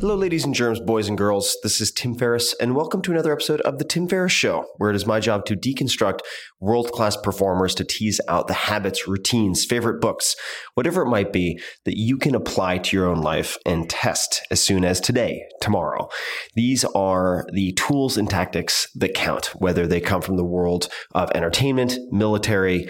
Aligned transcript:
Hello, 0.00 0.14
ladies 0.14 0.44
and 0.44 0.54
germs, 0.54 0.78
boys 0.78 1.08
and 1.08 1.18
girls. 1.18 1.56
This 1.64 1.80
is 1.80 1.90
Tim 1.90 2.14
Ferriss, 2.14 2.54
and 2.60 2.76
welcome 2.76 3.02
to 3.02 3.10
another 3.10 3.32
episode 3.32 3.60
of 3.62 3.78
The 3.78 3.84
Tim 3.84 4.06
Ferriss 4.06 4.30
Show, 4.30 4.64
where 4.76 4.90
it 4.90 4.96
is 4.96 5.06
my 5.06 5.18
job 5.18 5.44
to 5.46 5.56
deconstruct 5.56 6.20
world 6.60 6.92
class 6.92 7.16
performers 7.16 7.74
to 7.74 7.84
tease 7.84 8.20
out 8.28 8.46
the 8.46 8.54
habits, 8.54 9.08
routines, 9.08 9.64
favorite 9.64 10.00
books, 10.00 10.36
whatever 10.74 11.02
it 11.02 11.10
might 11.10 11.32
be 11.32 11.58
that 11.84 11.98
you 11.98 12.16
can 12.16 12.36
apply 12.36 12.78
to 12.78 12.96
your 12.96 13.08
own 13.08 13.22
life 13.22 13.58
and 13.66 13.90
test 13.90 14.40
as 14.52 14.62
soon 14.62 14.84
as 14.84 15.00
today, 15.00 15.42
tomorrow. 15.60 16.08
These 16.54 16.84
are 16.84 17.44
the 17.52 17.72
tools 17.72 18.16
and 18.16 18.30
tactics 18.30 18.86
that 18.94 19.14
count, 19.14 19.46
whether 19.56 19.84
they 19.84 20.00
come 20.00 20.22
from 20.22 20.36
the 20.36 20.44
world 20.44 20.88
of 21.12 21.32
entertainment, 21.34 21.98
military, 22.12 22.88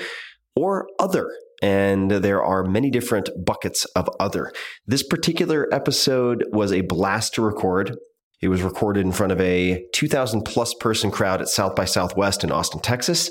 or 0.55 0.87
other 0.99 1.31
and 1.63 2.11
there 2.11 2.43
are 2.43 2.65
many 2.65 2.91
different 2.91 3.31
buckets 3.45 3.85
of 3.97 4.09
other. 4.21 4.53
This 4.87 5.03
particular 5.03 5.67
episode 5.73 6.45
was 6.53 6.73
a 6.73 6.83
blast 6.83 7.35
to 7.35 7.43
record. 7.43 7.97
It 8.41 8.49
was 8.49 8.63
recorded 8.63 9.05
in 9.05 9.13
front 9.13 9.33
of 9.33 9.41
a 9.41 9.85
2,000 9.95 10.43
plus 10.43 10.75
person 10.75 11.11
crowd 11.11 11.41
at 11.41 11.49
South 11.49 11.75
by 11.75 11.85
Southwest 11.85 12.45
in 12.45 12.53
Austin, 12.53 12.81
Texas, 12.81 13.31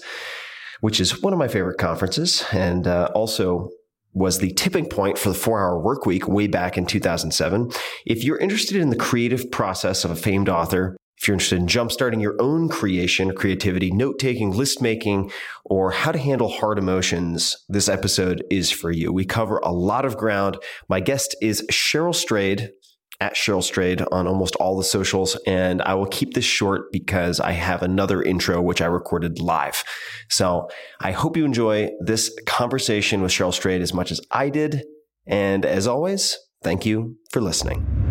which 0.82 1.00
is 1.00 1.22
one 1.22 1.34
of 1.34 1.40
my 1.40 1.48
favorite 1.48 1.78
conferences, 1.78 2.46
and 2.52 2.88
uh, 2.88 3.10
also 3.16 3.70
was 4.14 4.40
the 4.40 4.52
tipping 4.54 4.88
point 4.88 5.18
for 5.18 5.30
the 5.30 5.36
four 5.36 5.59
hour 5.59 5.82
work 5.82 6.06
week 6.06 6.28
way 6.28 6.48
back 6.48 6.78
in 6.78 6.86
2007. 6.86 7.72
If 8.06 8.24
you're 8.24 8.40
interested 8.40 8.78
in 8.78 8.90
the 8.90 8.96
creative 8.96 9.50
process 9.52 10.04
of 10.04 10.12
a 10.12 10.16
famed 10.16 10.50
author, 10.50 10.98
if 11.19 11.28
you're 11.28 11.33
interested 11.33 11.59
in 11.59 11.67
jumpstarting 11.67 12.22
your 12.22 12.35
own 12.39 12.69
creation, 12.69 13.33
creativity, 13.33 13.91
note 13.91 14.19
taking, 14.19 14.51
list 14.51 14.81
making, 14.81 15.31
or 15.66 15.91
how 15.91 16.11
to 16.11 16.19
handle 16.19 16.47
hard 16.47 16.78
emotions, 16.78 17.55
this 17.67 17.89
episode 17.89 18.44
is 18.51 18.69
for 18.69 18.91
you. 18.91 19.11
We 19.11 19.25
cover 19.25 19.57
a 19.57 19.72
lot 19.72 20.05
of 20.05 20.16
ground. 20.16 20.57
My 20.88 21.00
guest 21.00 21.35
is 21.41 21.66
Cheryl 21.72 22.13
Strayed 22.13 22.72
at 23.19 23.33
Cheryl 23.33 23.63
Strayed 23.63 24.03
on 24.11 24.28
almost 24.28 24.55
all 24.57 24.78
the 24.78 24.83
socials. 24.83 25.35
And 25.47 25.81
I 25.81 25.95
will 25.95 26.05
keep 26.05 26.35
this 26.35 26.45
short 26.45 26.91
because 26.91 27.39
I 27.39 27.51
have 27.53 27.81
another 27.81 28.22
intro 28.22 28.61
which 28.61 28.81
I 28.81 28.85
recorded 28.85 29.39
live. 29.39 29.84
So 30.29 30.69
I 31.01 31.13
hope 31.13 31.35
you 31.35 31.45
enjoy 31.45 31.89
this 31.99 32.38
conversation 32.45 33.22
with 33.22 33.31
Cheryl 33.31 33.53
Strayed 33.53 33.81
as 33.81 33.91
much 33.91 34.11
as 34.11 34.22
I 34.29 34.49
did. 34.49 34.84
And 35.25 35.66
as 35.66 35.88
always, 35.88 36.38
thank 36.61 36.85
you 36.85 37.17
for 37.31 37.41
listening. 37.41 38.07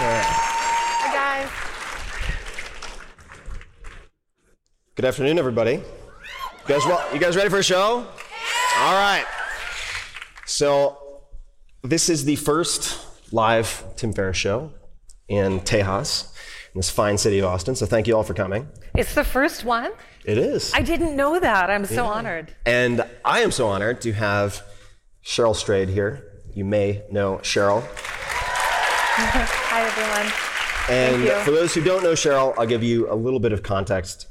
Hi, 0.00 1.12
guys. 1.12 1.50
Good 4.98 5.04
afternoon, 5.04 5.38
everybody. 5.38 5.74
You 5.74 5.80
guys, 6.66 6.84
well, 6.84 7.14
you 7.14 7.20
guys 7.20 7.36
ready 7.36 7.48
for 7.48 7.60
a 7.60 7.62
show? 7.62 8.04
All 8.78 8.94
right. 8.94 9.24
So, 10.44 11.20
this 11.82 12.08
is 12.08 12.24
the 12.24 12.34
first 12.34 13.06
live 13.32 13.84
Tim 13.94 14.12
Ferriss 14.12 14.36
show 14.36 14.72
in 15.28 15.60
Tejas, 15.60 16.34
in 16.74 16.80
this 16.80 16.90
fine 16.90 17.16
city 17.16 17.38
of 17.38 17.44
Austin. 17.44 17.76
So, 17.76 17.86
thank 17.86 18.08
you 18.08 18.16
all 18.16 18.24
for 18.24 18.34
coming. 18.34 18.66
It's 18.96 19.14
the 19.14 19.22
first 19.22 19.64
one. 19.64 19.92
It 20.24 20.36
is. 20.36 20.74
I 20.74 20.82
didn't 20.82 21.14
know 21.14 21.38
that. 21.38 21.70
I'm 21.70 21.84
so 21.84 22.04
honored. 22.04 22.52
And 22.66 23.04
I 23.24 23.42
am 23.42 23.52
so 23.52 23.68
honored 23.68 24.00
to 24.00 24.12
have 24.14 24.62
Cheryl 25.24 25.54
Strayed 25.54 25.90
here. 25.90 26.42
You 26.54 26.64
may 26.64 27.04
know 27.08 27.38
Cheryl. 27.44 27.86
Hi, 29.14 29.80
everyone. 29.80 30.32
And 30.90 31.22
Thank 31.22 31.38
you. 31.38 31.44
for 31.44 31.52
those 31.52 31.72
who 31.72 31.84
don't 31.84 32.02
know 32.02 32.14
Cheryl, 32.14 32.52
I'll 32.58 32.66
give 32.66 32.82
you 32.82 33.08
a 33.08 33.14
little 33.14 33.38
bit 33.38 33.52
of 33.52 33.62
context 33.62 34.26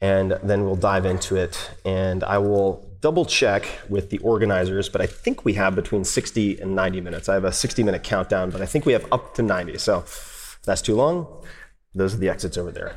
and 0.00 0.32
then 0.42 0.64
we'll 0.64 0.76
dive 0.76 1.04
into 1.06 1.36
it. 1.36 1.70
And 1.84 2.24
I 2.24 2.38
will 2.38 2.86
double 3.00 3.24
check 3.24 3.66
with 3.88 4.10
the 4.10 4.18
organizers, 4.18 4.88
but 4.88 5.00
I 5.00 5.06
think 5.06 5.44
we 5.44 5.54
have 5.54 5.74
between 5.74 6.04
60 6.04 6.60
and 6.60 6.74
90 6.74 7.00
minutes. 7.00 7.28
I 7.28 7.34
have 7.34 7.44
a 7.44 7.52
60 7.52 7.82
minute 7.82 8.02
countdown, 8.02 8.50
but 8.50 8.60
I 8.60 8.66
think 8.66 8.86
we 8.86 8.92
have 8.92 9.06
up 9.12 9.34
to 9.34 9.42
90. 9.42 9.78
So 9.78 9.98
if 10.00 10.58
that's 10.64 10.82
too 10.82 10.94
long, 10.94 11.26
those 11.94 12.14
are 12.14 12.18
the 12.18 12.28
exits 12.28 12.56
over 12.58 12.70
there. 12.70 12.94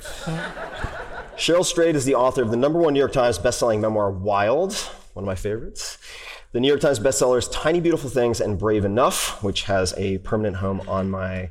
Cheryl 1.36 1.66
Strayed 1.66 1.96
is 1.96 2.06
the 2.06 2.16
author 2.16 2.42
of 2.44 2.52
the 2.52 2.58
number 2.58 2.80
one 2.80 2.94
New 2.94 3.00
York 3.00 3.12
Times 3.14 3.40
bestselling 3.40 3.80
memoir, 3.80 4.12
Wild, 4.12 4.74
one 5.14 5.24
of 5.24 5.28
my 5.28 5.36
favorites. 5.36 5.98
the 6.52 6.60
New 6.60 6.68
York 6.68 6.82
Times 6.82 7.00
bestsellers 7.00 7.50
Tiny 7.52 7.80
Beautiful 7.80 8.10
Things 8.10 8.40
and 8.40 8.60
Brave 8.60 8.86
Enough, 8.86 9.42
which 9.42 9.64
has 9.64 9.94
a 9.98 10.20
permanent 10.20 10.58
home 10.58 10.82
on 10.88 11.10
my 11.10 11.50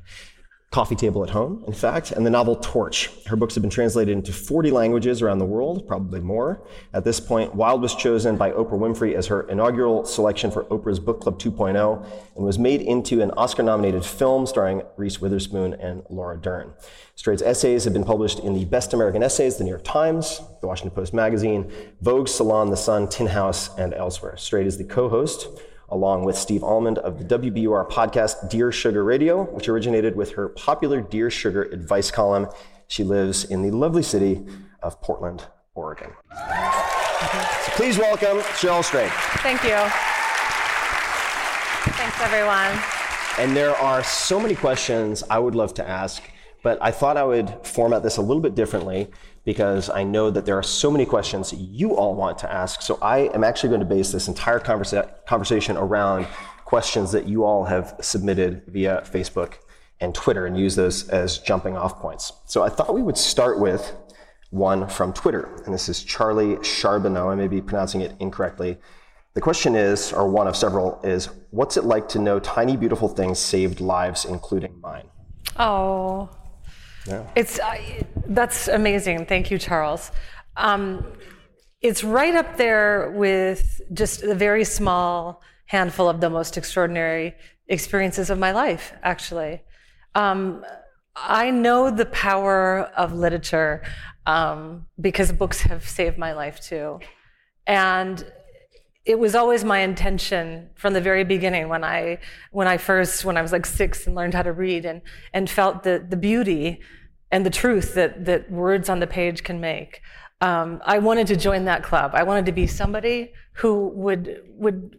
coffee 0.72 0.96
table 0.96 1.22
at 1.22 1.28
home, 1.28 1.62
in 1.66 1.72
fact, 1.74 2.12
and 2.12 2.24
the 2.24 2.30
novel 2.30 2.56
Torch. 2.56 3.10
Her 3.26 3.36
books 3.36 3.54
have 3.54 3.62
been 3.62 3.70
translated 3.70 4.16
into 4.16 4.32
40 4.32 4.70
languages 4.70 5.20
around 5.20 5.38
the 5.38 5.44
world, 5.44 5.86
probably 5.86 6.20
more. 6.20 6.66
At 6.94 7.04
this 7.04 7.20
point, 7.20 7.54
Wild 7.54 7.82
was 7.82 7.94
chosen 7.94 8.38
by 8.38 8.52
Oprah 8.52 8.78
Winfrey 8.78 9.12
as 9.12 9.26
her 9.26 9.42
inaugural 9.42 10.06
selection 10.06 10.50
for 10.50 10.64
Oprah's 10.64 10.98
Book 10.98 11.20
Club 11.20 11.38
2.0 11.38 12.06
and 12.36 12.44
was 12.44 12.58
made 12.58 12.80
into 12.80 13.20
an 13.20 13.30
Oscar 13.32 13.62
nominated 13.62 14.02
film 14.02 14.46
starring 14.46 14.82
Reese 14.96 15.20
Witherspoon 15.20 15.74
and 15.74 16.04
Laura 16.08 16.38
Dern. 16.38 16.72
Strayed's 17.16 17.42
essays 17.42 17.84
have 17.84 17.92
been 17.92 18.04
published 18.04 18.38
in 18.38 18.54
the 18.54 18.64
Best 18.64 18.94
American 18.94 19.22
Essays, 19.22 19.58
the 19.58 19.64
New 19.64 19.70
York 19.70 19.84
Times, 19.84 20.40
the 20.62 20.66
Washington 20.66 20.94
Post 20.94 21.12
Magazine, 21.12 21.70
Vogue, 22.00 22.28
Salon, 22.28 22.70
The 22.70 22.78
Sun, 22.78 23.08
Tin 23.08 23.26
House, 23.26 23.68
and 23.76 23.92
elsewhere. 23.92 24.38
Strayed 24.38 24.66
is 24.66 24.78
the 24.78 24.84
co 24.84 25.10
host 25.10 25.48
along 25.92 26.24
with 26.24 26.36
Steve 26.36 26.64
Almond 26.64 26.96
of 26.98 27.18
the 27.18 27.38
WBUR 27.38 27.88
podcast 27.88 28.48
Dear 28.48 28.72
Sugar 28.72 29.04
Radio, 29.04 29.44
which 29.44 29.68
originated 29.68 30.16
with 30.16 30.32
her 30.32 30.48
popular 30.48 31.02
Dear 31.02 31.30
Sugar 31.30 31.64
advice 31.64 32.10
column. 32.10 32.48
She 32.88 33.04
lives 33.04 33.44
in 33.44 33.60
the 33.62 33.70
lovely 33.70 34.02
city 34.02 34.42
of 34.82 35.00
Portland, 35.02 35.44
Oregon. 35.74 36.10
So 36.30 37.72
please 37.76 37.98
welcome 37.98 38.38
Cheryl 38.56 38.82
Strayed. 38.82 39.12
Thank 39.42 39.62
you. 39.64 39.76
Thanks, 41.92 42.20
everyone. 42.22 42.82
And 43.38 43.54
there 43.54 43.76
are 43.76 44.02
so 44.02 44.40
many 44.40 44.54
questions 44.54 45.22
I 45.28 45.38
would 45.38 45.54
love 45.54 45.74
to 45.74 45.86
ask, 45.86 46.22
but 46.62 46.78
I 46.80 46.90
thought 46.90 47.18
I 47.18 47.24
would 47.24 47.54
format 47.64 48.02
this 48.02 48.16
a 48.16 48.22
little 48.22 48.42
bit 48.42 48.54
differently 48.54 49.10
because 49.44 49.90
I 49.90 50.04
know 50.04 50.30
that 50.30 50.46
there 50.46 50.56
are 50.56 50.62
so 50.62 50.90
many 50.90 51.04
questions 51.04 51.52
you 51.52 51.96
all 51.96 52.14
want 52.14 52.38
to 52.38 52.52
ask. 52.52 52.80
So 52.82 52.98
I 53.02 53.28
am 53.34 53.42
actually 53.44 53.70
going 53.70 53.80
to 53.80 53.86
base 53.86 54.12
this 54.12 54.28
entire 54.28 54.60
conversa- 54.60 55.24
conversation 55.26 55.76
around 55.76 56.26
questions 56.64 57.12
that 57.12 57.26
you 57.26 57.44
all 57.44 57.64
have 57.64 57.96
submitted 58.00 58.62
via 58.68 59.02
Facebook 59.04 59.54
and 60.00 60.14
Twitter 60.14 60.46
and 60.46 60.58
use 60.58 60.74
those 60.76 61.08
as 61.08 61.38
jumping 61.38 61.76
off 61.76 61.98
points. 62.00 62.32
So 62.46 62.62
I 62.62 62.68
thought 62.68 62.94
we 62.94 63.02
would 63.02 63.18
start 63.18 63.58
with 63.60 63.94
one 64.50 64.88
from 64.88 65.12
Twitter. 65.12 65.62
And 65.64 65.74
this 65.74 65.88
is 65.88 66.02
Charlie 66.04 66.62
Charbonneau. 66.62 67.30
I 67.30 67.34
may 67.34 67.48
be 67.48 67.60
pronouncing 67.60 68.00
it 68.00 68.12
incorrectly. 68.20 68.78
The 69.34 69.40
question 69.40 69.74
is, 69.74 70.12
or 70.12 70.28
one 70.28 70.46
of 70.46 70.56
several, 70.56 71.00
is 71.02 71.26
what's 71.50 71.76
it 71.78 71.84
like 71.84 72.08
to 72.10 72.18
know 72.18 72.38
tiny, 72.38 72.76
beautiful 72.76 73.08
things 73.08 73.38
saved 73.38 73.80
lives, 73.80 74.24
including 74.24 74.78
mine? 74.80 75.08
Oh, 75.58 76.28
Yeah. 77.06 77.26
it's 77.34 77.58
uh, 77.58 77.76
that's 78.26 78.68
amazing. 78.68 79.26
Thank 79.26 79.50
you, 79.50 79.58
Charles. 79.58 80.10
Um, 80.56 81.04
it's 81.80 82.04
right 82.04 82.34
up 82.34 82.56
there 82.56 83.10
with 83.10 83.80
just 83.92 84.22
a 84.22 84.34
very 84.34 84.64
small 84.64 85.42
handful 85.66 86.08
of 86.08 86.20
the 86.20 86.30
most 86.30 86.56
extraordinary 86.56 87.34
experiences 87.68 88.30
of 88.30 88.38
my 88.38 88.52
life, 88.52 88.92
actually. 89.02 89.62
Um, 90.14 90.64
I 91.16 91.50
know 91.50 91.90
the 91.90 92.06
power 92.06 92.80
of 92.96 93.12
literature 93.12 93.82
um, 94.26 94.86
because 95.00 95.32
books 95.32 95.62
have 95.62 95.86
saved 95.88 96.18
my 96.18 96.32
life 96.32 96.60
too. 96.60 97.00
And 97.66 98.24
it 99.04 99.18
was 99.18 99.34
always 99.34 99.64
my 99.64 99.80
intention 99.80 100.70
from 100.76 100.92
the 100.92 101.00
very 101.00 101.24
beginning 101.24 101.68
when 101.68 101.82
I 101.82 102.18
when 102.52 102.68
I 102.68 102.76
first 102.76 103.24
when 103.24 103.36
I 103.36 103.42
was 103.42 103.50
like 103.50 103.66
six 103.66 104.06
and 104.06 104.14
learned 104.14 104.34
how 104.34 104.42
to 104.42 104.52
read 104.52 104.84
and 104.84 105.02
and 105.32 105.50
felt 105.50 105.82
the 105.82 106.04
the 106.08 106.16
beauty 106.16 106.80
and 107.32 107.44
the 107.44 107.50
truth 107.50 107.94
that 107.94 108.26
that 108.26 108.50
words 108.50 108.88
on 108.88 109.00
the 109.00 109.06
page 109.06 109.42
can 109.42 109.60
make. 109.60 110.02
Um, 110.40 110.80
I 110.84 110.98
wanted 110.98 111.26
to 111.28 111.36
join 111.36 111.64
that 111.64 111.82
club. 111.82 112.12
I 112.14 112.22
wanted 112.22 112.46
to 112.46 112.52
be 112.52 112.66
somebody 112.66 113.32
who 113.54 113.88
would 113.88 114.42
would 114.50 114.98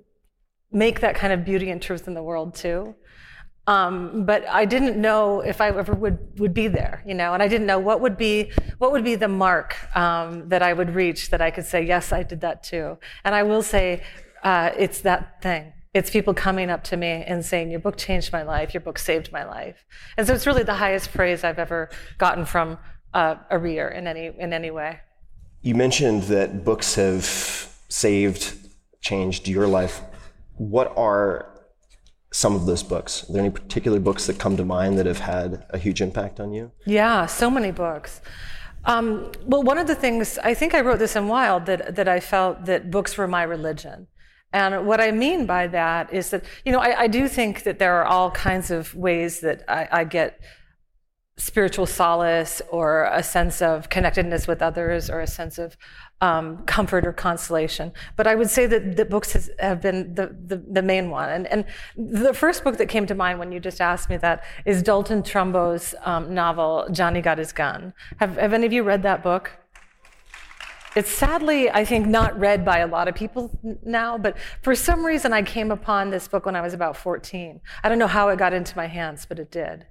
make 0.71 0.99
that 1.01 1.15
kind 1.15 1.31
of 1.31 1.45
beauty 1.45 1.69
and 1.69 1.81
truth 1.81 2.07
in 2.07 2.15
the 2.15 2.23
world 2.23 2.55
too. 2.55 2.95
Um, 3.65 4.25
but 4.25 4.45
I 4.49 4.65
didn't 4.65 4.99
know 4.99 5.39
if 5.39 5.61
I 5.61 5.69
ever 5.69 5.93
would 5.93 6.17
would 6.39 6.53
be 6.53 6.67
there, 6.67 7.01
you 7.05 7.13
know, 7.13 7.33
and 7.33 7.41
I 7.41 7.47
didn't 7.47 7.67
know 7.67 7.79
what 7.79 8.01
would 8.01 8.17
be 8.17 8.51
what 8.79 8.91
would 8.91 9.03
be 9.03 9.15
the 9.15 9.29
mark 9.29 9.77
um, 9.95 10.49
that 10.49 10.61
I 10.61 10.73
would 10.73 10.95
reach 10.95 11.29
that 11.29 11.41
I 11.41 11.51
could 11.51 11.65
say 11.65 11.81
yes, 11.83 12.11
I 12.11 12.23
did 12.23 12.41
that 12.41 12.63
too. 12.63 12.97
And 13.23 13.33
I 13.33 13.43
will 13.43 13.61
say, 13.61 14.03
uh, 14.43 14.71
it's 14.77 15.01
that 15.01 15.41
thing. 15.41 15.71
It's 15.93 16.09
people 16.09 16.33
coming 16.33 16.69
up 16.69 16.83
to 16.85 16.97
me 16.97 17.23
and 17.27 17.45
saying, 17.45 17.69
"Your 17.69 17.79
book 17.79 17.97
changed 17.97 18.33
my 18.33 18.43
life. 18.43 18.73
Your 18.73 18.81
book 18.81 18.97
saved 18.97 19.31
my 19.31 19.43
life." 19.43 19.85
And 20.17 20.25
so 20.25 20.33
it's 20.33 20.47
really 20.47 20.63
the 20.63 20.75
highest 20.75 21.11
praise 21.13 21.43
I've 21.43 21.59
ever 21.59 21.89
gotten 22.17 22.45
from 22.45 22.79
uh, 23.13 23.35
a 23.49 23.57
reader 23.59 23.87
in 23.87 24.07
any 24.07 24.31
in 24.37 24.53
any 24.53 24.71
way. 24.71 24.99
You 25.61 25.75
mentioned 25.75 26.23
that 26.23 26.65
books 26.65 26.95
have 26.95 27.25
saved, 27.89 28.55
changed 29.01 29.47
your 29.47 29.67
life. 29.67 30.01
What 30.57 30.91
are 30.97 31.53
some 32.31 32.55
of 32.55 32.65
those 32.65 32.83
books? 32.83 33.29
Are 33.29 33.33
there 33.33 33.41
any 33.41 33.51
particular 33.51 33.99
books 33.99 34.25
that 34.25 34.39
come 34.39 34.57
to 34.57 34.65
mind 34.65 34.97
that 34.97 35.05
have 35.05 35.19
had 35.19 35.65
a 35.69 35.77
huge 35.77 36.01
impact 36.01 36.39
on 36.39 36.51
you? 36.51 36.71
Yeah, 36.85 37.27
so 37.27 37.49
many 37.49 37.71
books. 37.71 38.21
Um, 38.85 39.31
well, 39.45 39.63
one 39.63 39.77
of 39.77 39.87
the 39.87 39.95
things 39.95 40.37
I 40.39 40.53
think 40.53 40.73
I 40.73 40.81
wrote 40.81 40.99
this 40.99 41.15
in 41.15 41.27
Wild 41.27 41.65
that 41.67 41.95
that 41.95 42.07
I 42.07 42.19
felt 42.19 42.65
that 42.65 42.91
books 42.91 43.17
were 43.17 43.27
my 43.27 43.43
religion. 43.43 44.07
And 44.53 44.85
what 44.85 45.01
I 45.01 45.11
mean 45.11 45.45
by 45.45 45.67
that 45.67 46.13
is 46.13 46.29
that, 46.29 46.45
you 46.63 46.71
know, 46.71 46.79
I, 46.79 47.01
I 47.01 47.07
do 47.07 47.27
think 47.27 47.63
that 47.63 47.79
there 47.79 47.95
are 47.95 48.05
all 48.05 48.31
kinds 48.31 48.69
of 48.71 48.93
ways 48.95 49.39
that 49.41 49.63
I, 49.67 49.87
I 49.91 50.03
get 50.03 50.39
spiritual 51.37 51.87
solace 51.87 52.61
or 52.69 53.05
a 53.11 53.23
sense 53.23 53.61
of 53.61 53.89
connectedness 53.89 54.47
with 54.47 54.61
others 54.61 55.09
or 55.09 55.19
a 55.19 55.25
sense 55.27 55.57
of 55.57 55.75
um, 56.21 56.63
comfort 56.65 57.07
or 57.07 57.11
consolation. 57.11 57.91
But 58.15 58.27
I 58.27 58.35
would 58.35 58.49
say 58.49 58.67
that 58.67 58.95
the 58.95 59.03
books 59.03 59.33
has, 59.33 59.49
have 59.59 59.81
been 59.81 60.13
the, 60.13 60.35
the, 60.45 60.57
the, 60.57 60.81
main 60.83 61.09
one. 61.09 61.29
And, 61.29 61.47
and 61.47 61.65
the 61.97 62.33
first 62.33 62.63
book 62.63 62.77
that 62.77 62.87
came 62.87 63.07
to 63.07 63.15
mind 63.15 63.39
when 63.39 63.51
you 63.51 63.59
just 63.59 63.81
asked 63.81 64.09
me 64.09 64.17
that 64.17 64.43
is 64.65 64.83
Dalton 64.83 65.23
Trumbo's 65.23 65.95
um, 66.03 66.33
novel, 66.33 66.87
Johnny 66.91 67.19
Got 67.19 67.39
His 67.39 67.51
Gun. 67.51 67.93
Have, 68.17 68.37
have 68.37 68.53
any 68.53 68.67
of 68.67 68.71
you 68.71 68.83
read 68.83 69.01
that 69.03 69.23
book? 69.23 69.51
It's 70.95 71.11
sadly, 71.11 71.71
I 71.71 71.85
think, 71.85 72.05
not 72.05 72.37
read 72.39 72.63
by 72.63 72.79
a 72.79 72.87
lot 72.87 73.07
of 73.07 73.15
people 73.15 73.57
now, 73.83 74.17
but 74.17 74.37
for 74.61 74.75
some 74.75 75.03
reason 75.03 75.33
I 75.33 75.41
came 75.41 75.71
upon 75.71 76.11
this 76.11 76.27
book 76.27 76.45
when 76.45 76.55
I 76.55 76.61
was 76.61 76.73
about 76.73 76.95
14. 76.95 77.59
I 77.83 77.89
don't 77.89 77.97
know 77.97 78.07
how 78.07 78.29
it 78.29 78.37
got 78.37 78.53
into 78.53 78.77
my 78.77 78.85
hands, 78.85 79.25
but 79.27 79.39
it 79.39 79.49
did. 79.49 79.87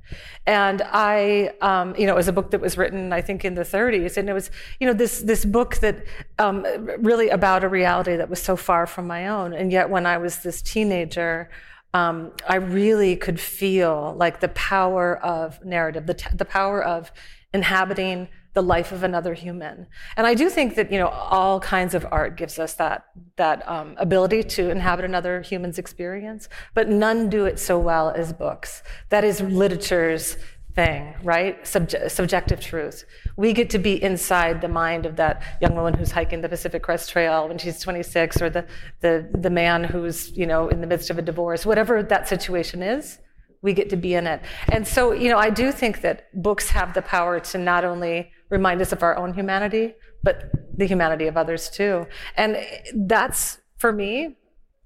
And 0.47 0.83
I, 0.85 1.55
um, 1.61 1.97
you 1.97 2.07
know, 2.07 2.13
it 2.13 2.17
was 2.17 2.29
a 2.29 2.33
book 2.33 2.53
that 2.53 2.61
was 2.61 2.79
written, 2.79 3.13
I 3.13 3.21
think, 3.21 3.45
in 3.45 3.55
the 3.55 3.63
30s, 3.63 4.17
and 4.17 4.29
it 4.29 4.33
was, 4.33 4.51
you 4.79 4.87
know, 4.87 4.93
this 4.93 5.21
this 5.21 5.45
book 5.45 5.77
that 5.79 6.05
um, 6.39 6.65
really 6.99 7.31
about 7.31 7.65
a 7.65 7.69
reality 7.69 8.17
that 8.17 8.31
was 8.31 8.41
so 8.41 8.55
far 8.55 8.87
from 8.87 9.07
my 9.07 9.27
own. 9.27 9.53
And 9.53 9.73
yet, 9.73 9.91
when 9.91 10.07
I 10.07 10.19
was 10.19 10.39
this 10.39 10.63
teenager, 10.63 11.51
um, 11.95 12.33
I 12.49 12.57
really 12.57 13.17
could 13.17 13.41
feel 13.41 14.15
like 14.17 14.41
the 14.41 14.49
power 14.49 15.19
of 15.19 15.63
narrative, 15.65 16.07
the, 16.07 16.15
t- 16.15 16.31
the 16.35 16.45
power 16.45 16.83
of 16.83 17.13
inhabiting 17.53 18.29
the 18.55 18.63
life 18.63 18.93
of 18.93 19.03
another 19.03 19.35
human. 19.35 19.87
And 20.17 20.27
I 20.27 20.35
do 20.35 20.51
think 20.51 20.75
that 20.75 20.93
you 20.93 20.99
know 20.99 21.09
all 21.09 21.61
kinds 21.61 21.95
of 21.95 22.07
art 22.11 22.37
gives 22.37 22.59
us 22.59 22.75
that 22.75 23.07
that 23.37 23.67
um, 23.69 23.95
ability 23.99 24.43
to 24.43 24.71
inhabit 24.71 25.05
another 25.05 25.41
human's 25.41 25.79
experience, 25.79 26.49
but 26.75 26.89
none 26.89 27.31
do 27.31 27.47
it 27.47 27.59
so 27.59 27.79
well 27.79 28.11
as 28.11 28.33
books. 28.33 28.83
That 29.09 29.25
is 29.25 29.41
literature's 29.41 30.37
thing, 30.75 31.15
right? 31.23 31.63
Subje- 31.65 32.11
subjective 32.11 32.61
truth. 32.61 33.05
We 33.37 33.53
get 33.53 33.71
to 33.71 33.79
be 33.79 34.03
inside 34.03 34.61
the 34.61 34.69
mind 34.69 35.05
of 35.07 35.17
that 35.17 35.43
young 35.61 35.75
woman 35.75 35.95
who's 35.95 36.11
hiking 36.11 36.41
the 36.41 36.49
Pacific 36.49 36.83
Crest 36.83 37.11
Trail 37.11 37.49
when 37.49 37.59
she's 37.59 37.81
26, 37.81 38.43
or 38.43 38.51
the 38.51 38.67
the 39.01 39.29
the 39.33 39.51
man 39.51 39.85
who's 39.85 40.31
you 40.37 40.47
know 40.47 40.69
in 40.69 40.81
the 40.81 40.87
midst 40.87 41.11
of 41.11 41.19
a 41.19 41.23
divorce, 41.23 41.65
whatever 41.65 42.03
that 42.03 42.29
situation 42.29 42.83
is 42.83 43.19
we 43.63 43.73
get 43.73 43.89
to 43.91 43.97
be 43.97 44.15
in 44.15 44.27
it. 44.27 44.43
And 44.71 44.87
so, 44.87 45.13
you 45.13 45.31
know, 45.31 45.39
I 45.39 45.49
do 45.49 45.73
think 45.73 46.03
that 46.03 46.29
books 46.43 46.69
have 46.71 46.95
the 46.95 47.03
power 47.03 47.39
to 47.41 47.59
not 47.59 47.85
only 47.85 48.33
remind 48.53 48.81
us 48.83 48.93
of 48.93 49.03
our 49.03 49.17
own 49.17 49.33
humanity, 49.33 49.95
but 50.23 50.53
the 50.77 50.87
humanity 50.87 51.27
of 51.27 51.37
others 51.37 51.71
too. 51.71 52.07
And 52.37 52.59
that's, 52.95 53.59
for 53.79 53.93
me, 53.93 54.37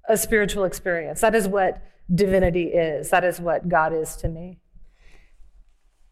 a 0.09 0.17
spiritual 0.17 0.63
experience. 0.63 1.19
That 1.21 1.35
is 1.35 1.47
what 1.47 1.83
divinity 2.15 2.67
is. 2.67 3.09
That 3.09 3.25
is 3.25 3.39
what 3.41 3.67
God 3.67 3.93
is 3.93 4.15
to 4.17 4.29
me. 4.29 4.59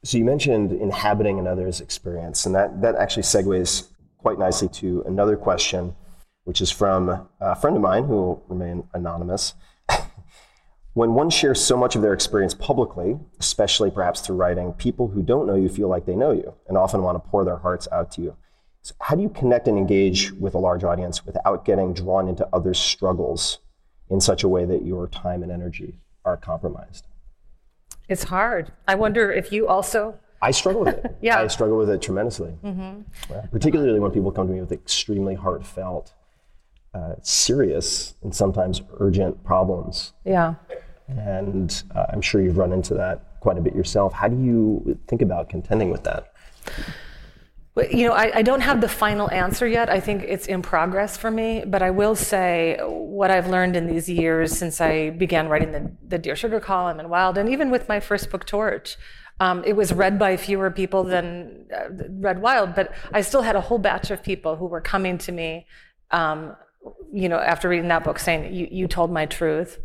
So 0.04 0.18
you 0.18 0.26
mentioned 0.26 0.74
inhabiting 0.74 1.40
another's 1.40 1.80
experience, 1.82 2.46
and 2.46 2.54
that, 2.54 2.82
that 2.82 2.96
actually 2.96 3.24
segues 3.24 3.88
quite 4.18 4.38
nicely 4.38 4.68
to 4.68 5.04
another 5.08 5.38
question, 5.38 5.96
which 6.44 6.62
is 6.62 6.70
from 6.70 7.28
a 7.40 7.56
friend 7.56 7.78
of 7.78 7.82
mine 7.82 8.04
who 8.04 8.14
will 8.14 8.44
remain 8.50 8.88
anonymous. 8.94 9.54
When 10.96 11.14
one 11.14 11.30
shares 11.30 11.62
so 11.62 11.76
much 11.76 11.98
of 11.98 12.02
their 12.02 12.14
experience 12.14 12.54
publicly, 12.54 13.20
especially 13.42 13.92
perhaps 13.92 14.22
through 14.22 14.38
writing, 14.38 14.72
people 14.72 15.10
who 15.10 15.22
don't 15.22 15.46
know 15.46 15.56
you 15.56 15.68
feel 15.68 15.90
like 15.90 16.06
they 16.06 16.16
know 16.16 16.32
you 16.32 16.54
and 16.70 16.78
often 16.78 17.04
want 17.04 17.22
to 17.22 17.30
pour 17.30 17.44
their 17.44 17.58
hearts 17.58 17.86
out 17.92 18.10
to 18.12 18.22
you. 18.22 18.38
So 18.82 18.96
how 19.02 19.16
do 19.16 19.22
you 19.22 19.28
connect 19.28 19.68
and 19.68 19.78
engage 19.78 20.32
with 20.32 20.56
a 20.56 20.58
large 20.58 20.86
audience 20.86 21.26
without 21.26 21.66
getting 21.66 21.94
drawn 21.94 22.30
into 22.30 22.48
others' 22.54 22.80
struggles 22.80 23.60
in 24.10 24.22
such 24.22 24.44
a 24.44 24.48
way 24.48 24.64
that 24.64 24.86
your 24.86 25.10
time 25.10 25.44
and 25.44 25.52
energy 25.52 26.00
are 26.24 26.38
compromised? 26.38 27.08
It's 28.08 28.24
hard. 28.24 28.72
I 28.88 28.96
wonder 28.96 29.34
if 29.34 29.52
you 29.52 29.68
also. 29.68 30.18
I 30.42 30.52
struggle 30.52 30.86
with 30.86 31.04
it. 31.04 31.18
Yeah. 31.22 31.42
I 31.42 31.48
struggle 31.48 31.78
with 31.78 31.90
it 31.90 32.02
tremendously. 32.02 32.56
Mm-hmm. 32.64 33.02
Yeah, 33.30 33.42
Particularly 33.52 34.00
when 34.00 34.12
people 34.12 34.32
come 34.32 34.48
to 34.48 34.54
me 34.54 34.62
with 34.62 34.72
extremely 34.72 35.36
heartfelt 35.36 36.14
uh, 36.96 37.16
serious 37.22 38.14
and 38.24 38.34
sometimes 38.34 38.82
urgent 39.00 39.44
problems. 39.44 40.14
Yeah. 40.24 40.56
And 41.08 41.84
uh, 41.94 42.06
I'm 42.12 42.22
sure 42.22 42.42
you've 42.42 42.58
run 42.58 42.74
into 42.74 42.94
that 42.96 43.40
quite 43.40 43.58
a 43.58 43.62
bit 43.62 43.76
yourself. 43.76 44.14
How 44.14 44.28
do 44.28 44.42
you 44.42 45.00
think 45.08 45.22
about 45.22 45.50
contending 45.50 45.92
with 45.92 46.04
that? 46.04 46.34
You 47.92 48.08
know, 48.08 48.14
I, 48.14 48.38
I 48.38 48.42
don't 48.42 48.62
have 48.62 48.80
the 48.80 48.88
final 48.88 49.30
answer 49.32 49.68
yet. 49.68 49.90
I 49.90 50.00
think 50.00 50.24
it's 50.24 50.48
in 50.48 50.62
progress 50.62 51.18
for 51.18 51.30
me. 51.30 51.64
But 51.68 51.82
I 51.82 51.92
will 51.92 52.16
say 52.16 52.78
what 52.82 53.30
I've 53.32 53.48
learned 53.48 53.76
in 53.76 53.86
these 53.86 54.08
years 54.10 54.58
since 54.58 54.80
I 54.80 55.10
began 55.10 55.50
writing 55.50 55.74
the, 55.74 55.92
the 56.08 56.18
Dear 56.18 56.36
Sugar 56.36 56.60
column 56.60 57.00
and 57.00 57.10
Wild, 57.10 57.38
and 57.38 57.50
even 57.50 57.70
with 57.70 57.88
my 57.90 58.00
first 58.00 58.30
book, 58.30 58.46
Torch. 58.46 58.98
Um, 59.42 59.66
it 59.66 59.76
was 59.76 59.92
read 59.92 60.18
by 60.18 60.38
fewer 60.38 60.72
people 60.72 61.04
than 61.04 61.66
uh, 61.76 62.34
Wild, 62.38 62.74
but 62.74 62.94
I 63.12 63.20
still 63.20 63.42
had 63.42 63.58
a 63.58 63.62
whole 63.62 63.78
batch 63.78 64.10
of 64.10 64.24
people 64.24 64.56
who 64.56 64.66
were 64.66 64.80
coming 64.80 65.18
to 65.18 65.34
me, 65.34 65.68
um, 66.12 66.56
you 67.12 67.28
know, 67.28 67.38
after 67.38 67.68
reading 67.68 67.90
that 67.90 68.06
book, 68.06 68.18
saying, 68.18 68.54
"You, 68.54 68.70
you 68.72 68.88
told 68.88 69.12
my 69.12 69.26
truth." 69.26 69.80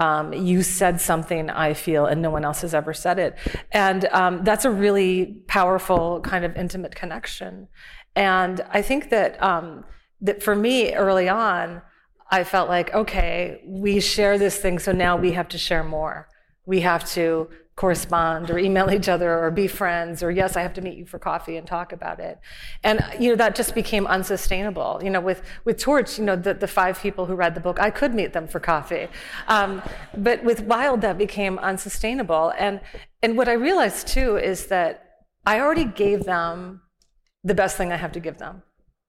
Um, 0.00 0.32
you 0.32 0.62
said 0.62 1.00
something 1.00 1.50
I 1.50 1.72
feel, 1.74 2.06
and 2.06 2.20
no 2.20 2.30
one 2.30 2.44
else 2.44 2.62
has 2.62 2.74
ever 2.74 2.92
said 2.92 3.18
it. 3.18 3.36
And 3.70 4.06
um, 4.06 4.42
that's 4.42 4.64
a 4.64 4.70
really 4.70 5.42
powerful 5.46 6.20
kind 6.20 6.44
of 6.44 6.56
intimate 6.56 6.94
connection. 6.96 7.68
And 8.16 8.60
I 8.70 8.82
think 8.82 9.10
that 9.10 9.40
um, 9.42 9.84
that 10.20 10.42
for 10.42 10.56
me 10.56 10.94
early 10.94 11.28
on, 11.28 11.82
I 12.30 12.44
felt 12.44 12.68
like, 12.68 12.92
okay, 12.94 13.60
we 13.64 14.00
share 14.00 14.38
this 14.38 14.56
thing, 14.58 14.78
so 14.78 14.92
now 14.92 15.16
we 15.16 15.32
have 15.32 15.48
to 15.48 15.58
share 15.58 15.84
more. 15.84 16.28
We 16.66 16.80
have 16.80 17.08
to 17.10 17.48
correspond 17.76 18.50
or 18.50 18.58
email 18.58 18.90
each 18.90 19.08
other 19.08 19.36
or 19.36 19.50
be 19.50 19.66
friends 19.66 20.22
or 20.22 20.30
yes 20.30 20.56
i 20.56 20.62
have 20.62 20.72
to 20.72 20.80
meet 20.80 20.96
you 20.96 21.04
for 21.04 21.18
coffee 21.18 21.56
and 21.56 21.66
talk 21.66 21.92
about 21.92 22.20
it. 22.20 22.38
And 22.84 23.04
you 23.18 23.30
know 23.30 23.36
that 23.36 23.56
just 23.56 23.74
became 23.74 24.06
unsustainable. 24.06 25.00
You 25.02 25.10
know 25.10 25.20
with 25.20 25.42
with 25.64 25.78
torch 25.78 26.18
you 26.18 26.24
know 26.24 26.36
the, 26.36 26.54
the 26.54 26.68
five 26.68 27.00
people 27.00 27.26
who 27.26 27.34
read 27.34 27.54
the 27.54 27.60
book 27.60 27.80
i 27.80 27.90
could 27.90 28.14
meet 28.14 28.32
them 28.32 28.46
for 28.46 28.60
coffee. 28.60 29.08
Um, 29.48 29.82
but 30.16 30.44
with 30.44 30.60
wild 30.60 31.00
that 31.00 31.18
became 31.18 31.58
unsustainable. 31.58 32.52
And 32.58 32.80
and 33.22 33.36
what 33.36 33.48
i 33.48 33.52
realized 33.54 34.06
too 34.06 34.36
is 34.36 34.66
that 34.66 35.24
i 35.44 35.60
already 35.60 35.84
gave 35.84 36.24
them 36.24 36.80
the 37.42 37.54
best 37.54 37.76
thing 37.76 37.92
i 37.92 37.96
have 37.96 38.12
to 38.12 38.20
give 38.20 38.38
them 38.38 38.62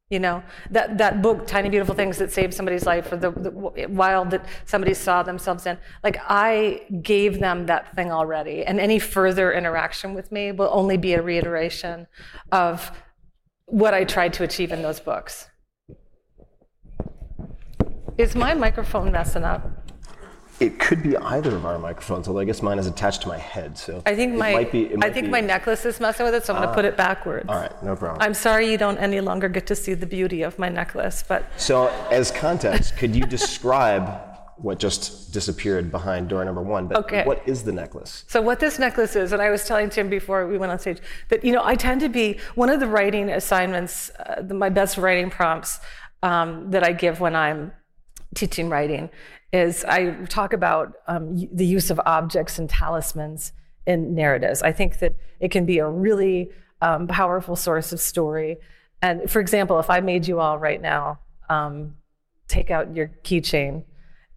you 0.10 0.20
know 0.20 0.44
that 0.70 1.00
that 1.00 1.22
book 1.24 1.48
tiny 1.48 1.68
beautiful 1.68 1.96
things 1.96 2.18
that 2.20 2.32
saved 2.32 2.54
somebody's 2.54 2.86
life 2.86 3.12
or 3.12 3.18
the, 3.18 3.32
the 3.32 3.88
wild 3.90 4.30
that 4.30 4.46
somebody 4.66 4.94
saw 4.94 5.24
themselves 5.24 5.66
in 5.66 5.78
like 6.04 6.18
i 6.28 6.86
gave 7.02 7.40
them 7.40 7.66
that 7.66 7.96
thing 7.96 8.12
already. 8.12 8.64
And 8.64 8.80
any 8.80 9.00
further 9.00 9.52
interaction 9.52 10.14
with 10.14 10.32
me 10.32 10.52
will 10.52 10.70
only 10.72 10.98
be 10.98 11.14
a 11.14 11.22
reiteration 11.22 12.08
of 12.52 12.92
what 13.66 13.94
i 13.94 14.04
tried 14.04 14.34
to 14.34 14.44
achieve 14.44 14.72
in 14.72 14.82
those 14.82 15.00
books. 15.00 15.48
Is 18.18 18.36
my 18.36 18.54
microphone 18.54 19.12
messing 19.12 19.44
up 19.44 19.85
It 20.60 20.80
could 20.80 21.04
be 21.04 21.18
either 21.18 21.54
of 21.56 21.66
our 21.66 21.78
microphones, 21.78 22.28
although 22.28 22.40
I 22.40 22.46
guess 22.46 22.62
mine 22.62 22.80
is 22.80 22.88
attached 22.88 23.22
to 23.24 23.28
my 23.28 23.38
head. 23.38 23.78
So 23.78 24.02
i 24.06 24.16
think 24.16 24.34
it 24.34 24.38
my 24.38 24.54
might 24.54 24.72
be, 24.72 24.96
i 25.02 25.10
think 25.10 25.26
be- 25.28 25.32
my 25.32 25.42
necklace 25.42 25.86
is 25.86 26.00
messing 26.00 26.26
with 26.26 26.34
it 26.36 26.46
so 26.46 26.54
i'm 26.54 26.60
going 26.62 26.70
to 26.70 26.76
put 26.76 26.86
it 26.86 26.96
backwards 26.96 27.46
All 27.50 27.56
right, 27.56 27.84
no 27.84 27.96
problem. 27.96 28.22
i'm 28.22 28.34
sorry 28.34 28.70
you 28.72 28.78
don't 28.78 28.98
any 28.98 29.20
longer 29.22 29.50
get 29.50 29.68
to 29.68 29.76
see 29.76 29.94
the 29.94 30.06
beauty 30.06 30.44
of 30.44 30.58
my 30.58 30.70
necklace 30.70 31.24
but 31.28 31.44
So, 31.58 31.88
as 32.12 32.32
context, 32.32 32.96
could 32.98 33.16
you 33.16 33.26
describe 33.26 34.06
what 34.58 34.80
just 34.80 35.34
disappeared 35.34 35.92
behind 35.92 36.30
door 36.30 36.46
number 36.46 36.62
one? 36.62 36.88
But 36.88 36.98
Okay. 37.00 37.24
what 37.26 37.42
is 37.46 37.64
the 37.64 37.74
necklace? 37.74 38.24
So 38.28 38.42
what 38.42 38.62
this 38.62 38.80
necklace 38.80 39.14
is, 39.18 39.34
and 39.34 39.42
I 39.42 39.50
was 39.50 39.66
telling 39.66 39.90
Tim 39.90 40.08
before 40.10 40.48
we 40.48 40.58
went 40.58 40.72
on 40.72 40.80
stage 40.80 41.00
that 41.30 41.44
you 41.44 41.52
know 41.52 41.64
I 41.64 41.76
tend 41.76 42.00
to 42.02 42.10
be 42.10 42.40
one 42.56 42.70
of 42.70 42.80
the 42.80 42.88
writing 42.88 43.30
assignments, 43.30 44.12
uh, 44.12 44.42
the, 44.42 44.54
my 44.54 44.70
best 44.70 44.98
writing 44.98 45.30
prompts 45.30 45.80
um, 46.24 46.72
that 46.72 46.84
I 46.86 46.94
give 46.94 47.20
when 47.20 47.36
I'm 47.36 47.74
teaching 48.34 48.70
writing 48.70 49.10
is 49.56 49.86
I 49.86 50.12
talk 50.26 50.52
about 50.52 50.98
um, 51.08 51.48
the 51.52 51.66
use 51.66 51.90
of 51.90 52.00
objects 52.06 52.60
and 52.60 52.70
talismans 52.70 53.54
in 53.88 54.14
narratives. 54.14 54.62
I 54.62 54.74
think 54.74 55.00
that 55.00 55.16
it 55.40 55.50
can 55.50 55.66
be 55.66 55.78
a 55.80 55.88
really 55.88 56.52
um, 56.82 57.08
powerful 57.08 57.56
source 57.56 57.94
of 57.94 58.02
story. 58.02 58.58
And 59.02 59.32
for 59.32 59.40
example, 59.40 59.80
if 59.80 59.90
I 59.90 60.02
made 60.02 60.28
you 60.28 60.42
all 60.42 60.60
right 60.60 60.82
now 60.82 61.20
um, 61.50 61.96
take 62.50 62.70
out 62.70 62.94
your 62.96 63.12
keychain 63.24 63.84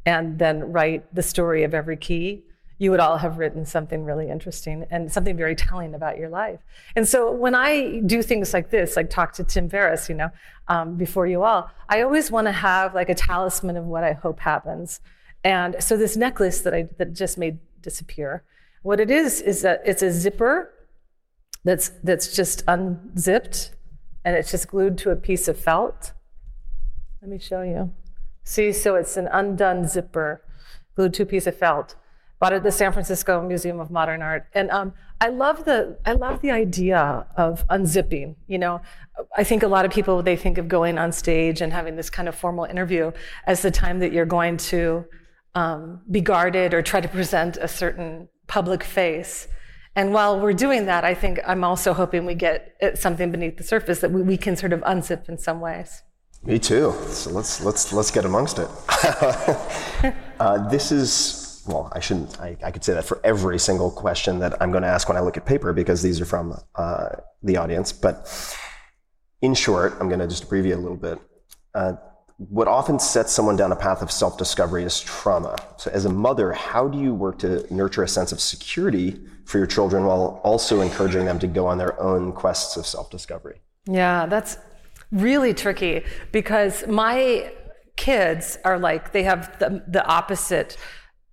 and 0.06 0.38
then 0.38 0.72
write 0.72 1.12
the 1.12 1.22
story 1.22 1.64
of 1.64 1.74
every 1.74 1.96
key, 1.96 2.44
you 2.78 2.92
would 2.92 3.00
all 3.00 3.18
have 3.18 3.38
written 3.38 3.66
something 3.66 4.04
really 4.04 4.30
interesting 4.30 4.86
and 4.90 5.12
something 5.12 5.36
very 5.36 5.56
telling 5.56 5.94
about 5.94 6.16
your 6.16 6.28
life. 6.28 6.60
And 6.94 7.06
so 7.06 7.30
when 7.30 7.54
I 7.54 8.00
do 8.00 8.22
things 8.22 8.54
like 8.54 8.70
this, 8.70 8.94
like 8.96 9.10
talk 9.10 9.32
to 9.34 9.44
Tim 9.44 9.68
Ferriss, 9.68 10.08
you 10.08 10.14
know, 10.14 10.30
um, 10.68 10.96
before 10.96 11.26
you 11.26 11.42
all, 11.42 11.70
I 11.88 12.02
always 12.02 12.30
want 12.30 12.46
to 12.46 12.52
have 12.52 12.94
like 12.94 13.08
a 13.08 13.14
talisman 13.14 13.76
of 13.76 13.84
what 13.84 14.04
I 14.04 14.12
hope 14.12 14.40
happens. 14.40 15.00
And 15.42 15.76
so 15.82 15.96
this 15.96 16.16
necklace 16.16 16.60
that 16.62 16.74
I 16.74 16.88
that 16.98 17.12
just 17.12 17.36
made 17.36 17.58
disappear, 17.82 18.44
what 18.82 19.00
it 19.00 19.10
is 19.10 19.40
is 19.40 19.62
that 19.62 19.82
it's 19.84 20.02
a 20.02 20.12
zipper 20.12 20.72
that's 21.64 21.90
that's 22.02 22.34
just 22.34 22.62
unzipped 22.68 23.72
and 24.24 24.36
it's 24.36 24.50
just 24.50 24.68
glued 24.68 24.98
to 24.98 25.10
a 25.10 25.16
piece 25.16 25.48
of 25.48 25.58
felt. 25.58 26.12
Let 27.22 27.30
me 27.30 27.38
show 27.38 27.62
you. 27.62 27.92
See, 28.44 28.72
so 28.72 28.94
it's 28.94 29.16
an 29.16 29.28
undone 29.32 29.86
zipper 29.86 30.42
glued 30.94 31.14
to 31.14 31.22
a 31.22 31.26
piece 31.26 31.46
of 31.46 31.56
felt. 31.56 31.96
Bought 32.40 32.52
at 32.52 32.62
the 32.62 32.70
San 32.70 32.92
Francisco 32.92 33.42
Museum 33.42 33.80
of 33.80 33.90
Modern 33.90 34.22
Art, 34.22 34.46
and 34.54 34.70
um, 34.70 34.92
I 35.20 35.28
love 35.28 35.64
the 35.64 35.98
I 36.06 36.12
love 36.12 36.40
the 36.40 36.52
idea 36.52 37.26
of 37.36 37.66
unzipping. 37.68 38.36
You 38.46 38.58
know, 38.58 38.80
I 39.36 39.42
think 39.42 39.62
a 39.62 39.68
lot 39.68 39.84
of 39.84 39.90
people 39.90 40.22
they 40.22 40.36
think 40.36 40.58
of 40.58 40.68
going 40.68 40.98
on 40.98 41.10
stage 41.10 41.60
and 41.60 41.72
having 41.72 41.96
this 41.96 42.10
kind 42.10 42.28
of 42.28 42.34
formal 42.36 42.64
interview 42.64 43.10
as 43.46 43.62
the 43.62 43.70
time 43.70 43.98
that 44.00 44.12
you're 44.12 44.26
going 44.26 44.56
to 44.56 45.04
um, 45.56 46.02
be 46.10 46.20
guarded 46.20 46.74
or 46.74 46.82
try 46.82 47.00
to 47.00 47.08
present 47.08 47.56
a 47.56 47.66
certain 47.66 48.28
public 48.46 48.84
face. 48.84 49.48
And 49.96 50.12
while 50.12 50.38
we're 50.38 50.52
doing 50.52 50.86
that, 50.86 51.04
I 51.04 51.14
think 51.14 51.40
I'm 51.44 51.64
also 51.64 51.92
hoping 51.92 52.24
we 52.24 52.36
get 52.36 52.76
something 52.94 53.32
beneath 53.32 53.56
the 53.56 53.64
surface 53.64 53.98
that 54.00 54.12
we, 54.12 54.22
we 54.22 54.36
can 54.36 54.54
sort 54.54 54.72
of 54.72 54.80
unzip 54.82 55.28
in 55.28 55.38
some 55.38 55.60
ways. 55.60 56.02
Me 56.44 56.60
too. 56.60 56.94
So 57.08 57.30
let's 57.30 57.64
let's 57.64 57.92
let's 57.92 58.12
get 58.12 58.24
amongst 58.24 58.60
it. 58.60 58.68
uh, 60.38 60.68
this 60.68 60.92
is 60.92 61.47
well, 61.68 61.92
I 61.92 62.00
shouldn't. 62.00 62.40
I, 62.40 62.56
I 62.64 62.70
could 62.70 62.82
say 62.82 62.94
that 62.94 63.04
for 63.04 63.20
every 63.22 63.58
single 63.58 63.90
question 63.90 64.38
that 64.40 64.60
I'm 64.60 64.70
going 64.70 64.82
to 64.82 64.88
ask 64.88 65.06
when 65.08 65.16
I 65.16 65.20
look 65.20 65.36
at 65.36 65.44
paper 65.44 65.72
because 65.72 66.02
these 66.02 66.20
are 66.20 66.24
from 66.24 66.58
uh, 66.74 67.10
the 67.42 67.58
audience. 67.58 67.92
But 67.92 68.26
in 69.42 69.54
short, 69.54 69.94
I'm 70.00 70.08
going 70.08 70.20
to 70.20 70.26
just 70.26 70.44
abbreviate 70.44 70.78
a 70.78 70.80
little 70.80 70.96
bit. 70.96 71.18
Uh, 71.74 71.92
what 72.38 72.68
often 72.68 72.98
sets 72.98 73.32
someone 73.32 73.56
down 73.56 73.72
a 73.72 73.76
path 73.76 74.00
of 74.00 74.10
self-discovery 74.10 74.84
is 74.84 75.00
trauma. 75.00 75.56
So, 75.76 75.90
as 75.90 76.04
a 76.04 76.08
mother, 76.08 76.52
how 76.52 76.88
do 76.88 76.98
you 76.98 77.12
work 77.12 77.38
to 77.40 77.66
nurture 77.72 78.04
a 78.04 78.08
sense 78.08 78.32
of 78.32 78.40
security 78.40 79.20
for 79.44 79.58
your 79.58 79.66
children 79.66 80.04
while 80.04 80.40
also 80.44 80.80
encouraging 80.80 81.24
them 81.24 81.38
to 81.40 81.46
go 81.46 81.66
on 81.66 81.78
their 81.78 82.00
own 82.00 82.32
quests 82.32 82.76
of 82.76 82.86
self-discovery? 82.86 83.60
Yeah, 83.86 84.26
that's 84.26 84.56
really 85.10 85.52
tricky 85.52 86.04
because 86.32 86.86
my 86.86 87.52
kids 87.96 88.56
are 88.64 88.78
like, 88.78 89.12
they 89.12 89.24
have 89.24 89.58
the, 89.58 89.82
the 89.88 90.06
opposite 90.06 90.76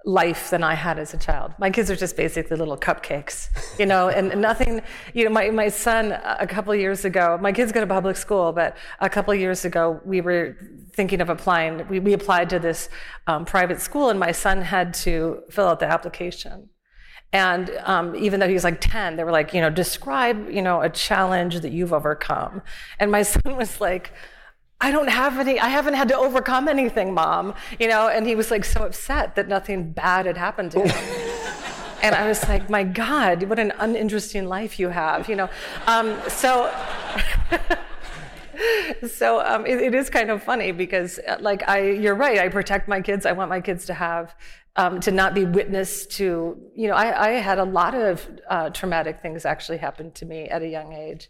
life 0.05 0.51
than 0.51 0.63
I 0.63 0.75
had 0.75 0.99
as 0.99 1.13
a 1.13 1.17
child. 1.17 1.53
My 1.57 1.71
kids 1.71 1.89
are 1.89 1.95
just 1.95 2.15
basically 2.15 2.55
little 2.55 2.77
cupcakes, 2.77 3.49
you 3.79 3.87
know, 3.87 4.09
and 4.09 4.39
nothing, 4.39 4.81
you 5.13 5.25
know, 5.25 5.31
my, 5.31 5.49
my 5.49 5.67
son 5.67 6.11
a 6.11 6.45
couple 6.45 6.73
years 6.75 7.05
ago, 7.05 7.39
my 7.41 7.51
kids 7.51 7.71
go 7.71 7.81
to 7.81 7.87
public 7.87 8.15
school, 8.15 8.53
but 8.53 8.77
a 8.99 9.09
couple 9.09 9.33
years 9.33 9.65
ago, 9.65 9.99
we 10.05 10.21
were 10.21 10.57
thinking 10.93 11.21
of 11.21 11.29
applying, 11.29 11.87
we, 11.87 11.99
we 11.99 12.13
applied 12.13 12.49
to 12.51 12.59
this 12.59 12.87
um, 13.25 13.45
private 13.45 13.81
school 13.81 14.09
and 14.09 14.19
my 14.19 14.31
son 14.31 14.61
had 14.61 14.93
to 14.93 15.41
fill 15.49 15.67
out 15.67 15.79
the 15.79 15.87
application. 15.87 16.69
And 17.33 17.71
um, 17.83 18.15
even 18.15 18.39
though 18.39 18.47
he 18.47 18.53
was 18.53 18.63
like 18.63 18.79
10, 18.79 19.17
they 19.17 19.23
were 19.23 19.31
like, 19.31 19.53
you 19.53 19.59
know, 19.59 19.71
describe, 19.71 20.49
you 20.49 20.61
know, 20.61 20.81
a 20.81 20.89
challenge 20.89 21.59
that 21.61 21.71
you've 21.71 21.91
overcome. 21.91 22.61
And 22.99 23.11
my 23.11 23.23
son 23.33 23.57
was 23.57 23.81
like, 23.81 24.13
I 24.81 24.91
don't 24.91 25.07
have 25.09 25.39
any, 25.39 25.59
I 25.59 25.69
haven't 25.69 25.93
had 25.93 26.09
to 26.09 26.17
overcome 26.17 26.67
anything, 26.67 27.13
mom. 27.13 27.53
You 27.79 27.87
know, 27.87 28.07
and 28.07 28.27
he 28.27 28.35
was 28.35 28.51
like 28.51 28.65
so 28.65 28.83
upset 28.85 29.35
that 29.35 29.47
nothing 29.47 29.91
bad 29.91 30.25
had 30.25 30.37
happened 30.37 30.71
to 30.71 30.81
him. 30.81 31.41
and 32.03 32.13
I 32.13 32.27
was 32.27 32.47
like, 32.47 32.69
my 32.69 32.83
God, 32.83 33.43
what 33.43 33.57
an 33.57 33.73
uninteresting 33.79 34.45
life 34.45 34.79
you 34.79 34.89
have, 34.89 35.29
you 35.29 35.35
know. 35.35 35.49
Um, 35.87 36.19
so, 36.27 36.71
so 39.09 39.45
um, 39.45 39.65
it, 39.65 39.79
it 39.81 39.95
is 39.95 40.09
kind 40.09 40.29
of 40.29 40.43
funny 40.43 40.71
because, 40.71 41.19
uh, 41.27 41.37
like, 41.39 41.67
I, 41.67 41.89
you're 41.89 42.15
right. 42.15 42.37
I 42.39 42.49
protect 42.49 42.87
my 42.87 43.01
kids. 43.01 43.25
I 43.25 43.31
want 43.31 43.49
my 43.49 43.61
kids 43.61 43.85
to 43.85 43.93
have, 43.93 44.35
um, 44.75 44.99
to 45.01 45.11
not 45.11 45.33
be 45.33 45.45
witness 45.45 46.05
to. 46.17 46.57
You 46.75 46.89
know, 46.89 46.95
I, 46.95 47.27
I 47.27 47.29
had 47.31 47.59
a 47.59 47.63
lot 47.63 47.95
of 47.95 48.27
uh, 48.49 48.69
traumatic 48.71 49.21
things 49.21 49.45
actually 49.45 49.77
happen 49.77 50.11
to 50.11 50.25
me 50.25 50.49
at 50.49 50.61
a 50.61 50.67
young 50.67 50.93
age, 50.93 51.29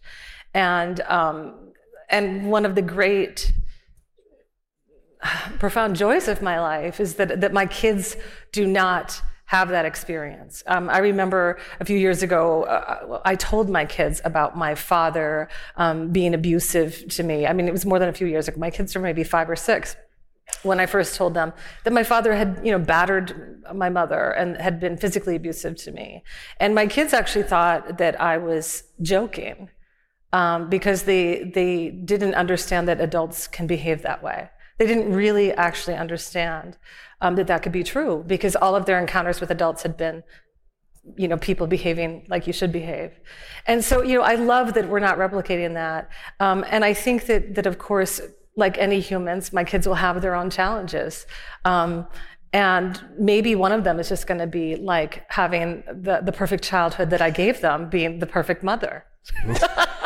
and 0.54 1.00
um, 1.02 1.74
and 2.09 2.50
one 2.50 2.65
of 2.65 2.75
the 2.75 2.81
great 2.81 3.53
profound 5.59 5.95
joys 5.95 6.27
of 6.27 6.41
my 6.41 6.59
life 6.59 7.00
is 7.00 7.15
that 7.15 7.41
that 7.41 7.53
my 7.53 7.65
kids 7.65 8.15
do 8.51 8.65
not 8.65 9.21
have 9.47 9.69
that 9.69 9.85
experience. 9.85 10.63
Um, 10.65 10.89
I 10.89 10.97
remember 10.97 11.59
a 11.79 11.85
few 11.85 11.97
years 11.97 12.24
ago, 12.24 12.63
uh, 12.63 13.21
I 13.25 13.35
told 13.35 13.69
my 13.69 13.85
kids 13.85 14.19
about 14.25 14.57
my 14.57 14.74
father 14.74 15.50
um, 15.77 16.12
being 16.12 16.33
abusive 16.33 17.07
to 17.09 17.24
me. 17.24 17.45
I 17.45 17.53
mean, 17.53 17.67
it 17.67 17.71
was 17.71 17.85
more 17.85 18.00
than 18.00 18.09
a 18.09 18.13
few 18.13 18.27
years 18.27 18.47
ago. 18.47 18.59
My 18.59 18.71
kids 18.71 18.95
were 18.95 19.01
maybe 19.01 19.24
five 19.24 19.50
or 19.50 19.55
six. 19.55 19.95
when 20.63 20.79
I 20.79 20.85
first 20.85 21.15
told 21.15 21.33
them 21.33 21.53
that 21.83 21.93
my 21.93 22.03
father 22.03 22.33
had, 22.33 22.59
you 22.63 22.71
know, 22.71 22.79
battered 22.79 23.63
my 23.74 23.89
mother 23.89 24.31
and 24.31 24.57
had 24.57 24.79
been 24.79 24.97
physically 24.97 25.35
abusive 25.35 25.75
to 25.77 25.91
me. 25.91 26.24
And 26.59 26.74
my 26.75 26.88
kids 26.88 27.13
actually 27.13 27.43
thought 27.43 27.97
that 27.97 28.19
I 28.21 28.38
was 28.38 28.83
joking 29.01 29.69
um, 30.38 30.70
because 30.70 31.00
they 31.04 31.25
they 31.58 31.89
didn't 32.12 32.36
understand 32.44 32.88
that 32.89 33.00
adults 33.10 33.39
can 33.56 33.65
behave 33.75 34.00
that 34.01 34.22
way. 34.27 34.39
They 34.77 34.88
didn't 34.92 35.12
really 35.13 35.48
actually 35.68 35.98
understand 36.06 36.77
um, 37.22 37.36
that 37.38 37.48
that 37.48 37.60
could 37.63 37.72
be 37.82 37.84
true 37.84 38.24
because 38.27 38.56
all 38.56 38.75
of 38.75 38.86
their 38.86 39.00
encounters 39.00 39.39
with 39.42 39.50
adults 39.51 39.82
had 39.84 39.96
been 40.04 40.24
you 41.22 41.27
know 41.27 41.38
people 41.38 41.68
behaving 41.68 42.12
like 42.34 42.48
you 42.48 42.54
should 42.60 42.72
behave 42.72 43.12
and 43.68 43.86
so 43.89 44.01
you 44.01 44.15
know 44.18 44.24
i 44.24 44.34
love 44.34 44.74
that 44.74 44.89
we're 44.89 45.06
not 45.10 45.20
replicating 45.20 45.75
that 45.75 46.10
um, 46.39 46.65
and 46.68 46.84
i 46.84 46.96
think 46.96 47.27
that 47.27 47.54
that 47.54 47.68
of 47.68 47.77
course 47.77 48.20
like 48.56 48.77
any 48.77 49.00
humans, 49.00 49.51
my 49.54 49.63
kids 49.63 49.88
will 49.88 49.96
have 49.96 50.22
their 50.22 50.36
own 50.36 50.50
challenges. 50.50 51.25
Um, 51.65 52.08
and 52.54 53.04
maybe 53.20 53.54
one 53.56 53.74
of 53.74 53.84
them 53.84 54.00
is 54.00 54.08
just 54.08 54.27
going 54.27 54.39
to 54.39 54.48
be 54.48 54.77
like 54.77 55.25
having 55.30 55.84
the, 55.88 56.22
the 56.24 56.32
perfect 56.32 56.63
childhood 56.63 57.10
that 57.10 57.22
I 57.22 57.30
gave 57.30 57.60
them, 57.60 57.89
being 57.89 58.20
the 58.20 58.27
perfect 58.27 58.63
mother. 58.63 59.06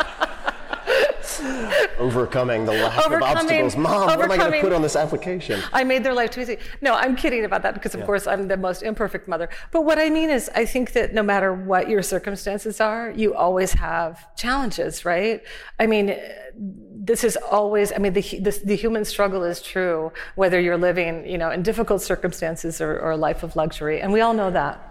overcoming 1.98 2.64
the 2.64 2.72
lack 2.72 3.06
of 3.06 3.22
obstacles. 3.22 3.76
Mom, 3.76 4.06
what 4.06 4.20
am 4.20 4.30
I 4.30 4.36
going 4.36 4.52
to 4.52 4.60
put 4.60 4.72
on 4.72 4.82
this 4.82 4.96
application? 4.96 5.60
I 5.72 5.84
made 5.84 6.04
their 6.04 6.14
life 6.14 6.30
too 6.30 6.40
easy. 6.40 6.58
No, 6.80 6.94
I'm 6.94 7.16
kidding 7.16 7.44
about 7.44 7.62
that 7.62 7.74
because, 7.74 7.94
of 7.94 8.00
yeah. 8.00 8.06
course, 8.06 8.26
I'm 8.26 8.48
the 8.48 8.56
most 8.56 8.82
imperfect 8.82 9.28
mother. 9.28 9.48
But 9.70 9.82
what 9.82 9.98
I 9.98 10.10
mean 10.10 10.30
is, 10.30 10.50
I 10.54 10.64
think 10.64 10.92
that 10.92 11.14
no 11.14 11.22
matter 11.22 11.52
what 11.52 11.88
your 11.88 12.02
circumstances 12.02 12.80
are, 12.80 13.10
you 13.10 13.34
always 13.34 13.72
have 13.72 14.34
challenges, 14.36 15.04
right? 15.04 15.42
I 15.78 15.86
mean, 15.86 16.16
this 16.54 17.24
is 17.24 17.36
always, 17.50 17.92
I 17.92 17.98
mean, 17.98 18.12
the, 18.12 18.22
the, 18.22 18.60
the, 18.64 18.76
human 18.76 19.04
struggle 19.04 19.42
is 19.42 19.62
true, 19.62 20.12
whether 20.34 20.60
you're 20.60 20.76
living, 20.76 21.26
you 21.26 21.38
know, 21.38 21.50
in 21.50 21.62
difficult 21.62 22.02
circumstances 22.02 22.80
or, 22.80 22.98
or 22.98 23.12
a 23.12 23.16
life 23.16 23.42
of 23.42 23.56
luxury. 23.56 24.00
And 24.00 24.12
we 24.12 24.20
all 24.20 24.34
know 24.34 24.50
that. 24.50 24.86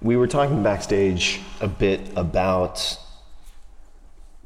We 0.00 0.16
were 0.16 0.26
talking 0.26 0.62
backstage 0.62 1.40
a 1.60 1.68
bit 1.68 2.00
about 2.16 2.96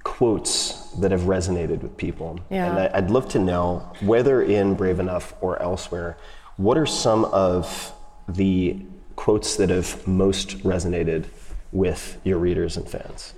quotes 0.04 0.90
that 1.00 1.10
have 1.10 1.22
resonated 1.22 1.82
with 1.82 1.96
people. 1.96 2.38
Yeah. 2.50 2.70
And 2.70 2.94
I'd 2.94 3.10
love 3.10 3.28
to 3.30 3.38
know, 3.38 3.90
whether 4.00 4.42
in 4.42 4.74
Brave 4.74 5.00
Enough 5.00 5.34
or 5.40 5.60
elsewhere, 5.60 6.16
what 6.56 6.78
are 6.78 6.86
some 6.86 7.24
of 7.26 7.92
the 8.28 8.78
quotes 9.16 9.56
that 9.56 9.70
have 9.70 10.06
most 10.06 10.58
resonated 10.62 11.24
with 11.72 12.20
your 12.22 12.38
readers 12.38 12.76
and 12.76 12.88
fans? 12.88 13.34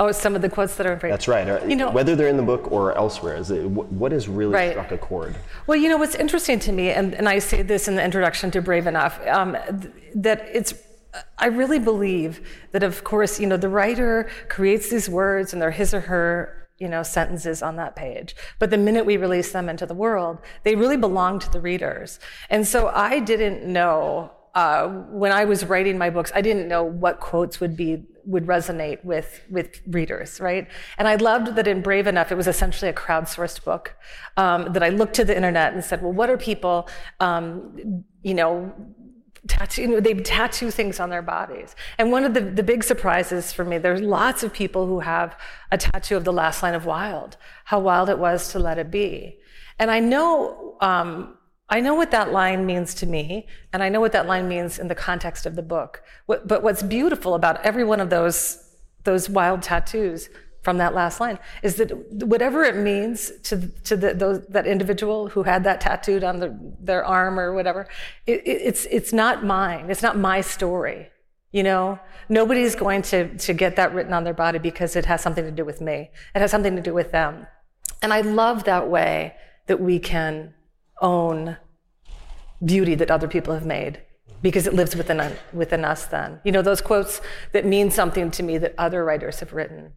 Oh, 0.00 0.12
some 0.12 0.36
of 0.36 0.42
the 0.42 0.48
quotes 0.48 0.76
that 0.76 0.86
are 0.86 0.94
great. 0.94 1.10
That's 1.10 1.26
right. 1.26 1.68
You 1.68 1.74
know, 1.74 1.90
whether 1.90 2.14
they're 2.14 2.28
in 2.28 2.36
the 2.36 2.42
book 2.42 2.70
or 2.70 2.96
elsewhere, 2.96 3.36
is 3.36 3.50
it, 3.50 3.64
what 3.64 4.12
has 4.12 4.28
really 4.28 4.54
right. 4.54 4.70
struck 4.70 4.92
a 4.92 4.98
chord? 4.98 5.34
Well, 5.66 5.76
you 5.76 5.88
know 5.88 5.96
what's 5.96 6.14
interesting 6.14 6.60
to 6.60 6.72
me, 6.72 6.90
and, 6.90 7.14
and 7.14 7.28
I 7.28 7.40
say 7.40 7.62
this 7.62 7.88
in 7.88 7.96
the 7.96 8.04
introduction 8.04 8.52
to 8.52 8.62
Brave 8.62 8.86
Enough, 8.86 9.20
um, 9.26 9.56
th- 9.80 9.92
that 10.14 10.48
it's 10.52 10.72
I 11.38 11.46
really 11.46 11.78
believe 11.78 12.46
that, 12.72 12.82
of 12.82 13.04
course, 13.04 13.40
you 13.40 13.46
know, 13.46 13.56
the 13.56 13.68
writer 13.68 14.28
creates 14.48 14.90
these 14.90 15.08
words 15.08 15.52
and 15.52 15.60
they're 15.60 15.70
his 15.70 15.94
or 15.94 16.00
her, 16.00 16.68
you 16.78 16.88
know, 16.88 17.02
sentences 17.02 17.62
on 17.62 17.76
that 17.76 17.96
page. 17.96 18.36
But 18.58 18.70
the 18.70 18.78
minute 18.78 19.06
we 19.06 19.16
release 19.16 19.52
them 19.52 19.68
into 19.68 19.86
the 19.86 19.94
world, 19.94 20.38
they 20.64 20.74
really 20.76 20.96
belong 20.96 21.38
to 21.40 21.50
the 21.50 21.60
readers. 21.60 22.20
And 22.50 22.66
so 22.66 22.88
I 22.88 23.20
didn't 23.20 23.64
know 23.64 24.32
uh, 24.54 24.88
when 25.10 25.30
I 25.30 25.44
was 25.44 25.64
writing 25.64 25.98
my 25.98 26.10
books, 26.10 26.32
I 26.34 26.40
didn't 26.40 26.66
know 26.66 26.82
what 26.82 27.20
quotes 27.20 27.60
would 27.60 27.76
be 27.76 28.04
would 28.24 28.44
resonate 28.46 29.02
with 29.04 29.40
with 29.48 29.80
readers, 29.86 30.40
right? 30.40 30.66
And 30.98 31.08
I 31.08 31.14
loved 31.14 31.56
that 31.56 31.66
in 31.66 31.80
Brave 31.80 32.06
Enough, 32.06 32.32
it 32.32 32.34
was 32.34 32.48
essentially 32.48 32.90
a 32.90 32.92
crowdsourced 32.92 33.64
book 33.64 33.96
um, 34.36 34.72
that 34.72 34.82
I 34.82 34.88
looked 34.88 35.14
to 35.14 35.24
the 35.24 35.34
internet 35.34 35.72
and 35.72 35.84
said, 35.84 36.02
well, 36.02 36.12
what 36.12 36.28
are 36.28 36.36
people, 36.36 36.88
um, 37.20 38.04
you 38.22 38.34
know, 38.34 38.72
tattoo, 39.46 39.82
you 39.82 39.88
know, 39.88 40.00
they 40.00 40.14
tattoo 40.14 40.70
things 40.70 40.98
on 40.98 41.10
their 41.10 41.22
bodies. 41.22 41.76
And 41.98 42.10
one 42.10 42.24
of 42.24 42.34
the, 42.34 42.40
the 42.40 42.62
big 42.62 42.82
surprises 42.82 43.52
for 43.52 43.64
me, 43.64 43.78
there's 43.78 44.00
lots 44.00 44.42
of 44.42 44.52
people 44.52 44.86
who 44.86 45.00
have 45.00 45.36
a 45.70 45.78
tattoo 45.78 46.16
of 46.16 46.24
the 46.24 46.32
last 46.32 46.62
line 46.62 46.74
of 46.74 46.84
wild, 46.86 47.36
how 47.64 47.78
wild 47.78 48.08
it 48.08 48.18
was 48.18 48.50
to 48.52 48.58
let 48.58 48.78
it 48.78 48.90
be. 48.90 49.38
And 49.78 49.90
I 49.90 50.00
know 50.00 50.76
um, 50.80 51.38
I 51.70 51.80
know 51.80 51.94
what 51.94 52.10
that 52.12 52.32
line 52.32 52.64
means 52.64 52.94
to 52.94 53.06
me, 53.06 53.46
and 53.72 53.82
I 53.82 53.90
know 53.90 54.00
what 54.00 54.12
that 54.12 54.26
line 54.26 54.48
means 54.48 54.78
in 54.78 54.88
the 54.88 54.94
context 54.94 55.44
of 55.44 55.54
the 55.54 55.62
book. 55.62 56.02
But 56.26 56.62
what's 56.62 56.82
beautiful 56.82 57.34
about 57.34 57.62
every 57.62 57.84
one 57.84 58.00
of 58.00 58.08
those, 58.08 58.72
those 59.04 59.28
wild 59.28 59.62
tattoos 59.62 60.30
from 60.68 60.76
that 60.76 60.92
last 60.94 61.18
line 61.18 61.38
is 61.62 61.76
that 61.76 61.90
whatever 62.26 62.62
it 62.62 62.76
means 62.76 63.32
to, 63.42 63.68
to 63.84 63.96
the, 63.96 64.12
those, 64.12 64.46
that 64.48 64.66
individual 64.66 65.30
who 65.30 65.42
had 65.42 65.64
that 65.64 65.80
tattooed 65.80 66.22
on 66.22 66.40
the, 66.40 66.54
their 66.78 67.02
arm 67.02 67.40
or 67.40 67.54
whatever, 67.54 67.88
it, 68.26 68.42
it's, 68.44 68.84
it's 68.90 69.10
not 69.10 69.42
mine. 69.42 69.88
It's 69.88 70.02
not 70.02 70.18
my 70.18 70.42
story. 70.42 71.08
You 71.52 71.62
know, 71.62 71.98
nobody's 72.28 72.74
going 72.74 73.00
to, 73.00 73.34
to 73.38 73.54
get 73.54 73.76
that 73.76 73.94
written 73.94 74.12
on 74.12 74.24
their 74.24 74.34
body 74.34 74.58
because 74.58 74.94
it 74.94 75.06
has 75.06 75.22
something 75.22 75.42
to 75.42 75.50
do 75.50 75.64
with 75.64 75.80
me. 75.80 76.10
It 76.34 76.40
has 76.40 76.50
something 76.50 76.76
to 76.76 76.82
do 76.82 76.92
with 76.92 77.12
them. 77.12 77.46
And 78.02 78.12
I 78.12 78.20
love 78.20 78.64
that 78.64 78.90
way 78.90 79.36
that 79.68 79.80
we 79.80 79.98
can 79.98 80.52
own 81.00 81.56
beauty 82.62 82.94
that 82.94 83.10
other 83.10 83.26
people 83.26 83.54
have 83.54 83.64
made 83.64 84.02
because 84.42 84.66
it 84.66 84.74
lives 84.74 84.94
within, 84.94 85.34
within 85.54 85.82
us 85.82 86.04
then. 86.04 86.40
You 86.44 86.52
know, 86.52 86.60
those 86.60 86.82
quotes 86.82 87.22
that 87.52 87.64
mean 87.64 87.90
something 87.90 88.30
to 88.32 88.42
me 88.42 88.58
that 88.58 88.74
other 88.76 89.02
writers 89.02 89.40
have 89.40 89.54
written. 89.54 89.94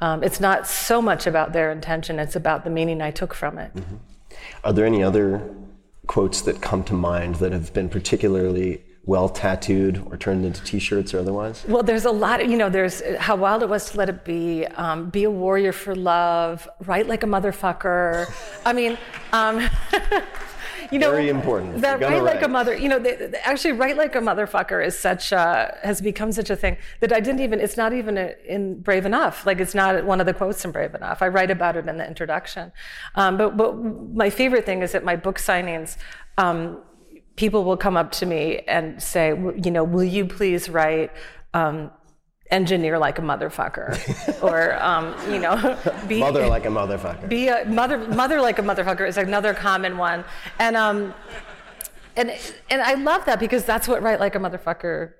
Um, 0.00 0.22
it's 0.22 0.40
not 0.40 0.66
so 0.66 1.02
much 1.02 1.26
about 1.26 1.52
their 1.52 1.72
intention, 1.72 2.18
it's 2.18 2.36
about 2.36 2.64
the 2.64 2.70
meaning 2.70 3.02
I 3.02 3.10
took 3.10 3.34
from 3.34 3.58
it. 3.58 3.74
Mm-hmm. 3.74 3.96
Are 4.64 4.72
there 4.72 4.86
any 4.86 5.02
other 5.02 5.48
quotes 6.06 6.42
that 6.42 6.60
come 6.60 6.84
to 6.84 6.94
mind 6.94 7.36
that 7.36 7.52
have 7.52 7.72
been 7.72 7.88
particularly 7.88 8.82
well 9.04 9.28
tattooed 9.28 10.04
or 10.10 10.18
turned 10.18 10.44
into 10.44 10.62
t-shirts 10.64 11.14
or 11.14 11.18
otherwise? 11.18 11.64
Well, 11.66 11.82
there's 11.82 12.04
a 12.04 12.10
lot 12.10 12.42
of, 12.42 12.50
you 12.50 12.58
know, 12.58 12.68
there's 12.68 13.02
how 13.18 13.36
wild 13.36 13.62
it 13.62 13.68
was 13.68 13.90
to 13.90 13.96
let 13.96 14.08
it 14.10 14.22
be, 14.24 14.66
um, 14.66 15.08
be 15.08 15.24
a 15.24 15.30
warrior 15.30 15.72
for 15.72 15.94
love, 15.94 16.68
write 16.84 17.08
like 17.08 17.22
a 17.22 17.26
motherfucker. 17.26 18.30
I 18.66 18.72
mean, 18.74 18.98
um, 19.32 19.66
you 20.90 20.98
know, 20.98 21.10
very 21.10 21.28
important. 21.28 21.80
That 21.80 22.00
write 22.00 22.22
like 22.22 22.42
a 22.42 22.48
mother, 22.48 22.76
you 22.76 22.88
know, 22.88 22.98
they, 22.98 23.32
actually 23.42 23.72
write 23.72 23.96
like 23.96 24.14
a 24.14 24.20
motherfucker 24.20 24.84
is 24.84 24.98
such 24.98 25.32
a, 25.32 25.76
has 25.82 26.00
become 26.00 26.32
such 26.32 26.50
a 26.50 26.56
thing 26.56 26.76
that 27.00 27.12
I 27.12 27.20
didn't 27.20 27.40
even, 27.40 27.60
it's 27.60 27.76
not 27.76 27.92
even 27.92 28.16
a, 28.18 28.34
in 28.46 28.80
Brave 28.80 29.06
Enough. 29.06 29.46
Like 29.46 29.60
it's 29.60 29.74
not 29.74 30.04
one 30.04 30.20
of 30.20 30.26
the 30.26 30.34
quotes 30.34 30.64
in 30.64 30.70
Brave 30.70 30.94
Enough. 30.94 31.22
I 31.22 31.28
write 31.28 31.50
about 31.50 31.76
it 31.76 31.86
in 31.86 31.96
the 31.96 32.06
introduction. 32.06 32.72
Um, 33.14 33.36
but, 33.36 33.56
but 33.56 33.76
my 33.76 34.30
favorite 34.30 34.66
thing 34.66 34.82
is 34.82 34.94
at 34.94 35.04
my 35.04 35.16
book 35.16 35.38
signings, 35.38 35.96
um, 36.36 36.82
people 37.36 37.64
will 37.64 37.76
come 37.76 37.96
up 37.96 38.10
to 38.12 38.26
me 38.26 38.60
and 38.66 39.02
say, 39.02 39.28
you 39.28 39.70
know, 39.70 39.84
will 39.84 40.04
you 40.04 40.26
please 40.26 40.68
write 40.68 41.12
um, 41.54 41.90
engineer 42.50 42.98
like 42.98 43.18
a 43.18 43.22
motherfucker, 43.22 44.42
or 44.42 44.82
um, 44.82 45.14
you 45.30 45.38
know, 45.38 45.78
be 46.06 46.20
mother 46.20 46.46
like 46.46 46.66
a 46.66 46.68
motherfucker. 46.68 47.28
Be 47.28 47.48
a 47.48 47.64
mother, 47.66 47.98
mother 47.98 48.40
like 48.40 48.58
a 48.58 48.62
motherfucker 48.62 49.06
is 49.06 49.16
another 49.16 49.54
common 49.54 49.98
one, 49.98 50.24
and 50.58 50.76
um, 50.76 51.14
and 52.16 52.32
and 52.70 52.82
I 52.82 52.94
love 52.94 53.24
that 53.26 53.38
because 53.38 53.64
that's 53.64 53.86
what 53.86 54.02
write 54.02 54.20
like 54.20 54.34
a 54.34 54.38
motherfucker 54.38 55.12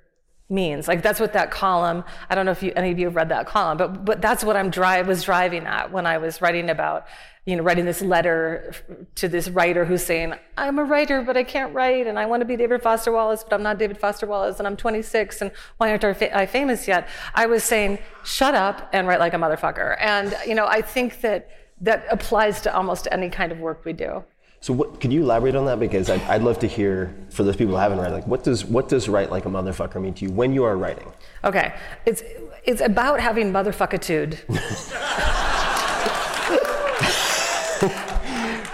means. 0.49 0.89
Like 0.89 1.03
that's 1.03 1.21
what 1.21 1.33
that 1.35 1.51
column. 1.51 2.05
I 2.31 2.35
don't 2.35 2.47
know 2.47 2.53
if 2.53 2.63
you, 2.63 2.73
any 2.75 2.91
of 2.91 2.99
you 2.99 3.07
have 3.07 3.17
read 3.17 3.29
that 3.29 3.47
column, 3.47 3.79
but 3.79 4.05
but 4.05 4.21
that's 4.21 4.43
what 4.43 4.57
I'm 4.57 4.71
drive 4.71 5.07
was 5.07 5.23
driving 5.23 5.67
at 5.67 5.93
when 5.93 6.07
I 6.07 6.19
was 6.19 6.41
writing 6.41 6.71
about, 6.71 7.07
you 7.49 7.57
know, 7.57 7.63
writing 7.63 7.87
this 7.87 8.03
letter 8.03 8.75
to 9.15 9.27
this 9.27 9.49
writer 9.49 9.87
who's 9.87 10.05
saying, 10.05 10.35
I'm 10.59 10.79
a 10.79 10.85
writer, 10.85 11.23
but 11.23 11.35
I 11.35 11.45
can't 11.45 11.73
write, 11.73 12.07
and 12.07 12.19
I 12.19 12.27
want 12.27 12.43
to 12.43 12.45
be 12.45 12.57
David 12.57 12.83
Foster 12.83 13.11
Wallace, 13.11 13.43
but 13.43 13.55
I'm 13.55 13.63
not 13.63 13.79
David 13.79 13.97
Foster 13.97 14.27
Wallace, 14.27 14.59
and 14.59 14.69
I'm 14.69 14.77
26, 14.77 15.41
and 15.41 15.51
why 15.79 15.91
aren't 15.91 16.05
I 16.05 16.45
famous 16.45 16.87
yet? 16.87 17.09
I 17.35 17.47
was 17.47 17.65
saying, 17.65 18.01
shut 18.23 18.55
up 18.55 18.91
and 18.93 19.09
write 19.09 19.19
like 19.19 19.33
a 19.33 19.39
motherfucker. 19.39 19.97
And 19.99 20.37
you 20.47 20.55
know, 20.55 20.67
I 20.67 20.83
think 20.83 21.23
that 21.23 21.49
that 21.81 22.05
applies 22.11 22.61
to 22.63 22.77
almost 22.77 23.09
any 23.11 23.31
kind 23.31 23.51
of 23.51 23.61
work 23.61 23.83
we 23.87 23.95
do. 23.95 24.25
So, 24.61 24.75
what, 24.75 25.01
could 25.01 25.11
you 25.11 25.23
elaborate 25.23 25.55
on 25.55 25.65
that? 25.67 25.81
Because 25.81 26.11
I'd, 26.11 26.21
I'd, 26.23 26.43
love 26.43 26.59
to 26.59 26.67
hear 26.67 27.15
for 27.31 27.45
those 27.45 27.57
people 27.57 27.73
who 27.73 27.81
haven't 27.81 27.99
read, 27.99 28.13
like, 28.13 28.27
what 28.27 28.45
does 28.45 28.67
what 28.67 28.91
does 28.91 29.09
write 29.09 29.31
like 29.31 29.47
a 29.47 29.49
motherfucker 29.49 30.03
mean 30.03 30.13
to 30.15 30.27
you 30.27 30.33
when 30.33 30.53
you 30.53 30.65
are 30.65 30.77
writing? 30.77 31.11
Okay, 31.45 31.75
it's 32.05 32.23
it's 32.65 32.83
about 32.83 33.21
having 33.21 33.53
motherfuckitude. 33.53 34.37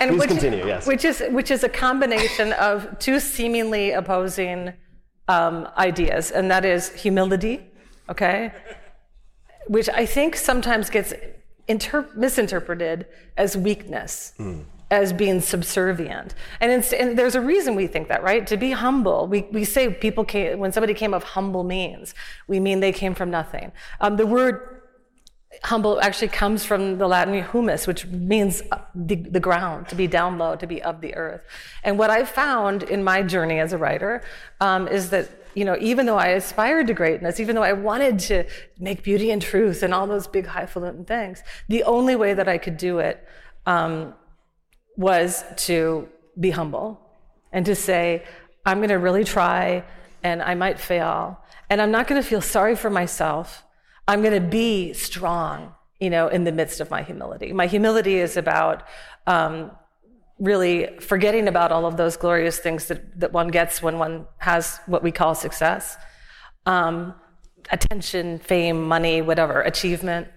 and 0.08 0.18
Please 0.18 0.20
which, 0.20 0.28
continue. 0.28 0.66
Yes. 0.66 0.86
Which 0.86 1.04
is 1.04 1.22
which 1.30 1.50
is 1.50 1.64
a 1.64 1.68
combination 1.68 2.52
of 2.70 2.98
two 2.98 3.20
seemingly 3.20 3.92
opposing 3.92 4.72
um, 5.28 5.68
ideas, 5.76 6.30
and 6.30 6.50
that 6.50 6.64
is 6.64 6.90
humility, 6.92 7.60
okay, 8.08 8.52
which 9.66 9.88
I 9.88 10.06
think 10.06 10.36
sometimes 10.36 10.90
gets 10.90 11.14
inter- 11.68 12.08
misinterpreted 12.14 13.06
as 13.36 13.56
weakness. 13.56 14.34
Mm 14.38 14.64
as 14.90 15.12
being 15.12 15.40
subservient. 15.40 16.34
And, 16.60 16.84
and, 16.92 17.18
there's 17.18 17.34
a 17.34 17.40
reason 17.40 17.74
we 17.74 17.86
think 17.86 18.08
that, 18.08 18.22
right? 18.22 18.46
To 18.46 18.56
be 18.56 18.70
humble, 18.70 19.26
we, 19.26 19.42
we 19.50 19.64
say 19.64 19.92
people 19.92 20.24
came, 20.24 20.58
when 20.58 20.72
somebody 20.72 20.94
came 20.94 21.14
of 21.14 21.24
humble 21.24 21.64
means, 21.64 22.14
we 22.46 22.60
mean 22.60 22.80
they 22.80 22.92
came 22.92 23.14
from 23.14 23.30
nothing. 23.30 23.72
Um, 24.00 24.16
the 24.16 24.26
word 24.26 24.73
humble 25.62 26.00
actually 26.00 26.28
comes 26.28 26.64
from 26.64 26.98
the 26.98 27.06
Latin 27.06 27.44
humus, 27.50 27.86
which 27.86 28.06
means 28.06 28.62
the, 28.94 29.16
the 29.16 29.40
ground, 29.40 29.88
to 29.88 29.94
be 29.94 30.06
down 30.06 30.38
low, 30.38 30.56
to 30.56 30.66
be 30.66 30.82
of 30.82 31.00
the 31.00 31.14
earth. 31.14 31.42
And 31.82 31.98
what 31.98 32.10
I've 32.10 32.28
found 32.28 32.82
in 32.82 33.04
my 33.04 33.22
journey 33.22 33.60
as 33.60 33.72
a 33.72 33.78
writer 33.78 34.22
um, 34.60 34.88
is 34.88 35.10
that 35.10 35.30
you 35.54 35.64
know, 35.64 35.76
even 35.80 36.06
though 36.06 36.18
I 36.18 36.28
aspired 36.28 36.88
to 36.88 36.94
greatness, 36.94 37.38
even 37.38 37.54
though 37.54 37.62
I 37.62 37.72
wanted 37.72 38.18
to 38.20 38.44
make 38.78 39.04
beauty 39.04 39.30
and 39.30 39.40
truth 39.40 39.82
and 39.82 39.94
all 39.94 40.06
those 40.06 40.26
big 40.26 40.46
highfalutin 40.46 41.04
things, 41.04 41.42
the 41.68 41.84
only 41.84 42.16
way 42.16 42.34
that 42.34 42.48
I 42.48 42.58
could 42.58 42.76
do 42.76 42.98
it 42.98 43.24
um, 43.66 44.14
was 44.96 45.44
to 45.58 46.08
be 46.38 46.50
humble 46.50 47.00
and 47.52 47.64
to 47.66 47.74
say, 47.74 48.24
I'm 48.66 48.78
going 48.78 48.88
to 48.88 48.98
really 48.98 49.24
try 49.24 49.84
and 50.22 50.42
I 50.42 50.54
might 50.54 50.80
fail. 50.80 51.38
And 51.70 51.80
I'm 51.80 51.90
not 51.90 52.08
going 52.08 52.20
to 52.20 52.28
feel 52.28 52.40
sorry 52.40 52.74
for 52.74 52.90
myself. 52.90 53.62
I'm 54.06 54.22
going 54.22 54.34
to 54.34 54.48
be 54.48 54.92
strong, 54.92 55.74
you 56.00 56.10
know, 56.10 56.28
in 56.28 56.44
the 56.44 56.52
midst 56.52 56.80
of 56.80 56.90
my 56.90 57.02
humility. 57.02 57.52
My 57.52 57.66
humility 57.66 58.16
is 58.16 58.36
about 58.36 58.82
um, 59.26 59.70
really 60.38 60.98
forgetting 61.00 61.48
about 61.48 61.72
all 61.72 61.86
of 61.86 61.96
those 61.96 62.16
glorious 62.16 62.58
things 62.58 62.88
that, 62.88 63.18
that 63.20 63.32
one 63.32 63.48
gets 63.48 63.82
when 63.82 63.98
one 63.98 64.26
has 64.38 64.78
what 64.86 65.02
we 65.02 65.10
call 65.10 65.34
success 65.34 65.96
um, 66.66 67.14
attention, 67.70 68.38
fame, 68.38 68.82
money, 68.86 69.22
whatever, 69.22 69.60
achievement. 69.62 70.28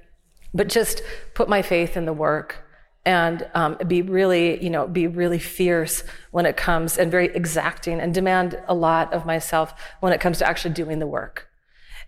But 0.54 0.70
just 0.70 1.02
put 1.34 1.50
my 1.50 1.62
faith 1.62 1.98
in 1.98 2.06
the 2.06 2.14
work 2.14 2.64
and 3.06 3.50
um, 3.54 3.78
be 3.88 4.02
really, 4.02 4.62
you 4.64 4.70
know, 4.70 4.88
be 4.88 5.08
really 5.08 5.40
fierce 5.40 6.04
when 6.32 6.46
it 6.46 6.58
comes 6.58 6.98
and 6.98 7.10
very 7.10 7.28
exacting 7.28 8.00
and 8.00 8.14
demand 8.14 8.62
a 8.68 8.74
lot 8.74 9.14
of 9.14 9.26
myself 9.26 9.74
when 10.02 10.14
it 10.14 10.20
comes 10.20 10.40
to 10.40 10.48
actually 10.48 10.74
doing 10.74 11.00
the 11.00 11.08
work. 11.08 11.47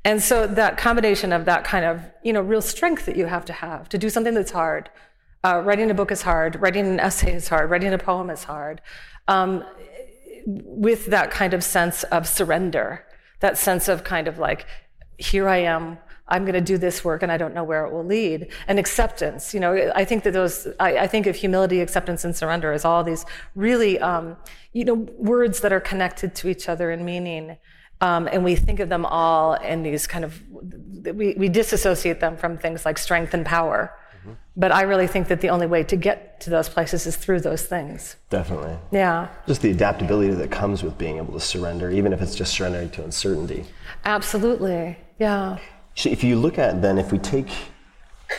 And 0.06 0.24
so 0.24 0.48
that 0.48 0.78
combination 0.78 1.34
of 1.34 1.46
that 1.46 1.64
kind 1.64 1.86
of, 1.86 2.02
you 2.24 2.32
know, 2.32 2.42
real 2.42 2.62
strength 2.62 3.06
that 3.06 3.16
you 3.16 3.26
have 3.26 3.46
to 3.46 3.54
have 3.54 3.90
to 3.90 3.98
do 3.98 4.10
something 4.10 4.34
that's 4.34 4.52
hard. 4.52 4.90
Uh, 5.44 5.62
writing 5.64 5.92
a 5.92 5.94
book 5.94 6.12
is 6.12 6.22
hard. 6.22 6.62
Writing 6.62 6.86
an 6.88 7.00
essay 7.00 7.34
is 7.34 7.48
hard. 7.48 7.70
Writing 7.70 7.94
a 7.94 7.98
poem 7.98 8.30
is 8.30 8.46
hard. 8.46 8.82
Um, 9.28 9.64
with 10.46 11.08
that 11.08 11.32
kind 11.32 11.54
of 11.54 11.64
sense 11.64 12.04
of 12.04 12.28
surrender, 12.28 13.06
that 13.42 13.58
sense 13.58 13.88
of 13.88 14.04
kind 14.04 14.28
of 14.28 14.40
like, 14.40 14.66
here 15.18 15.48
I 15.50 15.58
am. 15.58 15.98
I'm 16.30 16.44
going 16.44 16.54
to 16.54 16.62
do 16.62 16.78
this 16.78 17.04
work 17.04 17.24
and 17.24 17.32
I 17.32 17.38
don't 17.38 17.54
know 17.54 17.64
where 17.64 17.86
it 17.86 17.92
will 17.92 18.06
lead. 18.06 18.52
And 18.68 18.80
acceptance, 18.80 19.54
you 19.54 19.60
know, 19.60 19.92
I 19.96 20.06
think 20.06 20.24
that 20.24 20.32
those, 20.32 20.68
I, 20.80 21.00
I 21.00 21.08
think 21.08 21.26
of 21.26 21.36
humility, 21.36 21.82
acceptance, 21.82 22.24
and 22.24 22.36
surrender 22.36 22.72
as 22.72 22.86
all 22.86 23.04
these 23.04 23.26
really, 23.56 24.00
um, 24.00 24.38
you 24.72 24.86
know, 24.86 24.94
words 24.94 25.62
that 25.62 25.74
are 25.74 25.80
connected 25.80 26.36
to 26.36 26.48
each 26.48 26.70
other 26.70 26.92
in 26.92 27.04
meaning. 27.04 27.58
Um, 28.02 28.30
and 28.32 28.44
we 28.44 28.56
think 28.56 28.80
of 28.80 28.90
them 28.90 29.06
all 29.06 29.56
in 29.56 29.84
these 29.84 30.08
kind 30.08 30.24
of, 30.24 30.42
we, 31.14 31.34
we 31.38 31.50
disassociate 31.50 32.20
them 32.20 32.38
from 32.38 32.58
things 32.58 32.86
like 32.86 32.98
strength 32.98 33.34
and 33.34 33.46
power. 33.46 33.94
Mm-hmm. 34.20 34.34
But 34.56 34.72
I 34.72 34.84
really 34.84 35.08
think 35.08 35.28
that 35.28 35.42
the 35.42 35.50
only 35.50 35.68
way 35.68 35.84
to 35.84 35.96
get 35.96 36.40
to 36.42 36.50
those 36.50 36.70
places 36.70 37.06
is 37.06 37.18
through 37.18 37.42
those 37.42 37.64
things. 37.64 38.16
Definitely. 38.30 38.78
Yeah. 38.92 39.28
Just 39.48 39.62
the 39.62 39.72
adaptability 39.72 40.34
that 40.34 40.50
comes 40.50 40.82
with 40.82 40.98
being 40.98 41.18
able 41.18 41.34
to 41.34 41.40
surrender, 41.40 41.90
even 41.92 42.14
if 42.14 42.22
it's 42.22 42.36
just 42.36 42.54
surrendering 42.54 42.90
to 42.92 43.04
uncertainty. 43.04 43.66
Absolutely. 44.06 44.98
Yeah. 45.18 45.58
If 45.96 46.24
you 46.24 46.38
look 46.38 46.58
at 46.58 46.82
then, 46.82 46.98
if 46.98 47.12
we 47.12 47.18
take 47.18 47.50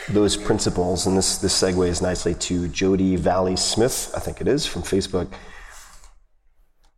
those 0.09 0.37
principles, 0.37 1.05
and 1.05 1.17
this, 1.17 1.37
this 1.37 1.53
segues 1.59 2.01
nicely 2.01 2.33
to 2.33 2.67
Jody 2.69 3.15
Valley 3.15 3.55
Smith, 3.55 4.11
I 4.15 4.19
think 4.19 4.41
it 4.41 4.47
is, 4.47 4.65
from 4.65 4.81
Facebook 4.81 5.27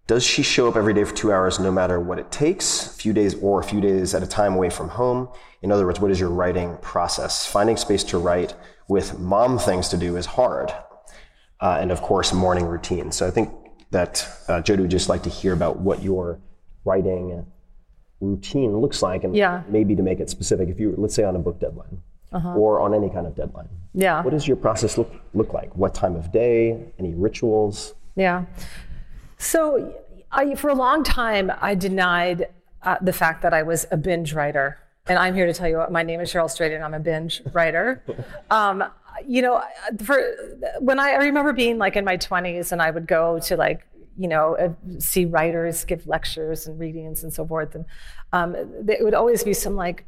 does 0.07 0.23
she 0.23 0.43
show 0.43 0.67
up 0.67 0.75
every 0.75 0.93
day 0.93 1.03
for 1.03 1.15
two 1.15 1.31
hours 1.31 1.59
no 1.59 1.71
matter 1.71 1.99
what 1.99 2.19
it 2.19 2.31
takes, 2.31 2.87
a 2.87 2.89
few 2.89 3.13
days 3.13 3.35
or 3.35 3.59
a 3.59 3.63
few 3.63 3.79
days 3.79 4.13
at 4.13 4.21
a 4.21 4.27
time 4.27 4.55
away 4.55 4.69
from 4.69 4.89
home? 4.89 5.29
In 5.61 5.71
other 5.71 5.85
words, 5.85 5.99
what 5.99 6.11
is 6.11 6.19
your 6.19 6.29
writing 6.29 6.77
process? 6.81 7.45
Finding 7.45 7.77
space 7.77 8.03
to 8.05 8.17
write 8.17 8.53
with 8.87 9.17
mom 9.17 9.57
things 9.57 9.87
to 9.89 9.97
do 9.97 10.17
is 10.17 10.25
hard. 10.25 10.73
Uh, 11.61 11.77
and 11.79 11.91
of 11.91 12.01
course, 12.01 12.33
morning 12.33 12.65
routine. 12.65 13.11
So 13.11 13.25
I 13.25 13.31
think 13.31 13.49
that 13.91 14.27
uh, 14.49 14.59
Jody 14.61 14.81
would 14.81 14.91
just 14.91 15.07
like 15.07 15.23
to 15.23 15.29
hear 15.29 15.53
about 15.53 15.79
what 15.79 16.03
your 16.03 16.39
writing 16.83 17.45
routine 18.19 18.77
looks 18.77 19.01
like 19.01 19.23
and 19.23 19.35
yeah. 19.35 19.63
maybe 19.69 19.95
to 19.95 20.01
make 20.01 20.19
it 20.19 20.29
specific 20.29 20.69
if 20.69 20.79
you 20.79 20.93
let's 20.97 21.13
say 21.13 21.23
on 21.23 21.35
a 21.35 21.39
book 21.39 21.59
deadline 21.59 22.01
uh-huh. 22.31 22.55
or 22.55 22.79
on 22.79 22.93
any 22.93 23.09
kind 23.09 23.27
of 23.27 23.35
deadline 23.35 23.67
yeah 23.93 24.23
what 24.23 24.31
does 24.31 24.47
your 24.47 24.55
process 24.55 24.97
look, 24.97 25.13
look 25.33 25.53
like 25.53 25.75
what 25.75 25.93
time 25.93 26.15
of 26.15 26.31
day 26.31 26.91
any 26.99 27.13
rituals 27.13 27.93
yeah 28.15 28.45
so, 29.43 29.93
I, 30.31 30.55
for 30.55 30.69
a 30.69 30.75
long 30.75 31.03
time, 31.03 31.51
I 31.61 31.75
denied 31.75 32.47
uh, 32.81 32.97
the 33.01 33.13
fact 33.13 33.41
that 33.43 33.53
I 33.53 33.63
was 33.63 33.85
a 33.91 33.97
binge 33.97 34.33
writer. 34.33 34.79
And 35.05 35.19
I'm 35.19 35.35
here 35.35 35.45
to 35.45 35.53
tell 35.53 35.67
you 35.67 35.77
what, 35.77 35.91
my 35.91 36.01
name 36.01 36.21
is 36.21 36.31
Cheryl 36.31 36.49
Strayed, 36.49 36.71
and 36.71 36.83
I'm 36.83 36.93
a 36.93 36.99
binge 36.99 37.41
writer. 37.53 38.03
Um, 38.49 38.83
you 39.27 39.43
know, 39.43 39.63
for 40.03 40.19
when 40.79 40.99
I, 40.99 41.11
I 41.11 41.15
remember 41.25 41.53
being 41.53 41.77
like 41.77 41.95
in 41.95 42.03
my 42.03 42.17
20s, 42.17 42.71
and 42.71 42.81
I 42.81 42.89
would 42.89 43.07
go 43.07 43.39
to 43.39 43.55
like 43.55 43.85
you 44.17 44.27
know, 44.27 44.55
uh, 44.57 44.73
see 44.99 45.25
writers 45.25 45.85
give 45.85 46.05
lectures 46.07 46.67
and 46.67 46.79
readings 46.79 47.23
and 47.23 47.33
so 47.33 47.45
forth. 47.45 47.75
And 47.75 47.85
um, 48.31 48.55
it 48.87 49.03
would 49.03 49.13
always 49.13 49.43
be 49.43 49.53
some 49.53 49.75
like, 49.75 50.05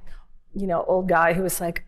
you 0.53 0.67
know, 0.67 0.83
old 0.87 1.09
guy 1.09 1.33
who 1.33 1.43
was 1.43 1.59
like, 1.59 1.85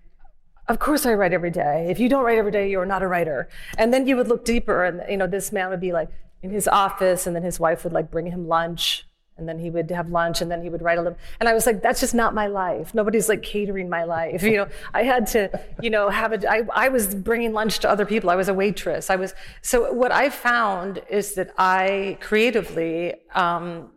of 0.68 0.80
course 0.80 1.06
I 1.06 1.14
write 1.14 1.34
every 1.34 1.52
day. 1.52 1.88
If 1.90 2.00
you 2.00 2.10
don't 2.10 2.24
write 2.24 2.38
every 2.38 2.52
day, 2.52 2.70
you're 2.70 2.86
not 2.86 3.04
a 3.04 3.08
writer. 3.08 3.48
And 3.78 3.94
then 3.94 4.08
you 4.08 4.18
would 4.18 4.28
look 4.28 4.44
deeper 4.44 4.84
and, 4.84 5.02
you 5.10 5.18
know, 5.18 5.28
this 5.28 5.52
man 5.52 5.70
would 5.70 5.80
be 5.80 5.94
like, 5.94 6.10
in 6.42 6.52
his 6.52 6.68
office 6.68 7.28
and 7.28 7.36
then 7.36 7.44
his 7.44 7.60
wife 7.60 7.84
would 7.84 7.94
like 7.94 8.12
bring 8.12 8.28
him 8.28 8.48
lunch 8.48 9.08
and 9.38 9.48
then 9.48 9.60
he 9.60 9.70
would 9.70 9.90
have 9.92 10.10
lunch 10.10 10.42
and 10.42 10.50
then 10.50 10.62
he 10.64 10.70
would 10.70 10.82
write 10.82 10.98
a 10.98 11.02
little 11.02 11.18
and 11.40 11.48
i 11.48 11.54
was 11.54 11.66
like 11.66 11.82
that's 11.82 12.00
just 12.00 12.16
not 12.16 12.34
my 12.34 12.48
life. 12.48 12.94
Nobody's 12.94 13.30
like 13.30 13.44
catering 13.44 13.90
my 13.90 14.04
life. 14.04 14.44
You 14.48 14.58
know 14.58 14.68
i 14.94 15.04
had 15.04 15.28
to 15.28 15.50
you 15.82 15.90
know 15.90 16.10
have 16.10 16.32
a 16.34 16.50
I, 16.50 16.62
I 16.74 16.90
was 16.90 17.14
bringing 17.14 17.54
lunch 17.54 17.80
to 17.80 17.90
other 17.90 18.06
people. 18.06 18.30
I 18.30 18.36
was 18.36 18.48
a 18.48 18.54
waitress. 18.54 19.10
I 19.10 19.16
was 19.16 19.34
so 19.62 19.92
what 19.94 20.12
i 20.12 20.30
found 20.30 21.02
is 21.10 21.36
that 21.36 21.52
i 21.58 22.18
creatively 22.22 23.14
um, 23.36 23.92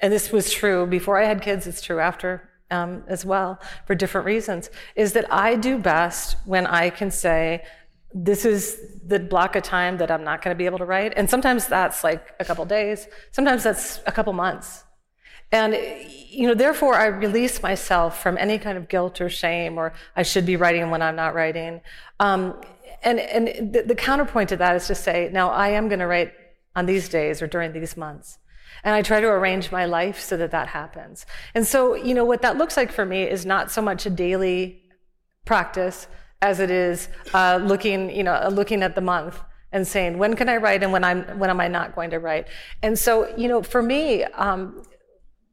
and 0.00 0.12
this 0.12 0.30
was 0.32 0.50
true 0.50 0.86
before 0.86 1.18
i 1.18 1.24
had 1.24 1.42
kids 1.42 1.66
it's 1.66 1.82
true 1.82 2.00
after 2.00 2.48
um, 2.70 3.02
as 3.08 3.24
well 3.24 3.60
for 3.86 3.94
different 3.94 4.26
reasons 4.26 4.70
is 4.94 5.12
that 5.14 5.32
i 5.32 5.56
do 5.56 5.78
best 5.78 6.36
when 6.44 6.66
i 6.66 6.90
can 6.90 7.10
say 7.10 7.64
this 8.12 8.44
is 8.44 8.80
the 9.06 9.18
block 9.18 9.56
of 9.56 9.62
time 9.62 9.98
that 9.98 10.10
I'm 10.10 10.24
not 10.24 10.42
going 10.42 10.54
to 10.54 10.58
be 10.58 10.66
able 10.66 10.78
to 10.78 10.84
write. 10.84 11.12
And 11.16 11.28
sometimes 11.28 11.66
that's 11.66 12.02
like 12.02 12.34
a 12.40 12.44
couple 12.44 12.64
days, 12.64 13.06
sometimes 13.32 13.62
that's 13.62 14.00
a 14.06 14.12
couple 14.12 14.32
months. 14.32 14.84
And, 15.50 15.74
you 16.28 16.46
know, 16.46 16.54
therefore 16.54 16.94
I 16.94 17.06
release 17.06 17.62
myself 17.62 18.22
from 18.22 18.36
any 18.36 18.58
kind 18.58 18.76
of 18.76 18.88
guilt 18.88 19.20
or 19.20 19.30
shame 19.30 19.78
or 19.78 19.94
I 20.14 20.22
should 20.22 20.44
be 20.44 20.56
writing 20.56 20.90
when 20.90 21.00
I'm 21.00 21.16
not 21.16 21.34
writing. 21.34 21.80
Um, 22.20 22.60
and 23.02 23.18
and 23.20 23.72
the, 23.72 23.82
the 23.82 23.94
counterpoint 23.94 24.50
to 24.50 24.56
that 24.56 24.76
is 24.76 24.86
to 24.88 24.94
say, 24.94 25.30
now 25.32 25.50
I 25.50 25.68
am 25.68 25.88
going 25.88 26.00
to 26.00 26.06
write 26.06 26.32
on 26.76 26.86
these 26.86 27.08
days 27.08 27.40
or 27.40 27.46
during 27.46 27.72
these 27.72 27.96
months. 27.96 28.38
And 28.84 28.94
I 28.94 29.02
try 29.02 29.20
to 29.20 29.26
arrange 29.26 29.72
my 29.72 29.86
life 29.86 30.20
so 30.20 30.36
that 30.36 30.50
that 30.50 30.68
happens. 30.68 31.26
And 31.54 31.66
so, 31.66 31.94
you 31.94 32.14
know, 32.14 32.24
what 32.24 32.42
that 32.42 32.58
looks 32.58 32.76
like 32.76 32.92
for 32.92 33.04
me 33.04 33.22
is 33.22 33.44
not 33.46 33.70
so 33.70 33.82
much 33.82 34.06
a 34.06 34.10
daily 34.10 34.82
practice, 35.44 36.06
as 36.40 36.60
it 36.60 36.70
is 36.70 37.08
uh, 37.34 37.60
looking, 37.62 38.10
you 38.10 38.22
know, 38.22 38.34
uh, 38.34 38.48
looking 38.48 38.82
at 38.82 38.94
the 38.94 39.00
month 39.00 39.40
and 39.72 39.86
saying 39.86 40.18
when 40.18 40.34
can 40.34 40.48
I 40.48 40.56
write 40.56 40.82
and 40.82 40.92
when 40.92 41.04
I'm 41.04 41.22
when 41.38 41.50
am 41.50 41.60
I 41.60 41.68
not 41.68 41.94
going 41.94 42.10
to 42.10 42.18
write. 42.18 42.46
And 42.82 42.98
so, 42.98 43.34
you 43.36 43.48
know, 43.48 43.62
for 43.62 43.82
me, 43.82 44.24
um, 44.24 44.82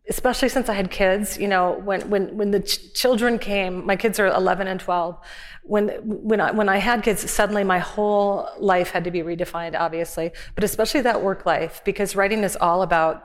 especially 0.08 0.50
since 0.50 0.70
I 0.70 0.74
had 0.74 0.92
kids, 0.92 1.38
you 1.38 1.48
know, 1.48 1.82
when 1.84 2.10
when 2.10 2.38
when 2.38 2.52
the 2.52 2.62
ch- 2.62 2.94
children 2.94 3.40
came, 3.40 3.86
my 3.86 3.96
kids 3.96 4.20
are 4.20 4.28
11 4.28 4.68
and 4.68 4.80
12. 4.80 5.18
When 5.64 5.90
when 6.04 6.40
I, 6.40 6.52
when 6.52 6.70
I 6.70 6.78
had 6.78 7.04
kids, 7.04 7.30
suddenly 7.30 7.64
my 7.64 7.80
whole 7.80 8.48
life 8.60 8.92
had 8.92 9.04
to 9.06 9.12
be 9.12 9.22
redefined, 9.22 9.78
obviously, 9.78 10.32
but 10.54 10.64
especially 10.64 11.02
that 11.02 11.22
work 11.22 11.46
life 11.46 11.82
because 11.84 12.16
writing 12.16 12.44
is 12.44 12.56
all 12.56 12.84
about 12.84 13.24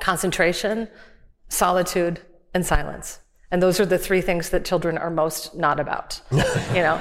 concentration, 0.00 0.88
solitude, 1.48 2.20
and 2.52 2.64
silence. 2.66 3.20
And 3.50 3.62
those 3.62 3.78
are 3.78 3.86
the 3.86 3.98
three 3.98 4.20
things 4.20 4.50
that 4.50 4.64
children 4.64 4.98
are 4.98 5.10
most 5.10 5.54
not 5.54 5.78
about, 5.78 6.20
you 6.30 6.82
know. 6.82 7.00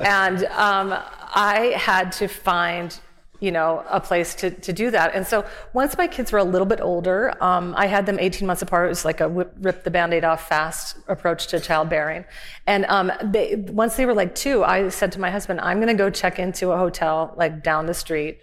and 0.00 0.44
um, 0.46 0.94
I 1.34 1.74
had 1.76 2.12
to 2.12 2.28
find, 2.28 2.98
you 3.40 3.52
know, 3.52 3.84
a 3.90 4.00
place 4.00 4.34
to, 4.36 4.50
to 4.50 4.72
do 4.72 4.90
that. 4.90 5.14
And 5.14 5.26
so 5.26 5.44
once 5.74 5.98
my 5.98 6.06
kids 6.06 6.32
were 6.32 6.38
a 6.38 6.44
little 6.44 6.66
bit 6.66 6.80
older, 6.80 7.34
um, 7.42 7.74
I 7.76 7.86
had 7.86 8.06
them 8.06 8.18
18 8.18 8.46
months 8.46 8.62
apart. 8.62 8.86
It 8.86 8.88
was 8.88 9.04
like 9.04 9.20
a 9.20 9.28
whip, 9.28 9.52
rip 9.60 9.84
the 9.84 9.90
band-aid 9.90 10.24
off 10.24 10.48
fast 10.48 10.96
approach 11.08 11.48
to 11.48 11.60
childbearing. 11.60 12.24
And 12.66 12.86
um, 12.86 13.12
they, 13.22 13.56
once 13.56 13.96
they 13.96 14.06
were 14.06 14.14
like 14.14 14.34
two, 14.34 14.64
I 14.64 14.88
said 14.88 15.12
to 15.12 15.20
my 15.20 15.30
husband, 15.30 15.60
I'm 15.60 15.76
going 15.76 15.88
to 15.88 15.94
go 15.94 16.08
check 16.08 16.38
into 16.38 16.70
a 16.70 16.78
hotel 16.78 17.34
like 17.36 17.62
down 17.62 17.84
the 17.84 17.94
street 17.94 18.38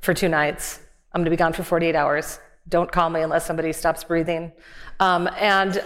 for 0.00 0.14
two 0.14 0.30
nights. 0.30 0.80
I'm 1.12 1.20
going 1.20 1.26
to 1.26 1.30
be 1.30 1.36
gone 1.36 1.52
for 1.52 1.62
48 1.62 1.94
hours. 1.94 2.40
Don't 2.70 2.90
call 2.90 3.10
me 3.10 3.20
unless 3.20 3.44
somebody 3.44 3.72
stops 3.74 4.02
breathing. 4.04 4.50
Um, 4.98 5.28
and 5.38 5.82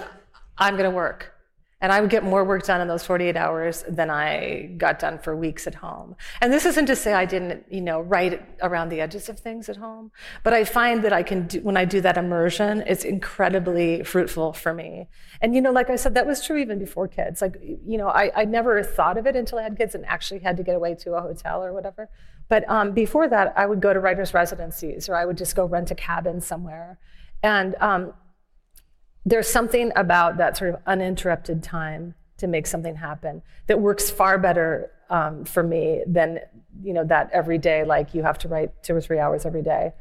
I'm 0.58 0.74
going 0.76 0.90
to 0.90 0.94
work. 0.94 1.34
And 1.80 1.92
I 1.92 2.00
would 2.00 2.10
get 2.10 2.24
more 2.24 2.42
work 2.42 2.64
done 2.64 2.80
in 2.80 2.88
those 2.88 3.04
48 3.04 3.36
hours 3.36 3.84
than 3.88 4.10
I 4.10 4.74
got 4.78 4.98
done 4.98 5.16
for 5.16 5.36
weeks 5.36 5.64
at 5.68 5.76
home. 5.76 6.16
And 6.40 6.52
this 6.52 6.66
isn't 6.66 6.86
to 6.86 6.96
say 6.96 7.14
I 7.14 7.24
didn't, 7.24 7.66
you 7.70 7.80
know, 7.80 8.00
write 8.00 8.42
around 8.62 8.88
the 8.88 9.00
edges 9.00 9.28
of 9.28 9.38
things 9.38 9.68
at 9.68 9.76
home, 9.76 10.10
but 10.42 10.52
I 10.52 10.64
find 10.64 11.04
that 11.04 11.12
I 11.12 11.22
can 11.22 11.46
do, 11.46 11.60
when 11.60 11.76
I 11.76 11.84
do 11.84 12.00
that 12.00 12.16
immersion, 12.16 12.82
it's 12.88 13.04
incredibly 13.04 14.02
fruitful 14.02 14.54
for 14.54 14.74
me. 14.74 15.06
And, 15.40 15.54
you 15.54 15.60
know, 15.60 15.70
like 15.70 15.88
I 15.88 15.94
said, 15.94 16.14
that 16.14 16.26
was 16.26 16.44
true 16.44 16.56
even 16.56 16.80
before 16.80 17.06
kids. 17.06 17.40
Like, 17.40 17.60
you 17.62 17.96
know, 17.96 18.08
I, 18.08 18.32
I 18.34 18.44
never 18.44 18.82
thought 18.82 19.16
of 19.16 19.28
it 19.28 19.36
until 19.36 19.60
I 19.60 19.62
had 19.62 19.78
kids 19.78 19.94
and 19.94 20.04
actually 20.06 20.40
had 20.40 20.56
to 20.56 20.64
get 20.64 20.74
away 20.74 20.96
to 20.96 21.14
a 21.14 21.22
hotel 21.22 21.62
or 21.62 21.72
whatever. 21.72 22.08
But 22.48 22.68
um, 22.68 22.90
before 22.90 23.28
that, 23.28 23.52
I 23.56 23.66
would 23.66 23.80
go 23.80 23.92
to 23.92 24.00
writers' 24.00 24.34
residencies 24.34 25.08
or 25.08 25.14
I 25.14 25.24
would 25.24 25.38
just 25.38 25.54
go 25.54 25.64
rent 25.64 25.92
a 25.92 25.94
cabin 25.94 26.40
somewhere. 26.40 26.98
And 27.44 27.76
um, 27.80 28.14
there's 29.24 29.48
something 29.48 29.92
about 29.96 30.36
that 30.38 30.56
sort 30.56 30.74
of 30.74 30.80
uninterrupted 30.86 31.62
time 31.62 32.14
to 32.38 32.46
make 32.46 32.66
something 32.66 32.96
happen 32.96 33.42
that 33.66 33.80
works 33.80 34.10
far 34.10 34.38
better 34.38 34.90
um, 35.10 35.44
for 35.44 35.62
me 35.62 36.02
than 36.06 36.40
you 36.82 36.92
know 36.92 37.04
that 37.04 37.30
every 37.32 37.58
day 37.58 37.84
like 37.84 38.14
you 38.14 38.22
have 38.22 38.38
to 38.38 38.48
write 38.48 38.82
two 38.82 38.94
or 38.94 39.00
three 39.00 39.18
hours 39.18 39.44
every 39.44 39.62
day. 39.62 39.92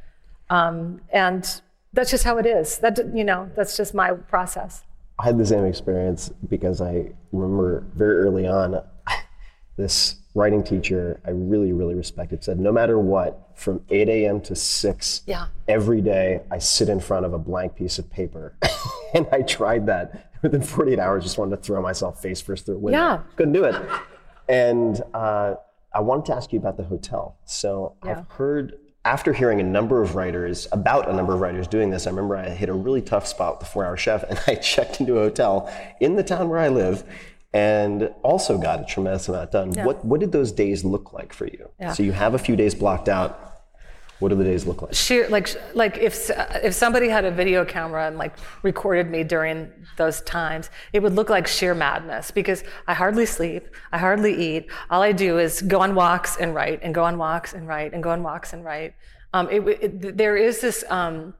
Um, 0.49 1.01
and 1.11 1.61
that's 1.93 2.11
just 2.11 2.23
how 2.23 2.37
it 2.37 2.45
is. 2.45 2.77
That 2.79 2.99
you 3.13 3.23
know 3.23 3.49
that's 3.55 3.75
just 3.75 3.93
my 3.93 4.11
process. 4.11 4.83
I 5.19 5.25
had 5.25 5.37
the 5.37 5.45
same 5.45 5.65
experience 5.65 6.31
because 6.47 6.79
I 6.79 7.11
remember 7.31 7.85
very 7.95 8.17
early 8.17 8.47
on 8.47 8.81
this 9.77 10.17
writing 10.37 10.63
teacher 10.63 11.19
I 11.25 11.31
really, 11.31 11.73
really 11.73 11.95
respected 11.95 12.43
said, 12.43 12.59
no 12.59 12.71
matter 12.71 12.99
what, 12.99 13.49
from 13.55 13.81
8 13.89 14.07
a.m. 14.07 14.39
to 14.41 14.55
6 14.55 15.21
yeah. 15.25 15.47
every 15.67 15.99
day, 15.99 16.41
I 16.51 16.59
sit 16.59 16.89
in 16.89 16.99
front 16.99 17.25
of 17.25 17.33
a 17.33 17.39
blank 17.39 17.75
piece 17.75 17.97
of 17.97 18.09
paper. 18.09 18.55
and 19.15 19.27
I 19.31 19.41
tried 19.41 19.87
that 19.87 20.31
within 20.43 20.61
48 20.61 20.99
hours, 20.99 21.23
just 21.23 21.39
wanted 21.39 21.55
to 21.57 21.61
throw 21.61 21.81
myself 21.81 22.21
face 22.21 22.39
first 22.39 22.67
through 22.67 22.75
a 22.75 22.79
window. 22.79 22.99
Yeah. 22.99 23.21
Couldn't 23.35 23.53
do 23.53 23.63
it. 23.63 23.75
And 24.47 25.01
uh, 25.13 25.55
I 25.93 26.01
wanted 26.01 26.25
to 26.25 26.35
ask 26.35 26.53
you 26.53 26.59
about 26.59 26.77
the 26.77 26.83
hotel. 26.83 27.37
So 27.45 27.95
Yeah. 28.05 28.19
I've 28.19 28.27
heard, 28.29 28.77
after 29.05 29.33
hearing 29.33 29.59
a 29.59 29.63
number 29.63 30.03
of 30.03 30.15
writers, 30.15 30.67
about 30.71 31.09
a 31.09 31.13
number 31.13 31.33
of 31.33 31.41
writers 31.41 31.67
doing 31.67 31.89
this, 31.89 32.05
I 32.05 32.11
remember 32.11 32.37
I 32.37 32.49
hit 32.49 32.69
a 32.69 32.73
really 32.73 33.01
tough 33.01 33.25
spot 33.25 33.53
with 33.53 33.59
the 33.61 33.65
four 33.65 33.85
hour 33.85 33.97
chef 33.97 34.23
and 34.23 34.39
I 34.47 34.53
checked 34.53 34.99
into 34.99 35.17
a 35.17 35.21
hotel 35.23 35.73
in 35.99 36.15
the 36.15 36.23
town 36.23 36.47
where 36.49 36.59
I 36.59 36.67
live 36.67 37.03
and 37.53 38.13
also 38.23 38.57
got 38.57 38.81
a 38.81 38.85
tremendous 38.85 39.27
amount 39.27 39.51
done. 39.51 39.73
Yeah. 39.73 39.85
What, 39.85 40.03
what 40.03 40.19
did 40.19 40.31
those 40.31 40.51
days 40.51 40.83
look 40.83 41.13
like 41.13 41.33
for 41.33 41.45
you? 41.45 41.69
Yeah. 41.79 41.93
So 41.93 42.03
you 42.03 42.11
have 42.11 42.33
a 42.33 42.39
few 42.39 42.55
days 42.55 42.75
blocked 42.75 43.09
out. 43.09 43.43
What 44.19 44.29
do 44.29 44.35
the 44.35 44.43
days 44.43 44.65
look 44.65 44.81
like? 44.81 44.95
sheer 44.95 45.29
like 45.29 45.47
like 45.75 45.99
if 45.99 46.31
if 46.63 46.73
somebody 46.73 47.07
had 47.07 47.23
a 47.23 47.29
video 47.29 47.63
camera 47.63 48.07
and 48.07 48.17
like 48.17 48.33
recorded 48.63 49.11
me 49.11 49.23
during 49.23 49.71
those 49.97 50.21
times 50.21 50.71
it 50.91 51.03
would 51.03 51.13
look 51.13 51.29
like 51.29 51.45
sheer 51.45 51.75
madness 51.75 52.31
because 52.31 52.63
i 52.87 52.95
hardly 52.95 53.27
sleep 53.27 53.67
i 53.91 53.97
hardly 53.99 54.33
eat 54.33 54.71
all 54.89 55.03
i 55.03 55.11
do 55.11 55.37
is 55.37 55.61
go 55.61 55.81
on 55.81 55.93
walks 55.93 56.35
and 56.37 56.55
write 56.55 56.79
and 56.81 56.95
go 56.95 57.03
on 57.03 57.19
walks 57.19 57.53
and 57.53 57.67
write 57.67 57.93
and 57.93 58.01
go 58.01 58.09
on 58.09 58.23
walks 58.23 58.53
and 58.53 58.65
write 58.65 58.95
um, 59.33 59.47
it, 59.51 59.61
it, 59.67 60.17
there 60.17 60.35
is 60.35 60.61
this 60.61 60.83
um, 60.89 61.35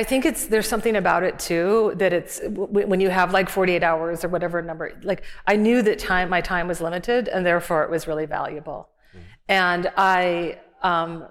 I 0.00 0.04
think 0.04 0.24
it's 0.24 0.46
there's 0.46 0.68
something 0.74 0.96
about 0.96 1.22
it 1.28 1.38
too 1.38 1.92
that 1.96 2.12
it's 2.12 2.40
when 2.46 3.00
you 3.00 3.10
have 3.10 3.32
like 3.32 3.48
48 3.48 3.82
hours 3.82 4.24
or 4.24 4.28
whatever 4.28 4.62
number. 4.62 4.98
Like 5.02 5.22
I 5.46 5.56
knew 5.56 5.82
that 5.82 5.98
time 5.98 6.30
my 6.30 6.40
time 6.40 6.66
was 6.68 6.80
limited 6.80 7.28
and 7.28 7.44
therefore 7.44 7.84
it 7.84 7.90
was 7.90 8.06
really 8.06 8.26
valuable, 8.26 8.88
and 9.46 9.92
I 9.96 10.58
um, 10.82 11.28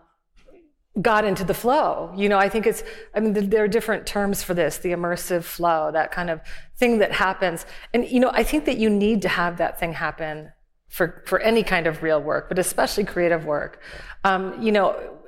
got 1.01 1.25
into 1.25 1.43
the 1.43 1.53
flow. 1.53 2.12
You 2.15 2.29
know, 2.29 2.38
I 2.38 2.49
think 2.49 2.67
it's, 2.67 2.84
I 3.15 3.19
mean, 3.19 3.34
there 3.49 3.63
are 3.63 3.67
different 3.67 4.05
terms 4.05 4.43
for 4.43 4.53
this, 4.53 4.77
the 4.77 4.89
immersive 4.89 5.43
flow, 5.43 5.91
that 5.93 6.12
kind 6.12 6.29
of 6.29 6.41
thing 6.77 6.99
that 6.99 7.12
happens. 7.12 7.65
And, 7.93 8.08
you 8.08 8.19
know, 8.19 8.32
I 8.34 8.43
think 8.43 8.65
that 8.65 8.77
you 8.77 8.89
need 8.89 9.21
to 9.23 9.29
have 9.29 9.58
that 9.58 9.79
thing 9.79 9.93
happen 9.93 10.51
for, 10.89 11.23
for 11.25 11.39
any 11.39 11.63
kind 11.63 11.88
of 11.88 12.03
real 12.03 12.21
work, 12.21 12.49
but 12.49 12.60
especially 12.60 13.03
creative 13.03 13.45
work. 13.45 13.82
Um, 14.23 14.62
you 14.62 14.71
know, 14.71 15.18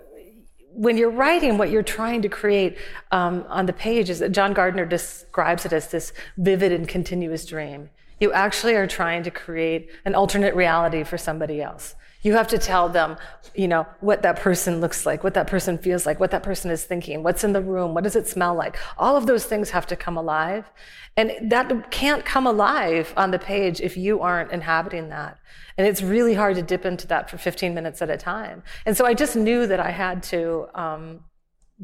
when 0.73 0.97
you're 0.97 1.11
writing, 1.11 1.57
what 1.57 1.69
you're 1.69 1.83
trying 1.83 2.21
to 2.21 2.29
create 2.29 2.77
um, 3.11 3.45
on 3.49 3.65
the 3.65 3.73
page 3.73 4.09
is 4.09 4.19
that 4.19 4.31
John 4.31 4.53
Gardner 4.53 4.85
describes 4.85 5.65
it 5.65 5.73
as 5.73 5.89
this 5.89 6.13
vivid 6.37 6.71
and 6.71 6.87
continuous 6.87 7.45
dream. 7.45 7.89
You 8.19 8.31
actually 8.33 8.75
are 8.75 8.87
trying 8.87 9.23
to 9.23 9.31
create 9.31 9.89
an 10.05 10.15
alternate 10.15 10.55
reality 10.55 11.03
for 11.03 11.17
somebody 11.17 11.61
else. 11.61 11.95
You 12.21 12.33
have 12.33 12.47
to 12.49 12.57
tell 12.57 12.89
them, 12.89 13.17
you 13.55 13.67
know, 13.67 13.87
what 13.99 14.21
that 14.21 14.37
person 14.39 14.79
looks 14.79 15.05
like, 15.05 15.23
what 15.23 15.33
that 15.33 15.47
person 15.47 15.77
feels 15.77 16.05
like, 16.05 16.19
what 16.19 16.31
that 16.31 16.43
person 16.43 16.69
is 16.71 16.83
thinking, 16.83 17.23
what's 17.23 17.43
in 17.43 17.53
the 17.53 17.61
room, 17.61 17.93
what 17.93 18.03
does 18.03 18.15
it 18.15 18.27
smell 18.27 18.53
like. 18.53 18.77
All 18.97 19.17
of 19.17 19.25
those 19.25 19.45
things 19.45 19.71
have 19.71 19.87
to 19.87 19.95
come 19.95 20.17
alive. 20.17 20.69
And 21.17 21.51
that 21.51 21.91
can't 21.91 22.23
come 22.23 22.47
alive 22.47 23.13
on 23.17 23.31
the 23.31 23.39
page 23.39 23.81
if 23.81 23.97
you 23.97 24.21
aren't 24.21 24.51
inhabiting 24.51 25.09
that. 25.09 25.37
And 25.77 25.85
it's 25.87 26.01
really 26.01 26.35
hard 26.35 26.55
to 26.55 26.61
dip 26.61 26.85
into 26.85 27.07
that 27.07 27.29
for 27.29 27.37
15 27.37 27.73
minutes 27.73 28.01
at 28.01 28.09
a 28.09 28.17
time. 28.17 28.63
And 28.85 28.95
so 28.95 29.05
I 29.05 29.13
just 29.13 29.35
knew 29.35 29.67
that 29.67 29.79
I 29.79 29.91
had 29.91 30.23
to 30.23 30.67
um, 30.75 31.21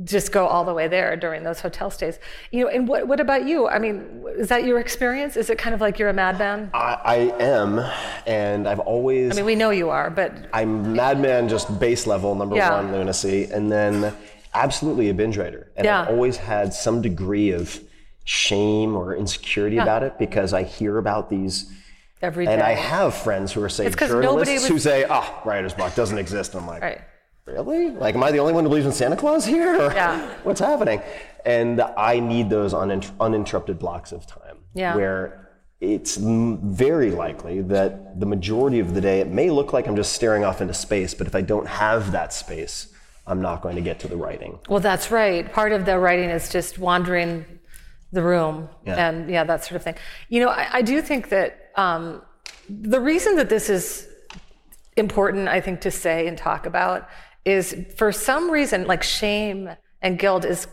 just 0.04 0.32
go 0.32 0.46
all 0.48 0.64
the 0.64 0.74
way 0.74 0.88
there 0.88 1.16
during 1.18 1.44
those 1.44 1.60
hotel 1.60 1.90
stays. 1.90 2.20
You 2.52 2.64
know, 2.66 2.70
and 2.70 2.88
what, 2.88 3.08
what 3.08 3.20
about 3.20 3.48
you? 3.48 3.68
I 3.68 3.80
mean, 3.80 4.24
is 4.38 4.48
that 4.50 4.64
your 4.64 4.80
experience? 4.80 5.36
Is 5.36 5.50
it 5.50 5.58
kind 5.58 5.74
of 5.74 5.82
like 5.82 5.98
you're 6.00 6.10
a 6.10 6.14
madman? 6.14 6.70
I, 6.74 6.94
I 7.04 7.16
am, 7.44 7.80
and 8.28 8.68
I've 8.68 8.80
always. 8.80 9.32
I 9.32 9.36
mean, 9.38 9.46
we 9.46 9.56
know 9.56 9.72
you 9.72 9.90
are, 9.90 10.10
but 10.10 10.34
I'm 10.54 10.94
madman, 10.94 11.50
just 11.50 11.80
base 11.80 12.06
level, 12.06 12.36
number 12.36 12.56
Yeah. 12.56 12.72
one 12.76 12.92
lunacy, 12.92 13.46
and 13.46 13.72
then 13.72 14.14
absolutely 14.54 15.10
a 15.10 15.14
binge 15.14 15.38
writer. 15.38 15.72
And 15.76 15.88
I've 15.88 16.10
always 16.10 16.38
had 16.38 16.74
some 16.74 17.02
degree 17.02 17.52
of 17.52 17.80
shame 18.24 18.96
or 18.96 19.16
insecurity 19.16 19.78
Yeah. 19.78 19.84
about 19.84 20.04
it 20.04 20.18
because 20.20 20.54
I 20.54 20.64
hear 20.64 20.98
about 20.98 21.30
these. 21.30 21.72
every 22.22 22.46
day. 22.48 22.54
And 22.54 22.64
I 22.64 22.72
have 22.74 23.14
friends 23.16 23.54
who 23.54 23.62
are, 23.64 23.70
say, 23.70 23.86
It's 23.86 23.96
'cause 23.96 24.10
journalists 24.10 24.52
was- 24.56 24.68
who 24.68 24.80
say, 24.80 25.06
oh, 25.08 25.40
writer's 25.46 25.74
block 25.76 25.94
doesn't 25.94 26.18
exist. 26.18 26.54
And 26.56 26.62
I'm 26.64 26.68
like, 26.68 26.82
Right. 26.82 27.02
Really? 27.48 27.90
Like, 27.92 28.16
am 28.16 28.24
I 28.24 28.32
the 28.32 28.40
only 28.40 28.54
one 28.54 28.64
who 28.64 28.70
believes 28.70 28.86
in 28.86 28.92
Santa 28.92 29.16
Claus 29.16 29.46
here? 29.46 29.82
Or 29.82 29.94
Yeah. 29.94 30.34
What's 30.44 30.60
happening? 30.60 31.02
And 31.46 31.82
I 31.82 32.20
need 32.20 32.50
those 32.50 32.74
unin- 32.74 33.10
uninterrupted 33.20 33.80
blocks 33.80 34.12
of 34.12 34.28
time 34.28 34.58
Yeah. 34.74 34.96
where 34.96 35.50
it's 35.80 36.18
m- 36.18 36.60
very 36.74 37.12
likely 37.12 37.62
that 37.62 38.20
the 38.20 38.26
majority 38.26 38.80
of 38.80 38.94
the 38.94 39.02
day 39.02 39.22
it 39.22 39.28
may 39.28 39.50
look 39.50 39.72
like 39.74 39.88
I'm 39.88 39.96
just 39.96 40.14
staring 40.14 40.44
off 40.44 40.60
into 40.62 40.74
space, 40.74 41.14
but 41.14 41.26
if 41.28 41.36
I 41.36 41.42
don't 41.42 41.68
have 41.68 42.12
that 42.12 42.34
space, 42.34 42.88
I'm 43.26 43.42
not 43.42 43.62
going 43.62 43.76
to 43.76 43.82
get 43.82 44.00
to 44.02 44.08
the 44.08 44.18
writing. 44.18 44.60
Well, 44.70 44.80
that's 44.80 45.10
right. 45.12 45.52
Part 45.52 45.72
of 45.72 45.86
the 45.86 45.98
writing 46.00 46.30
is 46.30 46.50
just 46.50 46.80
wandering 46.80 47.46
the 48.12 48.24
room 48.24 48.70
Yeah. 48.86 49.08
and 49.10 49.30
yeah, 49.30 49.44
that 49.46 49.64
sort 49.64 49.76
of 49.78 49.84
thing. 49.84 49.96
You 50.30 50.42
know, 50.44 50.50
I, 50.50 50.68
I 50.74 50.82
do 50.82 51.02
think 51.02 51.30
that 51.30 51.72
um, 51.76 52.22
the 52.70 53.00
reason 53.00 53.36
that 53.36 53.50
this 53.50 53.70
is 53.70 54.08
important, 54.96 55.48
I 55.48 55.62
think, 55.62 55.82
to 55.82 55.92
say 55.92 56.28
and 56.28 56.38
talk 56.38 56.66
about 56.66 57.08
is 57.48 57.86
for 57.96 58.12
some 58.12 58.52
reason, 58.52 58.86
like 58.88 59.04
shame 59.04 59.70
and 60.02 60.20
guilt 60.20 60.46
is 60.46 60.68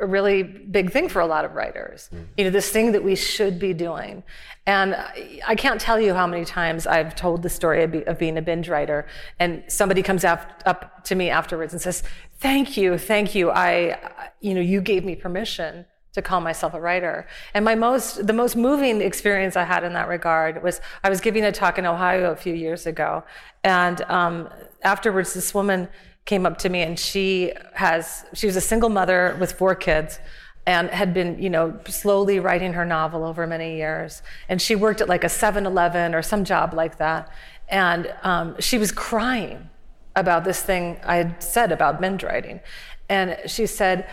a 0.00 0.06
really 0.06 0.42
big 0.44 0.92
thing 0.92 1.08
for 1.08 1.20
a 1.20 1.26
lot 1.26 1.44
of 1.44 1.54
writers. 1.54 2.08
You 2.36 2.44
know, 2.44 2.50
this 2.50 2.70
thing 2.70 2.92
that 2.92 3.02
we 3.02 3.16
should 3.16 3.58
be 3.58 3.72
doing. 3.72 4.22
And 4.66 4.94
I- 4.94 5.40
I 5.52 5.54
can't 5.56 5.80
tell 5.80 5.98
you 5.98 6.14
how 6.14 6.26
many 6.26 6.44
times 6.44 6.86
I've 6.86 7.16
told 7.16 7.42
the 7.42 7.48
story 7.48 7.82
of, 7.82 8.18
being 8.18 8.36
a 8.38 8.42
binge 8.42 8.68
writer, 8.68 9.06
and 9.40 9.64
somebody 9.66 10.02
comes 10.02 10.24
up 10.24 11.04
to 11.04 11.14
me 11.14 11.30
afterwards 11.30 11.72
and 11.72 11.82
says, 11.82 12.02
"Thank 12.38 12.76
you, 12.76 12.96
thank 12.98 13.34
you. 13.34 13.50
I, 13.50 13.96
you 14.40 14.52
know, 14.54 14.60
you 14.60 14.80
gave 14.80 15.04
me 15.04 15.14
permission." 15.16 15.86
to 16.12 16.20
call 16.20 16.40
myself 16.40 16.74
a 16.74 16.80
writer. 16.80 17.24
And 17.54 17.64
my 17.64 17.76
most, 17.76 18.26
the 18.26 18.32
most 18.32 18.56
moving 18.56 19.00
experience 19.00 19.54
I 19.56 19.62
had 19.62 19.84
in 19.84 19.92
that 19.92 20.08
regard 20.08 20.60
was 20.60 20.80
I 21.04 21.08
was 21.08 21.20
giving 21.20 21.44
a 21.44 21.52
talk 21.52 21.78
in 21.78 21.86
Ohio 21.86 22.32
a 22.32 22.36
few 22.36 22.52
years 22.52 22.84
ago, 22.84 23.22
and 23.62 24.02
um, 24.18 24.48
afterwards, 24.82 25.34
this 25.34 25.54
woman 25.54 25.88
came 26.24 26.46
up 26.46 26.58
to 26.58 26.68
me, 26.68 26.82
and 26.82 26.98
she 26.98 27.52
has, 27.74 28.24
she 28.34 28.46
was 28.46 28.56
a 28.56 28.60
single 28.60 28.88
mother 28.88 29.36
with 29.40 29.52
four 29.52 29.74
kids, 29.74 30.18
and 30.66 30.90
had 30.90 31.14
been, 31.14 31.42
you 31.42 31.50
know, 31.50 31.78
slowly 31.88 32.38
writing 32.38 32.74
her 32.74 32.84
novel 32.84 33.24
over 33.24 33.46
many 33.46 33.76
years. 33.76 34.22
And 34.48 34.60
she 34.60 34.74
worked 34.76 35.00
at 35.00 35.08
like 35.08 35.24
a 35.24 35.28
7-Eleven 35.28 36.14
or 36.14 36.22
some 36.22 36.44
job 36.44 36.74
like 36.74 36.98
that, 36.98 37.30
and 37.68 38.12
um, 38.22 38.56
she 38.60 38.78
was 38.78 38.92
crying 38.92 39.70
about 40.16 40.44
this 40.44 40.62
thing 40.62 41.00
I 41.04 41.16
had 41.16 41.42
said 41.42 41.72
about 41.72 42.00
binge 42.00 42.22
writing, 42.22 42.60
and 43.08 43.38
she 43.46 43.66
said. 43.66 44.08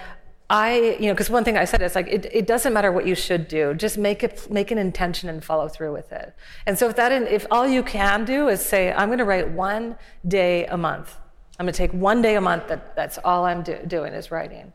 I, 0.50 0.96
you 0.98 1.08
know, 1.08 1.14
because 1.14 1.30
one 1.30 1.44
thing 1.44 1.58
I 1.58 1.66
said 1.66 1.82
is 1.82 1.94
like, 1.94 2.08
it, 2.08 2.26
it 2.32 2.48
doesn't 2.48 2.72
matter 2.72 2.90
what 2.90 3.06
you 3.06 3.16
should 3.16 3.50
do, 3.50 3.74
just 3.74 3.98
make 3.98 4.24
it, 4.24 4.50
make 4.50 4.72
an 4.72 4.78
intention 4.78 5.28
and 5.28 5.44
follow 5.44 5.68
through 5.68 5.92
with 5.92 6.14
it. 6.14 6.34
And 6.66 6.80
so 6.80 6.88
if 6.88 6.96
that, 6.96 7.12
if 7.12 7.46
all 7.52 7.68
you 7.68 7.84
can 7.84 8.24
do 8.24 8.48
is 8.48 8.62
say, 8.66 8.94
I'm 8.94 9.10
going 9.10 9.18
to 9.18 9.26
write 9.26 9.52
one 9.52 9.98
day 10.26 10.66
a 10.68 10.78
month. 10.78 11.18
I'm 11.60 11.66
going 11.66 11.74
to 11.74 11.78
take 11.78 11.92
one 11.92 12.22
day 12.22 12.36
a 12.36 12.42
month. 12.42 12.68
That 12.68 12.96
that's 12.96 13.18
all 13.24 13.46
I'm 13.46 13.64
do, 13.64 13.80
doing 13.88 14.14
is 14.14 14.30
writing. 14.30 14.74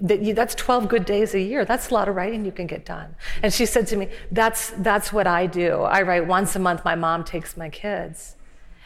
That's 0.00 0.54
12 0.54 0.88
good 0.88 1.04
days 1.04 1.34
a 1.34 1.40
year. 1.40 1.64
That's 1.66 1.90
a 1.90 1.94
lot 1.94 2.08
of 2.08 2.14
writing 2.14 2.44
you 2.44 2.52
can 2.52 2.66
get 2.66 2.86
done. 2.86 3.14
And 3.42 3.52
she 3.52 3.66
said 3.66 3.86
to 3.88 3.96
me, 3.96 4.08
that's 4.30 4.70
that's 4.78 5.12
what 5.12 5.26
I 5.26 5.46
do. 5.46 5.82
I 5.82 6.02
write 6.02 6.26
once 6.26 6.56
a 6.56 6.58
month. 6.58 6.84
My 6.84 6.94
mom 6.94 7.24
takes 7.24 7.56
my 7.56 7.68
kids. 7.68 8.36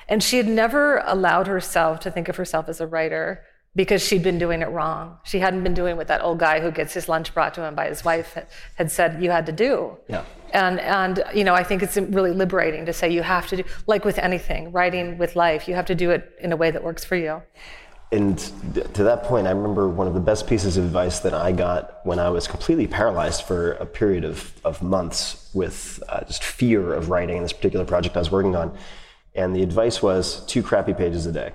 And 0.09 0.23
she 0.23 0.37
had 0.37 0.49
never 0.49 0.99
allowed 1.05 1.47
herself 1.47 2.01
to 2.01 2.11
think 2.11 2.29
of 2.29 2.37
herself 2.37 2.69
as 2.69 2.81
a 2.81 2.87
writer 2.87 3.43
because 3.77 4.03
she'd 4.03 4.23
been 4.23 4.39
doing 4.39 4.63
it 4.63 4.71
wrong. 4.71 5.19
She 5.23 5.39
hadn't 5.39 5.63
been 5.63 5.75
doing 5.75 5.97
what 5.97 6.09
that 6.09 6.23
old 6.23 6.39
guy 6.39 6.61
who 6.61 6.71
gets 6.71 6.95
his 6.95 7.09
lunch 7.09 7.33
brought 7.35 7.55
to 7.55 7.63
him 7.63 7.75
by 7.75 7.89
his 7.89 8.05
wife 8.05 8.37
had, 8.75 8.91
said 8.91 9.23
you 9.23 9.31
had 9.31 9.47
to 9.47 9.53
do. 9.53 9.97
Yeah. 10.09 10.25
And 10.53 10.81
and 10.81 11.23
you 11.35 11.45
know, 11.45 11.55
I 11.55 11.63
think 11.63 11.83
it's 11.83 11.97
really 11.97 12.33
liberating 12.33 12.87
to 12.87 12.93
say 12.93 13.11
you 13.11 13.23
have 13.23 13.47
to 13.49 13.59
do 13.59 13.65
like 13.87 14.05
with 14.05 14.19
anything, 14.19 14.73
writing 14.73 15.19
with 15.19 15.37
life, 15.37 15.69
you 15.69 15.75
have 15.75 15.87
to 15.87 15.95
do 15.95 16.11
it 16.11 16.33
in 16.41 16.53
a 16.53 16.57
way 16.57 16.71
that 16.71 16.83
works 16.83 17.05
for 17.05 17.17
you. 17.17 17.43
And 18.13 18.39
to 18.39 19.03
that 19.03 19.25
point, 19.25 19.49
I 19.49 19.51
remember 19.51 19.89
one 19.89 20.07
of 20.07 20.15
the 20.15 20.21
best 20.21 20.47
pieces 20.47 20.77
of 20.77 20.85
advice 20.85 21.19
that 21.21 21.35
I 21.35 21.51
got 21.51 22.07
when 22.07 22.21
I 22.21 22.31
was 22.31 22.47
completely 22.47 22.87
paralyzed 22.87 23.43
for 23.43 23.73
a 23.73 23.85
period 23.85 24.25
of, 24.25 24.55
of 24.65 24.81
months 24.81 25.51
with 25.53 26.01
uh, 26.09 26.23
just 26.25 26.45
fear 26.45 26.95
of 26.95 27.11
writing 27.11 27.43
this 27.43 27.53
particular 27.53 27.85
project 27.85 28.17
I 28.17 28.21
was 28.21 28.31
working 28.31 28.55
on. 28.55 28.79
And 29.35 29.57
the 29.57 29.63
advice 29.63 30.03
was 30.03 30.47
two 30.47 30.63
crappy 30.63 30.95
pages 30.95 31.27
a 31.27 31.33
day. 31.33 31.53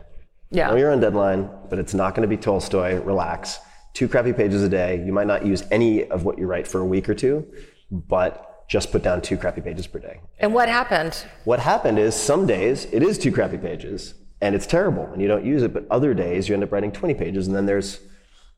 Yeah. 0.51 0.67
Know 0.69 0.75
you're 0.75 0.91
on 0.91 0.99
deadline, 0.99 1.49
but 1.69 1.79
it's 1.79 1.93
not 1.93 2.13
going 2.13 2.21
to 2.23 2.27
be 2.27 2.37
Tolstoy. 2.41 3.01
Relax. 3.01 3.59
Two 3.93 4.07
crappy 4.07 4.33
pages 4.33 4.63
a 4.63 4.69
day. 4.69 5.03
You 5.05 5.11
might 5.13 5.27
not 5.27 5.45
use 5.45 5.63
any 5.71 6.05
of 6.09 6.23
what 6.23 6.37
you 6.37 6.45
write 6.47 6.67
for 6.67 6.79
a 6.81 6.85
week 6.85 7.09
or 7.09 7.13
two, 7.13 7.45
but 7.89 8.65
just 8.67 8.91
put 8.91 9.03
down 9.03 9.21
two 9.21 9.37
crappy 9.37 9.61
pages 9.61 9.87
per 9.87 9.99
day. 9.99 10.19
And 10.39 10.53
what 10.53 10.69
happened? 10.69 11.25
What 11.43 11.59
happened 11.59 11.99
is 11.99 12.15
some 12.15 12.45
days 12.45 12.85
it 12.93 13.03
is 13.03 13.17
two 13.17 13.31
crappy 13.31 13.57
pages 13.57 14.13
and 14.41 14.55
it's 14.55 14.65
terrible 14.65 15.05
and 15.11 15.21
you 15.21 15.27
don't 15.27 15.45
use 15.45 15.61
it, 15.63 15.73
but 15.73 15.85
other 15.91 16.13
days 16.13 16.47
you 16.47 16.55
end 16.55 16.63
up 16.63 16.71
writing 16.71 16.91
20 16.91 17.13
pages 17.15 17.47
and 17.47 17.55
then 17.55 17.65
there's 17.65 17.99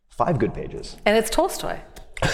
five 0.09 0.37
good 0.37 0.53
pages. 0.53 0.97
And 1.05 1.17
it's 1.17 1.29
Tolstoy. 1.31 1.77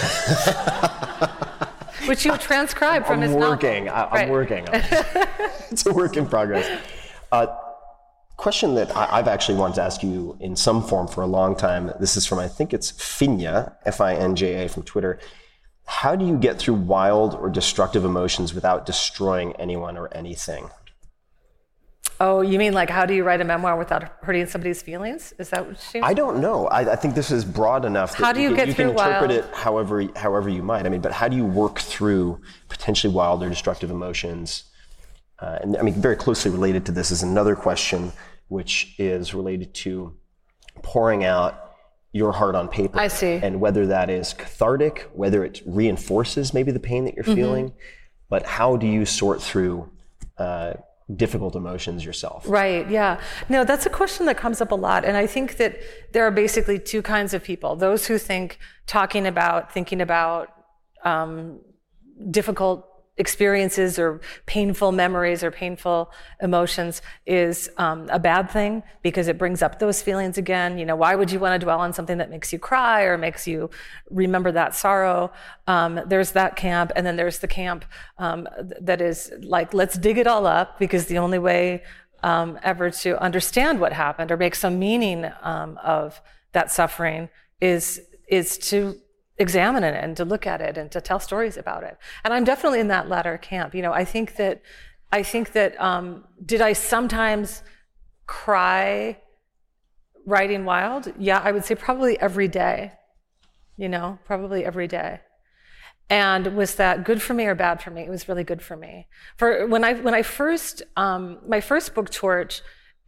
Which 2.06 2.24
you 2.24 2.36
transcribed 2.38 3.06
from 3.06 3.16
I'm 3.22 3.28
his 3.28 3.32
working. 3.32 3.86
novel. 3.86 4.00
I, 4.00 4.04
I'm 4.06 4.12
Right. 4.12 4.30
working. 4.30 4.68
on 4.68 4.74
it. 4.74 4.84
it's 5.70 5.86
a 5.86 5.92
work 5.92 6.16
in 6.16 6.26
progress. 6.26 6.66
Uh, 7.30 7.46
question 8.40 8.74
that 8.74 8.96
I, 8.96 9.18
I've 9.18 9.28
actually 9.28 9.58
wanted 9.58 9.74
to 9.74 9.82
ask 9.82 10.02
you 10.02 10.36
in 10.40 10.56
some 10.56 10.82
form 10.82 11.06
for 11.06 11.20
a 11.20 11.26
long 11.26 11.54
time. 11.54 11.92
This 12.00 12.16
is 12.16 12.24
from 12.24 12.38
I 12.38 12.48
think 12.48 12.72
it's 12.72 12.90
Finja, 12.90 13.74
F-I-N-J-A 13.84 14.68
from 14.70 14.82
Twitter. 14.82 15.18
How 15.84 16.16
do 16.16 16.26
you 16.26 16.38
get 16.38 16.58
through 16.58 16.74
wild 16.74 17.34
or 17.34 17.50
destructive 17.50 18.04
emotions 18.04 18.54
without 18.54 18.86
destroying 18.86 19.52
anyone 19.56 19.98
or 19.98 20.08
anything? 20.14 20.70
Oh, 22.18 22.40
you 22.40 22.58
mean 22.58 22.72
like 22.72 22.88
how 22.88 23.04
do 23.04 23.12
you 23.12 23.24
write 23.24 23.42
a 23.42 23.44
memoir 23.44 23.76
without 23.76 24.04
hurting 24.22 24.46
somebody's 24.46 24.80
feelings? 24.80 25.34
Is 25.38 25.50
that 25.50 25.66
what 25.66 25.94
you 25.94 26.02
I 26.02 26.14
don't 26.14 26.40
know. 26.40 26.66
I, 26.68 26.92
I 26.92 26.96
think 26.96 27.14
this 27.14 27.30
is 27.30 27.44
broad 27.44 27.84
enough 27.84 28.12
that 28.12 28.24
How 28.24 28.32
do 28.32 28.40
you 28.40 28.48
can, 28.48 28.56
get 28.56 28.68
you 28.68 28.74
can 28.74 28.90
interpret 28.90 29.30
wild- 29.30 29.44
it 29.44 29.54
however 29.54 30.06
however 30.16 30.48
you 30.48 30.62
might. 30.62 30.86
I 30.86 30.88
mean, 30.88 31.02
but 31.02 31.12
how 31.12 31.28
do 31.28 31.36
you 31.36 31.44
work 31.44 31.78
through 31.78 32.40
potentially 32.70 33.12
wild 33.12 33.42
or 33.42 33.50
destructive 33.50 33.90
emotions? 33.90 34.64
Uh, 35.40 35.58
and 35.62 35.76
I 35.76 35.82
mean, 35.82 35.94
very 35.94 36.16
closely 36.16 36.50
related 36.50 36.84
to 36.86 36.92
this 36.92 37.10
is 37.10 37.22
another 37.22 37.56
question, 37.56 38.12
which 38.50 38.94
is 38.98 39.32
related 39.32 39.72
to 39.72 40.12
pouring 40.82 41.24
out 41.24 41.72
your 42.12 42.32
heart 42.32 42.56
on 42.56 42.66
paper. 42.68 42.98
I 42.98 43.06
see. 43.06 43.34
And 43.42 43.60
whether 43.60 43.86
that 43.86 44.10
is 44.10 44.34
cathartic, 44.34 45.08
whether 45.14 45.44
it 45.44 45.62
reinforces 45.64 46.52
maybe 46.52 46.72
the 46.72 46.80
pain 46.80 47.04
that 47.04 47.14
you're 47.14 47.24
Mhm. 47.24 47.34
feeling, 47.36 47.72
but 48.28 48.44
how 48.44 48.76
do 48.76 48.86
you 48.86 49.06
sort 49.06 49.40
through 49.40 49.88
uh, 50.36 50.72
difficult 51.14 51.54
emotions 51.54 52.04
yourself? 52.04 52.44
Right, 52.48 52.88
yeah. 52.90 53.20
No, 53.48 53.62
that's 53.62 53.84
a 53.86 53.90
question 53.90 54.26
that 54.26 54.36
comes 54.38 54.60
up 54.60 54.72
a 54.72 54.74
lot. 54.74 55.04
And 55.04 55.16
I 55.16 55.26
think 55.26 55.58
that 55.58 55.76
there 56.12 56.24
are 56.26 56.30
basically 56.30 56.78
two 56.78 57.02
kinds 57.02 57.34
of 57.34 57.44
people 57.44 57.76
those 57.76 58.06
who 58.06 58.16
think 58.18 58.58
talking 58.86 59.26
about, 59.26 59.72
thinking 59.72 60.00
about 60.00 60.48
um, 61.04 61.60
difficult 62.30 62.86
experiences 63.20 63.98
or 63.98 64.20
painful 64.46 64.90
memories 64.90 65.44
or 65.44 65.50
painful 65.50 66.10
emotions 66.40 67.02
is 67.26 67.70
um, 67.76 68.08
a 68.10 68.18
bad 68.18 68.50
thing 68.50 68.82
because 69.02 69.28
it 69.28 69.38
brings 69.38 69.62
up 69.62 69.78
those 69.78 70.02
feelings 70.02 70.38
again. 70.38 70.78
You 70.78 70.86
know, 70.86 70.96
why 70.96 71.14
would 71.14 71.30
you 71.30 71.38
want 71.38 71.60
to 71.60 71.64
dwell 71.64 71.78
on 71.78 71.92
something 71.92 72.18
that 72.18 72.30
makes 72.30 72.52
you 72.52 72.58
cry 72.58 73.02
or 73.02 73.18
makes 73.18 73.46
you 73.46 73.70
remember 74.10 74.50
that 74.52 74.74
sorrow? 74.74 75.30
Um, 75.66 76.00
there's 76.06 76.32
that 76.32 76.56
camp, 76.56 76.90
and 76.96 77.06
then 77.06 77.16
there's 77.16 77.38
the 77.38 77.48
camp 77.48 77.84
um, 78.18 78.48
that 78.80 79.00
is 79.00 79.30
like, 79.42 79.72
let's 79.74 79.96
dig 79.96 80.18
it 80.18 80.26
all 80.26 80.46
up 80.46 80.78
because 80.78 81.06
the 81.06 81.18
only 81.18 81.38
way 81.38 81.82
um, 82.22 82.58
ever 82.62 82.90
to 82.90 83.22
understand 83.22 83.80
what 83.80 83.92
happened 83.92 84.32
or 84.32 84.36
make 84.36 84.54
some 84.54 84.78
meaning 84.78 85.30
um, 85.42 85.78
of 85.84 86.20
that 86.52 86.72
suffering 86.72 87.28
is 87.60 88.00
is 88.28 88.56
to 88.58 88.96
examine 89.40 89.82
it 89.82 89.94
and 89.94 90.16
to 90.18 90.24
look 90.24 90.46
at 90.46 90.60
it 90.60 90.76
and 90.76 90.90
to 90.92 91.00
tell 91.00 91.18
stories 91.18 91.56
about 91.56 91.82
it. 91.82 91.96
And 92.22 92.32
I'm 92.32 92.44
definitely 92.44 92.78
in 92.78 92.88
that 92.88 93.08
latter 93.08 93.38
camp. 93.38 93.74
You 93.74 93.82
know, 93.82 93.92
I 93.92 94.04
think 94.04 94.36
that 94.36 94.62
I 95.10 95.24
think 95.24 95.52
that 95.52 95.80
um, 95.80 96.24
did 96.44 96.60
I 96.60 96.74
sometimes 96.74 97.62
cry 98.26 99.18
writing 100.26 100.64
wild? 100.64 101.12
Yeah, 101.18 101.40
I 101.42 101.50
would 101.50 101.64
say 101.64 101.74
probably 101.74 102.20
every 102.20 102.46
day. 102.46 102.92
You 103.76 103.88
know, 103.88 104.18
probably 104.26 104.64
every 104.64 104.86
day. 104.86 105.20
And 106.10 106.54
was 106.54 106.74
that 106.74 107.04
good 107.04 107.22
for 107.22 107.34
me 107.34 107.46
or 107.46 107.54
bad 107.54 107.80
for 107.80 107.90
me? 107.90 108.02
It 108.02 108.10
was 108.10 108.28
really 108.28 108.44
good 108.44 108.60
for 108.60 108.76
me. 108.76 109.06
For 109.36 109.66
when 109.66 109.84
I 109.84 109.94
when 109.94 110.12
I 110.12 110.22
first 110.22 110.82
um, 110.96 111.38
my 111.46 111.60
first 111.60 111.94
book 111.94 112.10
Torch 112.10 112.60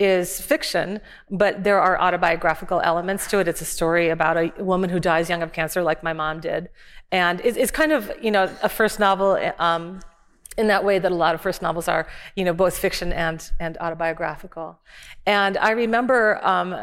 is 0.04 0.40
fiction, 0.40 1.00
but 1.30 1.64
there 1.64 1.80
are 1.80 2.00
autobiographical 2.00 2.80
elements 2.80 3.26
to 3.28 3.38
it. 3.38 3.48
It's 3.48 3.60
a 3.60 3.66
story 3.66 4.08
about 4.08 4.36
a 4.36 4.52
woman 4.62 4.90
who 4.90 5.00
dies 5.00 5.28
young 5.28 5.42
of 5.42 5.52
cancer, 5.52 5.82
like 5.82 6.02
my 6.02 6.12
mom 6.12 6.40
did, 6.40 6.68
and 7.10 7.40
it's, 7.44 7.70
kind 7.70 7.92
of 7.92 8.12
you 8.20 8.30
know 8.30 8.44
a 8.62 8.68
first 8.68 8.98
novel. 8.98 9.38
Um, 9.58 10.00
in 10.58 10.66
that 10.66 10.84
way 10.84 10.98
that 10.98 11.10
a 11.10 11.14
lot 11.14 11.34
of 11.34 11.40
first 11.40 11.62
novels 11.62 11.88
are, 11.88 12.06
you 12.36 12.44
know, 12.44 12.52
both 12.52 12.76
fiction 12.76 13.10
and, 13.10 13.50
and 13.58 13.78
autobiographical. 13.78 14.78
And 15.24 15.56
I 15.56 15.70
remember 15.70 16.44
um, 16.46 16.76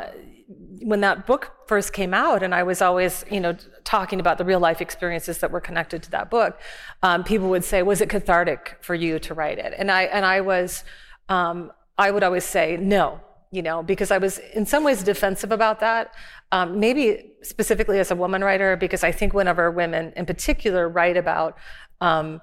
when 0.81 1.01
that 1.01 1.27
book 1.27 1.51
first 1.67 1.93
came 1.93 2.13
out, 2.13 2.41
and 2.41 2.55
I 2.55 2.63
was 2.63 2.81
always, 2.81 3.23
you 3.29 3.39
know, 3.39 3.55
talking 3.83 4.19
about 4.19 4.37
the 4.37 4.45
real 4.45 4.59
life 4.59 4.81
experiences 4.81 5.37
that 5.39 5.51
were 5.51 5.61
connected 5.61 6.01
to 6.03 6.11
that 6.11 6.29
book, 6.29 6.59
um, 7.03 7.23
people 7.23 7.49
would 7.49 7.63
say, 7.63 7.83
"Was 7.83 8.01
it 8.01 8.09
cathartic 8.09 8.77
for 8.81 8.95
you 8.95 9.19
to 9.19 9.33
write 9.33 9.59
it?" 9.59 9.73
And 9.77 9.91
I 9.91 10.03
and 10.03 10.25
I 10.25 10.41
was, 10.41 10.83
um, 11.27 11.71
I 11.99 12.09
would 12.11 12.23
always 12.23 12.45
say 12.45 12.77
no, 12.77 13.19
you 13.51 13.61
know, 13.61 13.83
because 13.83 14.09
I 14.09 14.17
was 14.17 14.39
in 14.55 14.65
some 14.65 14.83
ways 14.83 15.03
defensive 15.03 15.51
about 15.51 15.81
that. 15.81 16.13
Um, 16.51 16.79
maybe 16.79 17.33
specifically 17.43 17.99
as 17.99 18.09
a 18.09 18.15
woman 18.15 18.43
writer, 18.43 18.75
because 18.75 19.03
I 19.03 19.11
think 19.11 19.33
whenever 19.33 19.69
women, 19.69 20.13
in 20.15 20.25
particular, 20.25 20.89
write 20.89 21.17
about 21.17 21.57
um, 22.01 22.41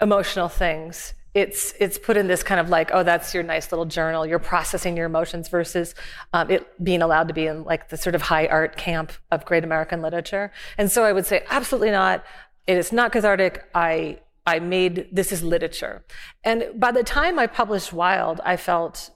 emotional 0.00 0.48
things 0.48 1.12
it's 1.34 1.72
it's 1.80 1.98
put 1.98 2.16
in 2.16 2.26
this 2.26 2.42
kind 2.42 2.60
of 2.60 2.68
like 2.68 2.90
oh 2.92 3.02
that's 3.02 3.32
your 3.32 3.42
nice 3.42 3.72
little 3.72 3.86
journal 3.86 4.26
you're 4.26 4.38
processing 4.38 4.96
your 4.96 5.06
emotions 5.06 5.48
versus 5.48 5.94
um, 6.34 6.50
it 6.50 6.84
being 6.84 7.00
allowed 7.00 7.28
to 7.28 7.34
be 7.34 7.46
in 7.46 7.64
like 7.64 7.88
the 7.88 7.96
sort 7.96 8.14
of 8.14 8.20
high 8.20 8.46
art 8.48 8.76
camp 8.76 9.12
of 9.30 9.44
great 9.46 9.64
american 9.64 10.02
literature 10.02 10.52
and 10.76 10.92
so 10.92 11.04
i 11.04 11.12
would 11.12 11.24
say 11.24 11.42
absolutely 11.48 11.90
not 11.90 12.22
it 12.66 12.76
is 12.76 12.92
not 12.92 13.12
cathartic 13.12 13.64
i 13.74 14.18
i 14.46 14.58
made 14.58 15.08
this 15.12 15.32
is 15.32 15.42
literature 15.42 16.04
and 16.44 16.64
by 16.76 16.90
the 16.92 17.02
time 17.02 17.38
i 17.38 17.46
published 17.46 17.92
wild 17.92 18.40
i 18.44 18.56
felt 18.56 19.10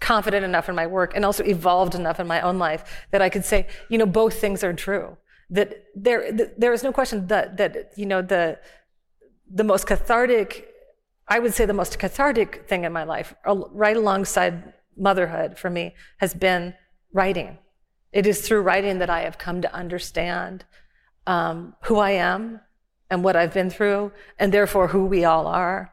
confident 0.00 0.44
enough 0.44 0.68
in 0.68 0.74
my 0.74 0.86
work 0.86 1.12
and 1.14 1.24
also 1.24 1.42
evolved 1.44 1.94
enough 1.94 2.20
in 2.20 2.26
my 2.26 2.40
own 2.40 2.58
life 2.58 3.06
that 3.10 3.20
i 3.20 3.28
could 3.28 3.44
say 3.44 3.66
you 3.88 3.98
know 3.98 4.06
both 4.06 4.34
things 4.34 4.62
are 4.62 4.72
true 4.72 5.16
that 5.50 5.84
there 5.94 6.30
there 6.56 6.72
is 6.72 6.82
no 6.82 6.92
question 6.92 7.26
that 7.26 7.56
that 7.56 7.92
you 7.96 8.06
know 8.06 8.22
the 8.22 8.58
the 9.50 9.64
most 9.64 9.86
cathartic, 9.86 10.68
I 11.26 11.38
would 11.38 11.54
say 11.54 11.66
the 11.66 11.72
most 11.72 11.98
cathartic 11.98 12.68
thing 12.68 12.84
in 12.84 12.92
my 12.92 13.04
life, 13.04 13.34
right 13.44 13.96
alongside 13.96 14.72
motherhood 14.96 15.58
for 15.58 15.70
me, 15.70 15.94
has 16.18 16.34
been 16.34 16.74
writing. 17.12 17.58
It 18.12 18.26
is 18.26 18.46
through 18.46 18.62
writing 18.62 18.98
that 18.98 19.10
I 19.10 19.22
have 19.22 19.38
come 19.38 19.62
to 19.62 19.74
understand 19.74 20.64
um, 21.26 21.74
who 21.84 21.98
I 21.98 22.12
am 22.12 22.60
and 23.10 23.24
what 23.24 23.36
I've 23.36 23.54
been 23.54 23.70
through, 23.70 24.12
and 24.38 24.52
therefore 24.52 24.88
who 24.88 25.06
we 25.06 25.24
all 25.24 25.46
are. 25.46 25.92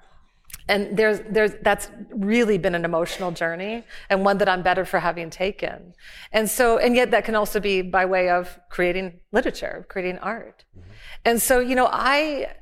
And 0.68 0.98
there's, 0.98 1.20
there's, 1.30 1.52
that's 1.62 1.90
really 2.10 2.58
been 2.58 2.74
an 2.74 2.86
emotional 2.86 3.32
journey 3.32 3.84
and 4.10 4.26
one 4.26 4.40
that 4.40 4.50
I'm 4.50 4.64
better 4.64 4.84
for 4.84 5.00
having 5.00 5.30
taken. 5.30 5.94
And 6.32 6.50
so, 6.50 6.78
and 6.78 6.96
yet 6.96 7.12
that 7.12 7.24
can 7.24 7.36
also 7.36 7.60
be 7.60 7.84
by 7.84 8.06
way 8.06 8.30
of 8.30 8.58
creating 8.70 9.20
literature, 9.32 9.86
creating 9.90 10.18
art. 10.20 10.66
Mm-hmm. 10.72 10.90
And 11.26 11.42
so, 11.42 11.60
you 11.60 11.76
know, 11.76 11.88
I, 11.92 12.56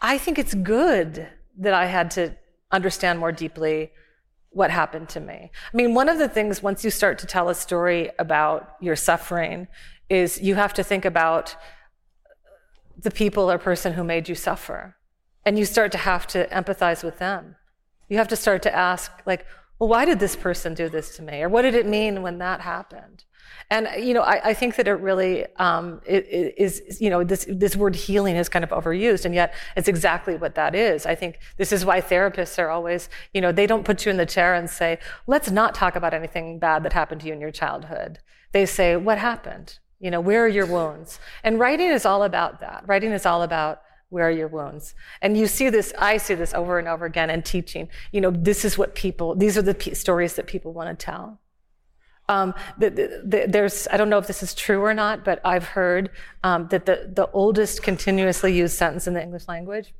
I 0.00 0.16
think 0.18 0.38
it's 0.38 0.54
good 0.54 1.28
that 1.58 1.74
I 1.74 1.86
had 1.86 2.10
to 2.12 2.34
understand 2.70 3.18
more 3.18 3.32
deeply 3.32 3.92
what 4.50 4.70
happened 4.70 5.10
to 5.10 5.20
me. 5.20 5.50
I 5.72 5.76
mean, 5.76 5.92
one 5.92 6.08
of 6.08 6.18
the 6.18 6.28
things 6.28 6.62
once 6.62 6.84
you 6.84 6.90
start 6.90 7.18
to 7.18 7.26
tell 7.26 7.50
a 7.50 7.54
story 7.54 8.10
about 8.18 8.76
your 8.80 8.96
suffering 8.96 9.68
is 10.08 10.40
you 10.40 10.54
have 10.54 10.72
to 10.74 10.82
think 10.82 11.04
about 11.04 11.54
the 12.98 13.10
people 13.10 13.50
or 13.50 13.58
person 13.58 13.94
who 13.94 14.04
made 14.04 14.28
you 14.28 14.34
suffer. 14.34 14.96
And 15.44 15.58
you 15.58 15.64
start 15.64 15.92
to 15.92 15.98
have 15.98 16.26
to 16.28 16.46
empathize 16.48 17.04
with 17.04 17.18
them. 17.18 17.56
You 18.08 18.18
have 18.18 18.28
to 18.28 18.36
start 18.36 18.62
to 18.62 18.74
ask, 18.74 19.12
like, 19.26 19.46
well, 19.78 19.88
why 19.88 20.04
did 20.04 20.18
this 20.18 20.36
person 20.36 20.74
do 20.74 20.88
this 20.88 21.16
to 21.16 21.22
me? 21.22 21.42
Or 21.42 21.48
what 21.48 21.62
did 21.62 21.74
it 21.74 21.86
mean 21.86 22.22
when 22.22 22.38
that 22.38 22.60
happened? 22.62 23.24
And 23.70 23.88
you 23.98 24.14
know, 24.14 24.22
I, 24.22 24.50
I 24.50 24.54
think 24.54 24.76
that 24.76 24.88
it 24.88 24.92
really 24.94 25.46
um, 25.56 26.00
it, 26.04 26.24
it 26.26 26.54
is. 26.56 27.00
You 27.00 27.10
know, 27.10 27.24
this 27.24 27.46
this 27.48 27.76
word 27.76 27.94
healing 27.94 28.36
is 28.36 28.48
kind 28.48 28.64
of 28.64 28.70
overused, 28.70 29.24
and 29.24 29.34
yet 29.34 29.54
it's 29.76 29.88
exactly 29.88 30.36
what 30.36 30.54
that 30.54 30.74
is. 30.74 31.04
I 31.04 31.14
think 31.14 31.38
this 31.56 31.72
is 31.72 31.84
why 31.84 32.00
therapists 32.00 32.58
are 32.58 32.70
always, 32.70 33.08
you 33.34 33.40
know, 33.40 33.52
they 33.52 33.66
don't 33.66 33.84
put 33.84 34.04
you 34.04 34.10
in 34.10 34.16
the 34.16 34.26
chair 34.26 34.54
and 34.54 34.68
say, 34.68 34.98
"Let's 35.26 35.50
not 35.50 35.74
talk 35.74 35.96
about 35.96 36.14
anything 36.14 36.58
bad 36.58 36.82
that 36.84 36.92
happened 36.92 37.20
to 37.22 37.26
you 37.28 37.32
in 37.32 37.40
your 37.40 37.52
childhood." 37.52 38.18
They 38.56 38.64
say, 38.64 38.96
What 38.96 39.18
happened? 39.18 39.78
You 40.06 40.12
know, 40.12 40.20
where 40.20 40.44
are 40.44 40.48
your 40.48 40.66
wounds? 40.66 41.18
And 41.42 41.58
writing 41.58 41.88
is 41.88 42.06
all 42.06 42.22
about 42.22 42.60
that. 42.60 42.84
Writing 42.86 43.10
is 43.10 43.26
all 43.26 43.42
about 43.42 43.82
where 44.08 44.28
are 44.28 44.30
your 44.30 44.46
wounds? 44.46 44.94
And 45.20 45.36
you 45.36 45.48
see 45.48 45.68
this, 45.68 45.92
I 45.98 46.18
see 46.18 46.36
this 46.36 46.54
over 46.54 46.78
and 46.78 46.86
over 46.86 47.06
again 47.06 47.28
in 47.28 47.42
teaching. 47.42 47.88
You 48.12 48.20
know, 48.20 48.30
this 48.30 48.64
is 48.64 48.78
what 48.78 48.94
people, 48.94 49.34
these 49.34 49.58
are 49.58 49.62
the 49.62 49.74
p- 49.74 49.94
stories 49.94 50.36
that 50.36 50.46
people 50.46 50.72
want 50.72 50.96
to 50.96 51.04
tell. 51.04 51.40
Um, 52.28 52.54
the, 52.78 52.90
the, 52.90 53.22
the, 53.24 53.46
there's, 53.48 53.88
I 53.90 53.96
don't 53.96 54.08
know 54.08 54.18
if 54.18 54.28
this 54.28 54.44
is 54.44 54.54
true 54.54 54.80
or 54.80 54.94
not, 54.94 55.24
but 55.24 55.40
I've 55.44 55.64
heard 55.64 56.10
um, 56.44 56.68
that 56.68 56.86
the, 56.86 57.10
the 57.12 57.28
oldest 57.32 57.82
continuously 57.82 58.56
used 58.56 58.76
sentence 58.76 59.08
in 59.08 59.14
the 59.14 59.20
English 59.20 59.48
language 59.48 59.92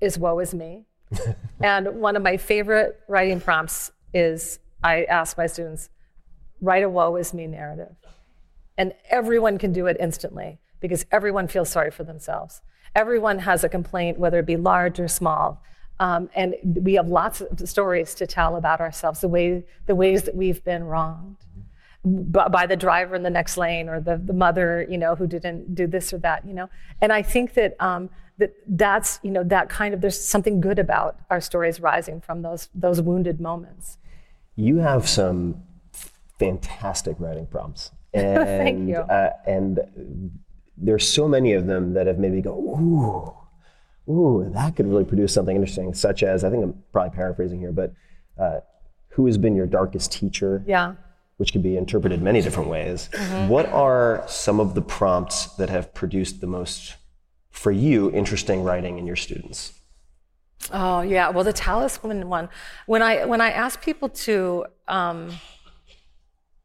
is 0.00 0.16
woe 0.16 0.38
is 0.38 0.54
me. 0.54 0.84
and 1.60 1.88
one 2.00 2.14
of 2.14 2.22
my 2.22 2.36
favorite 2.36 3.00
writing 3.08 3.40
prompts 3.40 3.90
is 4.12 4.60
I 4.84 5.02
ask 5.06 5.36
my 5.36 5.48
students, 5.48 5.90
write 6.60 6.84
a 6.84 6.88
woe 6.88 7.16
is 7.16 7.34
me 7.34 7.48
narrative. 7.48 7.96
And 8.76 8.92
everyone 9.10 9.58
can 9.58 9.72
do 9.72 9.86
it 9.86 9.96
instantly 10.00 10.58
because 10.80 11.06
everyone 11.10 11.48
feels 11.48 11.68
sorry 11.68 11.90
for 11.90 12.04
themselves. 12.04 12.60
Everyone 12.94 13.40
has 13.40 13.64
a 13.64 13.68
complaint, 13.68 14.18
whether 14.18 14.38
it 14.38 14.46
be 14.46 14.56
large 14.56 15.00
or 15.00 15.08
small. 15.08 15.62
Um, 16.00 16.28
and 16.34 16.54
we 16.64 16.94
have 16.94 17.08
lots 17.08 17.40
of 17.40 17.68
stories 17.68 18.14
to 18.16 18.26
tell 18.26 18.56
about 18.56 18.80
ourselves, 18.80 19.20
the, 19.20 19.28
way, 19.28 19.64
the 19.86 19.94
ways 19.94 20.24
that 20.24 20.34
we've 20.34 20.62
been 20.64 20.84
wronged 20.84 21.36
by 22.04 22.66
the 22.66 22.76
driver 22.76 23.14
in 23.14 23.22
the 23.22 23.30
next 23.30 23.56
lane 23.56 23.88
or 23.88 23.98
the, 23.98 24.18
the 24.18 24.34
mother, 24.34 24.86
you 24.90 24.98
know, 24.98 25.14
who 25.14 25.26
didn't 25.26 25.74
do 25.74 25.86
this 25.86 26.12
or 26.12 26.18
that, 26.18 26.46
you 26.46 26.52
know. 26.52 26.68
And 27.00 27.12
I 27.12 27.22
think 27.22 27.54
that 27.54 27.76
um, 27.80 28.10
that 28.36 28.52
that's, 28.66 29.20
you 29.22 29.30
know, 29.30 29.44
that 29.44 29.68
kind 29.68 29.94
of 29.94 30.00
there's 30.00 30.22
something 30.22 30.60
good 30.60 30.78
about 30.78 31.18
our 31.30 31.40
stories 31.40 31.80
rising 31.80 32.20
from 32.20 32.42
those 32.42 32.68
those 32.74 33.00
wounded 33.00 33.40
moments. 33.40 33.98
You 34.54 34.78
have 34.78 35.08
some 35.08 35.62
fantastic 36.38 37.16
writing 37.18 37.46
prompts. 37.46 37.92
And, 38.22 38.36
Thank 38.46 38.88
you. 38.88 38.96
Uh, 38.96 39.30
and 39.46 39.80
there's 40.76 41.08
so 41.08 41.26
many 41.26 41.52
of 41.54 41.66
them 41.66 41.94
that 41.94 42.06
have 42.06 42.18
made 42.18 42.32
me 42.32 42.40
go, 42.42 42.52
ooh, 42.54 44.12
ooh, 44.12 44.50
that 44.54 44.76
could 44.76 44.86
really 44.86 45.04
produce 45.04 45.32
something 45.32 45.54
interesting, 45.56 45.94
such 45.94 46.22
as, 46.22 46.44
I 46.44 46.50
think 46.50 46.62
I'm 46.62 46.82
probably 46.92 47.14
paraphrasing 47.16 47.58
here, 47.58 47.72
but 47.72 47.92
uh, 48.38 48.60
who 49.08 49.26
has 49.26 49.36
been 49.38 49.54
your 49.56 49.66
darkest 49.66 50.12
teacher? 50.12 50.62
Yeah. 50.66 50.94
Which 51.38 51.52
could 51.52 51.62
be 51.62 51.76
interpreted 51.76 52.22
many 52.22 52.40
different 52.40 52.68
ways. 52.68 53.08
Mhm. 53.12 53.48
What 53.48 53.66
are 53.72 54.22
some 54.28 54.60
of 54.60 54.74
the 54.74 54.82
prompts 54.82 55.46
that 55.56 55.68
have 55.70 55.92
produced 55.92 56.40
the 56.40 56.46
most, 56.46 56.94
for 57.50 57.72
you, 57.72 58.10
interesting 58.12 58.62
writing 58.62 58.98
in 58.98 59.06
your 59.06 59.16
students? 59.16 59.72
Oh 60.72 61.02
yeah, 61.02 61.28
well 61.30 61.44
the 61.44 61.52
talisman 61.52 62.28
one. 62.28 62.48
When 62.86 63.02
I 63.02 63.24
when 63.26 63.40
I 63.40 63.50
ask 63.50 63.82
people 63.82 64.08
to 64.08 64.64
um, 64.88 65.30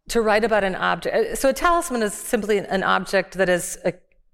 to 0.10 0.22
write 0.22 0.44
about 0.44 0.64
an 0.64 0.76
object, 0.76 1.38
so 1.38 1.50
a 1.50 1.54
talisman 1.54 2.04
is 2.04 2.14
simply 2.14 2.58
an 2.58 2.84
object 2.84 3.34
that 3.36 3.48
has 3.48 3.78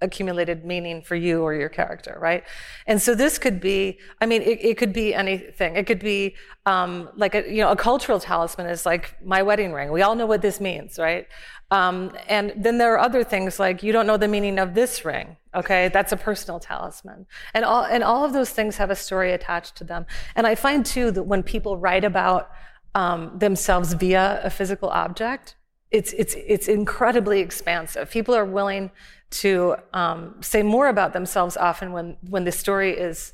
accumulated 0.01 0.65
meaning 0.65 1.01
for 1.01 1.15
you 1.15 1.41
or 1.41 1.53
your 1.53 1.69
character, 1.69 2.17
right? 2.19 2.43
And 2.85 3.01
so 3.01 3.15
this 3.15 3.37
could 3.37 3.59
be, 3.61 3.99
I 4.21 4.25
mean, 4.25 4.41
it, 4.41 4.59
it 4.61 4.77
could 4.77 4.93
be 4.93 5.13
anything. 5.13 5.75
It 5.75 5.87
could 5.87 5.99
be 5.99 6.35
um, 6.65 7.09
like 7.15 7.35
a 7.35 7.49
you 7.49 7.61
know 7.61 7.71
a 7.71 7.75
cultural 7.75 8.19
talisman 8.19 8.67
is 8.67 8.85
like 8.85 9.15
my 9.23 9.41
wedding 9.41 9.73
ring. 9.73 9.91
We 9.91 10.01
all 10.01 10.15
know 10.15 10.25
what 10.25 10.41
this 10.41 10.59
means, 10.59 10.97
right? 10.97 11.27
Um, 11.71 12.15
and 12.27 12.53
then 12.55 12.77
there 12.77 12.93
are 12.93 12.99
other 12.99 13.23
things 13.23 13.59
like 13.59 13.83
you 13.83 13.91
don't 13.91 14.07
know 14.07 14.17
the 14.17 14.27
meaning 14.27 14.59
of 14.59 14.73
this 14.73 15.05
ring. 15.05 15.37
Okay, 15.53 15.89
that's 15.89 16.11
a 16.11 16.17
personal 16.17 16.59
talisman, 16.59 17.25
and 17.53 17.63
all 17.63 17.85
and 17.85 18.03
all 18.03 18.25
of 18.25 18.33
those 18.33 18.49
things 18.49 18.77
have 18.77 18.89
a 18.89 18.95
story 18.95 19.31
attached 19.31 19.75
to 19.77 19.83
them. 19.83 20.05
And 20.35 20.45
I 20.45 20.55
find 20.55 20.85
too 20.85 21.11
that 21.11 21.23
when 21.23 21.43
people 21.43 21.77
write 21.77 22.03
about 22.03 22.49
um, 22.93 23.37
themselves 23.37 23.93
via 23.93 24.41
a 24.43 24.49
physical 24.49 24.89
object, 24.89 25.55
it's 25.91 26.13
it's 26.13 26.35
it's 26.35 26.67
incredibly 26.67 27.39
expansive. 27.39 28.09
People 28.11 28.35
are 28.35 28.45
willing 28.45 28.91
to 29.31 29.75
um, 29.93 30.35
say 30.41 30.63
more 30.63 30.87
about 30.87 31.13
themselves 31.13 31.57
often 31.57 31.91
when 31.91 32.17
when 32.29 32.43
the 32.43 32.51
story 32.51 32.91
is 32.97 33.33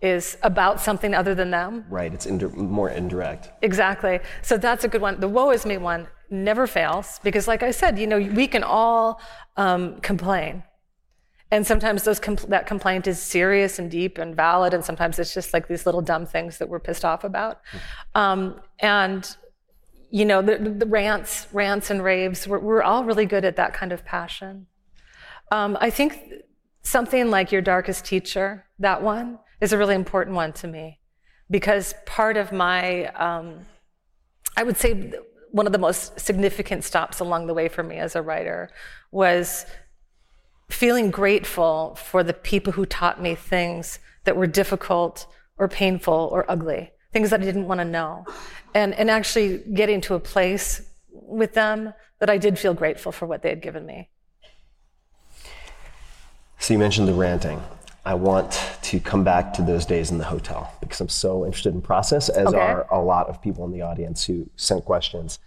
is 0.00 0.38
about 0.42 0.80
something 0.80 1.14
other 1.14 1.34
than 1.34 1.50
them. 1.50 1.84
Right, 1.90 2.12
it's 2.12 2.26
indi- 2.26 2.46
more 2.46 2.88
indirect. 2.88 3.50
Exactly. 3.62 4.20
So 4.42 4.56
that's 4.56 4.84
a 4.84 4.88
good 4.88 5.02
one. 5.02 5.20
The 5.20 5.28
woe 5.28 5.50
is 5.50 5.66
me 5.66 5.76
one 5.76 6.08
never 6.30 6.66
fails 6.66 7.20
because, 7.22 7.46
like 7.46 7.62
I 7.62 7.70
said, 7.70 7.98
you 7.98 8.06
know, 8.06 8.18
we 8.18 8.46
can 8.46 8.62
all 8.62 9.20
um, 9.56 10.00
complain. 10.00 10.62
And 11.52 11.66
sometimes 11.66 12.04
those 12.04 12.20
compl- 12.20 12.48
that 12.48 12.66
complaint 12.66 13.08
is 13.08 13.20
serious 13.20 13.78
and 13.80 13.90
deep 13.90 14.18
and 14.18 14.36
valid, 14.36 14.72
and 14.72 14.84
sometimes 14.84 15.18
it's 15.18 15.34
just 15.34 15.52
like 15.52 15.66
these 15.66 15.84
little 15.84 16.00
dumb 16.00 16.24
things 16.24 16.58
that 16.58 16.68
we're 16.68 16.78
pissed 16.78 17.04
off 17.04 17.24
about. 17.24 17.60
Um, 18.14 18.60
and 18.78 19.36
you 20.10 20.24
know, 20.24 20.42
the, 20.42 20.58
the 20.58 20.86
rants, 20.86 21.46
rants 21.52 21.90
and 21.90 22.02
raves, 22.02 22.46
we're, 22.46 22.58
we're 22.58 22.82
all 22.82 23.04
really 23.04 23.26
good 23.26 23.44
at 23.44 23.56
that 23.56 23.72
kind 23.72 23.92
of 23.92 24.04
passion. 24.04 24.66
Um, 25.52 25.76
I 25.80 25.90
think 25.90 26.32
something 26.82 27.30
like 27.30 27.52
your 27.52 27.62
darkest 27.62 28.04
teacher, 28.04 28.66
that 28.78 29.02
one, 29.02 29.38
is 29.60 29.72
a 29.72 29.78
really 29.78 29.94
important 29.94 30.36
one 30.36 30.52
to 30.54 30.66
me 30.66 30.98
because 31.50 31.94
part 32.06 32.36
of 32.36 32.52
my, 32.52 33.06
um, 33.06 33.66
I 34.56 34.62
would 34.62 34.76
say, 34.76 35.12
one 35.50 35.66
of 35.66 35.72
the 35.72 35.78
most 35.78 36.18
significant 36.18 36.84
stops 36.84 37.20
along 37.20 37.46
the 37.46 37.54
way 37.54 37.68
for 37.68 37.82
me 37.82 37.96
as 37.96 38.14
a 38.14 38.22
writer 38.22 38.70
was 39.10 39.66
feeling 40.70 41.10
grateful 41.10 41.96
for 41.96 42.22
the 42.22 42.32
people 42.32 42.72
who 42.72 42.86
taught 42.86 43.20
me 43.20 43.34
things 43.34 43.98
that 44.24 44.36
were 44.36 44.46
difficult 44.46 45.26
or 45.58 45.66
painful 45.68 46.28
or 46.32 46.48
ugly, 46.48 46.92
things 47.12 47.30
that 47.30 47.40
I 47.40 47.44
didn't 47.44 47.66
want 47.66 47.80
to 47.80 47.84
know. 47.84 48.24
And, 48.74 48.94
and 48.94 49.10
actually 49.10 49.58
getting 49.74 50.00
to 50.02 50.14
a 50.14 50.20
place 50.20 50.82
with 51.12 51.54
them 51.54 51.92
that 52.20 52.30
I 52.30 52.38
did 52.38 52.58
feel 52.58 52.74
grateful 52.74 53.12
for 53.12 53.26
what 53.26 53.42
they 53.42 53.48
had 53.48 53.62
given 53.62 53.84
me. 53.86 54.08
So 56.58 56.74
you 56.74 56.78
mentioned 56.78 57.08
the 57.08 57.14
ranting. 57.14 57.60
I 58.04 58.14
want 58.14 58.60
to 58.82 59.00
come 59.00 59.24
back 59.24 59.52
to 59.54 59.62
those 59.62 59.84
days 59.84 60.10
in 60.10 60.18
the 60.18 60.24
hotel 60.24 60.72
because 60.80 61.00
I'm 61.00 61.08
so 61.08 61.44
interested 61.44 61.74
in 61.74 61.82
process, 61.82 62.28
as 62.28 62.48
Okay. 62.48 62.58
are 62.58 62.86
a 62.90 63.00
lot 63.00 63.28
of 63.28 63.42
people 63.42 63.64
in 63.64 63.72
the 63.72 63.82
audience 63.82 64.24
who 64.24 64.48
sent 64.56 64.84
questions. 64.84 65.38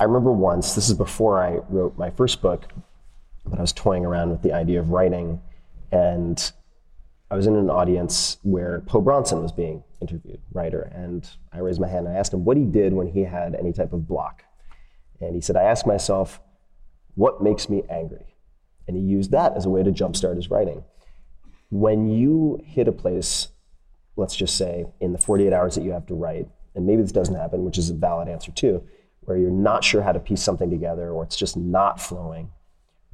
I 0.00 0.04
remember 0.04 0.32
once, 0.32 0.74
this 0.74 0.88
is 0.88 0.94
before 0.94 1.42
I 1.42 1.58
wrote 1.68 1.98
my 1.98 2.10
first 2.10 2.40
book, 2.40 2.66
but 3.44 3.58
I 3.58 3.60
was 3.60 3.72
toying 3.72 4.04
around 4.04 4.30
with 4.30 4.42
the 4.42 4.52
idea 4.52 4.80
of 4.80 4.90
writing, 4.90 5.40
and 5.92 6.52
I 7.30 7.36
was 7.36 7.46
in 7.46 7.56
an 7.56 7.70
audience 7.70 8.38
where 8.42 8.80
Po 8.80 9.00
Bronson 9.00 9.42
was 9.42 9.50
being 9.50 9.82
interviewed, 10.00 10.40
writer, 10.52 10.82
and 10.94 11.28
I 11.52 11.58
raised 11.58 11.80
my 11.80 11.88
hand 11.88 12.06
and 12.06 12.16
I 12.16 12.18
asked 12.18 12.34
him 12.34 12.44
what 12.44 12.56
he 12.56 12.64
did 12.64 12.92
when 12.92 13.08
he 13.08 13.24
had 13.24 13.54
any 13.54 13.72
type 13.72 13.92
of 13.92 14.06
block. 14.06 14.44
And 15.20 15.34
he 15.34 15.40
said, 15.40 15.56
I 15.56 15.62
ask 15.62 15.86
myself, 15.86 16.40
what 17.14 17.42
makes 17.42 17.68
me 17.68 17.82
angry? 17.88 18.36
And 18.86 18.96
he 18.96 19.02
used 19.02 19.30
that 19.30 19.56
as 19.56 19.64
a 19.64 19.70
way 19.70 19.82
to 19.82 19.90
jumpstart 19.90 20.36
his 20.36 20.50
writing. 20.50 20.84
When 21.70 22.08
you 22.08 22.60
hit 22.64 22.88
a 22.88 22.92
place, 22.92 23.48
let's 24.16 24.36
just 24.36 24.56
say 24.56 24.84
in 25.00 25.12
the 25.12 25.18
48 25.18 25.52
hours 25.52 25.74
that 25.76 25.84
you 25.84 25.92
have 25.92 26.06
to 26.06 26.14
write, 26.14 26.48
and 26.74 26.86
maybe 26.86 27.02
this 27.02 27.12
doesn't 27.12 27.34
happen, 27.34 27.64
which 27.64 27.78
is 27.78 27.88
a 27.88 27.94
valid 27.94 28.28
answer 28.28 28.52
too, 28.52 28.84
where 29.22 29.38
you're 29.38 29.50
not 29.50 29.82
sure 29.82 30.02
how 30.02 30.12
to 30.12 30.20
piece 30.20 30.42
something 30.42 30.70
together 30.70 31.10
or 31.10 31.24
it's 31.24 31.36
just 31.36 31.56
not 31.56 32.00
flowing, 32.00 32.50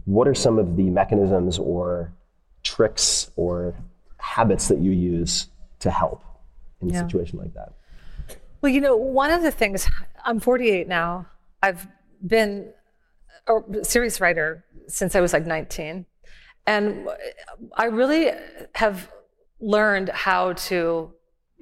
what 0.04 0.26
are 0.26 0.34
some 0.34 0.58
of 0.58 0.76
the 0.76 0.90
mechanisms 0.90 1.58
or 1.58 2.12
tricks 2.62 3.30
or 3.36 3.74
habits 4.20 4.68
that 4.68 4.78
you 4.78 4.92
use 4.92 5.48
to 5.80 5.90
help 5.90 6.22
in 6.80 6.90
a 6.90 6.92
Yeah. 6.92 7.00
situation 7.00 7.38
like 7.38 7.54
that? 7.54 7.72
Well, 8.60 8.70
you 8.70 8.80
know, 8.80 8.96
one 8.96 9.30
of 9.30 9.42
the 9.42 9.50
things, 9.50 9.88
I'm 10.24 10.40
48 10.40 10.86
now. 10.86 11.26
I've 11.62 11.88
been 12.26 12.72
a 13.46 13.84
series 13.84 14.20
writer 14.20 14.64
since 14.86 15.14
I 15.14 15.20
was 15.20 15.32
like 15.32 15.46
19. 15.46 16.06
And 16.66 17.08
I 17.74 17.86
really 17.86 18.30
have 18.74 19.10
learned 19.60 20.10
how 20.10 20.52
to 20.52 21.12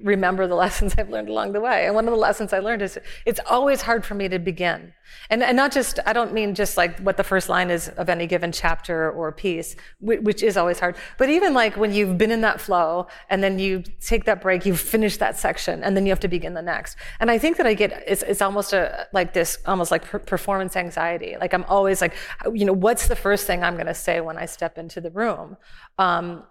remember 0.01 0.47
the 0.47 0.55
lessons 0.65 0.95
I've 0.97 1.09
learned 1.09 1.29
along 1.29 1.53
the 1.53 1.61
way. 1.61 1.85
And 1.85 1.95
one 1.95 2.07
of 2.07 2.11
the 2.11 2.19
lessons 2.19 2.53
I 2.53 2.59
learned 2.59 2.81
is 2.81 2.97
it's 3.25 3.39
always 3.49 3.81
hard 3.81 4.05
for 4.05 4.15
me 4.15 4.27
to 4.29 4.39
begin. 4.39 4.93
And, 5.29 5.43
and 5.43 5.57
not 5.57 5.71
just, 5.71 5.99
I 6.05 6.13
don't 6.13 6.33
mean 6.33 6.55
just 6.55 6.77
like 6.77 6.99
what 6.99 7.17
the 7.17 7.23
first 7.23 7.49
line 7.49 7.69
is 7.69 7.89
of 7.89 8.09
any 8.09 8.27
given 8.27 8.51
chapter 8.51 9.11
or 9.11 9.31
piece, 9.31 9.75
whi- 9.99 10.19
which 10.19 10.43
is 10.43 10.55
always 10.55 10.79
hard, 10.79 10.95
but 11.17 11.29
even 11.29 11.53
like 11.53 11.77
when 11.77 11.93
you've 11.93 12.17
been 12.17 12.31
in 12.31 12.41
that 12.41 12.61
flow 12.61 13.07
and 13.29 13.43
then 13.43 13.59
you 13.59 13.83
take 14.01 14.25
that 14.25 14.41
break, 14.41 14.65
you've 14.65 14.79
finished 14.79 15.19
that 15.19 15.37
section 15.37 15.83
and 15.83 15.95
then 15.95 16.05
you 16.05 16.11
have 16.11 16.19
to 16.19 16.27
begin 16.27 16.53
the 16.53 16.61
next. 16.61 16.95
And 17.19 17.31
I 17.31 17.37
think 17.37 17.57
that 17.57 17.65
I 17.65 17.73
get, 17.73 18.03
it's, 18.07 18.23
it's 18.23 18.41
almost 18.41 18.73
a, 18.73 19.07
like 19.13 19.33
this, 19.33 19.57
almost 19.65 19.91
like 19.91 20.05
per- 20.05 20.19
performance 20.19 20.75
anxiety. 20.75 21.35
Like 21.39 21.53
I'm 21.53 21.65
always 21.65 22.01
like, 22.01 22.13
you 22.53 22.65
know, 22.65 22.73
what's 22.73 23.07
the 23.07 23.15
first 23.15 23.47
thing 23.47 23.63
I'm 23.63 23.75
going 23.75 23.87
to 23.87 23.93
say 23.93 24.21
when 24.21 24.37
I 24.37 24.45
step 24.45 24.77
into 24.77 25.01
the 25.01 25.11
room? 25.11 25.57
Um, 25.97 26.43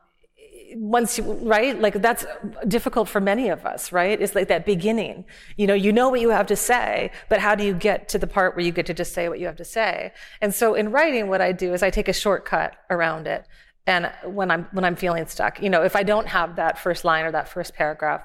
once 0.77 1.19
you 1.19 1.25
right? 1.43 1.81
Like 1.81 1.95
that's 2.03 2.25
difficult 2.67 3.09
for 3.09 3.21
many 3.21 3.49
of 3.49 3.65
us 3.67 3.93
right? 3.93 4.21
It's 4.21 4.35
like 4.35 4.49
that 4.49 4.67
beginning. 4.67 5.25
You 5.57 5.67
know 5.67 5.75
you 5.75 5.93
know 5.93 6.09
what 6.09 6.21
you 6.21 6.31
have 6.31 6.47
to 6.49 6.57
say 6.57 7.11
but 7.29 7.41
how 7.41 7.55
do 7.55 7.65
you 7.65 7.75
get 7.75 8.09
to 8.11 8.19
the 8.19 8.27
part 8.27 8.57
where 8.57 8.65
you 8.65 8.73
get 8.73 8.87
to 8.87 8.95
just 8.95 9.13
say 9.13 9.29
what 9.29 9.39
you 9.39 9.47
have 9.47 9.57
to 9.57 9.65
say? 9.65 10.13
And 10.41 10.55
so 10.55 10.75
in 10.75 10.91
writing 10.91 11.29
what 11.29 11.41
i 11.41 11.53
do 11.53 11.73
is 11.73 11.83
i 11.83 11.91
take 11.91 12.09
a 12.09 12.13
shortcut 12.13 12.77
around 12.91 13.27
it. 13.27 13.47
And 13.87 14.13
when 14.25 14.51
i'm 14.51 14.65
when 14.73 14.85
i'm 14.85 14.97
feeling 14.97 15.27
stuck 15.27 15.63
you 15.63 15.71
know 15.71 15.83
if 15.83 15.97
i 15.97 16.03
don't 16.03 16.27
have 16.27 16.57
that 16.57 16.79
first 16.79 17.05
line 17.05 17.25
or 17.25 17.33
that 17.33 17.49
first 17.49 17.75
paragraph 17.75 18.23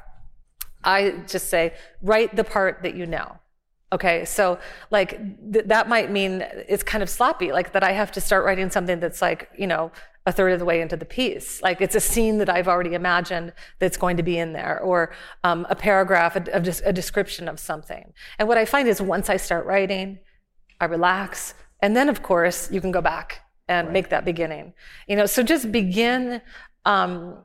i 0.84 1.12
just 1.28 1.48
say 1.50 1.74
write 2.02 2.36
the 2.36 2.44
part 2.44 2.84
that 2.84 2.96
you 2.96 3.06
know. 3.06 3.38
Okay, 3.91 4.26
so 4.26 4.58
like 4.89 5.12
th- 5.54 5.66
that 5.66 5.88
might 5.88 6.10
mean 6.10 6.44
it's 6.68 6.82
kind 6.82 7.04
of 7.04 7.10
sloppy, 7.12 7.52
like 7.52 7.74
that 7.74 7.84
I 7.84 7.91
have 7.91 8.12
to 8.14 8.22
start 8.22 8.44
writing 8.44 8.72
something 8.72 9.00
that's 9.00 9.22
like, 9.22 9.50
you 9.56 9.68
know, 9.68 9.91
a 10.26 10.32
third 10.32 10.54
of 10.54 10.60
the 10.60 10.66
way 10.66 10.82
into 10.82 10.96
the 10.96 11.06
piece. 11.06 11.62
Like 11.62 11.82
it's 11.82 11.96
a 11.96 12.00
scene 12.00 12.38
that 12.38 12.50
I've 12.50 12.68
already 12.68 12.94
imagined 12.94 13.54
that's 13.80 13.98
going 13.98 14.18
to 14.18 14.24
be 14.24 14.38
in 14.38 14.54
there, 14.54 14.80
or 14.82 15.14
um, 15.44 15.66
a 15.70 15.76
paragraph, 15.76 16.36
a, 16.36 16.44
a, 16.54 16.90
a 16.90 16.94
description 16.94 17.48
of 17.48 17.60
something. 17.60 18.14
And 18.40 18.48
what 18.48 18.58
I 18.58 18.66
find 18.66 18.88
is 18.88 19.02
once 19.02 19.30
I 19.30 19.38
start 19.38 19.66
writing, 19.66 20.20
I 20.80 20.86
relax, 20.86 21.54
and 21.82 21.96
then 21.96 22.10
of 22.10 22.24
course 22.24 22.72
you 22.72 22.82
can 22.82 22.92
go 22.92 23.02
back 23.02 23.42
and 23.68 23.88
right. 23.88 23.94
make 23.94 24.10
that 24.10 24.26
beginning. 24.26 24.74
You 25.08 25.16
know, 25.16 25.26
so 25.26 25.44
just 25.44 25.72
begin. 25.72 26.42
Um, 26.86 27.44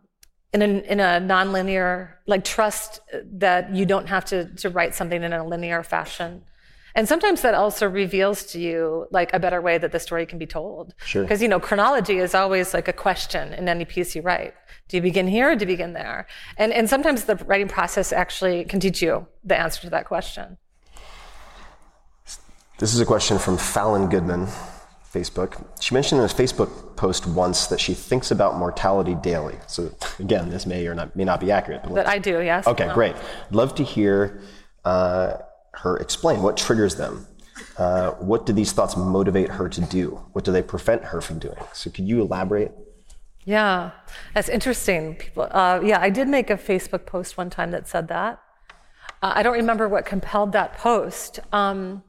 in 0.52 0.62
a, 0.62 0.64
in 0.64 0.98
a 0.98 1.20
nonlinear, 1.20 2.14
like 2.26 2.42
trust 2.42 3.00
that 3.32 3.74
you 3.74 3.84
don't 3.84 4.06
have 4.06 4.24
to, 4.24 4.46
to 4.56 4.70
write 4.70 4.94
something 4.94 5.22
in 5.22 5.32
a 5.32 5.46
linear 5.46 5.82
fashion. 5.82 6.42
And 6.94 7.08
sometimes 7.08 7.42
that 7.42 7.54
also 7.54 7.88
reveals 7.88 8.44
to 8.46 8.60
you 8.60 9.06
like 9.10 9.32
a 9.32 9.38
better 9.38 9.60
way 9.60 9.78
that 9.78 9.92
the 9.92 10.00
story 10.00 10.26
can 10.26 10.38
be 10.38 10.46
told. 10.46 10.94
Sure. 11.04 11.22
Because 11.22 11.42
you 11.42 11.48
know, 11.48 11.60
chronology 11.60 12.18
is 12.18 12.34
always 12.34 12.74
like 12.74 12.88
a 12.88 12.92
question 12.92 13.52
in 13.52 13.68
any 13.68 13.84
piece 13.84 14.16
you 14.16 14.22
write. 14.22 14.54
Do 14.88 14.96
you 14.96 15.02
begin 15.02 15.28
here 15.28 15.50
or 15.50 15.56
do 15.56 15.64
you 15.64 15.66
begin 15.66 15.92
there? 15.92 16.26
And 16.56 16.72
and 16.72 16.88
sometimes 16.88 17.24
the 17.24 17.36
writing 17.36 17.68
process 17.68 18.12
actually 18.12 18.64
can 18.64 18.80
teach 18.80 19.02
you 19.02 19.26
the 19.44 19.58
answer 19.58 19.82
to 19.82 19.90
that 19.90 20.06
question. 20.06 20.56
This 22.78 22.94
is 22.94 23.00
a 23.00 23.06
question 23.06 23.38
from 23.38 23.58
Fallon 23.58 24.08
Goodman. 24.08 24.48
Facebook. 25.12 25.64
She 25.80 25.94
mentioned 25.94 26.20
in 26.20 26.26
a 26.26 26.28
Facebook 26.28 26.96
post 26.96 27.26
once 27.26 27.66
that 27.68 27.80
she 27.80 27.94
thinks 27.94 28.30
about 28.30 28.56
mortality 28.56 29.14
daily. 29.14 29.56
So 29.66 29.90
again, 30.18 30.50
this 30.50 30.66
may 30.66 30.86
or 30.86 30.94
not, 30.94 31.16
may 31.16 31.24
not 31.24 31.40
be 31.40 31.50
accurate. 31.50 31.82
But 31.82 31.94
that 31.94 32.06
I 32.06 32.18
do, 32.18 32.40
yes. 32.42 32.66
Okay, 32.66 32.86
no. 32.86 32.94
great. 32.94 33.16
Love 33.50 33.74
to 33.76 33.84
hear 33.84 34.42
uh, 34.84 35.38
her 35.74 35.96
explain 35.98 36.42
what 36.42 36.56
triggers 36.56 36.96
them. 36.96 37.26
Uh, 37.76 38.12
what 38.12 38.46
do 38.46 38.52
these 38.52 38.72
thoughts 38.72 38.96
motivate 38.96 39.50
her 39.50 39.68
to 39.68 39.80
do? 39.82 40.20
What 40.32 40.44
do 40.44 40.52
they 40.52 40.62
prevent 40.62 41.04
her 41.04 41.20
from 41.20 41.38
doing? 41.38 41.58
So 41.72 41.90
could 41.90 42.06
you 42.06 42.20
elaborate? 42.20 42.72
Yeah, 43.44 43.92
that's 44.34 44.48
interesting. 44.48 45.16
People, 45.16 45.48
uh, 45.50 45.80
yeah, 45.82 46.00
I 46.00 46.10
did 46.10 46.28
make 46.28 46.50
a 46.50 46.56
Facebook 46.56 47.06
post 47.06 47.38
one 47.38 47.50
time 47.50 47.70
that 47.70 47.88
said 47.88 48.08
that. 48.08 48.40
Uh, 49.22 49.32
I 49.34 49.42
don't 49.42 49.54
remember 49.54 49.88
what 49.88 50.04
compelled 50.04 50.52
that 50.52 50.76
post. 50.76 51.40
Um, 51.52 52.02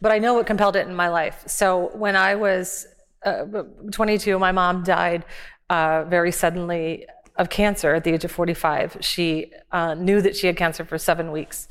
but 0.00 0.12
I 0.12 0.18
know 0.18 0.34
what 0.34 0.46
compelled 0.46 0.76
it 0.76 0.86
in 0.86 0.94
my 0.94 1.08
life. 1.08 1.42
So 1.46 1.90
when 1.94 2.16
I 2.16 2.34
was 2.34 2.86
uh, 3.24 3.44
22, 3.90 4.38
my 4.38 4.52
mom 4.52 4.84
died 4.84 5.24
uh, 5.70 6.04
very 6.04 6.32
suddenly 6.32 7.06
of 7.36 7.50
cancer 7.50 7.94
at 7.94 8.04
the 8.04 8.12
age 8.12 8.24
of 8.24 8.30
45. 8.30 8.98
She 9.00 9.52
uh, 9.72 9.94
knew 9.94 10.20
that 10.20 10.36
she 10.36 10.46
had 10.46 10.56
cancer 10.56 10.84
for 10.84 10.98
seven 10.98 11.30
weeks. 11.32 11.68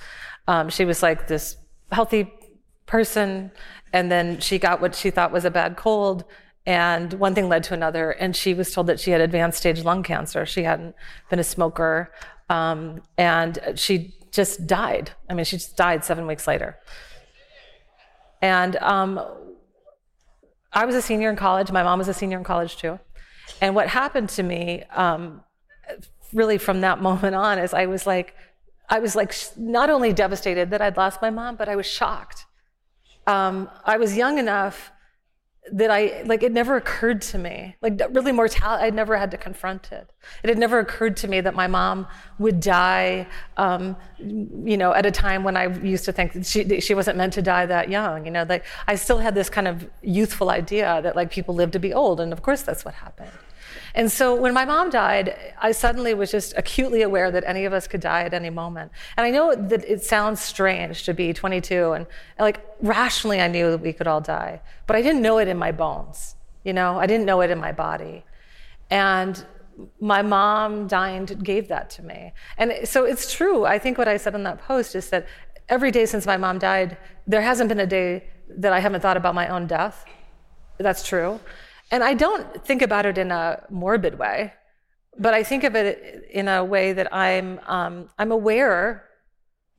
Um, 0.48 0.70
she 0.70 0.86
was 0.86 1.04
like 1.04 1.28
this 1.28 1.58
healthy 1.92 2.34
person, 2.86 3.52
and 3.94 4.12
then 4.12 4.40
she 4.40 4.60
got 4.60 4.82
what 4.82 4.96
she 4.96 5.10
thought 5.10 5.32
was 5.32 5.46
a 5.46 5.52
bad 5.52 5.78
cold. 5.78 6.24
And 6.66 7.14
one 7.14 7.34
thing 7.34 7.48
led 7.48 7.64
to 7.66 7.74
another, 7.74 8.12
and 8.12 8.36
she 8.36 8.54
was 8.54 8.74
told 8.74 8.88
that 8.88 9.00
she 9.00 9.12
had 9.12 9.22
advanced 9.22 9.60
stage 9.60 9.84
lung 9.84 10.04
cancer. 10.04 10.46
She 10.46 10.64
hadn't 10.64 10.96
been 11.30 11.40
a 11.40 11.44
smoker, 11.44 12.12
um, 12.50 13.02
and 13.18 13.58
she 13.76 14.14
just 14.32 14.68
died. 14.68 15.12
I 15.30 15.34
mean, 15.34 15.46
she 15.46 15.58
just 15.58 15.78
died 15.78 16.04
seven 16.04 16.28
weeks 16.28 16.46
later. 16.46 16.78
And 18.42 18.76
um, 18.78 19.20
I 20.74 20.86
was 20.86 20.96
a 20.96 21.02
senior 21.02 21.30
in 21.30 21.36
college. 21.36 21.72
My 21.72 21.84
mom 21.84 22.00
was 22.00 22.08
a 22.08 22.14
senior 22.14 22.38
in 22.38 22.44
college 22.44 22.78
too. 22.78 23.00
And 23.62 23.74
what 23.74 23.88
happened 23.88 24.30
to 24.30 24.44
me, 24.44 24.84
um, 24.96 25.42
really 26.34 26.58
from 26.58 26.82
that 26.82 27.02
moment 27.10 27.36
on, 27.36 27.60
is 27.60 27.74
I 27.74 27.86
was 27.86 28.06
like, 28.06 28.36
I 28.90 29.00
was 29.00 29.16
like 29.16 29.36
not 29.58 29.90
only 29.90 30.14
devastated 30.14 30.70
that 30.72 30.82
I'd 30.82 30.98
lost 30.98 31.22
my 31.22 31.30
mom, 31.30 31.56
but 31.56 31.68
I 31.68 31.76
was 31.76 31.86
shocked. 31.86 32.46
Um, 33.26 33.70
I 33.84 33.98
was 33.98 34.16
young 34.16 34.38
enough 34.38 34.92
that 35.72 35.92
I 35.92 36.24
like 36.24 36.44
it 36.44 36.52
never 36.52 36.76
occurred 36.78 37.22
to 37.24 37.38
me 37.38 37.76
like 37.82 38.00
really 38.12 38.32
mortality 38.32 38.86
I'd 38.86 38.94
never 38.94 39.18
had 39.18 39.32
to 39.32 39.38
confront 39.38 39.92
it 39.92 40.10
it 40.44 40.50
had 40.50 40.58
never 40.58 40.80
occurred 40.80 41.18
to 41.18 41.28
me 41.28 41.42
that 41.42 41.56
my 41.56 41.68
mom 41.68 42.08
would 42.40 42.60
die 42.60 43.28
um, 43.58 43.98
you 44.18 44.78
know 44.78 44.94
at 44.94 45.06
a 45.06 45.12
time 45.12 45.44
when 45.44 45.58
I 45.58 45.68
used 45.80 46.06
to 46.06 46.12
think 46.12 46.46
she 46.46 46.80
she 46.80 46.94
wasn't 46.94 47.18
meant 47.18 47.34
to 47.34 47.42
die 47.42 47.66
that 47.66 47.90
young 47.90 48.26
you 48.26 48.32
know 48.32 48.46
like 48.48 48.66
I 48.88 48.96
still 48.96 49.18
had 49.18 49.36
this 49.36 49.50
kind 49.50 49.68
of 49.68 49.90
youthful 50.02 50.50
idea 50.50 51.02
that 51.02 51.16
like 51.16 51.32
people 51.32 51.54
live 51.54 51.72
to 51.72 51.80
be 51.80 51.94
old 51.94 52.20
and 52.20 52.32
of 52.32 52.42
course 52.42 52.62
that's 52.62 52.86
what 52.86 52.94
happened 52.94 53.32
and 53.98 54.12
so 54.12 54.36
when 54.36 54.54
my 54.54 54.64
mom 54.64 54.92
died, 54.92 55.36
I 55.60 55.72
suddenly 55.72 56.14
was 56.14 56.30
just 56.30 56.54
acutely 56.56 57.02
aware 57.02 57.32
that 57.32 57.44
any 57.48 57.66
of 57.66 57.74
us 57.74 57.88
could 57.88 58.00
die 58.00 58.22
at 58.22 58.32
any 58.32 58.52
moment. 58.52 58.92
And 59.18 59.26
I 59.26 59.32
know 59.32 59.56
that 59.56 59.84
it 59.86 60.04
sounds 60.04 60.40
strange 60.40 61.02
to 61.06 61.16
be 61.16 61.34
22 61.34 61.94
and 61.94 62.06
like 62.38 62.64
rationally 62.80 63.42
I 63.42 63.48
knew 63.48 63.72
that 63.72 63.80
we 63.80 63.94
could 63.94 64.06
all 64.06 64.22
die, 64.22 64.62
but 64.86 64.96
I 64.96 65.02
didn't 65.02 65.24
know 65.24 65.40
it 65.40 65.48
in 65.48 65.58
my 65.58 65.72
bones. 65.72 66.36
You 66.64 66.74
know, 66.74 67.00
I 67.00 67.08
didn't 67.08 67.26
know 67.26 67.42
it 67.42 67.50
in 67.50 67.58
my 67.58 67.72
body. 67.72 68.24
And 68.92 69.44
my 70.00 70.22
mom 70.22 70.86
dying 70.86 71.26
gave 71.26 71.68
that 71.70 71.90
to 71.96 72.04
me. 72.04 72.34
And 72.60 72.88
so 72.88 73.04
it's 73.04 73.34
true. 73.34 73.66
I 73.66 73.80
think 73.80 73.98
what 73.98 74.08
I 74.08 74.18
said 74.18 74.36
in 74.36 74.44
that 74.44 74.62
post 74.62 74.94
is 74.94 75.10
that 75.10 75.26
every 75.70 75.90
day 75.90 76.06
since 76.06 76.28
my 76.28 76.38
mom 76.38 76.60
died, 76.60 76.98
there 77.26 77.42
hasn't 77.42 77.68
been 77.68 77.80
a 77.80 77.88
day 77.88 78.26
that 78.48 78.74
I 78.74 78.80
haven't 78.80 79.02
thought 79.02 79.18
about 79.18 79.34
my 79.34 79.48
own 79.48 79.66
death. 79.66 80.06
That's 80.78 81.02
true. 81.02 81.40
And 81.92 82.04
I 82.04 82.14
don't 82.14 82.66
think 82.66 82.82
about 82.82 83.06
it 83.06 83.18
in 83.18 83.32
a 83.32 83.64
morbid 83.70 84.20
way, 84.20 84.54
but 85.18 85.34
I 85.34 85.44
think 85.44 85.64
of 85.64 85.76
it 85.76 86.26
in 86.32 86.48
a 86.48 86.64
way 86.64 86.94
that 86.94 87.14
I'm, 87.14 87.60
um, 87.66 88.10
I'm 88.20 88.32
aware 88.32 89.08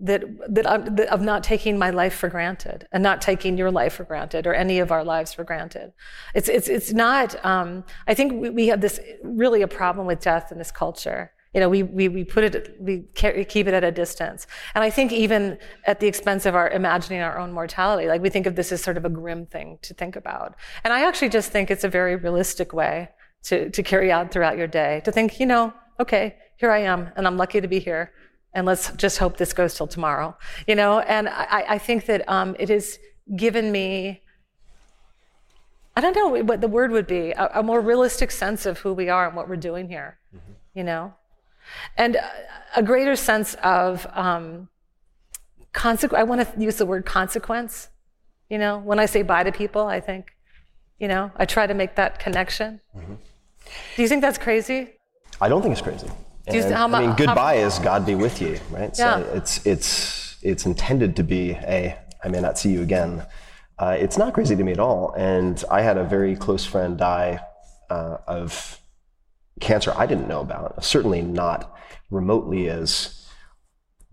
that, 0.01 0.23
that, 0.49 0.69
I'm, 0.69 0.97
that 0.97 1.09
of 1.09 1.21
not 1.21 1.43
taking 1.43 1.79
my 1.79 1.91
life 1.91 2.15
for 2.15 2.29
granted 2.29 2.87
and 2.93 3.03
not 3.03 3.21
taking 3.21 3.59
your 3.59 3.71
life 3.71 3.95
for 3.95 4.05
granted 4.05 4.47
or 4.47 4.55
any 4.55 4.79
of 4.79 4.93
our 4.93 5.05
lives 5.05 5.33
for 5.33 5.45
granted. 5.45 5.93
It's, 6.35 6.49
it's, 6.49 6.69
it's 6.69 6.93
not, 6.93 7.45
um, 7.45 7.85
I 8.07 8.15
think 8.15 8.41
we, 8.41 8.51
we 8.51 8.67
have 8.69 8.81
this 8.81 9.01
really 9.23 9.63
a 9.63 9.69
problem 9.69 10.07
with 10.07 10.21
death 10.21 10.53
in 10.53 10.59
this 10.59 10.71
culture. 10.71 11.33
You 11.59 11.63
know, 11.63 11.69
we, 11.69 11.83
we, 11.83 12.07
we 12.07 12.23
put 12.23 12.45
it, 12.45 12.77
we 12.79 13.09
keep 13.17 13.67
it 13.67 13.75
at 13.75 13.83
a 13.83 13.91
distance. 13.91 14.47
And 14.77 14.85
I 14.85 14.91
think 14.91 15.11
even 15.11 15.59
at 15.87 15.99
the 15.99 16.07
expense 16.07 16.47
of 16.47 16.55
our 16.55 16.71
imagining 16.71 17.21
our 17.21 17.37
own 17.37 17.51
mortality, 17.51 18.07
like 18.07 18.23
we 18.23 18.31
think 18.31 18.47
of 18.47 18.55
this 18.55 18.71
as 18.71 18.81
sort 18.81 18.97
of 18.97 19.05
a 19.05 19.09
grim 19.09 19.45
thing 19.45 19.77
to 19.83 19.93
think 19.93 20.15
about. 20.15 20.55
And 20.85 20.93
I 20.93 21.05
actually 21.05 21.31
just 21.31 21.51
think 21.51 21.69
it's 21.69 21.83
a 21.83 21.89
very 21.89 22.15
realistic 22.15 22.73
way 22.73 23.09
to, 23.47 23.71
to 23.71 23.83
carry 23.83 24.13
out 24.13 24.31
throughout 24.31 24.57
your 24.57 24.69
day, 24.69 25.03
to 25.05 25.11
think, 25.11 25.41
you 25.41 25.47
know, 25.47 25.73
okay, 25.99 26.37
here 26.59 26.71
I 26.71 26.79
am, 26.83 27.11
and 27.17 27.27
I'm 27.27 27.37
lucky 27.37 27.61
to 27.61 27.67
be 27.67 27.81
here. 27.81 28.13
And 28.55 28.65
let's 28.65 28.93
just 28.93 29.19
hope 29.19 29.37
this 29.37 29.53
goes 29.53 29.75
till 29.75 29.89
tomorrow, 29.89 30.37
you 30.69 30.77
know? 30.77 31.01
And 31.01 31.29
I, 31.29 31.65
I 31.71 31.79
think 31.79 32.07
that 32.07 32.29
um, 32.29 32.55
it 32.61 32.69
has 32.69 33.01
given 33.35 33.73
me 33.73 34.23
I 35.97 36.01
don't 36.01 36.15
know 36.15 36.29
what 36.45 36.61
the 36.61 36.69
word 36.69 36.93
would 36.93 37.09
be, 37.09 37.33
a, 37.33 37.51
a, 37.55 37.63
more 37.65 37.81
realistic 37.81 38.31
sense 38.31 38.67
of 38.67 38.79
who 38.79 38.93
we 38.95 39.09
are 39.09 39.27
and 39.27 39.35
what 39.35 39.49
we're 39.49 39.57
doing 39.57 39.89
here, 39.89 40.21
mm-hmm. 40.33 40.53
you 40.73 40.85
know? 40.85 41.15
And 41.97 42.16
a 42.77 42.83
greater 42.83 43.16
sense 43.16 43.55
of 43.62 44.07
um, 44.12 44.69
consequence. 45.73 46.21
I 46.21 46.25
want 46.25 46.41
to 46.41 46.61
use 46.61 46.77
the 46.77 46.87
word 46.87 47.05
consequence. 47.07 47.89
You 48.49 48.59
know, 48.59 48.79
when 48.79 48.99
I 48.99 49.07
say 49.07 49.23
bye 49.23 49.45
to 49.45 49.53
people, 49.53 49.87
I 49.87 50.01
think, 50.01 50.31
you 50.99 51.09
know, 51.09 51.31
I 51.37 51.45
try 51.45 51.66
to 51.66 51.75
make 51.75 51.97
that 51.97 52.19
connection. 52.19 52.81
Mm-hmm. 52.97 53.14
Do 53.97 54.03
you 54.03 54.09
think 54.09 54.23
that's 54.23 54.39
crazy? 54.39 54.91
I 55.41 55.49
don't 55.49 55.62
think 55.62 55.73
it's 55.73 55.83
crazy. 55.83 56.09
You, 56.51 56.62
how, 56.62 56.89
I 56.89 57.07
mean, 57.07 57.14
goodbye 57.14 57.59
how, 57.59 57.66
is 57.66 57.79
God 57.79 58.07
be 58.07 58.14
with 58.14 58.41
you, 58.41 58.59
right? 58.71 58.97
Yeah. 58.99 59.19
So 59.19 59.31
it's 59.35 59.66
it's 59.66 60.37
it's 60.43 60.64
intended 60.64 61.14
to 61.16 61.23
be 61.23 61.51
a 61.51 61.95
I 62.25 62.29
may 62.29 62.41
not 62.41 62.59
see 62.59 62.71
you 62.71 62.83
again. 62.83 63.27
Uh, 63.79 63.97
it's 63.99 64.19
not 64.19 64.33
crazy 64.35 64.57
to 64.57 64.64
me 64.64 64.73
at 64.73 64.81
all. 64.81 65.12
And 65.16 65.62
I 65.71 65.83
had 65.83 65.99
a 65.99 66.05
very 66.05 66.35
close 66.35 66.64
friend 66.64 66.97
die 66.99 67.41
uh, 67.91 68.19
of 68.27 68.81
cancer 69.61 69.93
I 69.97 70.07
didn't 70.07 70.29
know 70.29 70.41
about, 70.41 70.85
certainly 70.85 71.23
not 71.23 71.77
remotely 72.11 72.69
as 72.69 73.27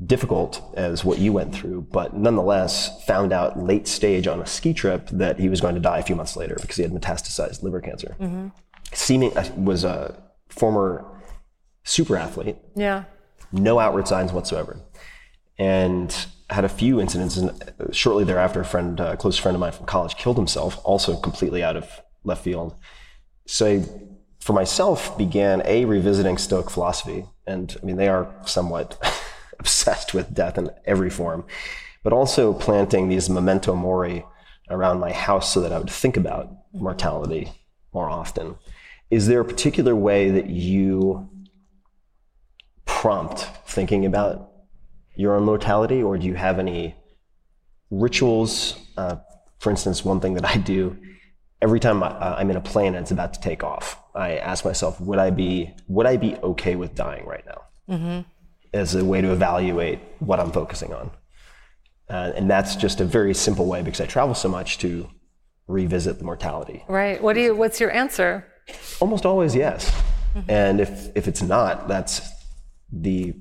difficult 0.04 0.62
as 0.76 1.06
what 1.06 1.20
you 1.20 1.32
went 1.32 1.56
through, 1.56 1.82
but 1.91 2.16
nonetheless 2.16 3.04
found 3.06 3.32
out 3.32 3.58
late 3.58 3.88
stage 3.88 4.28
on 4.28 4.41
a 4.41 4.46
ski 4.46 4.74
trip 4.74 5.08
that 5.10 5.39
he 5.39 5.48
was 5.48 5.62
going 5.62 5.76
to 5.76 5.82
die 5.82 6.00
a 6.00 6.04
few 6.04 6.16
months 6.16 6.36
later 6.36 6.58
because 6.60 6.76
he 6.76 6.84
had 6.84 6.91
metastasized 6.91 7.64
liver 7.64 7.80
cancer. 7.80 8.16
Mm-hmm. 8.20 8.48
Seeming 8.93 9.36
uh, 9.38 9.50
was 9.56 9.84
a 9.84 10.22
former 10.50 11.06
super 11.84 12.18
athlete. 12.18 12.58
Yeah. 12.76 13.06
No 13.52 13.80
outward 13.80 14.08
signs 14.08 14.34
whatsoever, 14.34 14.80
and 15.58 16.14
had 16.50 16.66
a 16.66 16.70
few 16.70 17.00
incidents. 17.00 17.38
And 17.38 17.52
shortly 17.91 18.26
thereafter, 18.26 18.62
a 18.62 18.66
friend, 18.66 19.00
a 19.00 19.16
close 19.16 19.38
friend 19.38 19.56
of 19.56 19.62
mine 19.62 19.72
from 19.72 19.86
college, 19.86 20.16
killed 20.16 20.38
himself, 20.38 20.80
also 20.84 21.16
completely 21.16 21.64
out 21.64 21.78
of 21.78 22.02
left 22.24 22.43
field. 22.43 22.76
So 23.46 23.66
I 23.68 23.84
for 24.46 24.54
myself 24.54 25.18
began 25.18 25.62
a 25.66 25.86
revisiting 25.86 26.38
Stoic 26.38 26.70
philosophy, 26.70 27.26
and 27.48 27.76
I 27.82 27.86
mean 27.86 27.98
they 27.98 28.08
are 28.08 28.34
somewhat 28.46 28.98
obsessed 29.60 30.14
with 30.14 30.34
death 30.34 30.58
in 30.58 30.70
every 30.86 31.10
form, 31.10 31.46
but 32.04 32.14
also 32.14 32.54
planting 32.54 33.10
these 33.10 33.30
memento 33.30 33.74
mori 33.74 34.24
around 34.70 35.00
my 35.00 35.12
house 35.12 35.52
so 35.52 35.62
that 35.62 35.74
I 35.74 35.80
would 35.80 35.89
think 35.89 36.16
about 36.16 36.50
mortality 36.74 37.52
more 37.93 38.10
often. 38.10 38.56
Is 39.10 39.28
there 39.28 39.41
a 39.41 39.46
particular 39.46 39.96
way 39.96 40.30
that 40.32 40.48
you 40.50 41.30
prompt 42.86 43.48
thinking 43.66 44.06
about 44.06 44.52
your 45.16 45.36
own 45.36 45.43
mortality, 45.43 46.04
or 46.04 46.18
do 46.18 46.28
you 46.28 46.36
have 46.36 46.60
any 46.60 46.96
rituals. 47.89 48.76
Uh, 48.98 49.18
for 49.60 49.70
instance, 49.70 50.04
one 50.04 50.20
thing 50.20 50.34
that 50.36 50.46
I 50.46 50.58
do 50.58 50.98
every 51.62 51.80
time 51.80 52.04
I, 52.04 52.08
uh, 52.08 52.36
I'm 52.38 52.50
in 52.52 52.58
a 52.58 52.62
plane 52.62 52.96
and 52.96 52.98
it's 52.98 53.12
about 53.12 53.34
to 53.34 53.39
take 53.39 53.64
off, 53.64 53.98
I 54.16 54.38
ask 54.38 54.66
myself, 54.66 54.99
would 55.01 55.20
I 55.20 55.30
be 55.30 55.74
would 55.88 56.05
I 56.05 56.18
be 56.18 56.36
okay 56.38 56.76
with 56.76 56.95
dying 56.95 57.26
right 57.26 57.45
now? 57.45 57.61
Mm-hmm. 57.95 58.22
As 58.74 58.95
a 58.95 59.05
way 59.05 59.22
to 59.22 59.32
evaluate 59.32 59.99
what 60.20 60.39
I'm 60.39 60.51
focusing 60.51 60.93
on, 60.93 61.11
uh, 62.09 62.34
and 62.36 62.49
that's 62.49 62.76
just 62.76 63.01
a 63.01 63.05
very 63.05 63.34
simple 63.34 63.66
way 63.66 63.82
because 63.82 64.01
I 64.01 64.05
travel 64.05 64.36
so 64.36 64.49
much 64.49 64.78
to 64.80 65.09
revisit 65.68 66.18
the 66.20 66.26
mortality. 66.26 66.84
Right. 66.88 67.22
What 67.22 67.34
do 67.34 67.41
you? 67.41 67.55
What's 67.55 67.80
your 67.80 67.91
answer? 67.91 68.45
Almost 68.99 69.26
always 69.26 69.55
yes. 69.55 69.91
And 70.49 70.82
if 70.82 71.16
if 71.16 71.28
it's 71.28 71.41
not, 71.41 71.88
that's 71.88 72.30
the 72.91 73.34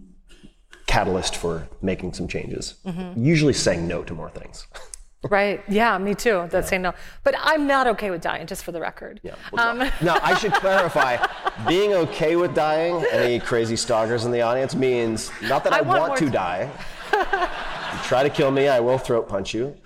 catalyst 0.86 1.36
for 1.36 1.68
making 1.82 2.12
some 2.14 2.28
changes. 2.28 2.74
Usually 3.16 3.52
saying 3.52 3.88
no 3.88 4.04
to 4.04 4.14
more 4.14 4.30
things. 4.30 4.66
Right. 5.30 5.62
Yeah, 5.68 5.96
me 5.98 6.14
too. 6.14 6.48
That's 6.50 6.68
saying 6.68 6.82
no. 6.82 6.92
But 7.22 7.34
I'm 7.38 7.66
not 7.66 7.86
okay 7.88 8.10
with 8.10 8.20
dying, 8.20 8.46
just 8.46 8.64
for 8.64 8.72
the 8.72 8.80
record. 8.80 9.20
Yeah. 9.22 9.34
Um, 9.56 9.78
Now, 10.02 10.18
I 10.22 10.36
should 10.36 10.52
clarify 10.52 11.24
being 11.68 11.92
okay 11.94 12.36
with 12.36 12.54
dying, 12.54 13.04
any 13.10 13.38
crazy 13.38 13.76
stalkers 13.76 14.24
in 14.24 14.32
the 14.32 14.42
audience, 14.42 14.74
means 14.74 15.30
not 15.42 15.64
that 15.64 15.72
I, 15.72 15.78
I 15.78 15.80
want 15.82 16.00
want, 16.00 16.18
to 16.18 16.26
t- 16.26 16.30
die. 16.30 16.70
try 18.04 18.22
to 18.22 18.30
kill 18.30 18.50
me, 18.50 18.68
I 18.68 18.80
will 18.80 18.98
throat 18.98 19.28
punch 19.28 19.54
you. 19.54 19.76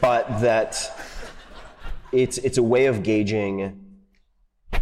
But 0.00 0.40
that 0.40 0.90
it's, 2.12 2.38
it's 2.38 2.58
a 2.58 2.62
way 2.62 2.86
of 2.86 3.02
gauging 3.02 3.80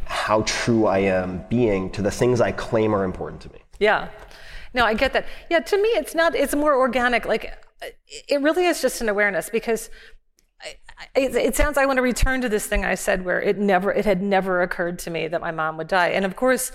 how 0.04 0.42
true 0.42 0.86
I 0.86 0.98
am 0.98 1.44
being 1.48 1.90
to 1.90 2.02
the 2.02 2.10
things 2.10 2.40
I 2.40 2.52
claim 2.52 2.94
are 2.94 3.04
important 3.04 3.40
to 3.42 3.52
me. 3.52 3.58
Yeah. 3.80 4.08
No, 4.74 4.84
I 4.84 4.94
get 4.94 5.12
that. 5.12 5.26
Yeah, 5.50 5.60
to 5.60 5.76
me, 5.76 5.88
it's 5.88 6.14
not, 6.14 6.34
it's 6.34 6.54
more 6.54 6.74
organic. 6.74 7.26
Like, 7.26 7.61
it 8.28 8.40
really 8.40 8.66
is 8.66 8.80
just 8.80 9.00
an 9.00 9.08
awareness 9.08 9.50
because 9.50 9.90
it, 11.14 11.34
it 11.34 11.56
sounds, 11.56 11.76
I 11.76 11.86
want 11.86 11.96
to 11.96 12.02
return 12.02 12.40
to 12.42 12.48
this 12.48 12.66
thing 12.66 12.84
I 12.84 12.94
said 12.94 13.24
where 13.24 13.40
it 13.40 13.58
never, 13.58 13.92
it 13.92 14.04
had 14.04 14.22
never 14.22 14.62
occurred 14.62 14.98
to 15.00 15.10
me 15.10 15.28
that 15.28 15.40
my 15.40 15.50
mom 15.50 15.76
would 15.76 15.88
die. 15.88 16.08
And 16.10 16.24
of 16.24 16.36
course, 16.36 16.72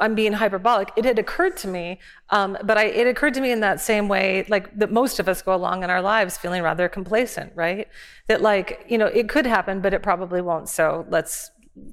i'm 0.00 0.14
being 0.14 0.32
hyperbolic. 0.32 0.90
It 0.96 1.04
had 1.04 1.18
occurred 1.18 1.56
to 1.58 1.68
me, 1.68 1.98
um, 2.30 2.56
but 2.64 2.78
I, 2.78 2.84
it 2.86 3.06
occurred 3.06 3.34
to 3.34 3.40
me 3.40 3.52
in 3.52 3.60
that 3.60 3.80
same 3.80 4.08
way, 4.08 4.46
like 4.48 4.76
that 4.78 4.90
most 4.90 5.20
of 5.20 5.28
us 5.28 5.42
go 5.42 5.54
along 5.54 5.84
in 5.84 5.90
our 5.90 6.00
lives 6.00 6.38
feeling 6.38 6.62
rather 6.62 6.88
complacent, 6.88 7.52
right? 7.54 7.86
That 8.28 8.40
like, 8.40 8.86
you 8.88 8.98
know, 8.98 9.06
it 9.06 9.28
could 9.28 9.46
happen, 9.46 9.80
but 9.80 9.92
it 9.92 10.02
probably 10.02 10.40
won't. 10.40 10.68
So 10.68 11.06
let's, 11.10 11.50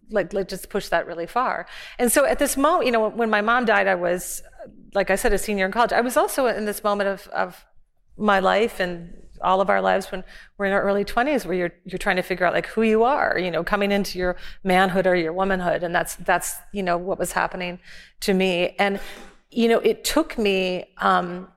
like, 0.09 0.33
let's 0.33 0.49
just 0.49 0.69
push 0.69 0.87
that 0.89 1.05
really 1.05 1.27
far. 1.27 1.67
And 1.99 2.11
so 2.11 2.25
at 2.25 2.39
this 2.39 2.57
moment, 2.57 2.85
you 2.85 2.91
know, 2.91 3.09
when 3.09 3.29
my 3.29 3.41
mom 3.41 3.65
died, 3.65 3.87
I 3.87 3.95
was, 3.95 4.41
like 4.93 5.09
I 5.09 5.15
said, 5.15 5.33
a 5.33 5.37
senior 5.37 5.65
in 5.65 5.71
college. 5.71 5.93
I 5.93 6.01
was 6.01 6.17
also 6.17 6.47
in 6.47 6.65
this 6.65 6.83
moment 6.83 7.09
of, 7.09 7.27
of 7.27 7.65
my 8.17 8.39
life 8.39 8.79
and 8.79 9.13
all 9.41 9.61
of 9.61 9.69
our 9.69 9.81
lives 9.81 10.11
when 10.11 10.23
we're 10.57 10.65
in 10.65 10.73
our 10.73 10.81
early 10.81 11.05
20s 11.05 11.45
where 11.45 11.55
you're 11.55 11.73
you're 11.85 11.99
trying 11.99 12.15
to 12.15 12.23
figure 12.23 12.43
out 12.43 12.53
like 12.53 12.65
who 12.67 12.81
you 12.81 13.03
are 13.03 13.37
you 13.37 13.51
know 13.51 13.63
coming 13.63 13.91
into 13.91 14.17
your 14.17 14.35
manhood 14.63 15.05
or 15.05 15.15
your 15.15 15.33
womanhood. 15.33 15.83
And 15.83 15.93
that's 15.93 16.15
that's 16.15 16.57
you 16.71 16.83
know 16.83 16.97
what 16.97 17.19
was 17.19 17.33
happening 17.33 17.79
to 18.21 18.33
me. 18.33 18.75
And 18.79 18.99
you 19.51 19.67
know 19.67 19.79
it 19.79 20.03
took 20.03 20.37
me 20.37 20.85
um 20.97 21.47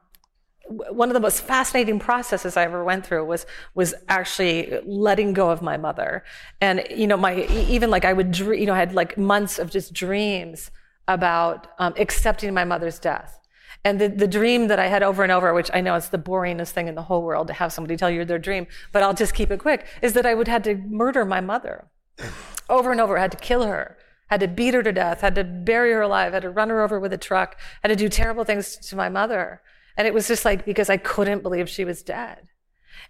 one 0.71 1.09
of 1.09 1.15
the 1.15 1.21
most 1.21 1.43
fascinating 1.43 1.99
processes 1.99 2.57
I 2.57 2.63
ever 2.63 2.85
went 2.85 3.05
through 3.05 3.25
was 3.25 3.45
was 3.75 3.95
actually 4.09 4.79
letting 4.85 5.33
go 5.33 5.51
of 5.51 5.63
my 5.63 5.77
mother, 5.77 6.25
and 6.61 6.87
you 6.95 7.07
know 7.07 7.17
my 7.17 7.45
even 7.47 7.91
like 7.91 8.05
I 8.05 8.13
would 8.13 8.39
you 8.39 8.67
know 8.67 8.75
I 8.75 8.79
had 8.79 8.95
like 8.95 9.19
months 9.19 9.59
of 9.59 9.71
just 9.71 9.93
dreams 9.93 10.71
about 11.09 11.67
um, 11.79 11.95
accepting 11.97 12.55
my 12.55 12.65
mother's 12.65 13.01
death. 13.01 13.40
And 13.85 13.99
the, 14.01 14.09
the 14.09 14.29
dream 14.29 14.69
that 14.69 14.79
I 14.79 14.89
had 14.89 15.03
over 15.03 15.23
and 15.23 15.33
over, 15.33 15.55
which 15.55 15.71
I 15.73 15.81
know 15.81 15.95
is 15.95 16.11
the 16.11 16.19
boringest 16.19 16.71
thing 16.71 16.87
in 16.87 16.95
the 16.95 17.03
whole 17.03 17.23
world 17.23 17.47
to 17.47 17.55
have 17.55 17.73
somebody 17.73 17.97
tell 17.97 18.11
you 18.11 18.25
their 18.25 18.39
dream, 18.39 18.67
but 18.93 19.03
I'll 19.03 19.15
just 19.15 19.35
keep 19.35 19.51
it 19.51 19.59
quick, 19.59 19.87
is 20.03 20.13
that 20.13 20.27
I 20.27 20.35
would 20.35 20.49
had 20.49 20.65
to 20.65 20.75
murder 20.75 21.25
my 21.25 21.41
mother 21.41 21.89
over 22.69 22.93
and 22.93 23.01
over. 23.01 23.17
I 23.17 23.23
had 23.23 23.33
to 23.33 23.39
kill 23.39 23.63
her, 23.63 23.97
had 24.29 24.41
to 24.41 24.49
beat 24.49 24.75
her 24.75 24.83
to 24.83 24.93
death, 24.93 25.23
had 25.23 25.35
to 25.37 25.45
bury 25.45 25.93
her 25.93 26.03
alive, 26.03 26.35
had 26.35 26.43
to 26.43 26.51
run 26.51 26.69
her 26.69 26.83
over 26.83 27.01
with 27.01 27.13
a 27.13 27.19
truck, 27.19 27.59
had 27.83 27.89
to 27.89 27.97
do 27.97 28.09
terrible 28.09 28.45
things 28.45 28.77
to 28.77 28.97
my 28.97 29.09
mother. 29.09 29.63
And 29.97 30.07
it 30.07 30.15
was 30.15 30.29
just 30.29 30.45
like 30.45 30.67
because 30.67 30.91
I 30.91 30.99
couldn't 30.99 31.43
believe 31.43 31.69
she 31.69 31.85
was 31.85 32.03
dead. 32.03 32.49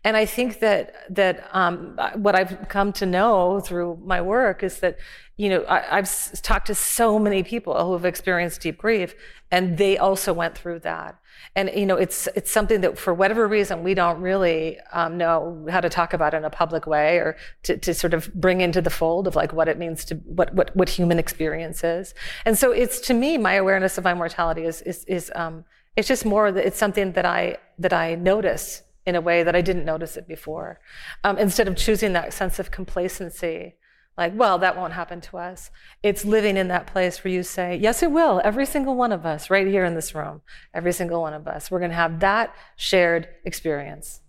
And 0.05 0.16
I 0.16 0.25
think 0.25 0.61
that 0.61 0.95
that 1.11 1.49
um, 1.53 1.99
what 2.14 2.35
I've 2.35 2.68
come 2.68 2.93
to 2.95 3.07
know 3.07 3.61
through 3.61 4.01
my 4.05 4.21
work 4.23 4.62
is 4.62 4.81
that, 4.81 4.99
you 5.41 5.49
know, 5.49 5.62
I, 5.62 5.97
I've 5.97 6.05
s- 6.05 6.38
talked 6.43 6.66
to 6.66 6.74
so 6.74 7.18
many 7.18 7.43
people 7.43 7.72
who 7.82 7.95
have 7.95 8.05
experienced 8.05 8.61
deep 8.61 8.76
grief, 8.76 9.14
and 9.51 9.78
they 9.78 9.97
also 9.97 10.34
went 10.34 10.55
through 10.59 10.80
that. 10.80 11.18
And 11.57 11.70
you 11.74 11.86
know, 11.86 11.97
it's 11.97 12.28
it's 12.36 12.51
something 12.51 12.82
that 12.82 12.99
for 12.99 13.14
whatever 13.14 13.49
reason 13.49 13.82
we 13.82 13.95
don't 13.95 14.20
really 14.20 14.78
um, 14.93 15.16
know 15.16 15.66
how 15.70 15.80
to 15.80 15.88
talk 15.88 16.12
about 16.12 16.34
in 16.34 16.45
a 16.45 16.51
public 16.51 16.86
way, 16.86 17.16
or 17.16 17.38
to, 17.62 17.78
to 17.78 17.95
sort 17.95 18.12
of 18.12 18.32
bring 18.34 18.61
into 18.61 18.82
the 18.82 18.91
fold 18.91 19.26
of 19.26 19.34
like 19.34 19.55
what 19.55 19.66
it 19.66 19.78
means 19.78 20.05
to 20.05 20.16
what 20.16 20.53
what 20.55 20.76
what 20.76 20.91
human 20.91 21.18
experience 21.18 21.82
is. 21.82 22.12
And 22.45 22.59
so 22.59 22.70
it's 22.70 23.01
to 23.09 23.14
me, 23.14 23.38
my 23.38 23.55
awareness 23.55 23.97
of 23.97 24.05
my 24.05 24.12
mortality 24.12 24.64
is 24.66 24.82
is 24.82 25.05
is 25.07 25.32
um, 25.34 25.64
it's 25.97 26.09
just 26.09 26.26
more 26.26 26.53
that 26.53 26.66
it's 26.66 26.78
something 26.78 27.12
that 27.12 27.24
I 27.24 27.57
that 27.78 27.95
I 27.95 28.14
notice 28.14 28.82
in 29.07 29.16
a 29.16 29.22
way 29.22 29.43
that 29.43 29.57
I 29.57 29.62
didn't 29.62 29.86
notice 29.86 30.18
it 30.18 30.28
before. 30.28 30.80
Um, 31.24 31.38
instead 31.38 31.66
of 31.66 31.76
choosing 31.76 32.12
that 32.12 32.34
sense 32.34 32.59
of 32.59 32.70
complacency, 32.70 33.76
like, 34.17 34.33
well, 34.35 34.59
that 34.59 34.77
won't 34.77 34.93
happen 34.93 35.21
to 35.23 35.39
us. 35.39 35.71
It's 36.03 36.25
living 36.25 36.57
in 36.57 36.69
that 36.69 36.87
place 36.87 37.25
where 37.25 37.33
you 37.33 37.43
say, 37.43 37.77
yes, 37.77 38.03
it 38.03 38.11
will. 38.11 38.41
Every 38.45 38.67
single 38.67 38.95
one 38.95 39.13
of 39.13 39.25
us, 39.25 39.49
right 39.49 39.67
here 39.67 39.85
in 39.85 39.95
this 39.95 40.15
room, 40.15 40.43
every 40.75 40.93
single 40.93 41.23
one 41.23 41.33
of 41.33 41.49
us, 41.49 41.71
we're 41.71 41.79
going 41.79 41.91
to 41.91 41.97
have 41.97 42.21
that 42.21 42.55
shared 42.77 43.29
experience 43.45 44.21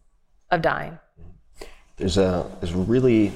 of 0.49 0.61
dying. 0.61 0.99
There's 1.97 2.17
a 2.17 2.49
there's 2.59 2.73
a 2.73 2.77
really 2.77 3.31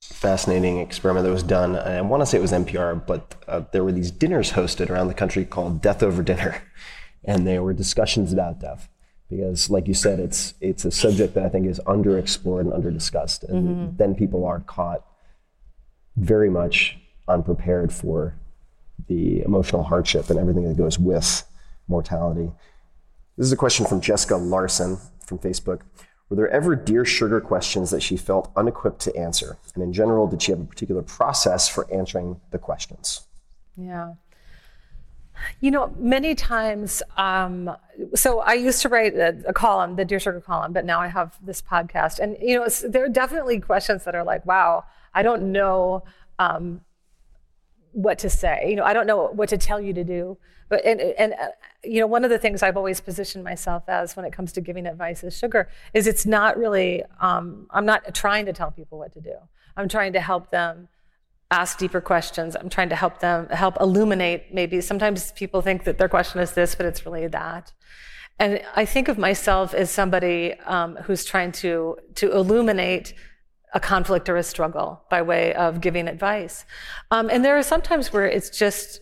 fascinating 0.00 0.78
experiment 0.78 1.24
that 1.24 1.32
was 1.32 1.42
done. 1.42 1.76
I 1.76 2.00
want 2.02 2.20
to 2.20 2.26
say 2.26 2.38
it 2.38 2.40
was 2.40 2.52
NPR, 2.52 3.06
but 3.06 3.34
uh, 3.48 3.62
there 3.72 3.82
were 3.84 3.92
these 3.92 4.10
dinners 4.10 4.52
hosted 4.52 4.90
around 4.90 5.08
the 5.08 5.14
country 5.14 5.44
called 5.44 5.80
Death 5.80 6.02
Over 6.02 6.22
Dinner, 6.22 6.62
and 7.24 7.46
there 7.46 7.62
were 7.62 7.72
discussions 7.72 8.32
about 8.32 8.60
death. 8.60 8.88
Because, 9.30 9.70
like 9.70 9.88
you 9.88 9.94
said, 9.94 10.20
it's 10.20 10.54
it's 10.60 10.84
a 10.84 10.90
subject 10.90 11.34
that 11.34 11.44
I 11.44 11.48
think 11.48 11.66
is 11.66 11.80
underexplored 11.86 12.60
and 12.60 12.72
underdiscussed, 12.72 13.48
and 13.48 13.96
then 13.96 14.14
people 14.14 14.44
are 14.44 14.60
caught 14.60 15.06
very 16.16 16.50
much 16.50 16.98
unprepared 17.28 17.92
for 17.92 18.34
the 19.08 19.42
emotional 19.42 19.82
hardship 19.82 20.30
and 20.30 20.38
everything 20.38 20.64
that 20.68 20.76
goes 20.76 20.98
with 20.98 21.44
mortality. 21.88 22.50
This 23.36 23.46
is 23.46 23.52
a 23.52 23.56
question 23.56 23.86
from 23.86 24.00
Jessica 24.00 24.36
Larson 24.36 24.98
from 25.26 25.38
Facebook. 25.38 25.80
Were 26.28 26.36
there 26.36 26.48
ever 26.48 26.76
dear 26.76 27.04
sugar 27.04 27.40
questions 27.40 27.90
that 27.90 28.02
she 28.02 28.16
felt 28.16 28.50
unequipped 28.56 29.00
to 29.00 29.16
answer? 29.16 29.58
And 29.74 29.82
in 29.82 29.92
general, 29.92 30.26
did 30.26 30.42
she 30.42 30.52
have 30.52 30.60
a 30.60 30.64
particular 30.64 31.02
process 31.02 31.68
for 31.68 31.92
answering 31.92 32.40
the 32.50 32.58
questions? 32.58 33.22
Yeah. 33.76 34.14
You 35.60 35.70
know, 35.70 35.92
many 35.98 36.34
times, 36.34 37.02
um, 37.16 37.74
so 38.14 38.40
I 38.40 38.52
used 38.52 38.80
to 38.82 38.88
write 38.88 39.14
a, 39.14 39.42
a 39.46 39.52
column, 39.52 39.96
the 39.96 40.04
Dear 40.04 40.20
Sugar 40.20 40.40
column, 40.40 40.72
but 40.72 40.84
now 40.84 41.00
I 41.00 41.08
have 41.08 41.36
this 41.42 41.60
podcast. 41.60 42.18
And, 42.18 42.36
you 42.40 42.58
know, 42.58 42.68
there 42.88 43.04
are 43.04 43.08
definitely 43.08 43.60
questions 43.60 44.04
that 44.04 44.14
are 44.14 44.24
like, 44.24 44.46
wow, 44.46 44.84
I 45.14 45.22
don't 45.22 45.52
know 45.52 46.04
um, 46.38 46.80
what 47.92 48.18
to 48.20 48.30
say. 48.30 48.66
You 48.68 48.76
know, 48.76 48.84
I 48.84 48.92
don't 48.92 49.06
know 49.06 49.28
what 49.28 49.48
to 49.50 49.58
tell 49.58 49.80
you 49.80 49.92
to 49.94 50.04
do. 50.04 50.38
But, 50.68 50.84
and, 50.86 51.00
and 51.00 51.34
uh, 51.34 51.48
you 51.84 52.00
know, 52.00 52.06
one 52.06 52.24
of 52.24 52.30
the 52.30 52.38
things 52.38 52.62
I've 52.62 52.78
always 52.78 53.00
positioned 53.00 53.44
myself 53.44 53.82
as 53.88 54.16
when 54.16 54.24
it 54.24 54.32
comes 54.32 54.52
to 54.52 54.60
giving 54.62 54.86
advice 54.86 55.22
is 55.22 55.36
sugar 55.36 55.68
is 55.92 56.06
it's 56.06 56.24
not 56.24 56.56
really, 56.56 57.04
um, 57.20 57.66
I'm 57.70 57.84
not 57.84 58.14
trying 58.14 58.46
to 58.46 58.54
tell 58.54 58.70
people 58.70 58.98
what 58.98 59.12
to 59.12 59.20
do. 59.20 59.34
I'm 59.76 59.88
trying 59.88 60.14
to 60.14 60.20
help 60.20 60.50
them 60.50 60.88
ask 61.50 61.78
deeper 61.78 62.00
questions. 62.00 62.56
I'm 62.56 62.70
trying 62.70 62.88
to 62.88 62.96
help 62.96 63.20
them 63.20 63.48
help 63.50 63.76
illuminate 63.80 64.54
maybe 64.54 64.80
sometimes 64.80 65.32
people 65.32 65.60
think 65.60 65.84
that 65.84 65.98
their 65.98 66.08
question 66.08 66.40
is 66.40 66.52
this, 66.52 66.74
but 66.74 66.86
it's 66.86 67.04
really 67.04 67.26
that. 67.28 67.72
And 68.38 68.62
I 68.74 68.86
think 68.86 69.08
of 69.08 69.18
myself 69.18 69.74
as 69.74 69.90
somebody 69.90 70.54
um, 70.64 70.96
who's 71.04 71.24
trying 71.24 71.52
to 71.52 71.98
to 72.14 72.32
illuminate 72.32 73.12
a 73.72 73.80
conflict 73.80 74.28
or 74.28 74.36
a 74.36 74.42
struggle 74.42 75.02
by 75.10 75.22
way 75.22 75.54
of 75.54 75.80
giving 75.80 76.08
advice. 76.08 76.64
Um, 77.10 77.30
and 77.30 77.44
there 77.44 77.56
are 77.56 77.62
sometimes 77.62 78.12
where 78.12 78.26
it's 78.26 78.50
just 78.50 79.00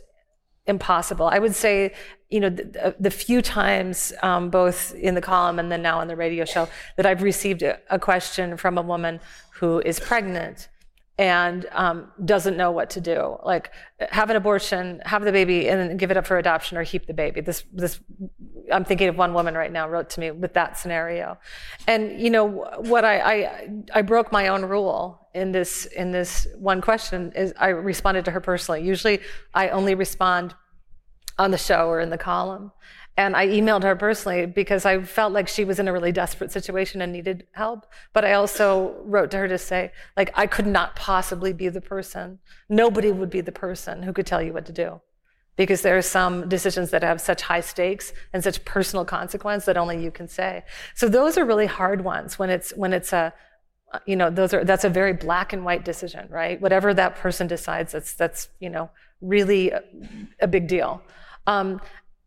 impossible. 0.66 1.26
I 1.26 1.38
would 1.38 1.54
say, 1.54 1.92
you 2.30 2.40
know, 2.40 2.48
the, 2.48 2.94
the 2.98 3.10
few 3.10 3.42
times, 3.42 4.12
um, 4.22 4.50
both 4.50 4.94
in 4.94 5.14
the 5.14 5.20
column 5.20 5.58
and 5.58 5.70
then 5.70 5.82
now 5.82 5.98
on 5.98 6.06
the 6.06 6.16
radio 6.16 6.44
show, 6.44 6.68
that 6.96 7.04
I've 7.04 7.22
received 7.22 7.62
a, 7.62 7.78
a 7.90 7.98
question 7.98 8.56
from 8.56 8.78
a 8.78 8.82
woman 8.82 9.20
who 9.54 9.80
is 9.80 10.00
pregnant 10.00 10.68
and 11.20 11.66
um, 11.72 12.10
doesn't 12.24 12.56
know 12.56 12.70
what 12.70 12.88
to 12.88 13.00
do. 13.00 13.36
Like, 13.44 13.72
have 14.08 14.30
an 14.30 14.36
abortion, 14.36 15.02
have 15.04 15.22
the 15.22 15.32
baby, 15.32 15.68
and 15.68 15.98
give 15.98 16.10
it 16.10 16.16
up 16.16 16.26
for 16.26 16.38
adoption, 16.38 16.78
or 16.78 16.84
keep 16.86 17.06
the 17.06 17.12
baby. 17.12 17.42
This, 17.42 17.62
this, 17.74 18.00
I'm 18.72 18.86
thinking 18.86 19.08
of 19.08 19.18
one 19.18 19.34
woman 19.34 19.54
right 19.54 19.70
now 19.70 19.86
wrote 19.86 20.08
to 20.10 20.20
me 20.20 20.30
with 20.30 20.54
that 20.54 20.78
scenario, 20.78 21.36
and 21.86 22.18
you 22.18 22.30
know 22.30 22.46
what 22.46 23.04
I, 23.04 23.20
I, 23.20 23.68
I 23.96 24.00
broke 24.00 24.32
my 24.32 24.48
own 24.48 24.64
rule 24.64 25.28
in 25.34 25.52
this 25.52 25.84
in 25.84 26.10
this 26.10 26.46
one 26.58 26.80
question 26.80 27.32
is 27.36 27.52
I 27.60 27.68
responded 27.68 28.24
to 28.24 28.30
her 28.30 28.40
personally. 28.40 28.82
Usually, 28.82 29.20
I 29.52 29.68
only 29.68 29.94
respond 29.94 30.54
on 31.38 31.50
the 31.50 31.58
show 31.58 31.88
or 31.88 32.00
in 32.00 32.08
the 32.08 32.18
column. 32.18 32.72
And 33.20 33.36
I 33.36 33.48
emailed 33.48 33.82
her 33.82 33.94
personally 33.96 34.46
because 34.46 34.86
I 34.86 35.02
felt 35.02 35.34
like 35.34 35.46
she 35.46 35.62
was 35.62 35.78
in 35.78 35.86
a 35.88 35.92
really 35.92 36.10
desperate 36.10 36.50
situation 36.50 37.02
and 37.02 37.12
needed 37.12 37.46
help. 37.52 37.84
But 38.14 38.24
I 38.24 38.32
also 38.32 38.96
wrote 39.04 39.30
to 39.32 39.36
her 39.36 39.46
to 39.46 39.58
say, 39.58 39.92
like, 40.16 40.30
I 40.32 40.46
could 40.46 40.66
not 40.66 40.96
possibly 40.96 41.52
be 41.52 41.68
the 41.68 41.82
person. 41.82 42.38
Nobody 42.70 43.12
would 43.12 43.28
be 43.28 43.42
the 43.42 43.52
person 43.52 44.04
who 44.04 44.14
could 44.14 44.24
tell 44.24 44.40
you 44.40 44.54
what 44.54 44.64
to 44.66 44.72
do. 44.72 45.02
Because 45.56 45.82
there 45.82 45.98
are 45.98 46.12
some 46.18 46.48
decisions 46.48 46.92
that 46.92 47.02
have 47.02 47.20
such 47.20 47.42
high 47.42 47.60
stakes 47.60 48.14
and 48.32 48.42
such 48.42 48.64
personal 48.64 49.04
consequence 49.04 49.66
that 49.66 49.76
only 49.76 50.02
you 50.02 50.10
can 50.10 50.26
say. 50.26 50.64
So 50.94 51.06
those 51.06 51.36
are 51.36 51.44
really 51.44 51.66
hard 51.66 52.02
ones 52.02 52.38
when 52.38 52.48
it's 52.48 52.70
when 52.74 52.94
it's 52.94 53.12
a 53.12 53.34
you 54.06 54.16
know 54.16 54.30
those 54.30 54.54
are 54.54 54.64
that's 54.64 54.84
a 54.84 54.88
very 54.88 55.12
black 55.12 55.52
and 55.52 55.64
white 55.64 55.84
decision 55.84 56.28
right 56.30 56.60
whatever 56.60 56.94
that 56.94 57.16
person 57.16 57.48
decides 57.48 57.90
that's 57.90 58.14
that's 58.14 58.48
you 58.60 58.70
know 58.70 58.88
really 59.20 59.70
a, 59.70 59.82
a 60.40 60.46
big 60.46 60.68
deal 60.68 61.02
um, 61.46 61.80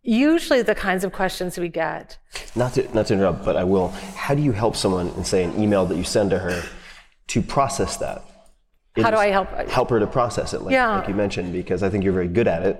usually 0.03 0.61
the 0.61 0.75
kinds 0.75 1.03
of 1.03 1.11
questions 1.13 1.57
we 1.57 1.69
get 1.69 2.17
Not 2.55 2.73
to, 2.73 2.93
not 2.93 3.07
to 3.07 3.13
interrupt, 3.13 3.43
but 3.45 3.55
I 3.55 3.63
will. 3.63 3.89
How 4.15 4.35
do 4.35 4.41
you 4.41 4.51
help 4.51 4.75
someone 4.75 5.07
in, 5.09 5.23
say, 5.23 5.43
an 5.43 5.59
email 5.61 5.85
that 5.85 5.95
you 5.97 6.03
send 6.03 6.29
to 6.31 6.39
her 6.39 6.61
to 7.27 7.41
process 7.41 7.97
that? 7.97 8.21
How 8.97 9.09
do 9.09 9.17
I 9.17 9.27
help- 9.27 9.49
Help 9.69 9.89
her 9.89 9.99
to 9.99 10.05
process 10.07 10.53
it, 10.53 10.61
like, 10.61 10.73
Yeah. 10.73 10.97
like 10.99 11.07
you 11.07 11.15
mentioned, 11.15 11.51
because 11.53 11.81
I 11.81 11.89
think 11.89 12.03
you're 12.03 12.13
very 12.13 12.27
good 12.27 12.47
at 12.47 12.63
it. 12.63 12.79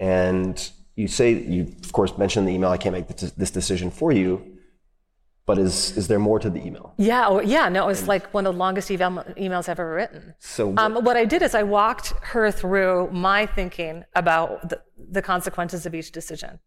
And 0.00 0.70
you 0.96 1.06
say, 1.06 1.32
you, 1.32 1.72
of 1.84 1.92
course, 1.92 2.16
mentioned 2.18 2.48
the 2.48 2.52
email, 2.52 2.70
I 2.70 2.76
can't 2.76 2.94
make 2.94 3.06
this 3.08 3.30
this 3.32 3.50
decision 3.50 3.90
for 3.90 4.10
you. 4.10 4.42
But 5.46 5.58
is, 5.58 5.94
is 5.96 6.08
there 6.08 6.18
more 6.18 6.38
to 6.38 6.48
the 6.48 6.64
email? 6.64 6.94
yeah 6.96 7.28
or, 7.28 7.42
yeah 7.42 7.68
no 7.68 7.84
it 7.84 7.86
was 7.86 8.08
like 8.08 8.32
one 8.32 8.46
of 8.46 8.54
the 8.54 8.58
longest 8.58 8.90
email, 8.90 9.10
emails 9.36 9.68
i've 9.68 9.78
ever 9.80 9.94
written 9.94 10.34
So 10.38 10.74
um, 10.76 10.94
what 11.04 11.16
i 11.16 11.24
did 11.24 11.42
is 11.42 11.54
i 11.54 11.62
walked 11.62 12.08
her 12.32 12.50
through 12.50 13.10
my 13.10 13.46
thinking 13.46 14.04
about 14.14 14.68
the, 14.70 14.80
the 15.10 15.22
consequences 15.22 15.86
of 15.86 15.94
each 15.94 16.12
decision 16.12 16.58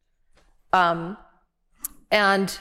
um, 0.73 1.17
and 2.11 2.59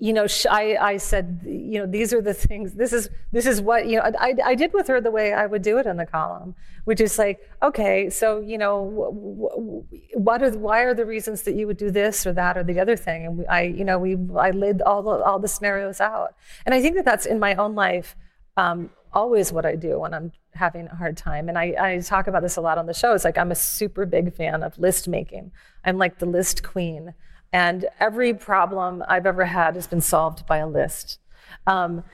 you 0.00 0.12
know, 0.12 0.26
I, 0.48 0.76
I 0.76 0.96
said, 0.96 1.40
you 1.44 1.78
know, 1.78 1.86
these 1.86 2.12
are 2.12 2.22
the 2.22 2.34
things. 2.34 2.74
This 2.74 2.92
is 2.92 3.10
this 3.32 3.46
is 3.46 3.60
what 3.60 3.86
you 3.86 3.96
know. 3.96 4.10
I, 4.18 4.34
I 4.44 4.54
did 4.54 4.72
with 4.72 4.86
her 4.86 5.00
the 5.00 5.10
way 5.10 5.32
I 5.32 5.46
would 5.46 5.62
do 5.62 5.78
it 5.78 5.86
in 5.86 5.96
the 5.96 6.06
column, 6.06 6.54
which 6.84 7.00
is 7.00 7.18
like, 7.18 7.40
okay, 7.62 8.08
so 8.08 8.40
you 8.40 8.58
know, 8.58 9.94
what 10.14 10.42
are 10.42 10.50
why 10.52 10.82
are 10.82 10.94
the 10.94 11.04
reasons 11.04 11.42
that 11.42 11.54
you 11.54 11.66
would 11.66 11.78
do 11.78 11.90
this 11.90 12.26
or 12.26 12.32
that 12.34 12.56
or 12.56 12.62
the 12.62 12.78
other 12.78 12.96
thing? 12.96 13.26
And 13.26 13.46
I, 13.48 13.62
you 13.62 13.84
know, 13.84 13.98
we 13.98 14.16
I 14.36 14.50
laid 14.50 14.82
all 14.82 15.02
the 15.02 15.22
all 15.22 15.38
the 15.38 15.48
scenarios 15.48 16.00
out, 16.00 16.34
and 16.64 16.74
I 16.74 16.80
think 16.80 16.94
that 16.96 17.04
that's 17.04 17.26
in 17.26 17.40
my 17.40 17.54
own 17.54 17.74
life 17.74 18.14
um, 18.56 18.90
always 19.12 19.52
what 19.52 19.66
I 19.66 19.74
do 19.76 20.00
when 20.00 20.14
I'm 20.14 20.32
having 20.54 20.86
a 20.88 20.94
hard 20.94 21.16
time. 21.16 21.48
And 21.48 21.58
I, 21.58 21.74
I 21.78 21.98
talk 22.00 22.26
about 22.26 22.42
this 22.42 22.56
a 22.56 22.60
lot 22.60 22.78
on 22.78 22.86
the 22.86 22.94
show. 22.94 23.14
It's 23.14 23.24
like 23.24 23.38
I'm 23.38 23.52
a 23.52 23.56
super 23.56 24.04
big 24.04 24.34
fan 24.34 24.62
of 24.62 24.78
list 24.78 25.08
making. 25.08 25.52
I'm 25.84 25.98
like 25.98 26.18
the 26.18 26.26
list 26.26 26.62
queen. 26.62 27.14
And 27.52 27.86
every 27.98 28.34
problem 28.34 29.02
I've 29.08 29.26
ever 29.26 29.44
had 29.46 29.74
has 29.74 29.86
been 29.86 30.00
solved 30.00 30.46
by 30.46 30.58
a 30.58 30.66
list. 30.68 31.18
Um, 31.66 32.04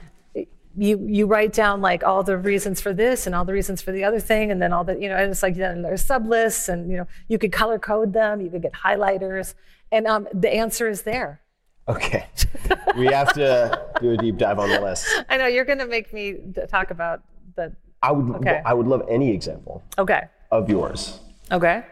you 0.77 1.07
you 1.07 1.27
write 1.27 1.53
down 1.53 1.81
like 1.81 2.03
all 2.03 2.25
the 2.25 2.37
reasons 2.37 2.81
for 2.81 2.93
this 2.93 3.27
and 3.27 3.35
all 3.35 3.45
the 3.45 3.53
reasons 3.53 3.81
for 3.81 3.93
the 3.93 4.03
other 4.05 4.19
thing, 4.19 4.51
and 4.51 4.61
then 4.61 4.73
all 4.73 4.83
the 4.85 4.99
you 4.99 5.09
know, 5.09 5.17
and 5.17 5.31
it's 5.31 5.43
like 5.43 5.55
then 5.57 5.83
there's 5.83 6.05
sublists 6.05 6.69
and 6.69 6.91
you 6.91 6.97
know, 6.97 7.07
you 7.29 7.39
could 7.39 7.53
color 7.53 7.79
code 7.79 8.13
them, 8.13 8.41
you 8.41 8.51
could 8.51 8.63
get 8.63 8.73
highlighters, 8.73 9.55
and 9.93 10.07
um, 10.07 10.27
the 10.33 10.53
answer 10.53 10.89
is 10.89 11.03
there. 11.03 11.41
Okay. 11.89 12.27
we 12.97 13.07
have 13.07 13.33
to 13.35 13.87
do 14.01 14.13
a 14.13 14.17
deep 14.17 14.37
dive 14.37 14.59
on 14.59 14.69
the 14.71 14.81
list. 14.81 15.07
I 15.29 15.37
know 15.37 15.47
you're 15.47 15.65
going 15.67 15.79
to 15.79 15.87
make 15.87 16.13
me 16.13 16.39
talk 16.69 16.91
about 16.91 17.23
the. 17.57 17.75
I 18.03 18.11
would, 18.13 18.37
Okay. 18.37 18.61
I 18.65 18.75
would 18.75 18.87
love 18.87 19.03
any 19.09 19.33
example 19.33 19.83
Okay. 19.99 20.23
of 20.51 20.69
yours 20.69 21.21
Okay. 21.53 21.85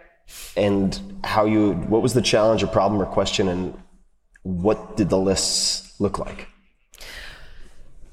And 0.56 1.00
how 1.24 1.44
you, 1.44 1.72
what 1.72 2.02
was 2.02 2.14
the 2.14 2.22
challenge 2.22 2.62
or 2.62 2.66
problem 2.66 3.00
or 3.00 3.06
question 3.06 3.48
and 3.48 3.80
what 4.42 4.96
did 4.96 5.08
the 5.08 5.18
lists 5.18 6.00
look 6.00 6.18
like? 6.18 6.48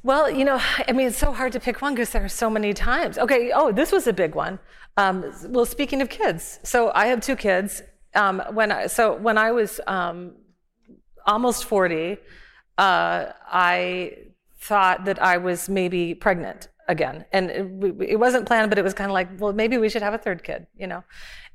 Well, 0.04 0.32
you 0.32 0.46
know, 0.46 0.62
I 0.88 0.92
mean, 0.94 1.08
it's 1.08 1.18
so 1.18 1.32
hard 1.34 1.52
to 1.54 1.60
pick 1.60 1.82
one 1.82 1.94
because 1.94 2.12
there 2.12 2.24
are 2.24 2.30
so 2.30 2.50
many 2.50 2.74
times. 2.74 3.18
Okay, 3.18 3.52
oh, 3.54 3.72
this 3.72 3.92
was 3.92 4.08
a 4.08 4.14
big 4.14 4.34
one. 4.34 4.60
Um, 4.96 5.34
well, 5.48 5.66
speaking 5.66 6.02
of 6.02 6.10
kids, 6.10 6.60
so 6.64 6.92
I 6.96 7.08
have 7.08 7.22
two 7.22 7.36
kids. 7.36 7.82
Um, 8.16 8.42
when 8.52 8.72
I, 8.72 8.88
so 8.88 9.16
when 9.16 9.38
I 9.38 9.52
was 9.52 9.80
um, 9.88 10.34
almost 11.26 11.66
40, 11.66 12.18
uh, 12.78 13.26
I 13.46 14.18
thought 14.62 15.06
that 15.06 15.22
I 15.22 15.38
was 15.38 15.70
maybe 15.70 16.14
pregnant 16.16 16.70
again. 16.90 17.24
And 17.32 17.50
it, 17.52 18.10
it 18.10 18.16
wasn't 18.18 18.46
planned, 18.46 18.70
but 18.70 18.78
it 18.78 18.84
was 18.84 18.94
kind 18.94 19.10
of 19.10 19.14
like, 19.14 19.30
well, 19.40 19.54
maybe 19.54 19.78
we 19.78 19.88
should 19.88 20.02
have 20.02 20.16
a 20.16 20.18
third 20.18 20.44
kid, 20.44 20.68
you 20.76 20.88
know? 20.88 21.04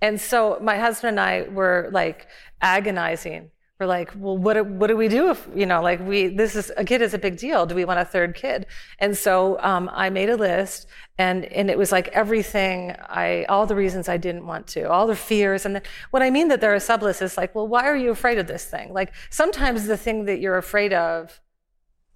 And 0.00 0.18
so 0.18 0.58
my 0.62 0.78
husband 0.78 1.18
and 1.18 1.20
I 1.20 1.42
were 1.50 1.90
like 1.92 2.28
agonizing. 2.62 3.50
We're 3.80 3.86
like, 3.86 4.12
well, 4.16 4.38
what, 4.38 4.64
what 4.64 4.86
do 4.86 4.96
we 4.96 5.08
do 5.08 5.30
if, 5.30 5.48
you 5.52 5.66
know, 5.66 5.82
like 5.82 5.98
we, 5.98 6.28
this 6.28 6.54
is, 6.54 6.70
a 6.76 6.84
kid 6.84 7.02
is 7.02 7.12
a 7.12 7.18
big 7.18 7.36
deal. 7.36 7.66
Do 7.66 7.74
we 7.74 7.84
want 7.84 7.98
a 7.98 8.04
third 8.04 8.36
kid? 8.36 8.66
And 9.00 9.16
so 9.16 9.58
um, 9.60 9.90
I 9.92 10.08
made 10.10 10.30
a 10.30 10.36
list 10.36 10.86
and, 11.18 11.44
and 11.46 11.68
it 11.68 11.76
was 11.76 11.90
like 11.90 12.06
everything 12.08 12.94
I, 13.00 13.44
all 13.48 13.66
the 13.66 13.74
reasons 13.74 14.08
I 14.08 14.16
didn't 14.16 14.46
want 14.46 14.68
to, 14.68 14.88
all 14.88 15.08
the 15.08 15.16
fears. 15.16 15.66
And 15.66 15.74
then, 15.74 15.82
what 16.12 16.22
I 16.22 16.30
mean 16.30 16.46
that 16.48 16.60
there 16.60 16.72
are 16.72 16.78
sublists 16.78 17.20
is 17.20 17.36
like, 17.36 17.56
well, 17.56 17.66
why 17.66 17.84
are 17.86 17.96
you 17.96 18.12
afraid 18.12 18.38
of 18.38 18.46
this 18.46 18.64
thing? 18.64 18.92
Like 18.92 19.12
sometimes 19.30 19.86
the 19.86 19.96
thing 19.96 20.26
that 20.26 20.38
you're 20.38 20.56
afraid 20.56 20.92
of 20.92 21.40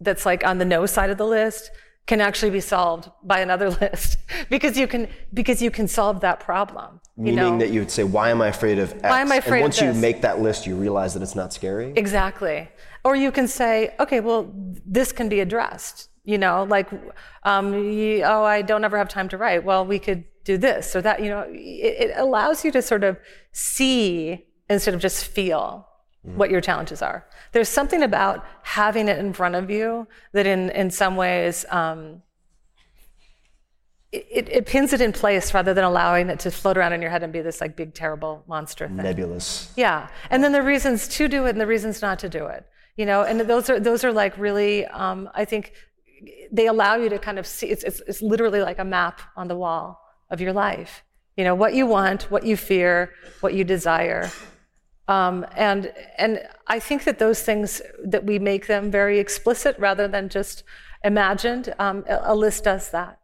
that's 0.01 0.25
like 0.25 0.47
on 0.47 0.59
the 0.59 0.65
no 0.65 0.87
side 0.87 1.11
of 1.11 1.19
the 1.19 1.27
list 1.27 1.73
can 2.09 2.23
actually 2.23 2.51
be 2.51 2.61
solved 2.61 3.11
by 3.23 3.39
another 3.41 3.71
list 3.83 4.19
because 4.49 4.77
you 4.77 4.89
can 4.89 5.07
because 5.33 5.63
you 5.63 5.71
can 5.71 5.87
solve 5.87 6.21
that 6.21 6.41
problem. 6.41 7.01
You 7.17 7.25
Meaning 7.25 7.37
know? 7.37 7.59
that 7.59 7.71
you 7.71 7.81
would 7.81 7.91
say, 7.91 8.05
why 8.05 8.31
am 8.31 8.41
I 8.41 8.49
afraid 8.49 8.79
of 8.79 8.93
X? 8.93 9.03
Why 9.03 9.21
am 9.21 9.31
I 9.31 9.37
afraid 9.37 9.59
and 9.59 9.65
once 9.65 9.81
you 9.81 9.93
make 9.93 10.23
that 10.23 10.41
list, 10.41 10.67
you 10.67 10.75
realize 10.75 11.15
that 11.15 11.23
it's 11.23 11.35
not 11.35 11.53
scary. 11.53 11.93
Exactly. 11.97 12.69
Or 13.05 13.15
you 13.15 13.31
can 13.31 13.47
say, 13.47 13.95
okay, 14.01 14.21
well, 14.21 14.51
this 14.87 15.13
can 15.13 15.29
be 15.29 15.41
addressed. 15.41 16.09
You 16.25 16.39
know, 16.39 16.65
like, 16.65 16.89
um, 17.45 17.75
you, 17.75 18.23
oh, 18.23 18.45
I 18.45 18.63
don't 18.63 18.85
ever 18.85 18.99
have 18.99 19.09
time 19.09 19.29
to 19.31 19.39
write. 19.39 19.65
Well, 19.65 19.85
we 19.87 19.99
could 19.99 20.25
do 20.45 20.59
this 20.59 20.95
or 20.95 21.01
that. 21.03 21.23
You 21.23 21.31
know, 21.31 21.47
it, 21.49 22.11
it 22.11 22.11
allows 22.17 22.65
you 22.65 22.71
to 22.73 22.83
sort 22.83 23.03
of 23.03 23.17
see 23.53 24.47
instead 24.71 24.95
of 24.95 25.01
just 25.01 25.25
feel 25.25 25.88
what 26.37 26.51
your 26.51 26.61
challenges 26.61 27.03
are. 27.03 27.27
There's 27.53 27.69
something 27.69 28.03
about 28.03 28.45
having 28.63 29.09
it 29.09 29.19
in 29.19 29.33
front 29.33 29.55
of 29.55 29.71
you 29.71 30.07
that, 30.33 30.47
in 30.47 30.71
in 30.71 30.91
some 30.91 31.17
ways, 31.17 31.65
um, 31.71 32.23
it, 34.11 34.49
it, 34.49 34.67
pins 34.67 34.93
it 34.93 35.01
in 35.01 35.13
place 35.13 35.53
rather 35.53 35.75
than 35.75 35.85
allowing 35.85 36.31
it 36.31 36.39
to 36.41 36.51
float 36.51 36.79
around 36.79 36.95
in 36.95 37.03
your 37.03 37.11
head 37.11 37.23
and 37.23 37.33
be 37.33 37.43
this 37.43 37.61
like 37.61 37.77
big 37.77 37.93
terrible 37.93 38.43
monster 38.49 38.87
thing. 38.87 38.97
Nebulous. 38.97 39.71
Yeah, 39.77 40.09
and 40.31 40.43
then 40.43 40.53
the 40.53 40.63
reasons 40.63 41.09
to 41.09 41.29
do 41.29 41.45
it 41.47 41.51
and 41.51 41.61
the 41.61 41.67
reasons 41.67 42.01
not 42.01 42.19
to 42.21 42.29
do 42.29 42.47
it. 42.47 42.67
You 42.97 43.07
know, 43.07 43.23
and 43.23 43.41
those 43.41 43.71
are 43.71 43.79
those 43.79 44.05
are 44.05 44.13
like 44.13 44.37
really, 44.39 44.87
um, 44.87 45.29
I 45.35 45.45
think, 45.45 45.73
they 46.51 46.67
allow 46.67 46.97
you 46.97 47.09
to 47.11 47.19
kind 47.19 47.39
of 47.39 47.47
see. 47.47 47.69
It's, 47.69 47.85
it's 47.85 48.01
it's 48.07 48.23
literally 48.23 48.61
like 48.61 48.79
a 48.79 48.85
map 48.85 49.21
on 49.37 49.49
the 49.49 49.57
wall 49.57 50.01
of 50.31 50.41
your 50.41 50.53
life. 50.53 51.05
You 51.37 51.45
know, 51.45 51.55
what 51.55 51.75
you 51.75 51.87
want, 51.87 52.31
what 52.31 52.45
you 52.45 52.57
fear, 52.57 53.13
what 53.41 53.55
you 53.55 53.63
desire, 53.63 54.31
um, 55.09 55.45
and 55.57 55.93
and 56.19 56.41
I 56.67 56.79
think 56.79 57.05
that 57.05 57.19
those 57.19 57.43
things 57.43 57.83
that 58.05 58.25
we 58.25 58.39
make 58.39 58.67
them 58.67 58.91
very 58.91 59.19
explicit 59.19 59.77
rather 59.79 60.07
than 60.07 60.29
just 60.29 60.63
imagined. 61.03 61.75
Um, 61.79 62.05
a, 62.09 62.35
list 62.35 62.65
does 62.65 62.91
that. 62.91 63.19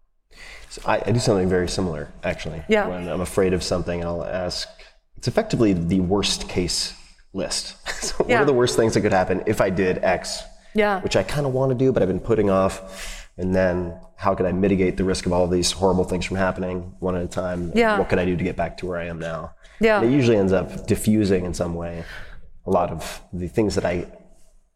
So 0.70 0.82
I, 0.86 1.02
I 1.06 1.12
do 1.12 1.20
something 1.20 1.48
very 1.48 1.68
similar, 1.68 2.08
actually. 2.22 2.62
Yeah. 2.68 2.88
When 2.88 3.08
I'm 3.08 3.20
afraid 3.20 3.52
of 3.52 3.62
something, 3.62 4.04
I'll 4.04 4.24
ask. 4.24 4.68
It's 5.16 5.28
effectively 5.28 5.72
the 5.72 6.00
worst 6.00 6.48
case 6.48 6.94
list. 7.32 7.76
so 8.02 8.16
what 8.16 8.28
Yeah. 8.28 8.42
are 8.42 8.44
the 8.44 8.52
worst 8.52 8.76
things 8.76 8.94
that 8.94 9.02
could 9.02 9.12
happen 9.12 9.42
if 9.46 9.60
I 9.60 9.70
did 9.70 9.98
X? 10.02 10.42
Yeah. 10.74 11.00
Which 11.02 11.16
I 11.16 11.22
kind 11.22 11.46
of 11.46 11.52
want 11.52 11.70
to 11.70 11.74
do, 11.76 11.92
but 11.92 12.02
I've 12.02 12.08
been 12.08 12.20
putting 12.20 12.50
off. 12.50 13.28
And 13.36 13.54
then 13.54 13.94
how 14.16 14.34
could 14.34 14.46
I 14.46 14.52
mitigate 14.52 14.96
the 14.96 15.04
risk 15.04 15.26
of 15.26 15.32
all 15.32 15.44
of 15.44 15.50
these 15.50 15.72
horrible 15.72 16.04
things 16.04 16.24
from 16.24 16.36
happening 16.36 16.94
one 17.00 17.16
at 17.16 17.22
a 17.22 17.28
time? 17.28 17.72
Yeah. 17.74 17.98
What 17.98 18.08
could 18.08 18.18
I 18.18 18.24
do 18.24 18.36
to 18.36 18.44
get 18.44 18.56
back 18.56 18.78
to 18.78 18.86
where 18.86 18.98
I 18.98 19.06
am 19.06 19.18
now? 19.18 19.54
Yeah. 19.80 20.00
And 20.00 20.10
it 20.10 20.12
usually 20.12 20.36
ends 20.36 20.52
up 20.52 20.86
diffusing 20.86 21.44
in 21.44 21.54
some 21.54 21.74
way 21.74 22.04
a 22.66 22.70
lot 22.70 22.90
of 22.90 23.20
the 23.32 23.48
things 23.48 23.74
that 23.74 23.84
I 23.84 24.06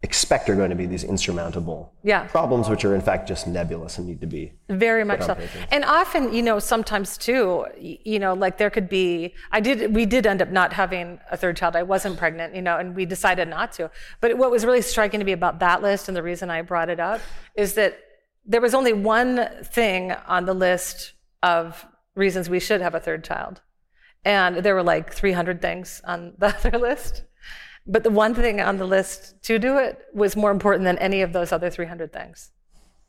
expect 0.02 0.48
are 0.48 0.54
going 0.54 0.70
to 0.70 0.76
be 0.76 0.86
these 0.86 1.02
insurmountable 1.02 1.92
Yeah. 2.04 2.24
problems, 2.28 2.68
which 2.68 2.84
are 2.84 2.94
in 2.94 3.00
fact 3.00 3.26
just 3.26 3.48
nebulous 3.48 3.98
and 3.98 4.06
need 4.06 4.20
to 4.20 4.28
be 4.28 4.52
Very 4.68 5.02
much 5.02 5.22
so. 5.22 5.34
paper. 5.34 5.58
And 5.72 5.84
often, 5.84 6.32
you 6.32 6.42
know, 6.42 6.60
sometimes 6.60 7.18
too, 7.18 7.66
you 7.80 8.20
know, 8.20 8.32
like 8.34 8.58
there 8.58 8.70
could 8.70 8.88
be, 8.88 9.34
I 9.50 9.58
did, 9.60 9.92
we 9.96 10.06
did 10.06 10.24
end 10.24 10.40
up 10.40 10.50
not 10.50 10.72
having 10.72 11.18
a 11.32 11.36
third 11.36 11.56
child. 11.56 11.74
I 11.74 11.82
wasn't 11.82 12.16
pregnant, 12.16 12.54
you 12.54 12.62
know, 12.62 12.78
and 12.78 12.94
we 12.94 13.06
decided 13.06 13.48
not 13.48 13.72
to. 13.72 13.90
But 14.20 14.38
what 14.38 14.52
was 14.52 14.64
really 14.64 14.82
striking 14.82 15.18
to 15.18 15.26
me 15.26 15.32
about 15.32 15.58
that 15.60 15.82
list 15.82 16.06
and 16.06 16.16
the 16.16 16.22
reason 16.22 16.48
I 16.48 16.62
brought 16.62 16.90
it 16.90 17.00
up 17.00 17.20
is 17.56 17.74
that 17.74 17.98
there 18.46 18.60
was 18.60 18.74
only 18.74 18.92
one 18.92 19.48
thing 19.64 20.12
on 20.28 20.44
the 20.44 20.54
list 20.54 21.14
of 21.42 21.84
reasons 22.14 22.48
we 22.48 22.60
should 22.60 22.80
have 22.80 22.94
a 22.94 23.00
third 23.00 23.24
child. 23.24 23.62
And 24.24 24.56
there 24.56 24.74
were 24.74 24.82
like 24.82 25.12
300 25.12 25.62
things 25.62 26.00
on 26.04 26.34
the 26.38 26.46
other 26.56 26.78
list. 26.78 27.24
But 27.86 28.04
the 28.04 28.10
one 28.10 28.34
thing 28.34 28.60
on 28.60 28.76
the 28.76 28.84
list 28.84 29.42
to 29.44 29.58
do 29.58 29.78
it 29.78 29.98
was 30.12 30.36
more 30.36 30.50
important 30.50 30.84
than 30.84 30.98
any 30.98 31.22
of 31.22 31.32
those 31.32 31.52
other 31.52 31.70
300 31.70 32.12
things. 32.12 32.50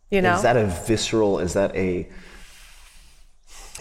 You 0.09 0.21
know? 0.21 0.35
Is 0.35 0.41
that 0.43 0.57
a 0.57 0.65
visceral? 0.65 1.39
Is 1.39 1.53
that 1.53 1.75
a? 1.75 2.09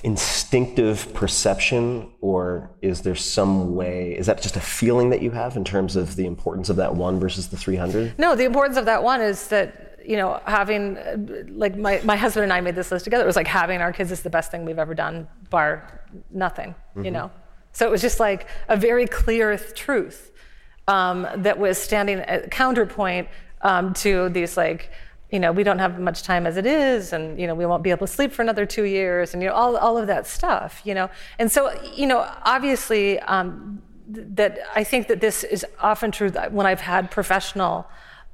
instinctive 0.05 1.13
perception, 1.15 2.13
or 2.21 2.71
is 2.83 3.03
there 3.03 3.15
some 3.15 3.75
way? 3.75 4.17
Is 4.17 4.27
that 4.27 4.43
just 4.43 4.57
a 4.57 4.61
feeling 4.61 5.11
that 5.11 5.23
you 5.23 5.31
have 5.33 5.57
in 5.57 5.65
terms 5.65 5.97
of 5.97 6.17
the 6.17 6.27
importance 6.27 6.69
of 6.69 6.77
that 6.77 6.95
one 6.95 7.19
versus 7.19 7.49
the 7.49 7.57
300? 7.57 8.19
No, 8.19 8.35
the 8.35 8.45
importance 8.45 8.77
of 8.77 8.85
that 8.85 9.03
one 9.03 9.21
is 9.21 9.49
that, 9.49 9.88
you 10.11 10.17
know, 10.17 10.41
having, 10.47 10.97
like, 11.63 11.77
my, 11.77 12.01
my 12.03 12.17
husband 12.17 12.45
and 12.45 12.53
I 12.53 12.61
made 12.63 12.75
this 12.75 12.91
list 12.91 13.05
together. 13.05 13.25
It 13.25 13.27
was 13.27 13.37
like 13.37 13.47
having 13.47 13.83
our 13.83 13.93
kids 13.93 14.11
is 14.11 14.23
the 14.23 14.31
best 14.31 14.51
thing 14.51 14.65
we've 14.65 14.79
ever 14.79 14.95
done, 14.95 15.29
bar 15.51 16.01
nothing, 16.31 16.75
you 16.97 17.03
Mhm. 17.03 17.13
know? 17.13 17.31
So 17.73 17.87
it 17.87 17.91
was 17.91 18.01
just 18.01 18.19
like 18.19 18.47
a 18.69 18.77
very 18.89 19.07
clear 19.07 19.57
th- 19.59 19.75
truth 19.75 20.33
um, 20.89 21.27
that 21.37 21.59
was 21.59 21.77
standing 21.77 22.21
at 22.21 22.51
counterpoint 22.51 23.29
um, 23.61 23.93
to 24.05 24.31
these, 24.31 24.57
like, 24.57 24.91
you 25.31 25.39
know, 25.39 25.53
we 25.53 25.63
don't 25.63 25.79
have 25.79 26.01
much 26.01 26.23
time 26.23 26.47
as 26.47 26.57
it 26.57 26.65
is, 26.65 27.13
and, 27.13 27.39
you 27.39 27.47
know, 27.47 27.55
we 27.55 27.67
won't 27.67 27.83
be 27.83 27.91
able 27.91 28.07
to 28.07 28.13
sleep 28.19 28.33
for 28.33 28.41
another 28.41 28.65
two 28.65 28.85
years, 28.85 29.35
and, 29.35 29.43
you 29.43 29.49
know, 29.51 29.55
all, 29.55 29.77
all 29.77 29.99
of 29.99 30.07
that 30.07 30.27
stuff, 30.27 30.81
you 30.85 30.95
know? 30.95 31.11
And 31.39 31.53
so, 31.53 31.61
you 31.95 32.07
know, 32.07 32.21
obviously, 32.45 33.21
um, 33.21 33.83
th- 34.15 34.27
that 34.41 34.53
I 34.75 34.85
think 34.85 35.09
that 35.09 35.21
this 35.21 35.45
is 35.45 35.67
often 35.81 36.11
true 36.13 36.31
when 36.51 36.67
I've 36.67 36.81
had 36.81 37.11
professional, 37.11 37.87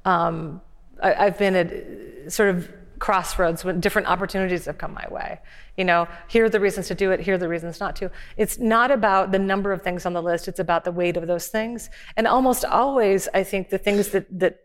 um, 0.05 0.61
I, 1.01 1.25
I've 1.25 1.37
been 1.37 1.55
at 1.55 2.31
sort 2.31 2.49
of 2.49 2.71
crossroads 2.99 3.63
when 3.63 3.79
different 3.79 4.07
opportunities 4.07 4.65
have 4.65 4.77
come 4.77 4.93
my 4.93 5.05
way. 5.11 5.39
You 5.77 5.83
know, 5.83 6.07
here 6.27 6.45
are 6.45 6.49
the 6.49 6.59
reasons 6.59 6.87
to 6.87 6.95
do 6.95 7.11
it, 7.11 7.19
here 7.19 7.35
are 7.35 7.37
the 7.37 7.49
reasons 7.49 7.79
not 7.79 7.95
to. 7.97 8.09
It's 8.37 8.57
not 8.57 8.91
about 8.91 9.31
the 9.31 9.39
number 9.39 9.71
of 9.71 9.81
things 9.81 10.05
on 10.05 10.13
the 10.13 10.21
list, 10.21 10.47
it's 10.47 10.59
about 10.59 10.85
the 10.85 10.91
weight 10.91 11.17
of 11.17 11.27
those 11.27 11.47
things. 11.47 11.89
And 12.15 12.27
almost 12.27 12.65
always, 12.65 13.27
I 13.33 13.43
think 13.43 13.69
the 13.69 13.77
things 13.77 14.09
that, 14.09 14.27
that, 14.39 14.59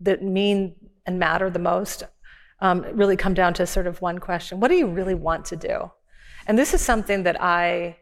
that 0.00 0.22
mean 0.22 0.74
and 1.06 1.18
matter 1.18 1.48
the 1.48 1.58
most 1.58 2.02
um, 2.60 2.84
really 2.92 3.16
come 3.16 3.34
down 3.34 3.54
to 3.54 3.66
sort 3.66 3.86
of 3.86 4.00
one 4.00 4.18
question 4.18 4.60
What 4.60 4.68
do 4.68 4.76
you 4.76 4.86
really 4.86 5.14
want 5.14 5.44
to 5.46 5.56
do? 5.56 5.90
And 6.46 6.58
this 6.58 6.74
is 6.74 6.80
something 6.80 7.24
that 7.24 7.40
I 7.40 7.96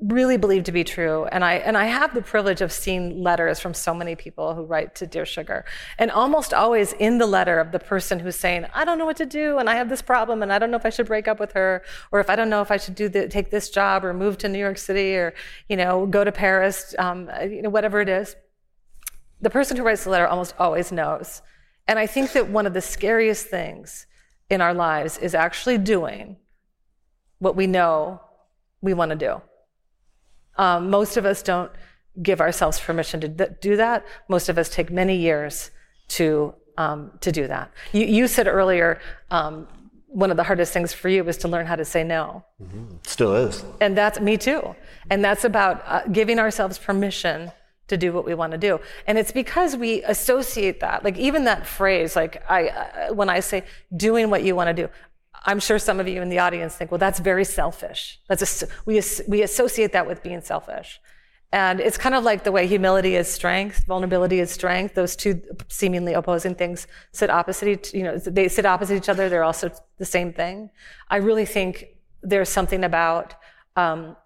really 0.00 0.36
believe 0.36 0.62
to 0.64 0.70
be 0.70 0.84
true. 0.84 1.24
And 1.24 1.44
I, 1.44 1.54
and 1.54 1.76
I 1.76 1.86
have 1.86 2.14
the 2.14 2.22
privilege 2.22 2.60
of 2.60 2.70
seeing 2.70 3.20
letters 3.20 3.58
from 3.58 3.74
so 3.74 3.92
many 3.92 4.14
people 4.14 4.54
who 4.54 4.62
write 4.62 4.94
to 4.96 5.08
Dear 5.08 5.26
Sugar. 5.26 5.64
And 5.98 6.12
almost 6.12 6.54
always 6.54 6.92
in 6.92 7.18
the 7.18 7.26
letter 7.26 7.58
of 7.58 7.72
the 7.72 7.80
person 7.80 8.20
who's 8.20 8.36
saying, 8.36 8.66
I 8.72 8.84
don't 8.84 8.98
know 8.98 9.06
what 9.06 9.16
to 9.16 9.26
do, 9.26 9.58
and 9.58 9.68
I 9.68 9.74
have 9.74 9.88
this 9.88 10.00
problem, 10.00 10.42
and 10.42 10.52
I 10.52 10.60
don't 10.60 10.70
know 10.70 10.76
if 10.76 10.86
I 10.86 10.90
should 10.90 11.06
break 11.06 11.26
up 11.26 11.40
with 11.40 11.52
her, 11.52 11.82
or 12.12 12.20
if 12.20 12.30
I 12.30 12.36
don't 12.36 12.48
know 12.48 12.62
if 12.62 12.70
I 12.70 12.76
should 12.76 12.94
do 12.94 13.08
the, 13.08 13.26
take 13.26 13.50
this 13.50 13.70
job, 13.70 14.04
or 14.04 14.14
move 14.14 14.38
to 14.38 14.48
New 14.48 14.60
York 14.60 14.78
City, 14.78 15.16
or, 15.16 15.34
you 15.68 15.76
know, 15.76 16.06
go 16.06 16.22
to 16.22 16.30
Paris, 16.30 16.94
um, 16.98 17.28
you 17.42 17.62
know, 17.62 17.70
whatever 17.70 18.00
it 18.00 18.08
is. 18.08 18.36
The 19.40 19.50
person 19.50 19.76
who 19.76 19.82
writes 19.82 20.04
the 20.04 20.10
letter 20.10 20.28
almost 20.28 20.54
always 20.60 20.92
knows. 20.92 21.42
And 21.88 21.98
I 21.98 22.06
think 22.06 22.32
that 22.32 22.48
one 22.48 22.66
of 22.66 22.74
the 22.74 22.80
scariest 22.80 23.46
things 23.46 24.06
in 24.48 24.60
our 24.60 24.74
lives 24.74 25.18
is 25.18 25.34
actually 25.34 25.78
doing 25.78 26.36
what 27.40 27.56
we 27.56 27.66
know 27.66 28.20
we 28.80 28.94
want 28.94 29.10
to 29.10 29.16
do. 29.16 29.42
Um, 30.58 30.90
most 30.90 31.16
of 31.16 31.24
us 31.24 31.42
don't 31.42 31.70
give 32.22 32.40
ourselves 32.40 32.78
permission 32.80 33.20
to 33.20 33.28
th- 33.28 33.50
do 33.60 33.76
that. 33.76 34.04
Most 34.28 34.48
of 34.48 34.58
us 34.58 34.68
take 34.68 34.90
many 34.90 35.16
years 35.16 35.70
to 36.08 36.54
um, 36.76 37.10
to 37.20 37.32
do 37.32 37.46
that. 37.48 37.72
You, 37.92 38.06
you 38.06 38.28
said 38.28 38.46
earlier 38.46 39.00
um, 39.32 39.66
one 40.06 40.30
of 40.30 40.36
the 40.36 40.44
hardest 40.44 40.72
things 40.72 40.92
for 40.92 41.08
you 41.08 41.24
was 41.24 41.36
to 41.38 41.48
learn 41.48 41.66
how 41.66 41.74
to 41.76 41.84
say 41.84 42.04
no, 42.04 42.44
Still 43.04 43.34
is. 43.34 43.64
and 43.80 43.96
that's 43.98 44.20
me 44.20 44.36
too. 44.36 44.74
And 45.10 45.24
that's 45.24 45.44
about 45.44 45.82
uh, 45.86 46.02
giving 46.12 46.38
ourselves 46.38 46.78
permission 46.78 47.50
to 47.88 47.96
do 47.96 48.12
what 48.12 48.24
we 48.24 48.34
want 48.34 48.52
to 48.52 48.58
do. 48.58 48.78
And 49.06 49.18
it's 49.18 49.32
because 49.32 49.76
we 49.76 50.02
associate 50.04 50.80
that, 50.80 51.02
like 51.04 51.16
even 51.18 51.44
that 51.44 51.66
phrase, 51.66 52.14
like 52.14 52.42
I, 52.48 52.68
uh, 52.68 53.14
when 53.14 53.28
I 53.28 53.40
say 53.40 53.64
doing 53.96 54.30
what 54.30 54.44
you 54.44 54.54
want 54.54 54.68
to 54.74 54.82
do, 54.86 54.88
I'm 55.44 55.60
sure 55.60 55.78
some 55.78 56.00
of 56.00 56.08
you 56.08 56.22
in 56.22 56.28
the 56.28 56.38
audience 56.38 56.74
think, 56.74 56.90
well, 56.90 56.98
that's 56.98 57.20
very 57.20 57.44
selfish. 57.44 58.20
That's 58.28 58.62
a, 58.62 58.66
we, 58.86 59.00
we 59.26 59.42
associate 59.42 59.92
that 59.92 60.06
with 60.06 60.22
being 60.22 60.40
selfish. 60.40 61.00
And 61.50 61.80
it's 61.80 61.96
kind 61.96 62.14
of 62.14 62.24
like 62.24 62.44
the 62.44 62.52
way 62.52 62.66
humility 62.66 63.16
is 63.16 63.26
strength, 63.26 63.86
vulnerability 63.86 64.38
is 64.38 64.50
strength. 64.50 64.94
Those 64.94 65.16
two 65.16 65.40
seemingly 65.68 66.12
opposing 66.12 66.54
things 66.54 66.86
sit 67.12 67.30
opposite 67.30 67.68
each, 67.68 67.94
you 67.94 68.02
know, 68.02 68.18
they 68.18 68.48
sit 68.48 68.66
opposite 68.66 68.96
each 68.96 69.08
other. 69.08 69.30
They're 69.30 69.44
also 69.44 69.70
the 69.96 70.04
same 70.04 70.32
thing. 70.32 70.70
I 71.08 71.16
really 71.16 71.46
think 71.46 71.86
there's 72.22 72.50
something 72.50 72.84
about 72.84 73.34
um, 73.76 74.16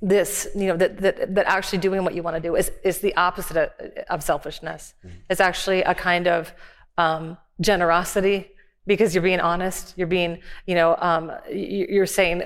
this, 0.00 0.46
you 0.54 0.66
know, 0.68 0.76
that, 0.76 0.98
that, 0.98 1.34
that 1.34 1.46
actually 1.46 1.78
doing 1.78 2.04
what 2.04 2.14
you 2.14 2.22
want 2.22 2.36
to 2.36 2.40
do 2.40 2.54
is, 2.54 2.70
is 2.84 3.00
the 3.00 3.16
opposite 3.16 3.56
of, 3.56 3.70
of 4.08 4.22
selfishness. 4.22 4.94
It's 5.28 5.40
actually 5.40 5.82
a 5.82 5.94
kind 5.94 6.28
of 6.28 6.52
um, 6.96 7.38
generosity 7.60 8.52
because 8.86 9.14
you're 9.14 9.22
being 9.22 9.40
honest. 9.40 9.94
You're 9.96 10.06
being, 10.06 10.38
you 10.66 10.74
know, 10.74 10.96
um, 11.00 11.32
you- 11.50 11.86
you're 11.90 12.06
saying 12.06 12.36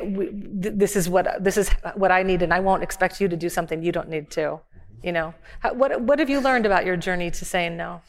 this 0.80 0.96
is 0.96 1.08
what 1.08 1.42
this 1.42 1.56
is 1.56 1.68
what 1.94 2.10
I 2.10 2.22
need, 2.22 2.42
and 2.42 2.52
I 2.52 2.60
won't 2.60 2.82
expect 2.82 3.20
you 3.20 3.28
to 3.28 3.36
do 3.36 3.48
something 3.48 3.82
you 3.82 3.92
don't 3.92 4.08
need 4.08 4.30
to. 4.32 4.60
You 5.02 5.12
know, 5.12 5.34
what 5.72 6.00
what 6.02 6.18
have 6.18 6.28
you 6.28 6.40
learned 6.40 6.66
about 6.66 6.84
your 6.84 6.96
journey 6.96 7.30
to 7.30 7.44
saying 7.44 7.76
no? 7.76 8.02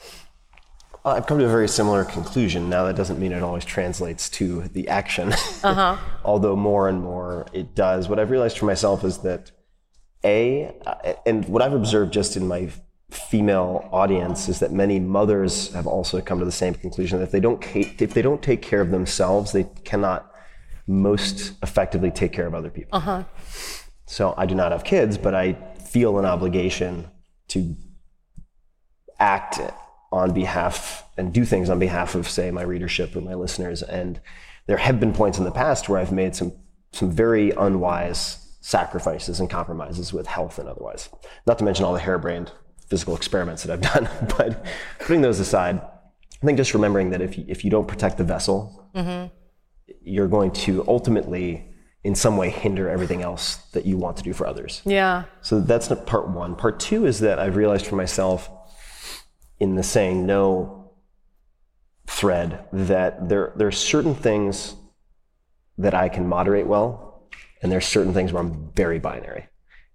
I've 1.03 1.25
come 1.25 1.39
to 1.39 1.45
a 1.45 1.49
very 1.49 1.67
similar 1.67 2.03
conclusion. 2.05 2.69
Now, 2.69 2.83
that 2.85 2.95
doesn't 2.95 3.17
mean 3.19 3.31
it 3.31 3.41
always 3.41 3.65
translates 3.65 4.29
to 4.31 4.67
the 4.67 4.87
action. 4.87 5.33
Uh 5.63 5.73
huh. 5.73 5.97
Although 6.23 6.55
more 6.55 6.89
and 6.89 7.01
more 7.01 7.45
it 7.53 7.73
does. 7.75 8.07
What 8.09 8.19
I've 8.19 8.29
realized 8.31 8.57
for 8.59 8.65
myself 8.65 9.03
is 9.03 9.19
that 9.19 9.51
A, 10.23 10.75
uh, 10.85 11.13
and 11.25 11.45
what 11.47 11.61
I've 11.63 11.73
observed 11.73 12.13
just 12.13 12.35
in 12.37 12.47
my 12.47 12.69
female 13.11 13.87
audience 13.91 14.47
is 14.47 14.59
that 14.59 14.71
many 14.71 14.99
mothers 14.99 15.73
have 15.73 15.85
also 15.85 16.21
come 16.21 16.39
to 16.39 16.45
the 16.45 16.51
same 16.51 16.73
conclusion 16.73 17.19
that 17.19 17.25
if 17.25 17.31
they 17.31 17.39
don't 17.39 17.63
if 17.75 18.13
they 18.13 18.21
don't 18.21 18.41
take 18.41 18.61
care 18.61 18.81
of 18.81 18.89
themselves, 18.89 19.51
they 19.51 19.65
cannot 19.83 20.31
most 20.87 21.53
effectively 21.61 22.09
take 22.09 22.31
care 22.31 22.47
of 22.47 22.55
other 22.55 22.69
people. 22.69 22.89
Uh 22.93 22.99
huh. 22.99 23.23
So 24.05 24.33
I 24.37 24.45
do 24.45 24.55
not 24.55 24.71
have 24.71 24.83
kids, 24.83 25.17
but 25.17 25.35
I 25.35 25.53
feel 25.85 26.19
an 26.19 26.25
obligation 26.25 27.09
to 27.49 27.75
act 29.19 29.59
on 30.11 30.33
behalf 30.33 31.05
and 31.17 31.33
do 31.33 31.45
things 31.45 31.69
on 31.69 31.79
behalf 31.79 32.15
of, 32.15 32.27
say, 32.27 32.51
my 32.51 32.63
readership 32.63 33.15
or 33.15 33.21
my 33.21 33.35
listeners. 33.35 33.83
And 33.83 34.19
there 34.67 34.77
have 34.77 34.99
been 34.99 35.13
points 35.13 35.37
in 35.37 35.43
the 35.43 35.51
past 35.51 35.87
where 35.87 35.99
I've 35.99 36.11
made 36.11 36.35
some 36.35 36.53
some 36.93 37.09
very 37.09 37.51
unwise 37.51 38.57
sacrifices 38.59 39.39
and 39.39 39.49
compromises 39.49 40.13
with 40.13 40.27
health 40.27 40.59
and 40.59 40.67
otherwise. 40.67 41.09
Not 41.47 41.57
to 41.59 41.63
mention 41.63 41.85
all 41.85 41.93
the 41.93 41.99
harebrained 41.99 42.51
physical 42.91 43.15
experiments 43.15 43.63
that 43.63 43.71
I've 43.73 43.81
done. 43.93 44.09
but 44.37 44.63
putting 44.99 45.21
those 45.21 45.39
aside, 45.39 45.79
I 46.41 46.45
think 46.45 46.57
just 46.57 46.73
remembering 46.73 47.09
that 47.11 47.21
if 47.21 47.37
you, 47.37 47.45
if 47.47 47.63
you 47.63 47.71
don't 47.71 47.87
protect 47.87 48.17
the 48.17 48.23
vessel, 48.25 48.59
Mm-hmm. 48.93 49.27
you're 50.03 50.27
going 50.27 50.51
to 50.65 50.83
ultimately, 50.95 51.45
in 52.03 52.13
some 52.15 52.35
way, 52.35 52.49
hinder 52.49 52.89
everything 52.89 53.21
else 53.21 53.45
that 53.71 53.85
you 53.85 53.95
want 53.97 54.17
to 54.17 54.23
do 54.23 54.33
for 54.33 54.45
others. 54.45 54.81
Yeah. 54.85 55.23
So 55.41 55.61
that's 55.61 55.87
part 56.05 56.27
one. 56.29 56.55
Part 56.57 56.77
two 56.81 57.05
is 57.05 57.21
that 57.21 57.39
I've 57.39 57.55
realized 57.55 57.85
for 57.87 57.95
myself 57.95 58.49
in 59.61 59.75
the 59.75 59.83
saying 59.83 60.25
no 60.25 60.91
thread 62.07 62.65
that 62.73 63.29
there, 63.29 63.53
there 63.55 63.67
are 63.67 63.71
certain 63.93 64.13
things 64.15 64.75
that 65.77 65.93
I 65.93 66.09
can 66.09 66.27
moderate 66.27 66.67
well, 66.67 67.29
and 67.61 67.71
there's 67.71 67.85
certain 67.87 68.13
things 68.13 68.33
where 68.33 68.43
I'm 68.43 68.71
very 68.75 68.99
binary. 68.99 69.47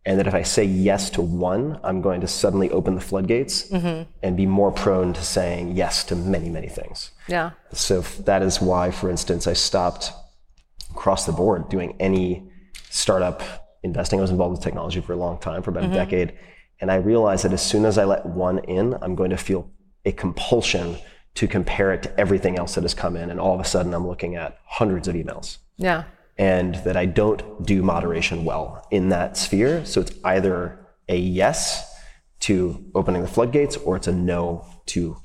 And 0.06 0.18
that 0.20 0.28
if 0.28 0.34
I 0.34 0.42
say 0.42 0.62
yes 0.64 1.10
to 1.10 1.20
one, 1.20 1.80
I'm 1.82 2.00
going 2.00 2.20
to 2.20 2.28
suddenly 2.28 2.70
open 2.70 2.94
the 2.94 3.00
floodgates 3.00 3.68
Mhm. 3.70 4.06
and 4.22 4.36
be 4.36 4.46
more 4.46 4.70
prone 4.70 5.12
to 5.14 5.22
saying 5.22 5.72
yes 5.76 6.04
to 6.04 6.14
many, 6.14 6.48
many 6.48 6.68
things. 6.68 7.10
Yeah. 7.26 7.50
So 7.72 8.02
that 8.24 8.40
is 8.40 8.60
why, 8.62 8.92
for 8.92 9.10
instance, 9.10 9.48
I 9.48 9.52
stopped 9.54 10.12
across 10.92 11.26
the 11.26 11.32
board 11.32 11.68
doing 11.68 11.96
any 11.98 12.48
startup 12.88 13.42
investing. 13.82 14.20
I 14.20 14.22
was 14.22 14.30
involved 14.30 14.52
with 14.52 14.60
technology 14.62 15.00
for 15.00 15.12
a 15.12 15.16
long 15.16 15.38
time, 15.38 15.60
for 15.62 15.70
about 15.70 15.84
Mhm. 15.84 15.90
a 15.92 15.94
decade. 15.94 16.32
And 16.80 16.90
I 16.90 16.96
realized 16.96 17.44
that 17.44 17.52
as 17.52 17.62
soon 17.62 17.84
as 17.84 17.98
I 17.98 18.04
let 18.04 18.24
one 18.26 18.58
in, 18.60 18.96
I'm 19.02 19.16
going 19.16 19.30
to 19.30 19.36
feel 19.36 19.70
a 20.04 20.12
compulsion 20.12 20.98
to 21.34 21.48
compare 21.48 21.92
it 21.92 22.02
to 22.04 22.20
everything 22.20 22.56
else 22.58 22.76
that 22.76 22.84
has 22.84 22.94
come 22.94 23.16
in. 23.16 23.28
And 23.30 23.40
all 23.40 23.54
of 23.54 23.60
a 23.60 23.64
sudden, 23.64 23.92
I'm 23.92 24.06
looking 24.06 24.36
at 24.36 24.56
hundreds 24.66 25.08
of 25.08 25.14
emails. 25.16 25.58
Yeah. 25.76 26.04
And 26.38 26.74
that 26.76 26.96
I 26.96 27.06
don't 27.06 27.64
do 27.64 27.82
moderation 27.82 28.44
well 28.44 28.86
in 28.90 29.08
that 29.08 29.36
sphere. 29.36 29.84
So 29.86 30.02
it's 30.02 30.12
either 30.24 30.86
a 31.08 31.16
yes 31.16 31.94
to 32.40 32.84
opening 32.94 33.22
the 33.22 33.28
floodgates 33.28 33.76
or 33.78 33.96
it's 33.96 34.06
a 34.06 34.12
no 34.12 34.66
to 34.86 35.16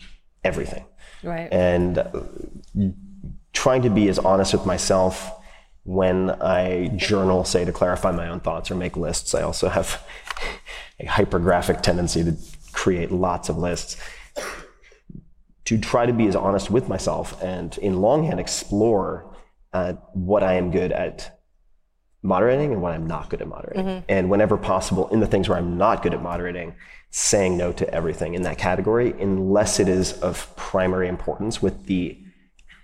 everything 0.44 0.86
Right. 1.24 1.52
and 1.52 1.98
uh, 2.00 2.10
trying 3.54 3.82
to 3.84 3.90
be 3.90 4.08
as 4.08 4.18
honest 4.18 4.54
with 4.54 4.66
myself 4.66 5.32
when 5.84 6.30
I 6.42 6.88
journal, 6.96 7.44
say, 7.44 7.66
to 7.66 7.72
clarify 7.72 8.12
my 8.12 8.28
own 8.30 8.40
thoughts 8.40 8.72
or 8.72 8.76
make 8.76 8.96
lists. 8.96 9.36
I 9.36 9.42
also 9.42 9.68
have 9.68 10.02
a 11.00 11.06
hypergraphic 11.06 11.82
tendency 11.82 12.24
to 12.24 12.36
create 12.72 13.12
lots 13.12 13.50
of 13.50 13.58
lists. 13.58 13.98
To 15.66 15.78
try 15.78 16.06
to 16.06 16.14
be 16.14 16.28
as 16.28 16.36
honest 16.36 16.70
with 16.72 16.88
myself 16.90 17.42
and 17.42 17.78
in 17.80 18.02
longhand 18.02 18.40
explore 18.40 19.31
uh, 19.74 19.94
what 20.14 20.44
I 20.44 20.54
am 20.56 20.72
good 20.72 20.92
at 20.92 21.40
moderating 22.24 22.72
and 22.72 22.82
what 22.82 22.94
I'm 22.94 23.08
not 23.08 23.30
good 23.30 23.42
at 23.42 23.48
moderating. 23.48 23.86
Mhm. 23.86 24.04
And 24.08 24.30
whenever 24.30 24.58
possible, 24.58 25.08
in 25.10 25.20
the 25.20 25.28
things 25.28 25.50
where 25.50 25.58
I'm 25.58 25.78
not 25.78 26.04
good 26.04 26.14
at 26.14 26.22
moderating, 26.22 26.76
saying 27.10 27.58
no 27.58 27.72
to 27.74 27.94
everything 27.94 28.36
in 28.36 28.44
that 28.44 28.58
category, 28.58 29.14
unless 29.20 29.80
it 29.80 29.90
is 29.90 30.14
of 30.22 30.56
primary 30.56 31.08
importance 31.08 31.62
with 31.62 31.88
the 31.88 32.18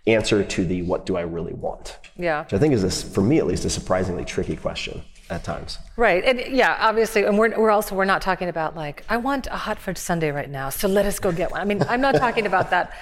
answer 0.08 0.44
to 0.44 0.66
the 0.66 0.82
what 0.84 1.06
do 1.06 1.18
I 1.18 1.22
really 1.22 1.54
want? 1.54 2.00
Yeah. 2.16 2.44
Which 2.44 2.54
I 2.54 2.58
think 2.58 2.74
is, 2.74 2.82
this, 2.82 3.04
for 3.04 3.22
me 3.22 3.38
at 3.38 3.46
least, 3.46 3.66
a 3.66 3.70
surprisingly 3.70 4.26
tricky 4.26 4.56
question 4.56 5.04
at 5.30 5.44
times. 5.44 5.78
Right, 5.98 6.24
and 6.24 6.40
yeah, 6.56 6.78
obviously, 6.80 7.26
and 7.26 7.38
we're, 7.38 7.58
we're 7.60 7.70
also 7.70 7.96
we're 7.96 8.06
not 8.06 8.22
talking 8.22 8.48
about 8.48 8.76
like 8.76 9.04
I 9.10 9.18
want 9.18 9.48
a 9.48 9.58
hot 9.58 9.78
fudge 9.78 9.98
sundae 9.98 10.32
right 10.32 10.50
now, 10.50 10.70
so 10.70 10.88
let 10.88 11.06
us 11.06 11.20
go 11.20 11.32
get 11.32 11.52
one. 11.52 11.60
I 11.62 11.66
mean, 11.66 11.84
I'm 11.84 12.02
not 12.02 12.16
talking 12.16 12.46
about 12.46 12.70
that. 12.70 12.94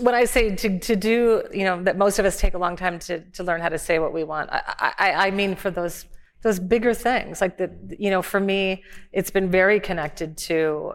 When 0.00 0.14
I 0.14 0.24
say 0.24 0.54
to, 0.54 0.78
to 0.78 0.96
do, 0.96 1.42
you 1.52 1.64
know, 1.64 1.82
that 1.82 1.96
most 1.96 2.18
of 2.18 2.24
us 2.24 2.38
take 2.38 2.54
a 2.54 2.58
long 2.58 2.76
time 2.76 2.98
to, 3.00 3.20
to 3.20 3.42
learn 3.42 3.60
how 3.60 3.68
to 3.68 3.78
say 3.78 3.98
what 3.98 4.12
we 4.12 4.24
want. 4.24 4.50
I, 4.52 4.92
I, 4.98 5.12
I 5.26 5.30
mean 5.30 5.56
for 5.56 5.70
those 5.70 6.06
those 6.42 6.60
bigger 6.60 6.94
things, 6.94 7.40
like 7.40 7.58
the, 7.58 7.68
you 7.98 8.10
know, 8.10 8.22
for 8.22 8.38
me, 8.38 8.84
it's 9.12 9.30
been 9.30 9.50
very 9.50 9.80
connected 9.80 10.36
to 10.36 10.92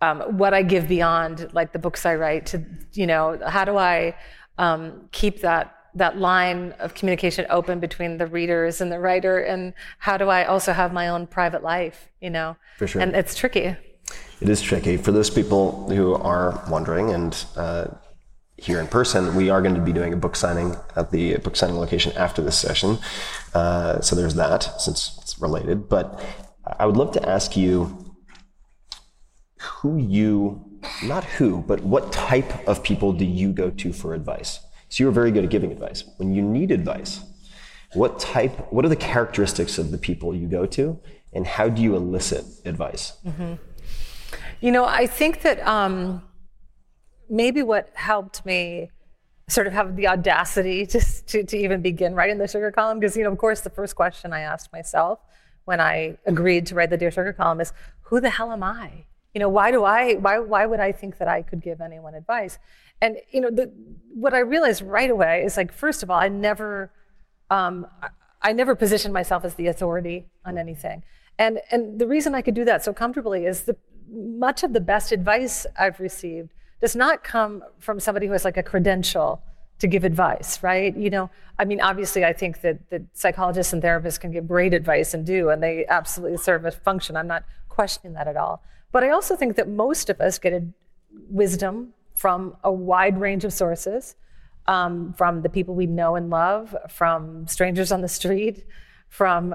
um, 0.00 0.20
what 0.38 0.54
I 0.54 0.62
give 0.62 0.88
beyond, 0.88 1.50
like 1.52 1.72
the 1.72 1.78
books 1.78 2.06
I 2.06 2.14
write. 2.14 2.46
To 2.46 2.64
you 2.92 3.06
know, 3.06 3.38
how 3.46 3.64
do 3.64 3.76
I 3.76 4.16
um, 4.58 5.08
keep 5.12 5.40
that 5.42 5.76
that 5.96 6.18
line 6.18 6.72
of 6.78 6.94
communication 6.94 7.46
open 7.48 7.80
between 7.80 8.18
the 8.18 8.26
readers 8.26 8.82
and 8.82 8.92
the 8.92 9.00
writer 9.00 9.38
and 9.38 9.72
how 9.98 10.18
do 10.18 10.28
i 10.28 10.44
also 10.44 10.72
have 10.74 10.92
my 10.92 11.08
own 11.08 11.26
private 11.26 11.62
life 11.62 12.10
you 12.20 12.28
know 12.28 12.54
For 12.76 12.86
sure. 12.86 13.00
and 13.00 13.16
it's 13.16 13.34
tricky 13.34 13.74
It 14.40 14.48
is 14.48 14.60
tricky. 14.60 14.96
For 14.96 15.12
those 15.12 15.30
people 15.30 15.88
who 15.88 16.14
are 16.14 16.62
wondering, 16.68 17.10
and 17.10 17.44
uh, 17.56 17.86
here 18.58 18.80
in 18.80 18.86
person, 18.86 19.34
we 19.34 19.48
are 19.48 19.62
going 19.62 19.74
to 19.74 19.80
be 19.80 19.92
doing 19.92 20.12
a 20.12 20.16
book 20.16 20.36
signing 20.36 20.76
at 20.94 21.10
the 21.10 21.36
book 21.38 21.56
signing 21.56 21.76
location 21.76 22.12
after 22.16 22.42
this 22.42 22.58
session. 22.58 22.98
Uh, 23.54 24.00
so 24.00 24.14
there's 24.14 24.34
that, 24.34 24.80
since 24.80 25.18
it's 25.22 25.38
related. 25.40 25.88
But 25.88 26.22
I 26.78 26.84
would 26.86 26.96
love 26.96 27.12
to 27.12 27.28
ask 27.28 27.56
you 27.56 28.14
who 29.58 29.96
you, 29.96 30.78
not 31.02 31.24
who, 31.24 31.62
but 31.62 31.80
what 31.82 32.12
type 32.12 32.68
of 32.68 32.82
people 32.82 33.12
do 33.12 33.24
you 33.24 33.52
go 33.52 33.70
to 33.70 33.92
for 33.92 34.14
advice? 34.14 34.60
So 34.88 35.02
you're 35.02 35.12
very 35.12 35.30
good 35.30 35.44
at 35.44 35.50
giving 35.50 35.72
advice. 35.72 36.04
When 36.18 36.34
you 36.34 36.42
need 36.42 36.70
advice, 36.70 37.20
what 37.94 38.20
type, 38.20 38.72
what 38.72 38.84
are 38.84 38.88
the 38.88 38.96
characteristics 38.96 39.78
of 39.78 39.90
the 39.90 39.98
people 39.98 40.34
you 40.34 40.46
go 40.46 40.66
to, 40.66 41.00
and 41.32 41.46
how 41.46 41.68
do 41.68 41.82
you 41.82 41.96
elicit 41.96 42.44
advice? 42.64 43.14
You 44.60 44.72
know, 44.72 44.84
I 44.86 45.06
think 45.06 45.42
that 45.42 45.64
um, 45.66 46.22
maybe 47.28 47.62
what 47.62 47.90
helped 47.94 48.44
me 48.46 48.90
sort 49.48 49.66
of 49.66 49.72
have 49.74 49.96
the 49.96 50.08
audacity 50.08 50.86
to, 50.92 51.00
to, 51.00 51.44
to 51.44 51.56
even 51.56 51.82
begin 51.82 52.14
writing 52.14 52.38
the 52.38 52.48
sugar 52.48 52.72
column, 52.72 52.98
because, 52.98 53.16
you 53.16 53.24
know, 53.24 53.32
of 53.32 53.38
course, 53.38 53.60
the 53.60 53.70
first 53.70 53.94
question 53.94 54.32
I 54.32 54.40
asked 54.40 54.72
myself 54.72 55.18
when 55.66 55.80
I 55.80 56.16
agreed 56.26 56.66
to 56.66 56.74
write 56.74 56.90
the 56.90 56.96
Dear 56.96 57.10
Sugar 57.10 57.32
column 57.32 57.60
is, 57.60 57.72
who 58.02 58.20
the 58.20 58.30
hell 58.30 58.52
am 58.52 58.62
I? 58.62 59.04
You 59.34 59.40
know, 59.40 59.48
why 59.48 59.70
do 59.70 59.84
I, 59.84 60.14
why, 60.14 60.38
why 60.38 60.64
would 60.64 60.80
I 60.80 60.92
think 60.92 61.18
that 61.18 61.28
I 61.28 61.42
could 61.42 61.60
give 61.60 61.80
anyone 61.80 62.14
advice? 62.14 62.58
And, 63.02 63.18
you 63.30 63.40
know, 63.40 63.50
the, 63.50 63.72
what 64.14 64.32
I 64.32 64.38
realized 64.38 64.80
right 64.80 65.10
away 65.10 65.42
is 65.44 65.56
like, 65.56 65.72
first 65.72 66.02
of 66.02 66.10
all, 66.10 66.18
I 66.18 66.28
never, 66.28 66.90
um, 67.50 67.86
I- 68.40 68.52
never 68.52 68.74
positioned 68.76 69.12
myself 69.12 69.44
as 69.44 69.54
the 69.56 69.66
authority 69.66 70.26
on 70.44 70.56
anything. 70.56 71.02
And, 71.38 71.60
and 71.70 71.98
the 71.98 72.06
reason 72.06 72.34
I 72.34 72.42
could 72.42 72.54
do 72.54 72.64
that 72.64 72.82
so 72.84 72.92
comfortably 72.92 73.44
is 73.44 73.62
that 73.62 73.76
much 74.10 74.62
of 74.62 74.72
the 74.72 74.80
best 74.80 75.12
advice 75.12 75.66
I've 75.78 76.00
received 76.00 76.52
does 76.80 76.94
not 76.94 77.24
come 77.24 77.62
from 77.78 78.00
somebody 78.00 78.26
who 78.26 78.32
has 78.32 78.44
like 78.44 78.56
a 78.56 78.62
credential 78.62 79.42
to 79.78 79.86
give 79.86 80.04
advice, 80.04 80.62
right? 80.62 80.96
You 80.96 81.10
know, 81.10 81.30
I 81.58 81.64
mean, 81.64 81.80
obviously, 81.80 82.24
I 82.24 82.32
think 82.32 82.62
that, 82.62 82.90
that 82.90 83.02
psychologists 83.12 83.72
and 83.72 83.82
therapists 83.82 84.18
can 84.18 84.30
give 84.30 84.48
great 84.48 84.72
advice 84.72 85.12
and 85.14 85.24
do, 85.24 85.50
and 85.50 85.62
they 85.62 85.86
absolutely 85.86 86.38
serve 86.38 86.64
a 86.64 86.70
function. 86.70 87.16
I'm 87.16 87.26
not 87.26 87.44
questioning 87.68 88.14
that 88.14 88.28
at 88.28 88.36
all. 88.36 88.62
But 88.92 89.04
I 89.04 89.10
also 89.10 89.36
think 89.36 89.56
that 89.56 89.68
most 89.68 90.08
of 90.08 90.20
us 90.20 90.38
get 90.38 90.52
a 90.52 90.64
wisdom 91.28 91.92
from 92.14 92.56
a 92.64 92.72
wide 92.72 93.20
range 93.20 93.44
of 93.44 93.52
sources 93.52 94.14
um, 94.66 95.12
from 95.12 95.42
the 95.42 95.48
people 95.48 95.74
we 95.74 95.86
know 95.86 96.16
and 96.16 96.30
love, 96.30 96.74
from 96.88 97.46
strangers 97.46 97.92
on 97.92 98.00
the 98.00 98.08
street, 98.08 98.64
from 99.08 99.54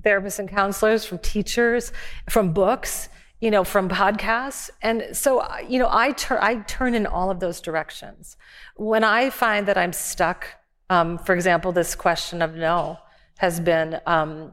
therapists 0.00 0.38
and 0.38 0.48
counselors, 0.48 1.04
from 1.04 1.18
teachers, 1.18 1.92
from 2.30 2.52
books, 2.52 3.08
you 3.46 3.52
know, 3.52 3.62
from 3.62 3.88
podcasts. 3.88 4.70
And 4.82 5.04
so, 5.12 5.46
you 5.68 5.78
know, 5.78 5.88
I, 5.88 6.10
tur- 6.10 6.42
I 6.42 6.56
turn 6.62 6.96
in 6.96 7.06
all 7.06 7.30
of 7.30 7.38
those 7.38 7.60
directions. 7.60 8.36
When 8.74 9.04
I 9.04 9.30
find 9.30 9.68
that 9.68 9.78
I'm 9.78 9.92
stuck, 9.92 10.48
um, 10.90 11.16
for 11.18 11.32
example, 11.32 11.70
this 11.70 11.94
question 11.94 12.42
of 12.42 12.56
no 12.56 12.98
has 13.38 13.60
been 13.60 14.00
um, 14.04 14.50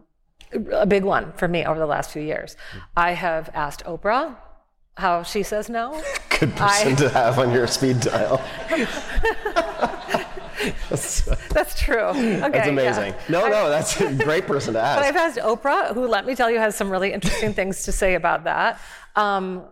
a 0.71 0.85
big 0.85 1.03
one 1.03 1.33
for 1.33 1.47
me 1.47 1.65
over 1.65 1.79
the 1.79 1.87
last 1.87 2.11
few 2.11 2.21
years. 2.21 2.55
I 2.95 3.13
have 3.13 3.49
asked 3.55 3.83
Oprah 3.85 4.35
how 4.95 5.23
she 5.23 5.41
says 5.41 5.69
no. 5.69 5.99
Good 6.39 6.55
person 6.55 6.91
I- 6.91 6.95
to 6.97 7.09
have 7.09 7.39
on 7.39 7.51
your 7.51 7.65
speed 7.65 7.99
dial. 7.99 8.43
That's 11.49 11.79
true. 11.79 11.97
Okay, 11.97 12.39
That's 12.39 12.55
yeah. 12.55 12.67
amazing. 12.67 13.13
No, 13.27 13.47
no, 13.47 13.69
that's 13.69 13.99
a 13.99 14.13
great 14.13 14.45
person 14.45 14.75
to 14.75 14.79
ask. 14.83 14.99
But 14.99 15.05
I've 15.07 15.15
asked 15.15 15.39
Oprah, 15.39 15.93
who, 15.93 16.07
let 16.07 16.25
me 16.25 16.35
tell 16.35 16.51
you, 16.51 16.59
has 16.59 16.75
some 16.75 16.89
really 16.89 17.11
interesting 17.11 17.53
things 17.53 17.83
to 17.83 17.91
say 17.91 18.13
about 18.13 18.43
that, 18.43 18.79
um, 19.15 19.63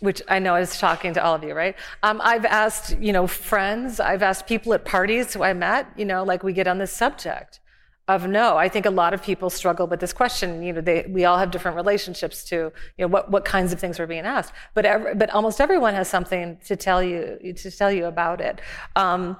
which 0.00 0.22
I 0.28 0.38
know 0.38 0.56
is 0.56 0.78
shocking 0.78 1.12
to 1.14 1.22
all 1.22 1.34
of 1.34 1.44
you, 1.44 1.54
right? 1.54 1.76
Um, 2.02 2.20
I've 2.24 2.46
asked, 2.46 2.96
you 2.98 3.12
know, 3.12 3.26
friends, 3.26 4.00
I've 4.00 4.22
asked 4.22 4.46
people 4.46 4.72
at 4.72 4.84
parties 4.86 5.34
who 5.34 5.42
I 5.42 5.52
met, 5.52 5.86
you 5.96 6.06
know, 6.06 6.24
like 6.24 6.42
we 6.42 6.54
get 6.54 6.66
on 6.66 6.78
this 6.78 6.92
subject 6.92 7.60
of 8.08 8.26
no. 8.26 8.56
I 8.56 8.68
think 8.68 8.86
a 8.86 8.90
lot 8.90 9.14
of 9.14 9.22
people 9.22 9.48
struggle 9.50 9.86
with 9.86 10.00
this 10.00 10.12
question. 10.12 10.62
You 10.62 10.72
know, 10.72 10.80
they, 10.80 11.06
we 11.08 11.24
all 11.24 11.38
have 11.38 11.50
different 11.50 11.76
relationships 11.76 12.44
to, 12.44 12.56
you 12.56 12.72
know, 12.98 13.08
what, 13.08 13.30
what 13.30 13.44
kinds 13.44 13.72
of 13.72 13.78
things 13.78 14.00
are 14.00 14.06
being 14.06 14.24
asked. 14.24 14.52
But, 14.74 14.86
ev- 14.86 15.18
but 15.18 15.30
almost 15.30 15.60
everyone 15.60 15.94
has 15.94 16.08
something 16.08 16.58
to 16.66 16.76
tell 16.76 17.02
you, 17.02 17.54
to 17.56 17.70
tell 17.70 17.92
you 17.92 18.06
about 18.06 18.40
it. 18.40 18.60
Um, 18.96 19.36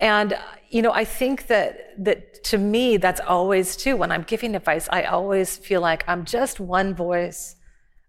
and 0.00 0.36
you 0.70 0.82
know, 0.82 0.92
I 0.92 1.04
think 1.04 1.46
that 1.46 2.04
that 2.04 2.42
to 2.44 2.58
me, 2.58 2.96
that's 2.96 3.20
always 3.20 3.76
too. 3.76 3.96
When 3.96 4.10
I'm 4.10 4.22
giving 4.22 4.56
advice, 4.56 4.88
I 4.90 5.04
always 5.04 5.56
feel 5.56 5.80
like 5.80 6.04
I'm 6.08 6.24
just 6.24 6.58
one 6.58 6.94
voice, 6.94 7.56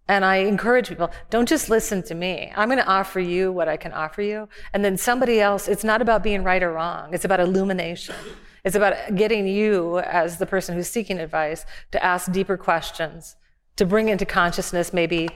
and 0.08 0.26
I 0.26 0.38
encourage 0.38 0.90
people: 0.90 1.12
don't 1.30 1.48
just 1.48 1.70
listen 1.70 2.02
to 2.04 2.16
me. 2.16 2.52
I'm 2.56 2.68
going 2.68 2.80
to 2.80 2.88
offer 2.88 3.20
you 3.20 3.52
what 3.52 3.68
I 3.68 3.78
can 3.78 3.94
offer 3.94 4.22
you, 4.22 4.50
and 4.74 4.84
then 4.84 4.98
somebody 4.98 5.40
else. 5.40 5.68
It's 5.68 5.84
not 5.84 6.02
about 6.02 6.24
being 6.24 6.44
right 6.44 6.64
or 6.64 6.74
wrong. 6.74 7.14
It's 7.14 7.26
about 7.26 7.40
illumination. 7.40 8.16
It's 8.64 8.76
about 8.76 9.16
getting 9.16 9.48
you, 9.48 10.00
as 10.00 10.40
the 10.40 10.48
person 10.48 10.74
who's 10.74 10.90
seeking 10.90 11.20
advice, 11.20 11.68
to 11.92 12.04
ask 12.04 12.32
deeper 12.32 12.58
questions, 12.58 13.36
to 13.76 13.86
bring 13.86 14.10
into 14.10 14.26
consciousness 14.26 14.92
maybe 14.92 15.30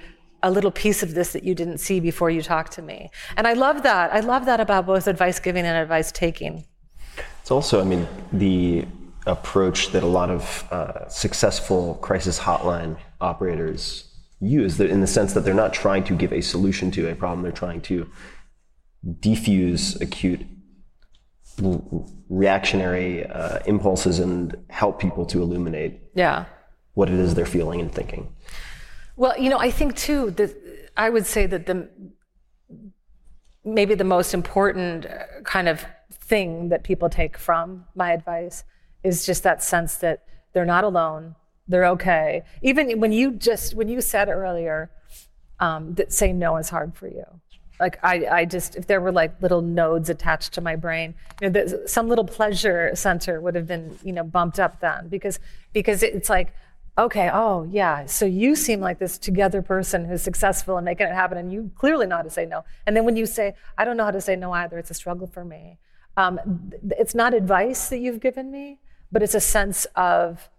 a 0.44 0.50
little 0.52 0.72
piece 0.72 1.04
of 1.04 1.14
this 1.14 1.34
that 1.34 1.44
you 1.44 1.54
didn't 1.56 1.80
see 1.80 2.00
before 2.00 2.30
you 2.30 2.42
talked 2.42 2.72
to 2.74 2.82
me. 2.82 3.10
And 3.38 3.46
I 3.48 3.54
love 3.54 3.84
that. 3.84 4.14
I 4.14 4.20
love 4.22 4.46
that 4.46 4.60
about 4.60 4.86
both 4.86 5.08
advice 5.08 5.40
giving 5.40 5.66
and 5.66 5.78
advice 5.78 6.12
taking. 6.12 6.66
It's 7.42 7.52
also, 7.52 7.82
I 7.82 7.84
mean, 7.84 8.08
the 8.32 8.86
approach 9.26 9.92
that 9.92 10.04
a 10.04 10.08
lot 10.08 10.30
of 10.30 10.66
uh, 10.72 11.08
successful 11.10 11.96
crisis 11.96 12.40
hotline 12.40 12.98
operators 13.20 14.06
use, 14.40 14.78
that 14.78 14.90
in 14.90 15.02
the 15.02 15.08
sense 15.08 15.34
that 15.34 15.42
they're 15.42 15.54
not 15.54 15.74
trying 15.74 16.04
to 16.06 16.16
give 16.16 16.32
a 16.32 16.42
solution 16.42 16.90
to 16.92 17.10
a 17.10 17.16
problem, 17.16 17.42
they're 17.42 17.52
trying 17.52 17.82
to 17.82 18.10
defuse 19.20 20.00
acute 20.02 20.42
reactionary 22.30 23.26
uh, 23.26 23.60
impulses 23.66 24.20
and 24.20 24.56
help 24.70 25.00
people 25.00 25.26
to 25.26 25.42
illuminate 25.42 26.00
Yeah. 26.16 26.46
what 26.94 27.10
it 27.10 27.16
is 27.16 27.36
they're 27.36 27.46
feeling 27.46 27.82
and 27.82 27.92
thinking. 27.94 28.34
Well, 29.20 29.38
you 29.38 29.50
know, 29.50 29.60
I 29.60 29.70
think 29.70 29.98
too 29.98 30.32
that 30.32 30.56
I 30.96 31.10
would 31.10 31.26
say 31.26 31.46
that 31.46 31.66
the 31.66 31.90
maybe 33.66 33.94
the 33.94 34.06
most 34.06 34.34
important 34.34 35.06
uh, 35.08 35.42
kind 35.44 35.68
of 35.68 35.86
thing 36.10 36.70
that 36.70 36.86
people 36.86 37.10
take 37.10 37.38
from 37.38 37.84
my 37.96 38.14
advice 38.14 38.64
is 39.04 39.26
just 39.26 39.44
that 39.44 39.62
sense 39.62 39.98
that 39.98 40.24
they're 40.54 40.64
not 40.66 40.86
alone, 40.86 41.36
they're 41.68 41.88
okay. 41.88 42.44
Even 42.62 42.98
when 43.02 43.12
you 43.12 43.32
just 43.32 43.76
when 43.76 43.90
you 43.90 44.00
said 44.00 44.30
earlier 44.30 44.90
um, 45.60 45.96
that 45.96 46.14
saying 46.14 46.40
no 46.40 46.56
is 46.56 46.70
hard 46.70 46.96
for 46.96 47.10
you. 47.10 47.26
Like 47.78 48.00
I, 48.02 48.26
I 48.26 48.46
just 48.46 48.78
if 48.78 48.88
there 48.88 49.02
were 49.02 49.12
like 49.12 49.42
little 49.42 49.62
nodes 49.62 50.10
attached 50.10 50.54
to 50.54 50.62
my 50.62 50.78
brain, 50.78 51.14
you 51.42 51.50
know, 51.50 51.66
some 51.86 52.08
little 52.08 52.26
pleasure 52.26 52.96
center 52.96 53.42
would 53.42 53.56
have 53.56 53.68
been 53.68 54.00
you 54.02 54.14
know 54.14 54.24
bumped 54.24 54.62
up 54.62 54.80
then 54.80 55.10
because 55.10 55.42
because 55.74 56.04
it's 56.04 56.30
like 56.30 56.54
okay, 57.00 57.30
oh 57.34 57.68
yeah, 57.72 58.06
so 58.06 58.26
you 58.26 58.56
seem 58.56 58.80
like 58.82 59.00
this 59.00 59.18
together 59.18 59.62
person 59.62 60.06
who's 60.06 60.22
successful 60.22 60.78
and 60.78 60.86
making 60.86 61.08
it 61.08 61.14
happen, 61.14 61.38
and 61.38 61.52
you 61.52 61.72
clearly 61.76 62.06
know 62.06 62.18
how 62.18 62.22
to 62.22 62.30
say 62.30 62.46
no. 62.46 62.64
And 62.86 62.96
then 62.96 63.06
when 63.06 63.16
you 63.16 63.26
say, 63.26 63.56
I 63.78 63.86
don't 63.86 63.98
know 63.98 64.06
how 64.06 64.12
to 64.12 64.22
say 64.22 64.36
no 64.36 64.52
either, 64.52 64.78
it's 64.78 64.92
a 64.92 64.94
struggle 64.94 65.28
for 65.28 65.46
me. 65.46 65.80
Um, 66.18 66.72
it's 66.98 67.16
not 67.16 67.34
advice 67.34 67.90
that 67.90 68.00
you've 68.00 68.20
given 68.20 68.52
me, 68.52 68.80
but 69.12 69.24
it's 69.24 69.36
a 69.36 69.40
sense 69.40 69.86
of 69.96 70.50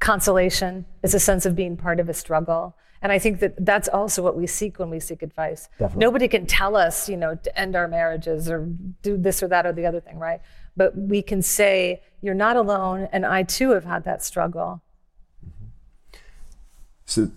consolation. 0.00 0.86
It's 1.02 1.14
a 1.14 1.20
sense 1.20 1.46
of 1.46 1.54
being 1.54 1.76
part 1.76 2.00
of 2.00 2.08
a 2.08 2.14
struggle. 2.14 2.76
And 3.00 3.12
I 3.12 3.20
think 3.20 3.38
that 3.38 3.64
that's 3.64 3.88
also 3.88 4.22
what 4.22 4.36
we 4.36 4.48
seek 4.48 4.80
when 4.80 4.90
we 4.90 4.98
seek 4.98 5.22
advice. 5.22 5.68
Definitely. 5.78 6.04
Nobody 6.04 6.28
can 6.28 6.46
tell 6.46 6.76
us, 6.76 7.08
you 7.08 7.16
know, 7.16 7.36
to 7.36 7.58
end 7.58 7.76
our 7.76 7.86
marriages 7.86 8.50
or 8.50 8.66
do 9.02 9.16
this 9.16 9.40
or 9.42 9.48
that 9.48 9.66
or 9.66 9.72
the 9.72 9.86
other 9.86 10.00
thing, 10.00 10.18
right? 10.18 10.40
But 10.76 10.96
we 10.96 11.22
can 11.22 11.40
say, 11.42 12.02
you're 12.20 12.34
not 12.34 12.56
alone, 12.56 13.08
and 13.12 13.24
I 13.24 13.44
too 13.44 13.70
have 13.70 13.84
had 13.84 14.04
that 14.04 14.24
struggle. 14.24 14.82
So 17.08 17.30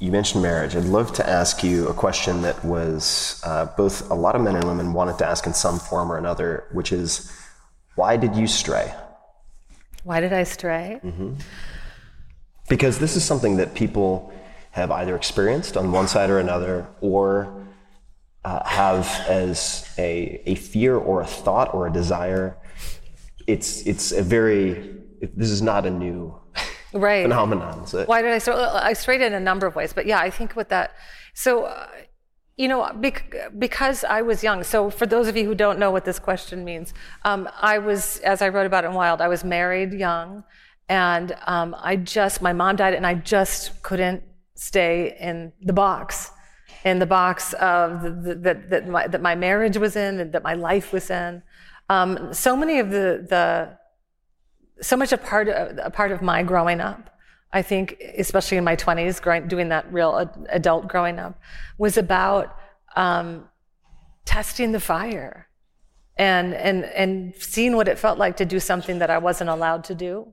you 0.00 0.10
mentioned 0.10 0.42
marriage. 0.42 0.74
I'd 0.74 0.82
love 0.82 1.12
to 1.12 1.28
ask 1.28 1.62
you 1.62 1.86
a 1.86 1.94
question 1.94 2.42
that 2.42 2.62
was 2.64 3.40
uh, 3.46 3.66
both 3.76 4.10
a 4.10 4.14
lot 4.14 4.34
of 4.34 4.42
men 4.42 4.56
and 4.56 4.64
women 4.64 4.92
wanted 4.92 5.16
to 5.18 5.26
ask 5.26 5.46
in 5.46 5.54
some 5.54 5.78
form 5.78 6.10
or 6.10 6.18
another, 6.18 6.64
which 6.72 6.90
is, 6.90 7.30
why 7.94 8.16
did 8.16 8.34
you 8.34 8.48
stray? 8.48 8.92
Why 10.02 10.18
did 10.18 10.32
I 10.32 10.42
stray? 10.42 10.98
Mm-hmm. 11.04 11.34
Because 12.68 12.98
this 12.98 13.14
is 13.14 13.22
something 13.24 13.58
that 13.58 13.74
people 13.74 14.32
have 14.72 14.90
either 14.90 15.14
experienced 15.14 15.76
on 15.76 15.92
one 15.92 16.08
side 16.08 16.28
or 16.28 16.40
another, 16.40 16.88
or 17.00 17.64
uh, 18.44 18.64
have 18.68 19.06
as 19.28 19.88
a, 19.98 20.42
a 20.46 20.56
fear 20.56 20.96
or 20.96 21.20
a 21.20 21.26
thought 21.26 21.72
or 21.74 21.86
a 21.86 21.92
desire. 21.92 22.56
It's 23.46 23.86
it's 23.86 24.12
a 24.12 24.22
very 24.22 24.96
this 25.20 25.50
is 25.50 25.60
not 25.60 25.86
a 25.86 25.90
new 25.90 26.39
right. 26.92 27.22
phenomenon. 27.22 27.86
So 27.86 28.04
Why 28.04 28.22
did 28.22 28.32
I 28.32 28.38
stray? 28.38 28.54
I 28.54 28.92
strayed 28.92 29.20
in 29.20 29.32
a 29.32 29.40
number 29.40 29.66
of 29.66 29.74
ways, 29.74 29.92
but 29.92 30.06
yeah, 30.06 30.18
I 30.18 30.30
think 30.30 30.56
with 30.56 30.68
that. 30.68 30.94
So, 31.34 31.64
uh, 31.64 31.86
you 32.56 32.68
know, 32.68 32.90
bec- 32.94 33.34
because 33.58 34.04
I 34.04 34.22
was 34.22 34.42
young. 34.42 34.64
So, 34.64 34.90
for 34.90 35.06
those 35.06 35.28
of 35.28 35.36
you 35.36 35.46
who 35.46 35.54
don't 35.54 35.78
know 35.78 35.90
what 35.90 36.04
this 36.04 36.18
question 36.18 36.64
means, 36.64 36.92
um, 37.24 37.48
I 37.60 37.78
was, 37.78 38.18
as 38.18 38.42
I 38.42 38.48
wrote 38.50 38.66
about 38.66 38.84
in 38.84 38.92
Wild, 38.92 39.20
I 39.20 39.28
was 39.28 39.44
married 39.44 39.92
young, 39.92 40.44
and 40.88 41.34
um, 41.46 41.74
I 41.78 41.96
just 41.96 42.42
my 42.42 42.52
mom 42.52 42.76
died, 42.76 42.94
and 42.94 43.06
I 43.06 43.14
just 43.14 43.82
couldn't 43.82 44.22
stay 44.54 45.16
in 45.18 45.52
the 45.62 45.72
box, 45.72 46.30
in 46.84 46.98
the 46.98 47.06
box 47.06 47.54
of 47.54 48.02
the, 48.02 48.10
the, 48.10 48.34
that 48.34 48.70
that 48.70 48.88
my, 48.88 49.06
that 49.06 49.22
my 49.22 49.34
marriage 49.34 49.78
was 49.78 49.96
in, 49.96 50.20
and 50.20 50.32
that 50.32 50.42
my 50.42 50.54
life 50.54 50.92
was 50.92 51.08
in. 51.08 51.42
Um, 51.88 52.34
so 52.34 52.56
many 52.56 52.78
of 52.78 52.90
the 52.90 53.26
the 53.28 53.78
so 54.80 54.96
much 54.96 55.12
a 55.12 55.18
part 55.18 55.48
of, 55.48 55.78
a 55.82 55.90
part 55.90 56.12
of 56.12 56.22
my 56.22 56.42
growing 56.42 56.80
up, 56.80 57.16
I 57.52 57.62
think, 57.62 58.00
especially 58.16 58.56
in 58.56 58.64
my 58.64 58.76
20s, 58.76 59.20
growing, 59.20 59.48
doing 59.48 59.68
that 59.70 59.92
real 59.92 60.30
adult 60.50 60.88
growing 60.88 61.18
up, 61.18 61.38
was 61.78 61.96
about 61.96 62.56
um, 62.96 63.48
testing 64.24 64.72
the 64.72 64.80
fire 64.80 65.48
and, 66.16 66.54
and, 66.54 66.84
and 66.84 67.34
seeing 67.36 67.76
what 67.76 67.88
it 67.88 67.98
felt 67.98 68.18
like 68.18 68.36
to 68.36 68.44
do 68.44 68.60
something 68.60 68.98
that 68.98 69.10
I 69.10 69.18
wasn't 69.18 69.50
allowed 69.50 69.84
to 69.84 69.94
do. 69.94 70.32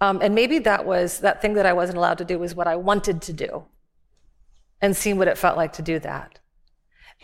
Um, 0.00 0.20
and 0.20 0.34
maybe 0.34 0.58
that 0.60 0.84
was 0.84 1.20
that 1.20 1.40
thing 1.40 1.54
that 1.54 1.66
I 1.66 1.72
wasn't 1.72 1.98
allowed 1.98 2.18
to 2.18 2.24
do 2.24 2.38
was 2.38 2.54
what 2.54 2.66
I 2.66 2.76
wanted 2.76 3.22
to 3.22 3.32
do 3.32 3.64
and 4.80 4.96
seeing 4.96 5.16
what 5.16 5.28
it 5.28 5.38
felt 5.38 5.56
like 5.56 5.72
to 5.74 5.82
do 5.82 5.98
that. 6.00 6.40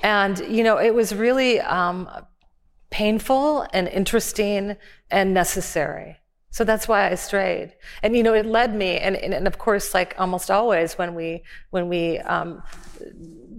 And, 0.02 0.38
you 0.38 0.62
know, 0.62 0.78
it 0.78 0.94
was 0.94 1.14
really 1.14 1.60
um, 1.60 2.08
painful 2.90 3.66
and 3.72 3.88
interesting 3.88 4.76
and 5.10 5.34
necessary. 5.34 6.19
So 6.50 6.64
that's 6.64 6.88
why 6.88 7.10
I 7.10 7.14
strayed. 7.14 7.74
And, 8.02 8.16
you 8.16 8.22
know, 8.22 8.34
it 8.34 8.44
led 8.44 8.74
me, 8.74 8.98
and, 8.98 9.16
and, 9.16 9.32
and 9.32 9.46
of 9.46 9.56
course, 9.58 9.94
like 9.94 10.14
almost 10.18 10.50
always 10.50 10.94
when 10.94 11.14
we, 11.14 11.44
when 11.70 11.88
we 11.88 12.18
um, 12.18 12.62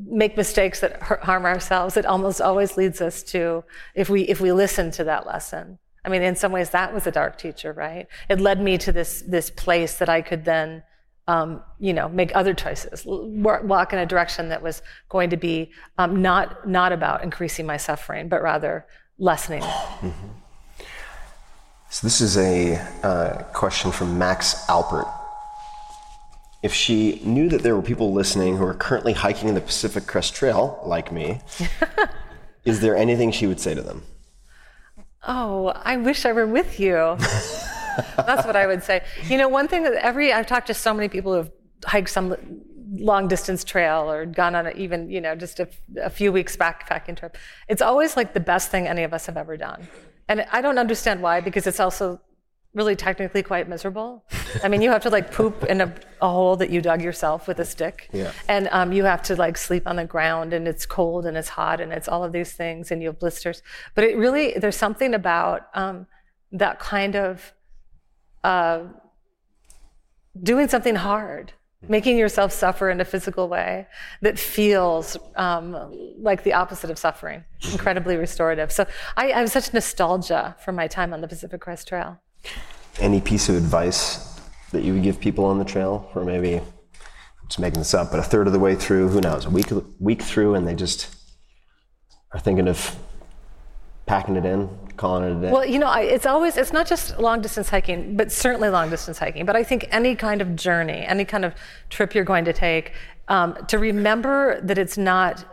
make 0.05 0.35
mistakes 0.35 0.81
that 0.81 1.01
harm 1.01 1.45
ourselves, 1.45 1.95
it 1.95 2.05
almost 2.05 2.41
always 2.41 2.75
leads 2.75 2.99
us 2.99 3.23
to, 3.23 3.63
if 3.95 4.09
we, 4.09 4.23
if 4.23 4.41
we 4.41 4.51
listen 4.51 4.91
to 4.91 5.05
that 5.05 5.25
lesson. 5.25 5.79
I 6.03 6.09
mean, 6.09 6.21
in 6.21 6.35
some 6.35 6.51
ways, 6.51 6.71
that 6.71 6.93
was 6.93 7.07
a 7.07 7.11
dark 7.11 7.37
teacher, 7.37 7.71
right? 7.71 8.07
It 8.27 8.41
led 8.41 8.59
me 8.59 8.77
to 8.79 8.91
this, 8.91 9.23
this 9.25 9.49
place 9.49 9.97
that 9.99 10.09
I 10.09 10.21
could 10.21 10.43
then, 10.43 10.83
um, 11.27 11.61
you 11.79 11.93
know, 11.93 12.09
make 12.09 12.35
other 12.35 12.53
choices, 12.53 13.03
walk 13.05 13.93
in 13.93 13.99
a 13.99 14.05
direction 14.05 14.49
that 14.49 14.61
was 14.61 14.81
going 15.07 15.29
to 15.29 15.37
be 15.37 15.71
um, 15.97 16.21
not, 16.21 16.67
not 16.67 16.91
about 16.91 17.23
increasing 17.23 17.65
my 17.65 17.77
suffering, 17.77 18.27
but 18.27 18.41
rather 18.41 18.85
lessening 19.17 19.61
it. 19.61 19.65
Mm-hmm. 19.65 20.27
So 21.91 22.07
this 22.07 22.21
is 22.21 22.37
a 22.37 22.77
uh, 23.03 23.43
question 23.51 23.91
from 23.91 24.17
Max 24.17 24.65
Alpert. 24.67 25.11
If 26.63 26.73
she 26.73 27.21
knew 27.25 27.49
that 27.49 27.63
there 27.63 27.75
were 27.75 27.81
people 27.81 28.13
listening 28.13 28.55
who 28.55 28.63
are 28.63 28.73
currently 28.73 29.11
hiking 29.11 29.49
in 29.49 29.55
the 29.55 29.61
Pacific 29.61 30.07
Crest 30.07 30.33
Trail, 30.33 30.81
like 30.85 31.11
me, 31.11 31.41
is 32.65 32.79
there 32.79 32.95
anything 32.95 33.29
she 33.33 33.45
would 33.45 33.59
say 33.59 33.75
to 33.75 33.81
them? 33.81 34.03
Oh, 35.27 35.73
I 35.83 35.97
wish 35.97 36.25
I 36.25 36.31
were 36.31 36.47
with 36.47 36.79
you. 36.79 36.93
That's 38.15 38.47
what 38.47 38.55
I 38.55 38.67
would 38.67 38.83
say. 38.83 39.03
You 39.27 39.37
know, 39.37 39.49
one 39.49 39.67
thing 39.67 39.83
that 39.83 39.93
every 39.95 40.31
I've 40.31 40.47
talked 40.47 40.67
to 40.67 40.73
so 40.73 40.93
many 40.93 41.09
people 41.09 41.33
who've 41.33 41.51
hiked 41.83 42.09
some 42.09 42.37
long 42.93 43.27
distance 43.27 43.65
trail 43.65 44.09
or 44.09 44.25
gone 44.25 44.55
on 44.55 44.67
a, 44.67 44.71
even 44.71 45.09
you 45.09 45.19
know 45.19 45.35
just 45.35 45.59
a, 45.59 45.67
a 46.01 46.09
few 46.09 46.31
weeks 46.31 46.55
backpacking 46.55 47.17
trip. 47.17 47.35
It's 47.67 47.81
always 47.81 48.15
like 48.15 48.33
the 48.33 48.39
best 48.39 48.71
thing 48.71 48.87
any 48.87 49.03
of 49.03 49.13
us 49.13 49.25
have 49.25 49.35
ever 49.35 49.57
done. 49.57 49.89
And 50.31 50.45
I 50.49 50.61
don't 50.61 50.77
understand 50.77 51.21
why, 51.21 51.41
because 51.41 51.67
it's 51.67 51.81
also 51.81 52.21
really 52.73 52.95
technically 52.95 53.43
quite 53.43 53.67
miserable. 53.67 54.23
I 54.63 54.69
mean, 54.69 54.81
you 54.81 54.89
have 54.89 55.01
to 55.01 55.09
like 55.09 55.33
poop 55.33 55.65
in 55.65 55.81
a, 55.81 55.93
a 56.21 56.29
hole 56.29 56.55
that 56.55 56.69
you 56.69 56.81
dug 56.81 57.01
yourself 57.01 57.49
with 57.49 57.59
a 57.59 57.65
stick. 57.65 58.07
Yeah. 58.13 58.31
And 58.47 58.69
um, 58.71 58.93
you 58.93 59.03
have 59.03 59.21
to 59.23 59.35
like 59.35 59.57
sleep 59.57 59.85
on 59.85 59.97
the 59.97 60.05
ground 60.05 60.53
and 60.53 60.69
it's 60.69 60.85
cold 60.85 61.25
and 61.25 61.35
it's 61.35 61.49
hot 61.49 61.81
and 61.81 61.91
it's 61.91 62.07
all 62.07 62.23
of 62.23 62.31
these 62.31 62.53
things 62.53 62.91
and 62.91 63.01
you 63.01 63.09
have 63.09 63.19
blisters. 63.19 63.61
But 63.93 64.05
it 64.05 64.15
really, 64.15 64.53
there's 64.53 64.77
something 64.77 65.13
about 65.13 65.63
um, 65.73 66.07
that 66.53 66.79
kind 66.79 67.17
of 67.17 67.53
uh, 68.45 68.83
doing 70.41 70.69
something 70.69 70.95
hard 70.95 71.51
making 71.87 72.17
yourself 72.17 72.51
suffer 72.51 72.89
in 72.89 73.01
a 73.01 73.05
physical 73.05 73.47
way 73.47 73.87
that 74.21 74.37
feels 74.37 75.17
um, 75.35 75.75
like 76.17 76.43
the 76.43 76.53
opposite 76.53 76.89
of 76.89 76.99
suffering, 76.99 77.43
incredibly 77.71 78.15
restorative. 78.15 78.71
So 78.71 78.85
I, 79.17 79.31
I 79.31 79.39
have 79.39 79.49
such 79.49 79.73
nostalgia 79.73 80.55
for 80.63 80.71
my 80.71 80.87
time 80.87 81.13
on 81.13 81.21
the 81.21 81.27
Pacific 81.27 81.61
Crest 81.61 81.87
Trail. 81.87 82.19
Any 82.99 83.19
piece 83.21 83.49
of 83.49 83.55
advice 83.55 84.39
that 84.71 84.83
you 84.83 84.93
would 84.93 85.03
give 85.03 85.19
people 85.19 85.45
on 85.45 85.57
the 85.57 85.65
trail, 85.65 86.09
or 86.15 86.23
maybe 86.23 86.61
just 87.47 87.59
making 87.59 87.79
this 87.79 87.93
up, 87.93 88.11
but 88.11 88.19
a 88.19 88.23
third 88.23 88.47
of 88.47 88.53
the 88.53 88.59
way 88.59 88.75
through, 88.75 89.09
who 89.09 89.19
knows, 89.19 89.45
a 89.45 89.49
week 89.49 89.67
week 89.99 90.21
through, 90.21 90.55
and 90.55 90.67
they 90.67 90.75
just 90.75 91.13
are 92.31 92.39
thinking 92.39 92.67
of 92.67 92.95
packing 94.05 94.35
it 94.35 94.45
in, 94.45 94.69
calling 95.01 95.23
it 95.23 95.37
a 95.37 95.41
day? 95.41 95.51
Well, 95.51 95.65
you 95.65 95.79
know, 95.79 95.87
I, 95.87 96.01
it's 96.01 96.25
always, 96.25 96.55
it's 96.55 96.71
not 96.71 96.87
just 96.87 97.19
long 97.19 97.41
distance 97.41 97.69
hiking, 97.69 98.15
but 98.15 98.31
certainly 98.31 98.69
long 98.69 98.89
distance 98.89 99.17
hiking. 99.17 99.45
But 99.45 99.55
I 99.55 99.63
think 99.63 99.87
any 99.91 100.15
kind 100.15 100.41
of 100.41 100.55
journey, 100.55 101.03
any 101.05 101.25
kind 101.25 101.43
of 101.43 101.55
trip 101.89 102.13
you're 102.13 102.23
going 102.23 102.45
to 102.45 102.53
take, 102.53 102.93
um, 103.27 103.57
to 103.67 103.79
remember 103.79 104.61
that 104.61 104.77
it's 104.77 104.97
not 104.97 105.43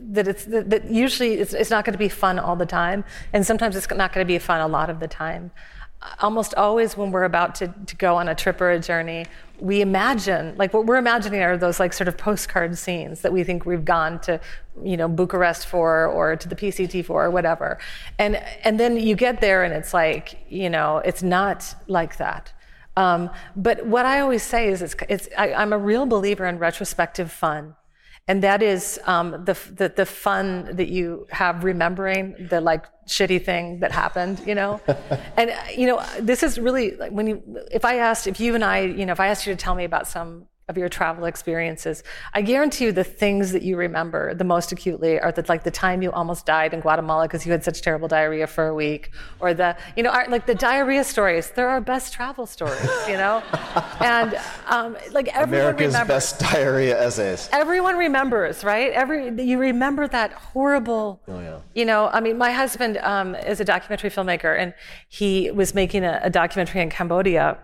that 0.00 0.26
it's 0.26 0.46
that, 0.46 0.70
that 0.70 0.90
usually 0.90 1.34
it's, 1.34 1.52
it's 1.52 1.70
not 1.70 1.84
going 1.84 1.92
to 1.92 1.98
be 1.98 2.08
fun 2.08 2.38
all 2.38 2.56
the 2.56 2.64
time 2.64 3.04
and 3.34 3.46
sometimes 3.46 3.76
it's 3.76 3.86
not 3.90 4.14
going 4.14 4.26
to 4.26 4.32
be 4.32 4.38
fun 4.38 4.60
a 4.62 4.66
lot 4.66 4.88
of 4.88 4.98
the 4.98 5.06
time 5.06 5.50
almost 6.20 6.54
always 6.54 6.96
when 6.96 7.10
we're 7.10 7.24
about 7.24 7.54
to, 7.56 7.68
to 7.86 7.96
go 7.96 8.16
on 8.16 8.28
a 8.28 8.34
trip 8.34 8.60
or 8.60 8.70
a 8.70 8.80
journey, 8.80 9.26
we 9.58 9.80
imagine, 9.80 10.54
like 10.56 10.74
what 10.74 10.86
we're 10.86 10.96
imagining 10.96 11.40
are 11.42 11.56
those 11.56 11.78
like 11.78 11.92
sort 11.92 12.08
of 12.08 12.18
postcard 12.18 12.76
scenes 12.76 13.20
that 13.22 13.32
we 13.32 13.44
think 13.44 13.64
we've 13.64 13.84
gone 13.84 14.20
to, 14.20 14.40
you 14.82 14.96
know, 14.96 15.08
Bucharest 15.08 15.66
for 15.66 16.06
or 16.06 16.36
to 16.36 16.48
the 16.48 16.56
PCT 16.56 17.04
for 17.04 17.24
or 17.24 17.30
whatever. 17.30 17.78
And, 18.18 18.36
and 18.64 18.78
then 18.78 18.96
you 18.96 19.14
get 19.14 19.40
there 19.40 19.62
and 19.62 19.72
it's 19.72 19.94
like, 19.94 20.38
you 20.48 20.68
know, 20.68 20.98
it's 20.98 21.22
not 21.22 21.74
like 21.86 22.16
that. 22.16 22.52
Um, 22.96 23.30
but 23.56 23.86
what 23.86 24.06
I 24.06 24.20
always 24.20 24.42
say 24.42 24.68
is 24.68 24.82
it's, 24.82 24.94
it's 25.08 25.28
I, 25.36 25.52
I'm 25.52 25.72
a 25.72 25.78
real 25.78 26.06
believer 26.06 26.46
in 26.46 26.58
retrospective 26.58 27.30
fun 27.30 27.74
and 28.26 28.42
that 28.42 28.62
is 28.62 28.98
um, 29.04 29.44
the, 29.44 29.56
the, 29.74 29.92
the 29.94 30.06
fun 30.06 30.76
that 30.76 30.88
you 30.88 31.26
have 31.30 31.62
remembering 31.62 32.34
the 32.48 32.60
like 32.60 32.86
shitty 33.06 33.44
thing 33.44 33.80
that 33.80 33.92
happened, 33.92 34.40
you 34.46 34.54
know. 34.54 34.80
and 35.36 35.52
you 35.76 35.86
know, 35.86 36.02
this 36.20 36.42
is 36.42 36.58
really 36.58 36.96
like 36.96 37.12
when 37.12 37.26
you, 37.26 37.42
if 37.70 37.84
I 37.84 37.96
asked, 37.96 38.26
if 38.26 38.40
you 38.40 38.54
and 38.54 38.64
I, 38.64 38.80
you 38.80 39.04
know, 39.04 39.12
if 39.12 39.20
I 39.20 39.28
asked 39.28 39.46
you 39.46 39.52
to 39.52 39.58
tell 39.58 39.74
me 39.74 39.84
about 39.84 40.08
some 40.08 40.46
of 40.68 40.78
your 40.78 40.88
travel 40.88 41.26
experiences. 41.26 42.02
I 42.32 42.40
guarantee 42.40 42.86
you 42.86 42.92
the 42.92 43.04
things 43.04 43.52
that 43.52 43.62
you 43.62 43.76
remember 43.76 44.34
the 44.34 44.44
most 44.44 44.72
acutely 44.72 45.20
are 45.20 45.30
the, 45.30 45.44
like 45.46 45.62
the 45.62 45.70
time 45.70 46.00
you 46.00 46.10
almost 46.10 46.46
died 46.46 46.72
in 46.72 46.80
Guatemala 46.80 47.24
because 47.24 47.44
you 47.44 47.52
had 47.52 47.62
such 47.62 47.82
terrible 47.82 48.08
diarrhea 48.08 48.46
for 48.46 48.68
a 48.68 48.74
week, 48.74 49.10
or 49.40 49.52
the, 49.52 49.76
you 49.94 50.02
know, 50.02 50.10
like 50.28 50.46
the 50.46 50.54
diarrhea 50.54 51.04
stories. 51.04 51.50
They're 51.50 51.68
our 51.68 51.82
best 51.82 52.14
travel 52.14 52.46
stories, 52.46 52.88
you 53.06 53.16
know? 53.16 53.42
and 54.00 54.40
um, 54.66 54.96
like 55.12 55.28
everyone 55.28 55.74
America's 55.74 55.92
remembers. 55.92 56.08
best 56.08 56.40
diarrhea 56.40 56.98
essays. 56.98 57.50
Everyone 57.52 57.96
remembers, 57.98 58.64
right? 58.64 58.90
Every, 58.92 59.42
you 59.42 59.58
remember 59.58 60.08
that 60.08 60.32
horrible, 60.32 61.20
oh, 61.28 61.40
yeah. 61.40 61.58
you 61.74 61.84
know, 61.84 62.08
I 62.08 62.20
mean, 62.20 62.38
my 62.38 62.52
husband 62.52 62.96
um, 62.98 63.34
is 63.34 63.60
a 63.60 63.64
documentary 63.64 64.08
filmmaker 64.08 64.58
and 64.58 64.72
he 65.08 65.50
was 65.50 65.74
making 65.74 66.04
a, 66.04 66.20
a 66.22 66.30
documentary 66.30 66.80
in 66.80 66.88
Cambodia 66.88 67.58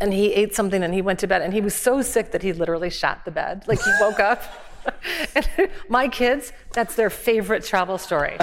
and 0.00 0.12
he 0.12 0.32
ate 0.32 0.54
something 0.54 0.82
and 0.82 0.92
he 0.92 1.02
went 1.02 1.18
to 1.20 1.26
bed 1.26 1.42
and 1.42 1.52
he 1.52 1.60
was 1.60 1.74
so 1.74 2.02
sick 2.02 2.32
that 2.32 2.42
he 2.42 2.52
literally 2.52 2.90
shot 2.90 3.24
the 3.24 3.30
bed. 3.30 3.64
Like 3.66 3.80
he 3.82 3.90
woke 4.00 4.20
up. 4.20 4.42
my 5.88 6.08
kids, 6.08 6.52
that's 6.72 6.94
their 6.94 7.10
favorite 7.10 7.64
travel 7.64 7.96
story. 7.96 8.36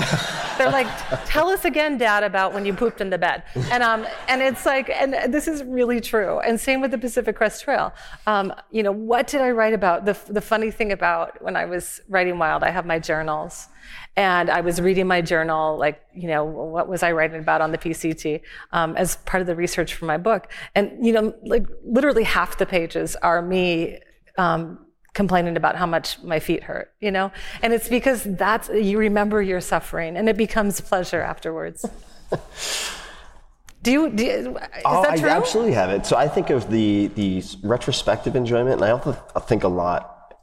They're 0.58 0.72
like, 0.72 0.88
"Tell 1.26 1.50
us 1.50 1.66
again, 1.66 1.98
Dad, 1.98 2.24
about 2.24 2.54
when 2.54 2.66
you 2.66 2.74
pooped 2.74 3.02
in 3.02 3.10
the 3.10 3.18
bed." 3.18 3.44
And 3.72 3.84
um, 3.84 4.08
and 4.28 4.42
it's 4.42 4.66
like, 4.66 4.90
and 4.90 5.32
this 5.32 5.48
is 5.48 5.64
really 5.64 6.02
true. 6.02 6.40
And 6.40 6.60
same 6.60 6.82
with 6.82 6.92
the 6.92 6.98
Pacific 6.98 7.36
Crest 7.36 7.64
Trail. 7.64 7.94
Um, 8.26 8.54
you 8.72 8.84
know, 8.84 8.92
what 8.92 9.28
did 9.28 9.42
I 9.42 9.52
write 9.52 9.74
about? 9.74 10.06
The 10.06 10.18
the 10.30 10.42
funny 10.42 10.72
thing 10.72 10.92
about 10.92 11.42
when 11.44 11.56
I 11.56 11.66
was 11.66 12.02
writing 12.10 12.40
Wild, 12.40 12.64
I 12.64 12.72
have 12.72 12.86
my 12.86 13.00
journals, 13.00 13.68
and 14.18 14.50
I 14.50 14.62
was 14.62 14.82
reading 14.82 15.08
my 15.08 15.22
journal, 15.22 15.78
like, 15.78 16.02
you 16.14 16.28
know, 16.28 16.44
what 16.44 16.90
was 16.90 17.02
I 17.02 17.12
writing 17.14 17.40
about 17.40 17.62
on 17.62 17.72
the 17.72 17.78
PCT 17.78 18.42
um, 18.74 18.96
as 18.98 19.16
part 19.18 19.42
of 19.42 19.48
the 19.48 19.56
research 19.56 19.94
for 19.94 20.06
my 20.06 20.18
book. 20.18 20.52
And, 20.76 21.06
you 21.06 21.14
know, 21.14 21.34
like 21.44 21.66
literally 21.84 22.24
half 22.24 22.58
the 22.58 22.66
pages 22.66 23.16
are 23.18 23.42
me 23.42 24.00
um, 24.38 24.86
complaining 25.14 25.56
about 25.56 25.78
how 25.78 25.86
much 25.86 26.22
my 26.24 26.40
feet 26.40 26.64
hurt, 26.64 26.94
you 27.00 27.10
know? 27.12 27.32
And 27.62 27.74
it's 27.74 27.88
because 27.88 28.24
that's, 28.24 28.70
you 28.70 28.98
remember 28.98 29.42
your 29.42 29.62
suffering 29.62 30.18
and 30.18 30.28
it 30.28 30.36
becomes 30.36 30.82
pleasure 30.82 31.22
afterwards. 31.22 31.86
do 33.82 33.92
you, 33.92 34.10
do 34.10 34.26
you- 34.26 34.32
is 34.32 34.48
Oh, 34.86 35.04
that 35.04 35.24
I 35.24 35.30
absolutely 35.30 35.74
have 35.74 35.90
it. 35.90 36.06
So 36.06 36.18
I 36.18 36.28
think 36.28 36.50
of 36.50 36.70
the 36.70 37.08
the 37.08 37.44
retrospective 37.64 38.36
enjoyment, 38.36 38.76
and 38.76 38.86
I 38.86 38.92
also 38.92 39.14
think 39.42 39.64
a 39.64 39.68
lot 39.68 40.36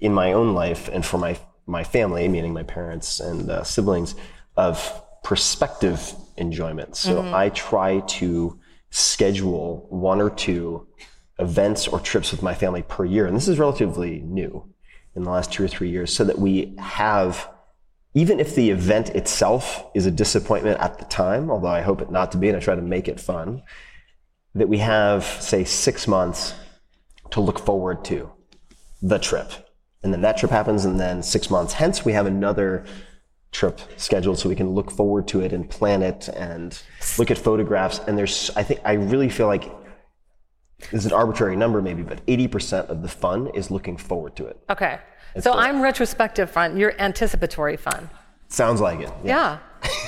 in 0.00 0.12
my 0.14 0.32
own 0.32 0.54
life 0.54 0.88
and 0.92 1.04
for 1.04 1.18
my 1.18 1.38
my 1.66 1.84
family, 1.84 2.28
meaning 2.28 2.52
my 2.52 2.62
parents 2.62 3.20
and 3.20 3.50
uh, 3.50 3.62
siblings, 3.62 4.14
of 4.56 5.02
perspective 5.22 6.14
enjoyment. 6.36 6.96
So 6.96 7.22
Mhm. 7.22 7.32
I 7.34 7.50
try 7.50 8.00
to 8.00 8.58
schedule 8.90 9.86
one 9.90 10.20
or 10.20 10.30
two 10.30 10.86
events 11.38 11.86
or 11.86 12.00
trips 12.00 12.32
with 12.32 12.42
my 12.42 12.54
family 12.54 12.82
per 12.82 13.04
year, 13.04 13.26
and 13.26 13.36
this 13.36 13.48
is 13.48 13.58
relatively 13.58 14.20
new 14.20 14.64
in 15.14 15.24
the 15.24 15.30
last 15.30 15.52
two 15.52 15.64
or 15.64 15.68
three 15.68 15.90
years, 15.90 16.12
so 16.12 16.24
that 16.24 16.38
we 16.38 16.74
have 16.78 17.48
even 18.12 18.40
if 18.40 18.56
the 18.56 18.70
event 18.70 19.10
itself 19.10 19.84
is 19.94 20.04
a 20.04 20.10
disappointment 20.10 20.80
at 20.80 20.98
the 20.98 21.04
time, 21.04 21.48
although 21.48 21.68
I 21.68 21.80
hope 21.80 22.02
it 22.02 22.10
not 22.10 22.32
to 22.32 22.38
be, 22.38 22.48
and 22.48 22.56
I 22.56 22.60
try 22.60 22.74
to 22.74 22.82
make 22.82 23.06
it 23.06 23.20
fun, 23.20 23.62
that 24.56 24.68
we 24.68 24.78
have, 24.78 25.24
say, 25.24 25.62
six 25.62 26.08
months 26.08 26.54
to 27.30 27.40
look 27.40 27.60
forward 27.60 28.04
to 28.06 28.28
the 29.00 29.20
trip. 29.20 29.52
And 30.02 30.12
then 30.12 30.22
that 30.22 30.38
trip 30.38 30.50
happens, 30.50 30.84
and 30.84 30.98
then 30.98 31.22
six 31.22 31.50
months 31.50 31.74
hence, 31.74 32.04
we 32.04 32.12
have 32.12 32.26
another 32.26 32.84
trip 33.52 33.80
scheduled 33.96 34.38
so 34.38 34.48
we 34.48 34.54
can 34.54 34.70
look 34.70 34.90
forward 34.90 35.26
to 35.28 35.40
it 35.40 35.52
and 35.52 35.68
plan 35.68 36.02
it 36.02 36.28
and 36.28 36.80
look 37.18 37.30
at 37.30 37.38
photographs. 37.38 38.00
And 38.06 38.16
there's, 38.16 38.50
I 38.56 38.62
think, 38.62 38.80
I 38.84 38.94
really 38.94 39.28
feel 39.28 39.46
like 39.46 39.70
this 40.78 41.04
is 41.04 41.06
an 41.06 41.12
arbitrary 41.12 41.56
number 41.56 41.82
maybe, 41.82 42.02
but 42.02 42.24
80% 42.26 42.86
of 42.88 43.02
the 43.02 43.08
fun 43.08 43.48
is 43.48 43.70
looking 43.70 43.96
forward 43.96 44.36
to 44.36 44.46
it. 44.46 44.58
Okay. 44.70 44.98
It's 45.34 45.44
so 45.44 45.52
I'm 45.52 45.80
retrospective 45.80 46.50
fun. 46.50 46.76
You're 46.76 46.98
anticipatory 47.00 47.76
fun. 47.76 48.08
Sounds 48.48 48.80
like 48.80 49.00
it. 49.00 49.12
Yeah. 49.22 49.58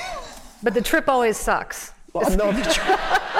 but 0.63 0.73
the 0.73 0.81
trip 0.81 1.07
always 1.07 1.37
sucks. 1.37 1.91
Well, 2.13 2.29
no, 2.35 2.51
the 2.51 2.61
trip. 2.63 2.99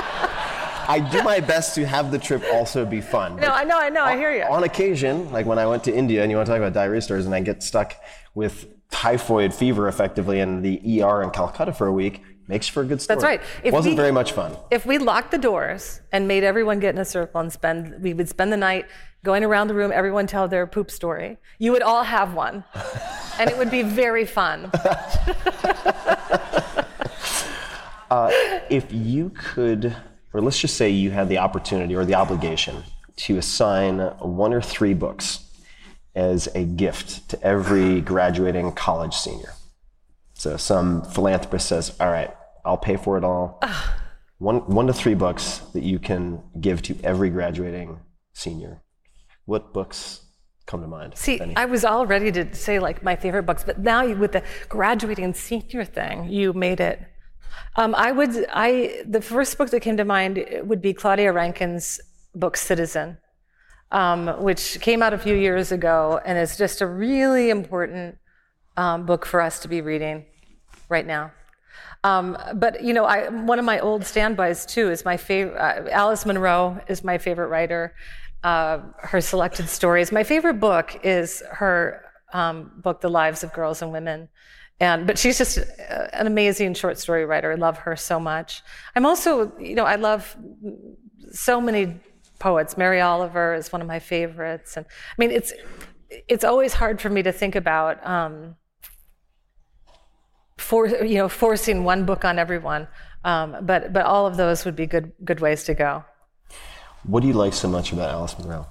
I 0.88 1.00
do 1.00 1.24
my 1.24 1.40
best 1.40 1.76
to 1.76 1.86
have 1.86 2.12
the 2.12 2.20
trip 2.20 2.44
also 2.54 2.86
be 2.86 3.02
fun. 3.02 3.38
No, 3.38 3.48
I 3.50 3.64
know, 3.64 3.80
I 3.80 3.90
know, 3.90 4.04
I 4.04 4.18
hear 4.18 4.34
you. 4.36 4.44
On 4.44 4.64
occasion, 4.64 5.32
like 5.32 5.46
when 5.46 5.58
I 5.60 5.66
went 5.66 5.84
to 5.86 5.94
India, 5.94 6.22
and 6.22 6.30
you 6.32 6.38
want 6.38 6.48
to 6.48 6.52
talk 6.52 6.60
about 6.60 6.74
diarrhea 6.74 7.02
stories, 7.02 7.26
and 7.26 7.34
I 7.34 7.40
get 7.42 7.64
stuck 7.64 7.96
with 8.34 8.68
typhoid 8.90 9.54
fever 9.54 9.88
effectively 9.88 10.40
in 10.40 10.62
the 10.62 11.02
ER 11.02 11.24
in 11.24 11.30
Calcutta 11.32 11.74
for 11.74 11.88
a 11.88 11.94
week, 11.94 12.22
makes 12.48 12.68
for 12.68 12.82
a 12.82 12.86
good 12.86 13.02
story. 13.02 13.16
That's 13.16 13.24
right. 13.24 13.42
If 13.64 13.74
Wasn't 13.74 13.94
we- 13.94 13.98
very 13.98 14.12
much 14.12 14.34
fun. 14.34 14.56
If 14.72 14.86
we 14.86 14.98
locked 14.98 15.32
the 15.32 15.38
doors 15.38 16.02
and 16.12 16.28
made 16.28 16.44
everyone 16.44 16.80
get 16.80 16.94
in 16.94 17.02
a 17.02 17.06
circle 17.06 17.40
and 17.42 17.52
spend, 17.52 18.02
we 18.04 18.14
would 18.14 18.28
spend 18.30 18.52
the 18.52 18.58
night 18.58 18.86
going 19.24 19.44
around 19.46 19.70
the 19.70 19.74
room, 19.74 19.92
everyone 19.94 20.28
tell 20.28 20.48
their 20.50 20.68
poop 20.68 20.92
story. 20.92 21.38
You 21.58 21.72
would 21.72 21.82
all 21.82 22.04
have 22.04 22.34
one, 22.34 22.66
and 23.40 23.50
it 23.50 23.58
would 23.58 23.72
be 23.72 23.82
very 23.84 24.26
fun. 24.26 24.70
Uh, 28.12 28.30
if 28.70 28.94
you 28.94 29.32
could, 29.32 29.96
or 30.34 30.42
let's 30.42 30.60
just 30.60 30.76
say 30.76 30.90
you 30.90 31.12
had 31.12 31.30
the 31.30 31.38
opportunity 31.38 31.96
or 31.96 32.06
the 32.06 32.16
obligation 32.16 32.84
to 33.16 33.38
assign 33.38 34.00
one 34.20 34.54
or 34.54 34.62
three 34.62 34.94
books 34.94 35.40
as 36.16 36.48
a 36.56 36.64
gift 36.64 37.30
to 37.30 37.42
every 37.44 38.02
graduating 38.02 38.72
college 38.72 39.14
senior. 39.16 39.54
So 40.34 40.58
some 40.58 41.04
philanthropist 41.04 41.68
says, 41.68 41.96
"All 42.00 42.10
right, 42.12 42.32
I'll 42.66 42.78
pay 42.78 42.98
for 42.98 43.18
it 43.18 43.24
all." 43.24 43.60
One, 44.40 44.58
one 44.68 44.88
to 44.88 44.94
three 44.94 45.14
books 45.14 45.60
that 45.74 45.84
you 45.84 46.00
can 46.00 46.42
give 46.60 46.82
to 46.84 46.98
every 47.04 47.30
graduating 47.30 48.00
senior. 48.34 48.82
What 49.46 49.74
books 49.74 50.22
come 50.66 50.82
to 50.82 50.88
mind? 50.88 51.14
See? 51.16 51.40
I 51.56 51.66
was 51.66 51.86
all 51.86 52.06
ready 52.06 52.32
to 52.32 52.54
say 52.54 52.80
like 52.80 53.04
my 53.04 53.16
favorite 53.16 53.44
books, 53.44 53.64
but 53.64 53.80
now 53.80 54.02
you- 54.04 54.18
with 54.18 54.34
the 54.34 54.44
graduating 54.70 55.34
senior 55.34 55.86
thing, 55.86 56.26
you 56.30 56.52
made 56.52 56.80
it. 56.80 57.00
Um, 57.76 57.96
I 57.96 58.12
would, 58.12 58.46
I 58.54 59.04
the 59.06 59.22
first 59.22 59.58
book 59.58 59.70
that 59.72 59.82
came 59.82 59.98
to 59.98 60.06
mind 60.06 60.46
would 60.64 60.82
be 60.82 60.94
Claudia 60.94 61.32
Rankine's 61.32 62.00
book 62.36 62.58
Citizen, 62.58 63.18
um, 63.92 64.28
which 64.42 64.80
came 64.82 65.02
out 65.02 65.14
a 65.14 65.18
few 65.18 65.36
years 65.36 65.72
ago, 65.72 66.20
and 66.26 66.38
is 66.38 66.58
just 66.58 66.82
a 66.82 66.88
really 66.88 67.50
important 67.50 68.18
um, 68.78 69.06
book 69.06 69.26
for 69.26 69.42
us 69.42 69.60
to 69.60 69.68
be 69.68 69.82
reading 69.82 70.26
right 70.90 71.06
now. 71.06 71.32
Um, 72.04 72.38
but 72.56 72.84
you 72.84 72.94
know, 72.94 73.06
I, 73.06 73.30
one 73.30 73.60
of 73.60 73.66
my 73.66 73.80
old 73.80 74.06
standbys 74.06 74.66
too 74.66 74.92
is 74.92 75.06
my 75.06 75.18
favorite. 75.18 75.58
Uh, 75.58 75.90
Alice 75.90 76.26
Munro 76.26 76.82
is 76.88 77.04
my 77.04 77.18
favorite 77.18 77.48
writer. 77.48 77.96
Uh, 78.44 78.80
her 79.00 79.22
selected 79.22 79.70
stories. 79.70 80.12
My 80.12 80.24
favorite 80.24 80.60
book 80.60 81.00
is 81.04 81.42
her 81.50 82.04
um, 82.34 82.72
book, 82.84 83.00
The 83.00 83.10
Lives 83.10 83.44
of 83.44 83.54
Girls 83.54 83.82
and 83.82 83.92
Women. 83.92 84.28
And 84.84 85.08
but 85.08 85.18
she's 85.18 85.38
just 85.38 85.60
uh, 85.60 86.08
an 86.12 86.28
amazing 86.28 86.74
short 86.74 86.98
story 86.98 87.24
writer. 87.24 87.54
I 87.54 87.56
love 87.56 87.78
her 87.78 87.96
so 87.96 88.20
much. 88.20 88.62
I'm 88.98 89.06
also, 89.06 89.58
you 89.58 89.76
know, 89.76 89.86
I 89.86 89.96
love 89.96 90.36
so 91.32 91.62
many 91.62 92.02
poets. 92.38 92.76
Mary 92.76 93.00
Oliver 93.00 93.54
is 93.54 93.72
one 93.72 93.82
of 93.82 93.88
my 93.88 94.00
favorites, 94.00 94.76
and 94.76 94.86
I 94.86 95.16
mean, 95.18 95.32
it's 95.32 95.54
it's 96.28 96.44
always 96.44 96.74
hard 96.74 97.00
for 97.00 97.10
me 97.10 97.24
to 97.24 97.32
think 97.32 97.56
about. 97.56 98.06
Um, 98.06 98.58
for 100.58 100.88
you 100.88 101.16
know 101.16 101.30
forcing 101.30 101.84
one 101.84 102.06
book 102.06 102.24
on 102.24 102.38
everyone 102.38 102.88
um, 103.26 103.58
but 103.64 103.92
but 103.92 104.06
all 104.06 104.28
of 104.28 104.38
those 104.38 104.64
would 104.66 104.76
be 104.76 104.86
good 104.86 105.12
good 105.26 105.40
ways 105.42 105.64
to 105.64 105.74
go 105.74 106.06
what 107.04 107.22
do 107.22 107.28
you 107.28 107.34
like 107.34 107.54
so 107.54 107.68
much 107.68 107.92
about 107.92 108.12
Alice 108.12 108.38
Munro? 108.38 108.68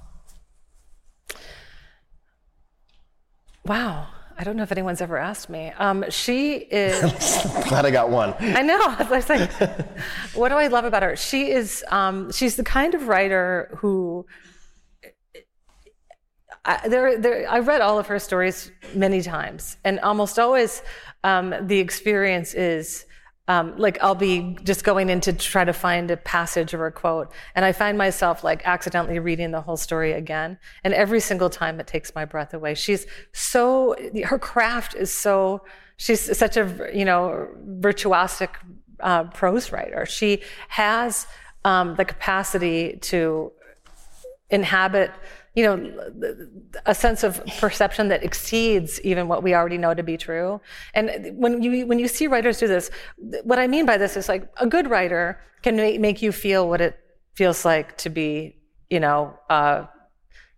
wow 3.66 4.06
i 4.38 4.44
don't 4.44 4.56
know 4.56 4.62
if 4.62 4.72
anyone's 4.72 5.00
ever 5.00 5.18
asked 5.18 5.48
me 5.50 5.72
um, 5.78 6.04
she 6.10 6.56
is 6.56 7.00
Glad 7.72 7.86
I 7.86 7.90
got 7.90 8.10
one. 8.10 8.34
I 8.38 8.60
know. 8.60 8.78
I 8.82 9.04
was 9.04 9.28
like, 9.30 9.50
what 10.34 10.50
do 10.50 10.56
I 10.56 10.66
love 10.66 10.84
about 10.84 11.02
her? 11.02 11.16
She 11.16 11.50
is, 11.50 11.82
um, 11.88 12.30
she's 12.30 12.56
the 12.56 12.64
kind 12.64 12.94
of 12.94 13.08
writer 13.08 13.70
who, 13.78 14.26
I, 16.66 16.86
there, 16.86 17.18
there, 17.18 17.50
I 17.50 17.60
read 17.60 17.80
all 17.80 17.98
of 17.98 18.08
her 18.08 18.18
stories 18.18 18.70
many 18.94 19.22
times, 19.22 19.78
and 19.84 20.00
almost 20.00 20.38
always 20.38 20.82
um, 21.24 21.54
the 21.62 21.78
experience 21.78 22.52
is 22.52 23.06
um, 23.48 23.76
like 23.76 23.98
I'll 24.02 24.14
be 24.14 24.56
just 24.62 24.84
going 24.84 25.10
in 25.10 25.20
to 25.22 25.32
try 25.32 25.64
to 25.64 25.72
find 25.72 26.10
a 26.10 26.16
passage 26.16 26.74
or 26.74 26.86
a 26.86 26.92
quote, 26.92 27.32
and 27.54 27.64
I 27.64 27.72
find 27.72 27.98
myself 27.98 28.44
like 28.44 28.66
accidentally 28.66 29.18
reading 29.18 29.50
the 29.50 29.60
whole 29.60 29.76
story 29.76 30.12
again, 30.12 30.58
and 30.84 30.94
every 30.94 31.20
single 31.20 31.50
time 31.50 31.80
it 31.80 31.86
takes 31.86 32.14
my 32.14 32.24
breath 32.24 32.54
away. 32.54 32.74
She's 32.74 33.06
so, 33.32 33.96
her 34.24 34.38
craft 34.38 34.94
is 34.94 35.12
so, 35.12 35.62
she's 35.96 36.36
such 36.38 36.56
a, 36.56 36.90
you 36.94 37.04
know, 37.04 37.48
virtuosic 37.80 38.50
uh, 39.00 39.24
prose 39.24 39.72
writer. 39.72 40.06
She 40.06 40.42
has 40.68 41.26
um, 41.64 41.96
the 41.96 42.04
capacity 42.04 42.98
to 43.02 43.52
inhabit 44.50 45.10
you 45.54 45.64
know 45.64 45.76
a 46.86 46.94
sense 46.94 47.22
of 47.22 47.44
perception 47.58 48.08
that 48.08 48.22
exceeds 48.22 49.00
even 49.02 49.28
what 49.28 49.42
we 49.42 49.54
already 49.54 49.78
know 49.78 49.92
to 49.94 50.02
be 50.02 50.16
true. 50.16 50.60
And 50.94 51.36
when 51.36 51.62
you 51.62 51.86
when 51.86 51.98
you 51.98 52.08
see 52.08 52.26
writers 52.26 52.58
do 52.58 52.66
this 52.66 52.90
what 53.44 53.58
i 53.58 53.66
mean 53.66 53.86
by 53.86 53.96
this 53.96 54.16
is 54.16 54.28
like 54.28 54.48
a 54.58 54.66
good 54.66 54.88
writer 54.88 55.38
can 55.62 55.76
make, 55.76 56.22
you 56.22 56.32
feel 56.32 56.68
what 56.68 56.80
it 56.80 56.98
feels 57.34 57.64
like 57.64 57.96
to 57.98 58.10
be 58.10 58.56
you 58.90 58.98
know 58.98 59.38
uh, 59.48 59.86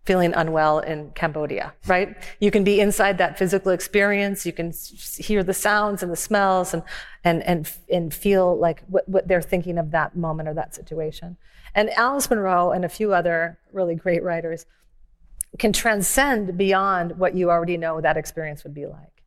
feeling 0.05 0.33
unwell 0.33 0.79
in 0.79 1.11
cambodia 1.11 1.73
right? 1.87 2.15
You 2.39 2.51
can 2.51 2.63
be 2.63 2.79
inside 2.79 3.17
that 3.17 3.37
physical 3.37 3.71
experience. 3.71 4.45
You 4.45 4.53
can 4.53 4.71
hear 5.17 5.43
the 5.43 5.53
sounds 5.53 6.03
and 6.03 6.11
the 6.11 6.17
smells 6.17 6.73
and 6.73 6.83
and 7.23 7.43
and, 7.43 7.71
and 7.91 8.13
feel 8.13 8.57
like 8.57 8.83
what, 8.87 9.07
what 9.09 9.27
they're 9.27 9.41
thinking 9.41 9.77
of 9.77 9.91
that 9.91 10.15
moment 10.15 10.47
or 10.47 10.53
that 10.53 10.73
situation. 10.75 11.37
And 11.73 11.89
alice 11.91 12.29
munro 12.29 12.71
and 12.71 12.85
a 12.85 12.89
few 12.89 13.13
other 13.13 13.59
really 13.73 13.95
great 13.95 14.23
writers 14.23 14.65
can 15.59 15.73
transcend 15.73 16.57
beyond 16.57 17.17
what 17.17 17.35
you 17.35 17.49
already 17.49 17.77
know 17.77 18.01
that 18.01 18.17
experience 18.17 18.63
would 18.63 18.73
be 18.73 18.85
like 18.85 19.23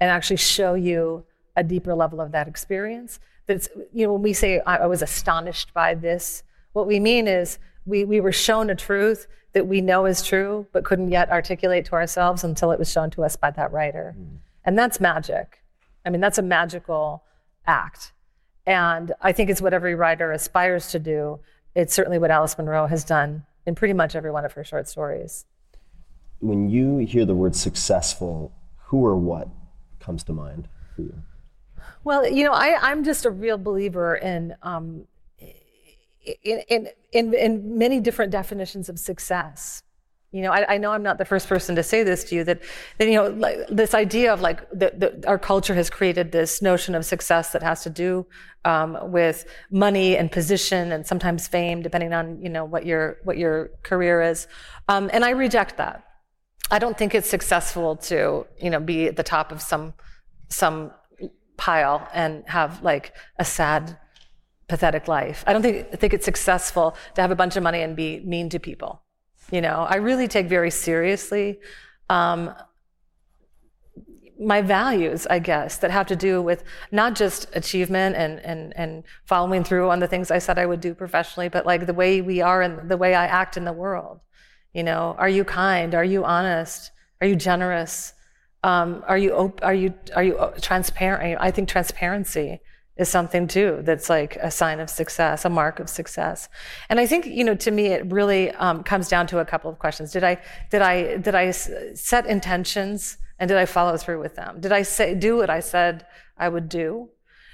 and 0.00 0.10
actually 0.10 0.36
show 0.36 0.74
you 0.74 1.24
a 1.56 1.62
deeper 1.62 1.94
level 1.94 2.20
of 2.20 2.32
that 2.32 2.48
experience. 2.48 3.20
That's 3.46 3.68
you 3.92 4.06
know 4.06 4.12
when 4.12 4.22
we 4.22 4.32
say 4.32 4.60
i, 4.60 4.78
I 4.78 4.86
was 4.86 5.02
astonished 5.02 5.72
by 5.72 5.94
this 5.94 6.42
what 6.74 6.86
we 6.86 7.00
mean 7.00 7.26
is 7.26 7.58
we, 7.86 8.04
we 8.04 8.20
were 8.20 8.32
shown 8.32 8.68
a 8.68 8.74
truth 8.74 9.26
that 9.54 9.66
we 9.66 9.80
know 9.80 10.04
is 10.04 10.22
true 10.22 10.66
but 10.72 10.84
couldn't 10.84 11.10
yet 11.10 11.30
articulate 11.30 11.86
to 11.86 11.92
ourselves 11.92 12.44
until 12.44 12.70
it 12.70 12.78
was 12.78 12.90
shown 12.90 13.10
to 13.10 13.24
us 13.24 13.36
by 13.36 13.50
that 13.50 13.72
writer. 13.72 14.14
Hmm. 14.16 14.36
And 14.64 14.78
that's 14.78 15.00
magic. 15.00 15.64
I 16.04 16.10
mean 16.10 16.20
that's 16.20 16.38
a 16.38 16.42
magical 16.42 17.24
act. 17.66 18.12
And 18.66 19.12
i 19.20 19.32
think 19.32 19.48
it's 19.48 19.62
what 19.62 19.74
every 19.74 19.94
writer 19.94 20.30
aspires 20.32 20.90
to 20.90 20.98
do. 20.98 21.40
It's 21.74 21.94
certainly 21.94 22.18
what 22.18 22.30
alice 22.30 22.56
munro 22.58 22.86
has 22.86 23.04
done 23.04 23.44
in 23.66 23.74
pretty 23.74 23.94
much 23.94 24.14
every 24.14 24.30
one 24.30 24.44
of 24.44 24.52
her 24.52 24.64
short 24.64 24.88
stories 24.88 25.46
When 26.40 26.68
you 26.68 26.98
hear 26.98 27.24
the 27.24 27.34
word 27.34 27.56
successful, 27.56 28.52
who 28.86 29.04
or 29.04 29.16
what 29.16 29.48
comes 30.00 30.22
to 30.24 30.32
mind 30.32 30.68
for 30.94 31.02
you? 31.02 31.14
Well, 32.04 32.26
you 32.26 32.44
know, 32.44 32.52
I, 32.52 32.78
I'm 32.80 33.04
just 33.04 33.24
a 33.24 33.30
real 33.30 33.58
believer 33.58 34.16
in, 34.16 34.54
um, 34.62 35.06
in, 36.42 36.62
in, 36.68 36.88
in, 37.12 37.34
in 37.34 37.78
many 37.78 38.00
different 38.00 38.32
definitions 38.32 38.88
of 38.88 38.98
success. 38.98 39.82
You 40.30 40.42
know, 40.42 40.52
I, 40.52 40.74
I, 40.74 40.78
know 40.78 40.92
I'm 40.92 41.02
not 41.02 41.16
the 41.16 41.24
first 41.24 41.48
person 41.48 41.74
to 41.76 41.82
say 41.82 42.02
this 42.02 42.24
to 42.24 42.34
you. 42.34 42.44
That, 42.44 42.60
that 42.98 43.08
you 43.08 43.14
know, 43.14 43.28
like, 43.28 43.66
this 43.70 43.94
idea 43.94 44.30
of 44.30 44.42
like 44.42 44.60
that 44.72 45.24
our 45.26 45.38
culture 45.38 45.74
has 45.74 45.88
created 45.88 46.32
this 46.32 46.60
notion 46.60 46.94
of 46.94 47.06
success 47.06 47.52
that 47.52 47.62
has 47.62 47.82
to 47.84 47.90
do 47.90 48.26
um, 48.66 48.98
with 49.10 49.46
money 49.70 50.18
and 50.18 50.30
position 50.30 50.92
and 50.92 51.06
sometimes 51.06 51.48
fame, 51.48 51.80
depending 51.80 52.12
on 52.12 52.42
you 52.42 52.50
know 52.50 52.66
what 52.66 52.84
your 52.84 53.16
what 53.24 53.38
your 53.38 53.70
career 53.82 54.20
is. 54.20 54.46
Um, 54.88 55.08
and 55.14 55.24
I 55.24 55.30
reject 55.30 55.78
that. 55.78 56.04
I 56.70 56.78
don't 56.78 56.96
think 56.98 57.14
it's 57.14 57.28
successful 57.28 57.96
to 57.96 58.46
you 58.60 58.70
know 58.70 58.80
be 58.80 59.06
at 59.06 59.16
the 59.16 59.22
top 59.22 59.52
of 59.52 59.60
some 59.62 59.94
some 60.48 60.92
pile 61.56 62.08
and 62.14 62.44
have 62.46 62.82
like 62.82 63.12
a 63.38 63.44
sad, 63.44 63.98
pathetic 64.68 65.08
life. 65.08 65.44
I 65.46 65.52
don't 65.52 65.62
think 65.62 65.90
think 65.98 66.14
it's 66.14 66.24
successful 66.24 66.96
to 67.14 67.20
have 67.20 67.30
a 67.30 67.36
bunch 67.36 67.56
of 67.56 67.62
money 67.62 67.82
and 67.82 67.96
be 67.96 68.20
mean 68.20 68.48
to 68.50 68.58
people. 68.58 69.02
You 69.50 69.60
know, 69.60 69.86
I 69.88 69.96
really 69.96 70.28
take 70.28 70.46
very 70.46 70.70
seriously 70.70 71.58
um, 72.10 72.54
my 74.38 74.62
values, 74.62 75.26
I 75.28 75.40
guess, 75.40 75.78
that 75.78 75.90
have 75.90 76.06
to 76.06 76.16
do 76.16 76.40
with 76.40 76.62
not 76.92 77.14
just 77.14 77.48
achievement 77.54 78.16
and, 78.16 78.38
and, 78.40 78.76
and 78.76 79.04
following 79.24 79.64
through 79.64 79.90
on 79.90 79.98
the 79.98 80.06
things 80.06 80.30
I 80.30 80.38
said 80.38 80.58
I 80.58 80.66
would 80.66 80.80
do 80.80 80.94
professionally, 80.94 81.48
but 81.48 81.66
like 81.66 81.86
the 81.86 81.94
way 81.94 82.20
we 82.20 82.40
are 82.40 82.62
and 82.62 82.88
the 82.88 82.96
way 82.96 83.14
I 83.14 83.26
act 83.26 83.56
in 83.56 83.64
the 83.64 83.72
world. 83.72 84.20
You 84.78 84.84
know, 84.84 85.16
are 85.18 85.28
you 85.28 85.42
kind? 85.42 85.92
Are 85.92 86.04
you 86.04 86.24
honest? 86.24 86.92
Are 87.20 87.26
you 87.26 87.34
generous? 87.34 88.12
Um, 88.62 89.02
are 89.08 89.18
you 89.18 89.32
op- 89.32 89.58
are 89.64 89.74
you 89.74 89.92
are 90.14 90.22
you 90.22 90.38
uh, 90.38 90.52
transparent? 90.60 91.36
I 91.40 91.50
think 91.50 91.68
transparency 91.68 92.60
is 92.96 93.08
something 93.08 93.48
too 93.48 93.80
that's 93.82 94.08
like 94.08 94.36
a 94.36 94.52
sign 94.52 94.78
of 94.78 94.88
success, 94.88 95.44
a 95.44 95.50
mark 95.50 95.80
of 95.80 95.88
success. 95.88 96.48
And 96.88 97.00
I 97.00 97.06
think 97.08 97.26
you 97.26 97.42
know, 97.42 97.56
to 97.56 97.72
me, 97.72 97.86
it 97.86 98.06
really 98.12 98.52
um, 98.52 98.84
comes 98.84 99.08
down 99.08 99.26
to 99.32 99.40
a 99.40 99.44
couple 99.44 99.68
of 99.68 99.80
questions. 99.80 100.12
Did 100.12 100.22
I 100.22 100.40
did 100.70 100.80
I 100.80 101.16
did 101.16 101.34
I 101.34 101.50
set 101.50 102.26
intentions 102.26 103.18
and 103.40 103.48
did 103.48 103.58
I 103.58 103.66
follow 103.66 103.96
through 103.96 104.20
with 104.20 104.36
them? 104.36 104.60
Did 104.60 104.70
I 104.70 104.82
say 104.82 105.12
do 105.12 105.38
what 105.38 105.50
I 105.50 105.58
said 105.58 106.06
I 106.36 106.48
would 106.48 106.68
do? 106.68 107.08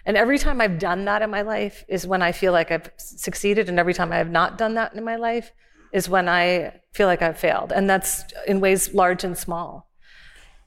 And 0.05 0.19
every 0.19 0.39
time 0.39 0.61
I've 0.61 0.79
done 0.79 1.07
that 1.07 1.23
in 1.23 1.31
my 1.31 1.41
life 1.41 1.87
is 1.89 2.07
when 2.07 2.21
I 2.21 2.33
feel 2.33 2.53
like 2.53 2.71
I've 2.71 2.91
succeeded, 2.99 3.71
and 3.71 3.79
every 3.79 3.95
time 3.95 4.13
I 4.13 4.17
have 4.17 4.31
not 4.31 4.59
done 4.59 4.75
that 4.75 4.93
in 4.93 5.03
my 5.05 5.17
life 5.17 5.53
is 5.95 6.09
when 6.09 6.29
I 6.29 6.75
feel 6.93 7.07
like 7.07 7.23
I've 7.23 7.39
failed. 7.39 7.73
And 7.73 7.89
that's 7.89 8.25
in 8.47 8.61
ways 8.61 8.93
large 8.93 9.25
and 9.25 9.39
small. 9.39 9.89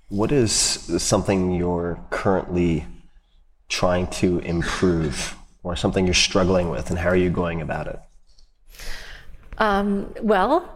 What 0.07 0.31
is 0.31 0.53
something 1.03 1.53
you're 1.53 1.99
currently 2.09 2.87
trying 3.67 4.07
to 4.07 4.39
improve 4.39 5.35
or 5.63 5.75
something 5.75 6.05
you're 6.05 6.13
struggling 6.13 6.69
with, 6.69 6.89
and 6.89 6.97
how 6.97 7.09
are 7.09 7.15
you 7.15 7.29
going 7.29 7.61
about 7.61 7.87
it? 7.87 7.99
Um, 9.57 10.13
well, 10.21 10.73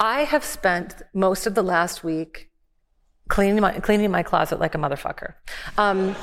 I 0.00 0.24
have 0.24 0.44
spent 0.44 1.02
most 1.14 1.46
of 1.46 1.54
the 1.54 1.62
last 1.62 2.02
week 2.02 2.50
cleaning 3.28 3.60
my, 3.60 3.78
cleaning 3.78 4.10
my 4.10 4.24
closet 4.24 4.58
like 4.58 4.74
a 4.74 4.78
motherfucker. 4.78 5.34
Um, 5.78 6.16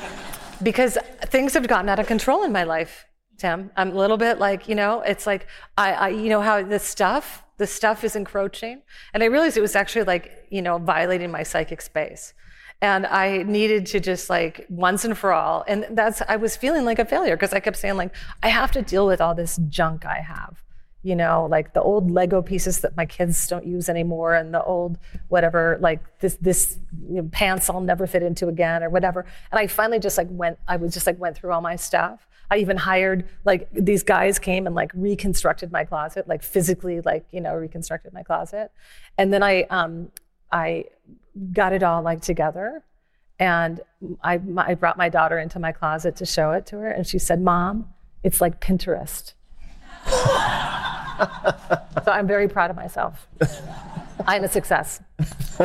because 0.61 0.98
things 1.28 1.53
have 1.53 1.68
gotten 1.68 1.88
out 1.88 1.99
of 1.99 2.07
control 2.07 2.44
in 2.44 2.52
my 2.52 2.65
life, 2.65 3.06
Tim. 3.38 3.72
I'm 3.76 3.91
a 3.91 3.95
little 3.95 4.18
bit 4.18 4.39
like, 4.39 4.68
you 4.68 4.76
know, 4.76 5.01
it's 5.01 5.27
like, 5.27 5.47
I, 5.77 5.93
I 5.93 6.07
you 6.09 6.30
know 6.30 6.41
how 6.41 6.64
the 6.64 6.80
stuff, 6.80 7.43
the 7.57 7.68
stuff 7.68 8.03
is 8.03 8.15
encroaching. 8.15 8.81
And 9.14 9.23
I 9.23 9.27
realized 9.27 9.57
it 9.57 9.61
was 9.61 9.76
actually 9.76 10.03
like, 10.03 10.47
you 10.49 10.61
know, 10.61 10.77
violating 10.77 11.31
my 11.31 11.43
psychic 11.43 11.81
space 11.81 12.34
and 12.81 13.07
I 13.07 13.43
needed 13.43 13.88
to 13.88 13.99
just 13.99 14.30
like 14.30 14.65
once 14.69 15.03
and 15.03 15.18
for 15.18 15.34
all. 15.34 15.64
And 15.68 15.85
that's 15.91 16.22
I 16.27 16.35
was 16.35 16.55
feeling 16.55 16.85
like 16.85 16.99
a 16.99 17.05
failure 17.05 17.35
because 17.35 17.53
I 17.53 17.59
kept 17.59 17.77
saying 17.77 17.97
like 17.97 18.14
I 18.43 18.49
have 18.49 18.72
to 18.73 18.81
deal 18.81 19.07
with 19.07 19.19
all 19.19 19.34
this 19.34 19.59
junk 19.69 20.05
I 20.05 20.19
have. 20.19 20.64
You 21.03 21.15
know, 21.15 21.47
like 21.49 21.73
the 21.73 21.81
old 21.81 22.11
Lego 22.11 22.41
pieces 22.41 22.81
that 22.81 22.97
my 22.97 23.05
kids 23.05 23.47
don't 23.47 23.65
use 23.65 23.88
anymore, 23.88 24.34
and 24.35 24.53
the 24.53 24.61
old 24.64 24.97
whatever, 25.30 25.77
like 25.80 26.01
this 26.19 26.38
this 26.41 26.80
you 27.07 27.22
know, 27.22 27.30
pants 27.31 27.69
I'll 27.69 27.81
never 27.81 28.07
fit 28.07 28.23
into 28.23 28.47
again, 28.47 28.84
or 28.84 28.89
whatever. 28.89 29.26
And 29.51 29.59
I 29.59 29.68
finally 29.68 29.99
just 29.99 30.18
like 30.18 30.27
went. 30.30 30.59
I 30.68 30.76
was 30.76 30.93
just 30.93 31.07
like 31.07 31.18
went 31.19 31.38
through 31.38 31.53
all 31.53 31.61
my 31.61 31.77
stuff. 31.77 32.27
I 32.49 32.57
even 32.57 32.78
hired 32.78 33.28
like 33.44 33.68
these 33.72 34.03
guys 34.03 34.40
came 34.40 34.65
and 34.65 34.76
like 34.76 34.91
reconstructed 34.94 35.72
my 35.72 35.84
closet, 35.84 36.28
like 36.28 36.44
physically, 36.44 37.02
like 37.02 37.26
you 37.32 37.41
know, 37.41 37.53
reconstructed 37.53 38.14
my 38.14 38.24
closet. 38.24 38.72
And 39.18 39.34
then 39.34 39.44
I 39.44 39.64
um, 39.64 40.11
I 40.52 40.86
got 41.52 41.74
it 41.74 41.84
all 41.84 42.02
like 42.02 42.22
together. 42.22 42.84
And 43.40 43.82
I, 44.24 44.41
I 44.57 44.74
brought 44.74 44.98
my 44.98 45.10
daughter 45.10 45.38
into 45.38 45.60
my 45.60 45.72
closet 45.72 46.15
to 46.18 46.26
show 46.26 46.52
it 46.52 46.65
to 46.68 46.78
her, 46.78 46.90
and 46.90 47.06
she 47.06 47.19
said, 47.19 47.40
Mom, 47.40 47.94
it's 48.24 48.41
like 48.41 48.60
Pinterest. 48.60 49.34
so 50.07 52.11
I'm 52.11 52.26
very 52.26 52.48
proud 52.48 52.72
of 52.72 52.76
myself. 52.76 53.28
I'm 54.26 54.44
a 54.44 54.48
success. 54.48 55.02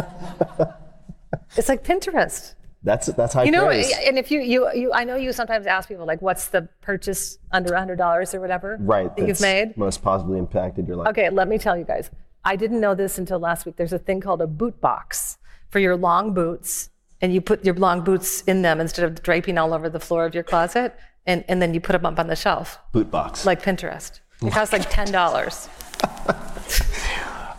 it's 1.57 1.69
like 1.69 1.83
Pinterest. 1.83 2.55
That's 2.85 3.07
that's 3.07 3.35
high 3.35 3.45
you 3.45 3.53
know, 3.53 3.67
praise. 3.67 3.93
and 4.05 4.19
if 4.19 4.31
you 4.31 4.41
you 4.41 4.69
you, 4.75 4.93
I 4.93 5.05
know 5.05 5.15
you 5.15 5.33
sometimes 5.33 5.67
ask 5.67 5.89
people 5.89 6.05
like, 6.05 6.21
"What's 6.21 6.49
the 6.49 6.69
purchase 6.81 7.39
under 7.53 7.77
hundred 7.77 7.97
dollars 7.97 8.35
or 8.35 8.41
whatever?" 8.41 8.77
Right. 8.81 9.15
That 9.17 9.29
you've 9.29 9.41
made 9.41 9.77
most 9.77 10.03
positively 10.03 10.39
impacted 10.39 10.89
your 10.89 10.97
life. 10.97 11.09
Okay, 11.09 11.31
let 11.31 11.49
me 11.49 11.59
tell 11.59 11.77
you 11.77 11.85
guys. 11.85 12.11
I 12.45 12.57
didn't 12.57 12.81
know 12.81 12.95
this 12.95 13.19
until 13.19 13.39
last 13.39 13.67
week. 13.67 13.77
There's 13.77 13.93
a 13.93 14.01
thing 14.01 14.21
called 14.21 14.43
a 14.43 14.49
boot 14.49 14.81
box 14.81 15.39
for 15.71 15.79
your 15.79 15.97
long 15.97 16.35
boots, 16.35 16.91
and 17.21 17.33
you 17.33 17.41
put 17.41 17.65
your 17.65 17.75
long 17.75 18.03
boots 18.03 18.43
in 18.43 18.63
them 18.63 18.81
instead 18.81 19.05
of 19.05 19.23
draping 19.23 19.59
all 19.59 19.73
over 19.73 19.89
the 19.89 20.01
floor 20.01 20.27
of 20.27 20.35
your 20.35 20.43
closet, 20.43 20.97
and, 21.25 21.45
and 21.49 21.63
then 21.63 21.73
you 21.73 21.81
put 21.81 21.93
them 21.93 22.05
up 22.05 22.19
on 22.19 22.27
the 22.27 22.37
shelf. 22.37 22.79
Boot 22.91 23.11
box. 23.11 23.47
Like 23.47 23.63
Pinterest. 23.63 24.21
It 24.43 24.53
costs 24.53 24.73
like 24.73 24.91
$10. 24.91 25.69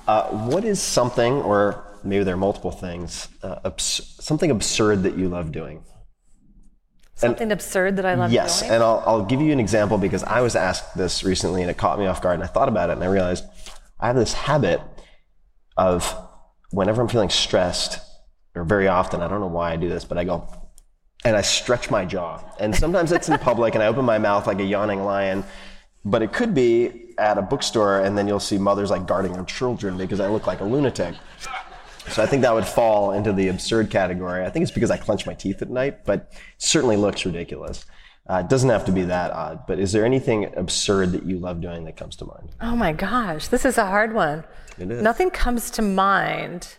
uh, 0.07 0.27
what 0.49 0.65
is 0.65 0.81
something, 0.81 1.35
or 1.35 1.85
maybe 2.03 2.23
there 2.23 2.35
are 2.35 2.37
multiple 2.37 2.71
things, 2.71 3.27
uh, 3.41 3.59
abs- 3.65 4.17
something 4.19 4.51
absurd 4.51 5.03
that 5.03 5.17
you 5.17 5.29
love 5.29 5.51
doing? 5.51 5.83
Something 7.15 7.43
and, 7.43 7.51
absurd 7.51 7.97
that 7.97 8.05
I 8.05 8.15
love 8.15 8.31
yes, 8.31 8.59
doing? 8.59 8.71
Yes, 8.71 8.75
and 8.75 8.83
I'll, 8.83 9.03
I'll 9.05 9.25
give 9.25 9.41
you 9.41 9.51
an 9.51 9.59
example 9.59 9.97
because 9.97 10.23
I 10.23 10.41
was 10.41 10.55
asked 10.55 10.97
this 10.97 11.23
recently 11.23 11.61
and 11.61 11.69
it 11.69 11.77
caught 11.77 11.99
me 11.99 12.05
off 12.05 12.21
guard, 12.21 12.35
and 12.35 12.43
I 12.43 12.47
thought 12.47 12.69
about 12.69 12.89
it 12.89 12.93
and 12.93 13.03
I 13.03 13.07
realized 13.07 13.45
I 13.99 14.07
have 14.07 14.15
this 14.15 14.33
habit 14.33 14.81
of 15.77 16.15
whenever 16.71 17.01
I'm 17.01 17.07
feeling 17.07 17.29
stressed, 17.29 17.99
or 18.55 18.63
very 18.63 18.87
often, 18.87 19.21
I 19.21 19.27
don't 19.27 19.39
know 19.39 19.47
why 19.47 19.71
I 19.71 19.75
do 19.75 19.89
this, 19.89 20.05
but 20.05 20.17
I 20.17 20.23
go, 20.23 20.47
and 21.23 21.35
I 21.35 21.41
stretch 21.41 21.89
my 21.89 22.03
jaw. 22.03 22.43
And 22.59 22.75
sometimes 22.75 23.11
it's 23.11 23.29
in 23.29 23.37
public, 23.39 23.75
and 23.75 23.83
I 23.83 23.87
open 23.87 24.05
my 24.05 24.17
mouth 24.17 24.47
like 24.47 24.59
a 24.59 24.63
yawning 24.63 25.03
lion. 25.03 25.43
But 26.05 26.21
it 26.21 26.33
could 26.33 26.53
be 26.53 27.13
at 27.17 27.37
a 27.37 27.41
bookstore, 27.41 28.01
and 28.01 28.17
then 28.17 28.27
you'll 28.27 28.39
see 28.39 28.57
mothers 28.57 28.89
like 28.89 29.07
guarding 29.07 29.33
their 29.33 29.45
children 29.45 29.97
because 29.97 30.19
I 30.19 30.27
look 30.27 30.47
like 30.47 30.59
a 30.59 30.65
lunatic. 30.65 31.15
So 32.09 32.21
I 32.21 32.25
think 32.25 32.41
that 32.41 32.53
would 32.53 32.65
fall 32.65 33.11
into 33.11 33.33
the 33.33 33.47
absurd 33.47 33.89
category. 33.89 34.45
I 34.45 34.49
think 34.49 34.63
it's 34.63 34.71
because 34.71 34.91
I 34.91 34.97
clench 34.97 35.25
my 35.25 35.33
teeth 35.33 35.61
at 35.61 35.69
night, 35.69 36.05
but 36.05 36.31
it 36.31 36.39
certainly 36.57 36.97
looks 36.97 37.25
ridiculous. 37.25 37.85
Uh, 38.29 38.35
it 38.35 38.49
doesn't 38.49 38.69
have 38.69 38.85
to 38.85 38.91
be 38.91 39.03
that 39.03 39.31
odd, 39.31 39.67
but 39.67 39.79
is 39.79 39.91
there 39.91 40.05
anything 40.05 40.53
absurd 40.55 41.11
that 41.11 41.25
you 41.25 41.37
love 41.39 41.59
doing 41.59 41.83
that 41.83 41.97
comes 41.97 42.15
to 42.17 42.25
mind? 42.25 42.49
Oh 42.61 42.75
my 42.75 42.93
gosh, 42.93 43.47
this 43.47 43.65
is 43.65 43.77
a 43.77 43.85
hard 43.85 44.13
one. 44.13 44.45
It 44.77 44.89
is. 44.89 45.01
Nothing 45.01 45.29
comes 45.29 45.69
to 45.71 45.81
mind. 45.81 46.77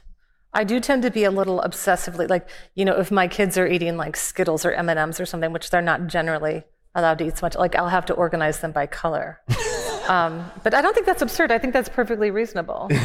I 0.55 0.65
do 0.65 0.81
tend 0.81 1.03
to 1.03 1.11
be 1.11 1.25
a 1.25 1.31
little 1.31 1.61
obsessively 1.61 2.31
like, 2.31 2.49
you 2.75 2.85
know, 2.85 2.99
if 2.99 3.11
my 3.11 3.29
kids 3.29 3.59
are 3.59 3.67
eating 3.67 3.97
like 3.97 4.17
Skittles 4.17 4.65
or 4.65 4.73
M&Ms 4.73 5.21
or 5.21 5.27
something, 5.27 5.53
which 5.53 5.69
they're 5.69 5.83
not 5.83 6.07
generally 6.07 6.65
allowed 6.95 7.19
to 7.19 7.27
eat 7.27 7.37
so 7.37 7.47
much, 7.47 7.57
like 7.57 7.75
I'll 7.75 7.89
have 7.89 8.07
to 8.07 8.15
organize 8.15 8.61
them 8.61 8.73
by 8.73 8.87
color. 8.87 9.41
um, 10.09 10.51
but 10.63 10.73
I 10.73 10.81
don't 10.81 10.95
think 10.95 11.07
that's 11.07 11.23
absurd. 11.23 11.51
I 11.51 11.59
think 11.59 11.75
that's 11.75 11.89
perfectly 11.89 12.31
reasonable. 12.31 12.89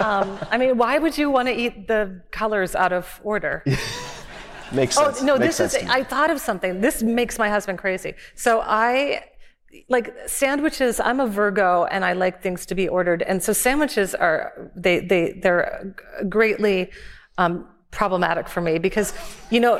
um, 0.00 0.38
I 0.50 0.58
mean, 0.58 0.76
why 0.76 0.98
would 0.98 1.16
you 1.16 1.30
want 1.30 1.48
to 1.48 1.54
eat 1.54 1.88
the 1.88 2.22
colors 2.30 2.74
out 2.74 2.92
of 2.92 3.20
order? 3.24 3.64
Makes 4.72 4.96
sense. 4.96 5.22
Oh 5.22 5.24
no, 5.24 5.38
makes 5.38 5.58
this 5.58 5.74
is. 5.74 5.88
I 5.88 6.02
thought 6.02 6.28
of 6.28 6.40
something. 6.40 6.80
This 6.80 7.00
makes 7.00 7.38
my 7.38 7.48
husband 7.48 7.78
crazy. 7.78 8.14
So 8.34 8.62
I 8.66 9.22
like 9.88 10.14
sandwiches 10.26 11.00
i'm 11.00 11.20
a 11.20 11.26
virgo 11.26 11.84
and 11.86 12.04
i 12.04 12.12
like 12.12 12.42
things 12.42 12.64
to 12.66 12.74
be 12.74 12.88
ordered 12.88 13.22
and 13.22 13.42
so 13.42 13.52
sandwiches 13.52 14.14
are 14.14 14.70
they 14.74 15.00
they 15.00 15.38
they're 15.42 15.94
greatly 16.28 16.90
um, 17.38 17.68
problematic 17.90 18.48
for 18.48 18.60
me 18.60 18.78
because 18.78 19.12
you 19.50 19.60
know 19.60 19.76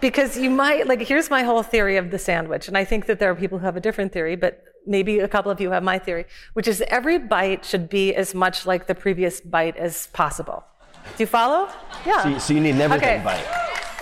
because 0.00 0.36
you 0.36 0.50
might 0.50 0.86
like 0.86 1.00
here's 1.00 1.30
my 1.30 1.42
whole 1.42 1.62
theory 1.62 1.96
of 1.96 2.10
the 2.10 2.18
sandwich 2.18 2.68
and 2.68 2.76
i 2.76 2.84
think 2.84 3.06
that 3.06 3.18
there 3.18 3.30
are 3.30 3.34
people 3.34 3.58
who 3.58 3.64
have 3.64 3.76
a 3.76 3.80
different 3.80 4.12
theory 4.12 4.36
but 4.36 4.62
maybe 4.86 5.20
a 5.20 5.28
couple 5.28 5.50
of 5.50 5.60
you 5.60 5.70
have 5.70 5.82
my 5.82 5.98
theory 5.98 6.24
which 6.54 6.68
is 6.68 6.82
every 6.88 7.18
bite 7.18 7.64
should 7.64 7.88
be 7.88 8.14
as 8.14 8.34
much 8.34 8.66
like 8.66 8.86
the 8.86 8.94
previous 8.94 9.40
bite 9.40 9.76
as 9.76 10.08
possible 10.08 10.64
do 11.16 11.22
you 11.22 11.26
follow 11.26 11.68
yeah 12.06 12.22
so 12.22 12.28
you, 12.28 12.40
so 12.40 12.54
you 12.54 12.60
need 12.60 12.74
never 12.74 12.94
okay. 12.94 13.20
bite 13.24 13.44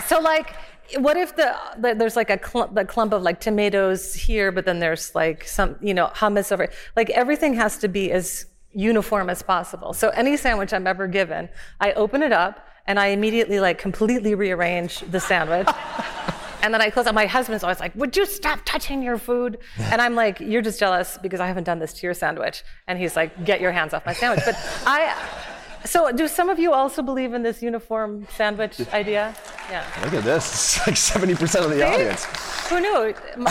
so 0.07 0.21
like 0.21 0.55
what 0.99 1.17
if 1.17 1.37
the, 1.37 1.55
the 1.79 1.95
there's 1.95 2.17
like 2.17 2.31
a 2.31 2.37
clump, 2.37 2.77
a 2.77 2.85
clump 2.85 3.13
of 3.13 3.23
like 3.23 3.41
tomatoes 3.41 4.15
here, 4.15 4.53
but 4.53 4.65
then 4.65 4.79
there's 4.79 5.15
like 5.15 5.45
some 5.45 5.77
you 5.81 5.95
know 5.95 6.09
hummus 6.09 6.53
over. 6.53 6.69
Like 6.97 7.11
everything 7.11 7.55
has 7.55 7.79
to 7.79 7.89
be 7.89 8.13
as 8.13 8.47
uniform 8.73 9.31
as 9.31 9.43
possible. 9.43 9.93
So 9.93 10.09
any 10.11 10.37
sandwich 10.37 10.73
I'm 10.73 10.87
ever 10.87 11.07
given, 11.07 11.49
I 11.81 11.93
open 11.93 12.23
it 12.23 12.33
up 12.33 12.67
and 12.87 12.99
I 12.99 13.09
immediately 13.09 13.61
like 13.61 13.79
completely 13.79 14.35
rearrange 14.35 15.01
the 15.01 15.21
sandwich. 15.21 15.69
And 16.63 16.73
then 16.73 16.81
I 16.81 16.91
close 16.91 17.07
up. 17.07 17.15
My 17.15 17.27
husband's 17.27 17.65
always 17.65 17.81
like, 17.81 17.95
"Would 17.97 18.17
you 18.17 18.25
stop 18.25 18.61
touching 18.65 19.03
your 19.03 19.19
food?" 19.19 19.59
And 19.79 20.01
I'm 20.01 20.15
like, 20.15 20.39
"You're 20.41 20.63
just 20.63 20.79
jealous 20.81 21.19
because 21.21 21.41
I 21.41 21.47
haven't 21.49 21.65
done 21.65 21.79
this 21.81 21.93
to 21.95 22.07
your 22.07 22.15
sandwich." 22.15 22.63
And 22.87 22.99
he's 22.99 23.17
like, 23.17 23.45
"Get 23.45 23.61
your 23.61 23.73
hands 23.73 23.93
off 23.95 24.07
my 24.07 24.13
sandwich." 24.13 24.45
But 24.47 24.57
I. 24.87 25.15
So, 25.85 26.13
do 26.13 26.29
some 26.29 26.49
of 26.49 26.61
you 26.61 26.73
also 26.73 27.03
believe 27.03 27.35
in 27.35 27.43
this 27.43 27.61
uniform 27.61 28.29
sandwich 28.37 28.81
idea? 28.93 29.35
Yeah. 29.69 29.85
Look 30.05 30.15
at 30.15 30.23
this. 30.23 30.79
It's 30.87 30.87
like 30.87 30.95
70% 31.35 31.65
of 31.65 31.71
the 31.71 31.79
See? 31.79 31.83
audience. 31.83 32.25
Who 32.69 32.79
knew? 32.81 33.15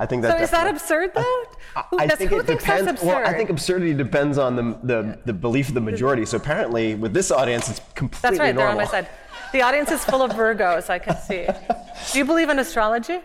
I 0.00 0.06
think 0.06 0.22
that's. 0.22 0.32
So 0.34 0.38
that 0.38 0.42
is 0.44 0.50
that 0.50 0.66
absurd 0.68 1.12
though? 1.14 1.44
Who, 1.90 1.98
I 1.98 2.06
does- 2.06 2.18
think 2.18 2.32
it 2.32 2.46
thinks 2.46 2.62
depends. 2.64 2.86
that's 2.86 3.02
Well. 3.02 3.26
I 3.26 3.34
think 3.34 3.50
absurdity 3.50 3.94
depends 3.94 4.38
on 4.38 4.56
the, 4.56 4.78
the, 4.82 5.18
the 5.26 5.32
belief 5.32 5.68
of 5.68 5.74
the 5.74 5.80
majority. 5.80 6.24
So 6.24 6.36
apparently, 6.38 6.94
with 6.94 7.12
this 7.12 7.30
audience, 7.30 7.68
it's 7.68 7.80
completely 7.94 8.30
normal. 8.30 8.38
That's 8.38 8.38
right, 8.38 8.56
they're 8.56 8.68
on 8.68 8.76
normal. 8.76 8.84
my 8.86 8.90
side. 8.90 9.08
The 9.52 9.62
audience 9.62 9.90
is 9.90 10.04
full 10.04 10.22
of 10.22 10.32
Virgos, 10.32 10.90
I 10.90 10.98
can 10.98 11.16
see. 11.16 11.46
Do 12.12 12.18
you 12.18 12.24
believe 12.24 12.50
in 12.50 12.58
astrology? 12.58 13.20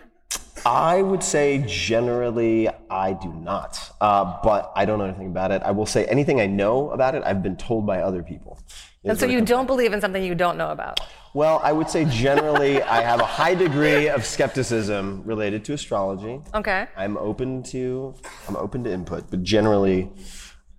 I 0.64 1.02
would 1.02 1.22
say 1.22 1.62
generally 1.66 2.68
I 2.88 3.12
do 3.12 3.32
not, 3.34 3.78
uh, 4.00 4.38
but 4.42 4.72
I 4.74 4.86
don't 4.86 4.98
know 4.98 5.04
anything 5.04 5.26
about 5.26 5.50
it. 5.50 5.62
I 5.62 5.72
will 5.72 5.84
say 5.84 6.06
anything 6.06 6.40
I 6.40 6.46
know 6.46 6.90
about 6.90 7.14
it, 7.14 7.22
I've 7.26 7.42
been 7.42 7.56
told 7.56 7.86
by 7.86 8.00
other 8.00 8.22
people. 8.22 8.58
And 9.04 9.20
so 9.20 9.26
you 9.26 9.42
don't 9.42 9.66
believe 9.66 9.92
in 9.92 10.00
something 10.00 10.24
you 10.24 10.34
don't 10.34 10.56
know 10.56 10.70
about. 10.70 11.00
Well, 11.34 11.60
I 11.62 11.72
would 11.72 11.90
say 11.90 12.06
generally 12.06 12.80
I 12.80 13.02
have 13.02 13.20
a 13.20 13.26
high 13.26 13.54
degree 13.54 14.08
of 14.08 14.24
skepticism 14.24 15.22
related 15.24 15.64
to 15.66 15.74
astrology. 15.74 16.40
Okay. 16.54 16.86
I'm 16.96 17.18
open 17.18 17.62
to 17.64 18.14
I'm 18.48 18.56
open 18.56 18.84
to 18.84 18.92
input, 18.92 19.30
but 19.30 19.42
generally, 19.42 20.10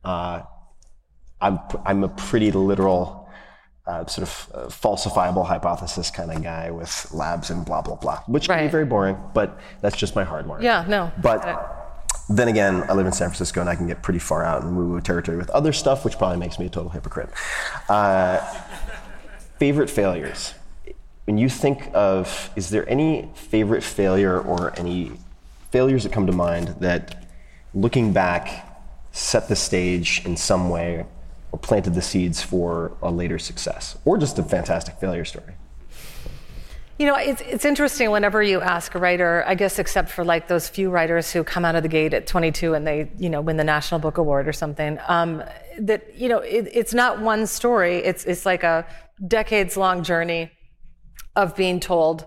uh, 0.03 0.41
I'm 1.41 1.59
I'm 1.85 2.03
a 2.03 2.09
pretty 2.09 2.51
literal. 2.51 3.24
Uh, 3.87 4.03
sort 4.07 4.27
of 4.27 4.51
uh, 4.55 4.65
falsifiable 4.65 5.45
hypothesis 5.45 6.09
kind 6.09 6.31
of 6.31 6.41
guy 6.41 6.71
with 6.71 7.07
labs 7.13 7.51
and 7.51 7.63
blah 7.63 7.83
blah 7.83 7.93
blah, 7.93 8.19
which 8.25 8.47
can 8.47 8.65
be 8.65 8.71
very 8.71 8.83
boring, 8.83 9.15
but 9.35 9.59
that's 9.81 9.95
just 9.95 10.15
my 10.15 10.23
hard 10.23 10.47
mark. 10.47 10.63
Yeah, 10.63 10.83
no. 10.87 11.11
But 11.21 11.43
then 12.29 12.47
again, 12.47 12.83
I 12.89 12.93
live 12.93 13.05
in 13.05 13.11
San 13.11 13.29
Francisco 13.29 13.61
and 13.61 13.69
I 13.69 13.75
can 13.75 13.85
get 13.85 14.01
pretty 14.01 14.17
far 14.17 14.43
out 14.43 14.63
in 14.63 14.75
woo 14.75 14.89
woo 14.89 15.01
territory 15.01 15.37
with 15.37 15.49
other 15.51 15.71
stuff, 15.71 16.03
which 16.03 16.17
probably 16.17 16.37
makes 16.37 16.57
me 16.57 16.65
a 16.65 16.69
total 16.69 16.89
hypocrite. 16.89 17.29
Uh, 17.87 18.37
favorite 19.59 19.89
failures. 19.89 20.55
When 21.25 21.37
you 21.37 21.49
think 21.49 21.89
of, 21.93 22.49
is 22.55 22.71
there 22.71 22.87
any 22.89 23.29
favorite 23.35 23.83
failure 23.83 24.39
or 24.39 24.73
any 24.79 25.11
failures 25.71 26.03
that 26.03 26.11
come 26.11 26.25
to 26.25 26.33
mind 26.33 26.75
that 26.79 27.27
looking 27.73 28.13
back 28.13 28.81
set 29.11 29.47
the 29.47 29.55
stage 29.55 30.23
in 30.25 30.35
some 30.35 30.69
way 30.69 31.05
planted 31.57 31.93
the 31.93 32.01
seeds 32.01 32.41
for 32.41 32.95
a 33.01 33.11
later 33.11 33.39
success 33.39 33.97
or 34.05 34.17
just 34.17 34.39
a 34.39 34.43
fantastic 34.43 34.95
failure 34.95 35.25
story? 35.25 35.53
You 36.97 37.07
know, 37.07 37.15
it's, 37.15 37.41
it's 37.41 37.65
interesting 37.65 38.09
whenever 38.09 38.41
you 38.41 38.61
ask 38.61 38.95
a 38.95 38.99
writer, 38.99 39.43
I 39.45 39.55
guess, 39.55 39.79
except 39.79 40.09
for 40.09 40.23
like 40.23 40.47
those 40.47 40.69
few 40.69 40.89
writers 40.89 41.29
who 41.29 41.43
come 41.43 41.65
out 41.65 41.75
of 41.75 41.83
the 41.83 41.89
gate 41.89 42.13
at 42.13 42.25
22 42.25 42.73
and 42.73 42.87
they, 42.87 43.11
you 43.17 43.29
know, 43.29 43.41
win 43.41 43.57
the 43.57 43.65
National 43.65 43.99
Book 43.99 44.17
Award 44.17 44.47
or 44.47 44.53
something, 44.53 44.97
um, 45.07 45.43
that, 45.77 46.17
you 46.17 46.29
know, 46.29 46.39
it, 46.39 46.69
it's 46.71 46.93
not 46.93 47.19
one 47.19 47.47
story. 47.47 47.97
It's, 47.97 48.23
it's 48.23 48.45
like 48.45 48.63
a 48.63 48.87
decades 49.27 49.75
long 49.75 50.03
journey 50.03 50.51
of 51.35 51.53
being 51.55 51.81
told 51.81 52.25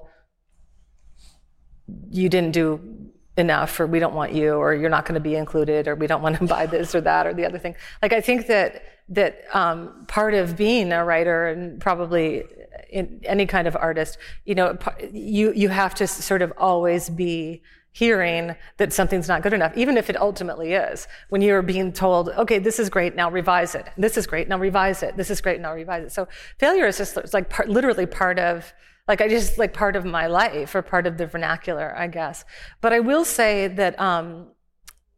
you 2.11 2.29
didn't 2.29 2.53
do 2.53 3.11
enough 3.39 3.79
or 3.81 3.87
we 3.87 3.99
don't 3.99 4.15
want 4.15 4.33
you 4.33 4.53
or 4.55 4.75
you're 4.75 4.91
not 4.91 5.05
going 5.07 5.15
to 5.15 5.21
be 5.21 5.35
included 5.35 5.89
or 5.89 5.95
we 5.95 6.07
don't 6.07 6.23
want 6.23 6.37
to 6.37 6.45
buy 6.47 6.67
this 6.67 6.95
or 6.95 7.01
that 7.01 7.27
or 7.27 7.33
the 7.33 7.47
other 7.47 7.59
thing 7.59 7.75
like 8.03 8.13
i 8.13 8.21
think 8.21 8.49
that 8.49 8.83
that 9.09 9.45
um, 9.55 10.05
part 10.07 10.35
of 10.35 10.57
being 10.57 10.93
a 10.93 11.05
writer 11.05 11.47
and 11.49 11.81
probably 11.81 12.45
in 12.91 13.21
any 13.25 13.47
kind 13.47 13.67
of 13.67 13.77
artist 13.77 14.19
you 14.45 14.55
know 14.55 14.77
you 15.13 15.53
you 15.53 15.69
have 15.69 15.95
to 15.95 16.07
sort 16.07 16.43
of 16.43 16.53
always 16.57 17.11
be 17.11 17.63
hearing 17.93 18.55
that 18.77 18.93
something's 18.93 19.27
not 19.27 19.43
good 19.43 19.53
enough 19.53 19.77
even 19.77 19.97
if 19.97 20.09
it 20.09 20.17
ultimately 20.17 20.75
is. 20.75 21.09
When 21.31 21.43
you're 21.43 21.63
being 21.63 21.93
told 21.93 22.29
okay 22.31 22.59
this 22.59 22.79
is 22.79 22.89
great 22.91 23.17
now 23.17 23.31
revise 23.31 23.75
it. 23.75 23.89
This 23.97 24.17
is 24.17 24.27
great 24.27 24.49
now 24.49 24.59
revise 24.59 25.03
it. 25.03 25.17
This 25.17 25.31
is 25.31 25.41
great 25.41 25.61
now 25.61 25.75
revise 25.75 26.05
it. 26.05 26.13
So 26.13 26.29
failure 26.59 26.87
is 26.87 26.99
just 26.99 27.35
like 27.35 27.51
part, 27.51 27.69
literally 27.69 28.07
part 28.07 28.39
of 28.39 28.73
like 29.09 29.21
I 29.23 29.29
just 29.29 29.59
like 29.59 29.73
part 29.73 29.97
of 29.97 30.05
my 30.05 30.27
life 30.27 30.75
or 30.75 30.83
part 30.83 31.07
of 31.07 31.17
the 31.17 31.27
vernacular, 31.27 31.95
I 31.97 32.07
guess. 32.09 32.45
But 32.83 32.93
I 32.93 33.01
will 33.01 33.25
say 33.25 33.67
that 33.67 33.99
um, 33.99 34.49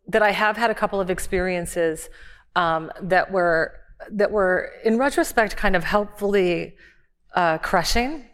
that 0.07 0.23
I 0.23 0.31
have 0.31 0.57
had 0.57 0.71
a 0.71 0.75
couple 0.75 1.01
of 1.01 1.11
experiences 1.11 2.09
um, 2.56 2.90
that 3.02 3.31
were 3.31 3.77
that 4.10 4.31
were 4.31 4.72
in 4.85 4.98
retrospect 4.98 5.56
kind 5.56 5.77
of 5.77 5.85
helpfully 5.85 6.74
uh, 7.35 7.59
crushing. 7.59 8.24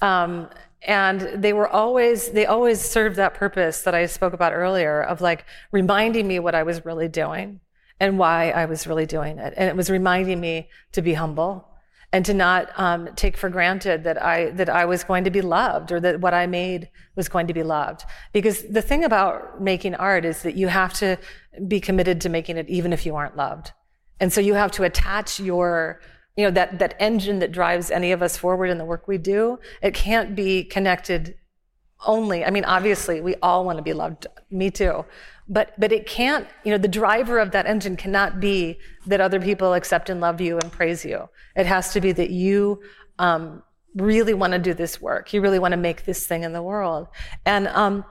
Um, 0.00 0.48
and 0.82 1.42
they 1.42 1.52
were 1.52 1.68
always 1.68 2.30
they 2.30 2.46
always 2.46 2.80
served 2.80 3.16
that 3.16 3.34
purpose 3.34 3.82
that 3.82 3.94
I 3.94 4.06
spoke 4.06 4.32
about 4.32 4.52
earlier 4.52 5.02
of 5.02 5.20
like 5.20 5.44
reminding 5.72 6.26
me 6.28 6.38
what 6.38 6.54
I 6.54 6.62
was 6.62 6.84
really 6.84 7.08
doing 7.08 7.60
and 8.00 8.18
why 8.18 8.50
I 8.50 8.66
was 8.66 8.86
really 8.86 9.06
doing 9.06 9.38
it. 9.38 9.54
And 9.56 9.68
it 9.68 9.76
was 9.76 9.90
reminding 9.90 10.40
me 10.40 10.68
to 10.92 11.02
be 11.02 11.14
humble 11.14 11.68
and 12.12 12.24
to 12.24 12.32
not 12.32 12.70
um, 12.78 13.10
take 13.16 13.36
for 13.36 13.50
granted 13.50 14.04
that 14.04 14.22
I 14.22 14.50
that 14.50 14.68
I 14.68 14.84
was 14.84 15.04
going 15.04 15.24
to 15.24 15.30
be 15.30 15.42
loved 15.42 15.92
or 15.92 16.00
that 16.00 16.20
what 16.20 16.32
I 16.32 16.46
made 16.46 16.88
was 17.16 17.28
going 17.28 17.48
to 17.48 17.54
be 17.54 17.62
loved. 17.62 18.04
Because 18.32 18.62
the 18.62 18.80
thing 18.80 19.04
about 19.04 19.60
making 19.60 19.94
art 19.96 20.24
is 20.24 20.42
that 20.42 20.54
you 20.54 20.68
have 20.68 20.94
to 20.94 21.18
be 21.66 21.80
committed 21.80 22.20
to 22.22 22.28
making 22.28 22.56
it 22.56 22.68
even 22.68 22.92
if 22.92 23.04
you 23.06 23.16
aren't 23.16 23.36
loved. 23.36 23.72
And 24.20 24.32
so 24.32 24.40
you 24.40 24.54
have 24.54 24.72
to 24.72 24.84
attach 24.84 25.40
your 25.40 26.00
you 26.36 26.44
know 26.44 26.50
that 26.52 26.78
that 26.78 26.94
engine 27.00 27.40
that 27.40 27.50
drives 27.50 27.90
any 27.90 28.12
of 28.12 28.22
us 28.22 28.36
forward 28.36 28.70
in 28.70 28.78
the 28.78 28.84
work 28.84 29.08
we 29.08 29.18
do. 29.18 29.58
It 29.82 29.92
can't 29.92 30.36
be 30.36 30.62
connected 30.62 31.34
only. 32.06 32.44
I 32.44 32.50
mean, 32.50 32.64
obviously, 32.64 33.20
we 33.20 33.34
all 33.42 33.64
want 33.64 33.78
to 33.78 33.82
be 33.82 33.92
loved. 33.92 34.28
Me 34.48 34.70
too. 34.70 35.04
But 35.48 35.74
but 35.80 35.90
it 35.90 36.06
can't. 36.06 36.46
You 36.62 36.70
know, 36.70 36.78
the 36.78 36.86
driver 36.86 37.40
of 37.40 37.50
that 37.50 37.66
engine 37.66 37.96
cannot 37.96 38.38
be 38.38 38.78
that 39.06 39.20
other 39.20 39.40
people 39.40 39.74
accept 39.74 40.10
and 40.10 40.20
love 40.20 40.40
you 40.40 40.58
and 40.58 40.70
praise 40.70 41.04
you. 41.04 41.28
It 41.56 41.66
has 41.66 41.92
to 41.94 42.00
be 42.00 42.12
that 42.12 42.30
you 42.30 42.82
um, 43.18 43.64
really 43.96 44.34
want 44.34 44.52
to 44.52 44.60
do 44.60 44.74
this 44.74 45.00
work. 45.00 45.32
You 45.32 45.40
really 45.40 45.58
want 45.58 45.72
to 45.72 45.78
make 45.78 46.04
this 46.04 46.24
thing 46.24 46.44
in 46.44 46.52
the 46.52 46.62
world. 46.62 47.08
And 47.44 47.66
um, 47.68 48.04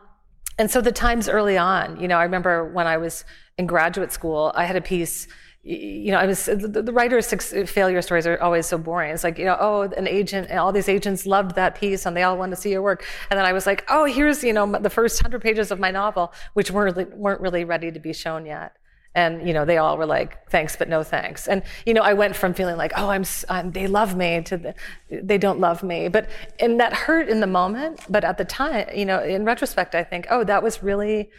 and 0.57 0.69
so 0.69 0.81
the 0.81 0.91
times 0.91 1.29
early 1.29 1.57
on, 1.57 1.99
you 1.99 2.07
know, 2.07 2.17
I 2.17 2.23
remember 2.23 2.65
when 2.65 2.87
I 2.87 2.97
was 2.97 3.25
in 3.57 3.67
graduate 3.67 4.11
school, 4.11 4.51
I 4.55 4.65
had 4.65 4.75
a 4.75 4.81
piece 4.81 5.27
you 5.67 6.11
know, 6.11 6.17
I 6.17 6.25
was 6.25 6.45
the, 6.45 6.81
the 6.81 6.93
writer's 6.93 7.27
failure 7.69 8.01
stories 8.01 8.25
are 8.25 8.41
always 8.41 8.65
so 8.65 8.77
boring. 8.77 9.11
It's 9.11 9.25
like, 9.25 9.37
you 9.37 9.43
know, 9.43 9.57
oh, 9.59 9.81
an 9.81 10.07
agent, 10.07 10.47
and 10.49 10.59
all 10.59 10.71
these 10.71 10.87
agents 10.87 11.25
loved 11.25 11.55
that 11.55 11.75
piece, 11.75 12.05
and 12.05 12.15
they 12.15 12.23
all 12.23 12.37
wanted 12.37 12.55
to 12.55 12.61
see 12.61 12.71
your 12.71 12.81
work. 12.81 13.03
And 13.29 13.37
then 13.37 13.45
I 13.45 13.51
was 13.51 13.65
like, 13.65 13.83
oh, 13.89 14.05
here's 14.05 14.45
you 14.45 14.53
know 14.53 14.79
the 14.79 14.89
first 14.89 15.21
hundred 15.21 15.41
pages 15.41 15.69
of 15.69 15.77
my 15.77 15.91
novel, 15.91 16.31
which 16.53 16.71
weren't 16.71 16.95
really, 16.95 17.09
weren't 17.13 17.41
really 17.41 17.65
ready 17.65 17.91
to 17.91 17.99
be 17.99 18.13
shown 18.13 18.45
yet. 18.45 18.77
And 19.17 19.47
you 19.47 19.51
know, 19.51 19.65
they 19.65 19.79
all 19.79 19.97
were 19.97 20.05
like, 20.05 20.47
thanks, 20.51 20.75
but 20.75 20.87
no 20.87 21.01
thanks. 21.01 21.47
And 21.47 21.63
you 21.87 21.93
know, 21.95 22.03
I 22.03 22.13
went 22.13 22.35
from 22.35 22.53
feeling 22.53 22.77
like, 22.77 22.93
oh, 22.95 23.09
I'm, 23.09 23.25
I'm 23.49 23.71
they 23.71 23.87
love 23.87 24.15
me 24.15 24.43
to 24.43 24.57
the, 24.57 24.75
they 25.09 25.39
don't 25.39 25.59
love 25.59 25.81
me. 25.81 26.07
But 26.07 26.29
and 26.59 26.79
that 26.79 26.93
hurt 26.93 27.27
in 27.27 27.39
the 27.39 27.47
moment. 27.47 28.01
But 28.07 28.23
at 28.23 28.37
the 28.37 28.45
time, 28.45 28.87
you 28.95 29.05
know, 29.05 29.23
in 29.23 29.43
retrospect, 29.43 29.95
I 29.95 30.03
think, 30.03 30.27
oh, 30.29 30.43
that 30.43 30.61
was 30.61 30.83
really 30.83 31.31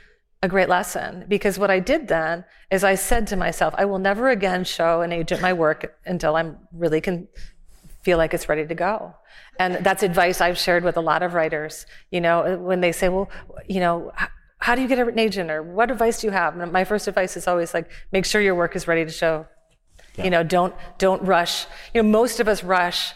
a 0.43 0.49
great 0.49 0.69
lesson 0.69 1.25
because 1.29 1.57
what 1.57 1.71
I 1.71 1.79
did 1.79 2.09
then 2.09 2.45
is 2.73 2.83
I 2.83 2.97
said 2.97 3.29
to 3.29 3.37
myself, 3.37 3.75
I 3.79 3.85
will 3.85 4.01
never 4.01 4.29
again 4.29 4.65
show 4.65 5.03
an 5.03 5.13
agent 5.13 5.41
my 5.41 5.53
work 5.53 5.97
until 6.05 6.35
I'm 6.35 6.59
really 6.73 7.01
can 7.01 7.29
feel 8.03 8.19
like 8.19 8.35
it's 8.35 8.49
ready 8.49 8.67
to 8.67 8.75
go. 8.75 9.15
And 9.61 9.85
that's 9.85 10.03
advice 10.03 10.41
I've 10.41 10.59
shared 10.59 10.83
with 10.83 10.97
a 10.97 11.01
lot 11.01 11.23
of 11.23 11.35
writers. 11.35 11.87
You 12.11 12.21
know, 12.21 12.59
when 12.59 12.81
they 12.81 12.91
say, 12.91 13.09
well, 13.09 13.31
you 13.69 13.79
know, 13.79 14.13
how 14.59 14.75
do 14.75 14.83
you 14.83 14.89
get 14.89 14.99
an 14.99 15.19
agent 15.19 15.51
or 15.51 15.63
what 15.63 15.91
advice 15.91 16.21
do 16.21 16.27
you 16.27 16.33
have? 16.33 16.59
And 16.59 16.73
my 16.73 16.85
first 16.85 17.09
advice 17.09 17.37
is 17.37 17.47
always 17.47 17.73
like, 17.75 17.89
make 18.13 18.25
sure 18.25 18.41
your 18.41 18.55
work 18.55 18.77
is 18.77 18.87
ready 18.89 19.05
to 19.05 19.11
show. 19.11 19.47
You 20.17 20.31
know, 20.31 20.43
don't 20.43 20.75
don't 20.99 21.23
rush. 21.23 21.67
You 21.95 22.03
know, 22.03 22.09
most 22.09 22.41
of 22.41 22.49
us 22.49 22.65
rush 22.65 23.13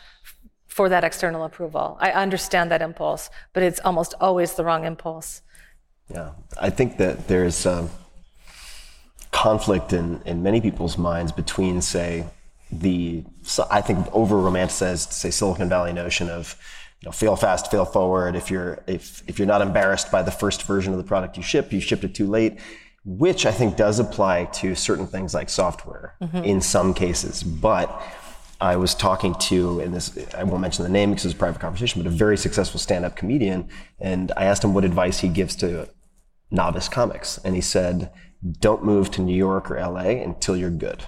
for 0.68 0.88
that 0.88 1.02
external 1.04 1.44
approval. 1.44 1.98
I 2.00 2.12
understand 2.12 2.70
that 2.70 2.80
impulse, 2.80 3.28
but 3.52 3.62
it's 3.64 3.80
almost 3.84 4.14
always 4.20 4.54
the 4.54 4.64
wrong 4.64 4.84
impulse. 4.84 5.42
Yeah, 6.08 6.30
I 6.60 6.70
think 6.70 6.98
that 6.98 7.26
there's 7.26 7.66
um, 7.66 7.90
conflict 9.32 9.92
in, 9.92 10.22
in 10.24 10.42
many 10.42 10.60
people's 10.60 10.96
minds 10.96 11.32
between, 11.32 11.82
say, 11.82 12.26
the 12.70 13.24
so 13.42 13.66
I 13.70 13.80
think 13.80 14.06
over 14.12 14.36
romanticized, 14.36 15.12
say, 15.12 15.30
Silicon 15.30 15.68
Valley 15.68 15.92
notion 15.92 16.30
of 16.30 16.56
you 17.02 17.08
know, 17.08 17.12
fail 17.12 17.34
fast, 17.34 17.70
fail 17.70 17.84
forward. 17.84 18.36
If 18.36 18.48
you're 18.50 18.82
if 18.86 19.24
if 19.26 19.38
you're 19.38 19.48
not 19.48 19.60
embarrassed 19.60 20.12
by 20.12 20.22
the 20.22 20.30
first 20.30 20.62
version 20.62 20.92
of 20.92 20.98
the 20.98 21.04
product 21.04 21.36
you 21.36 21.42
ship, 21.42 21.72
you 21.72 21.80
shipped 21.80 22.04
it 22.04 22.14
too 22.14 22.28
late, 22.28 22.60
which 23.04 23.44
I 23.44 23.50
think 23.50 23.76
does 23.76 23.98
apply 23.98 24.44
to 24.60 24.76
certain 24.76 25.08
things 25.08 25.34
like 25.34 25.50
software 25.50 26.14
Mhm. 26.22 26.44
in 26.44 26.60
some 26.60 26.94
cases. 26.94 27.42
But 27.42 27.90
I 28.60 28.76
was 28.76 28.94
talking 28.94 29.34
to, 29.50 29.80
and 29.80 29.92
this 29.92 30.16
I 30.38 30.44
won't 30.44 30.60
mention 30.60 30.84
the 30.84 30.90
name 30.90 31.10
because 31.10 31.24
it's 31.24 31.34
a 31.34 31.38
private 31.38 31.60
conversation, 31.60 32.00
but 32.00 32.06
a 32.06 32.14
very 32.14 32.36
successful 32.36 32.78
stand-up 32.78 33.16
comedian, 33.16 33.68
and 33.98 34.30
I 34.36 34.44
asked 34.44 34.62
him 34.62 34.72
what 34.72 34.84
advice 34.84 35.18
he 35.18 35.28
gives 35.28 35.56
to 35.56 35.88
novice 36.52 36.88
comics, 36.88 37.40
and 37.44 37.56
he 37.56 37.60
said, 37.60 38.10
"Don't 38.60 38.84
move 38.84 39.10
to 39.12 39.20
New 39.22 39.34
York 39.34 39.68
or 39.72 39.76
LA 39.76 40.22
until 40.22 40.56
you're 40.56 40.70
good." 40.70 41.02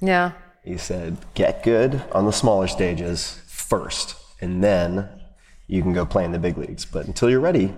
Yeah. 0.00 0.32
He 0.64 0.76
said, 0.76 1.18
"Get 1.34 1.62
good 1.62 2.02
on 2.10 2.26
the 2.26 2.32
smaller 2.32 2.66
stages 2.66 3.40
first, 3.46 4.16
and 4.40 4.64
then 4.64 5.08
you 5.68 5.82
can 5.82 5.92
go 5.92 6.06
play 6.06 6.24
in 6.24 6.32
the 6.32 6.38
big 6.38 6.56
leagues. 6.56 6.84
But 6.84 7.06
until 7.06 7.30
you're 7.30 7.40
ready, 7.40 7.74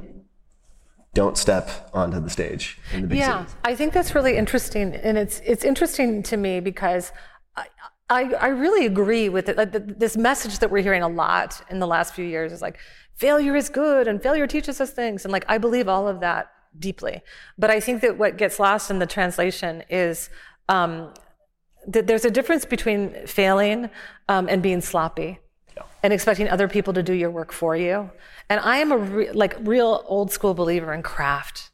don't 1.14 1.38
step 1.38 1.90
onto 1.92 2.20
the 2.20 2.30
stage 2.30 2.78
in 2.92 3.02
the 3.02 3.08
big 3.08 3.18
leagues. 3.18 3.26
yeah, 3.26 3.46
cities. 3.46 3.56
I 3.64 3.74
think 3.74 3.92
that's 3.92 4.14
really 4.14 4.36
interesting, 4.36 4.94
and 4.94 5.16
it's 5.16 5.40
it's 5.44 5.64
interesting 5.64 6.22
to 6.24 6.36
me 6.36 6.60
because 6.60 7.12
I 7.56 7.66
I, 8.10 8.22
I 8.34 8.48
really 8.48 8.86
agree 8.86 9.28
with 9.28 9.48
it. 9.48 9.56
Like 9.56 9.72
the, 9.72 9.80
this 9.80 10.16
message 10.16 10.58
that 10.60 10.70
we're 10.70 10.82
hearing 10.82 11.02
a 11.02 11.08
lot 11.08 11.60
in 11.70 11.78
the 11.78 11.86
last 11.86 12.14
few 12.14 12.24
years 12.24 12.52
is 12.52 12.62
like 12.62 12.78
failure 13.14 13.56
is 13.56 13.68
good 13.68 14.06
and 14.06 14.22
failure 14.22 14.46
teaches 14.46 14.80
us 14.80 14.90
things, 14.92 15.24
and 15.24 15.32
like 15.32 15.44
I 15.48 15.58
believe 15.58 15.88
all 15.88 16.06
of 16.08 16.20
that 16.20 16.50
deeply. 16.78 17.22
But 17.56 17.70
I 17.70 17.80
think 17.80 18.02
that 18.02 18.18
what 18.18 18.36
gets 18.36 18.58
lost 18.58 18.90
in 18.90 18.98
the 18.98 19.06
translation 19.06 19.82
is. 19.88 20.30
Um, 20.68 21.14
that 21.86 22.06
there's 22.06 22.26
a 22.26 22.30
difference 22.30 22.66
between 22.66 23.26
failing 23.26 23.88
um, 24.28 24.46
and 24.50 24.62
being 24.62 24.82
sloppy 24.82 25.38
and 26.02 26.12
expecting 26.12 26.48
other 26.48 26.68
people 26.68 26.92
to 26.94 27.02
do 27.02 27.12
your 27.12 27.30
work 27.30 27.52
for 27.52 27.76
you. 27.76 28.10
And 28.48 28.60
I 28.60 28.78
am 28.78 28.92
a 28.92 28.98
re- 28.98 29.32
like 29.32 29.56
real 29.60 30.04
old 30.06 30.32
school 30.32 30.54
believer 30.54 30.92
in 30.92 31.02
craft 31.02 31.70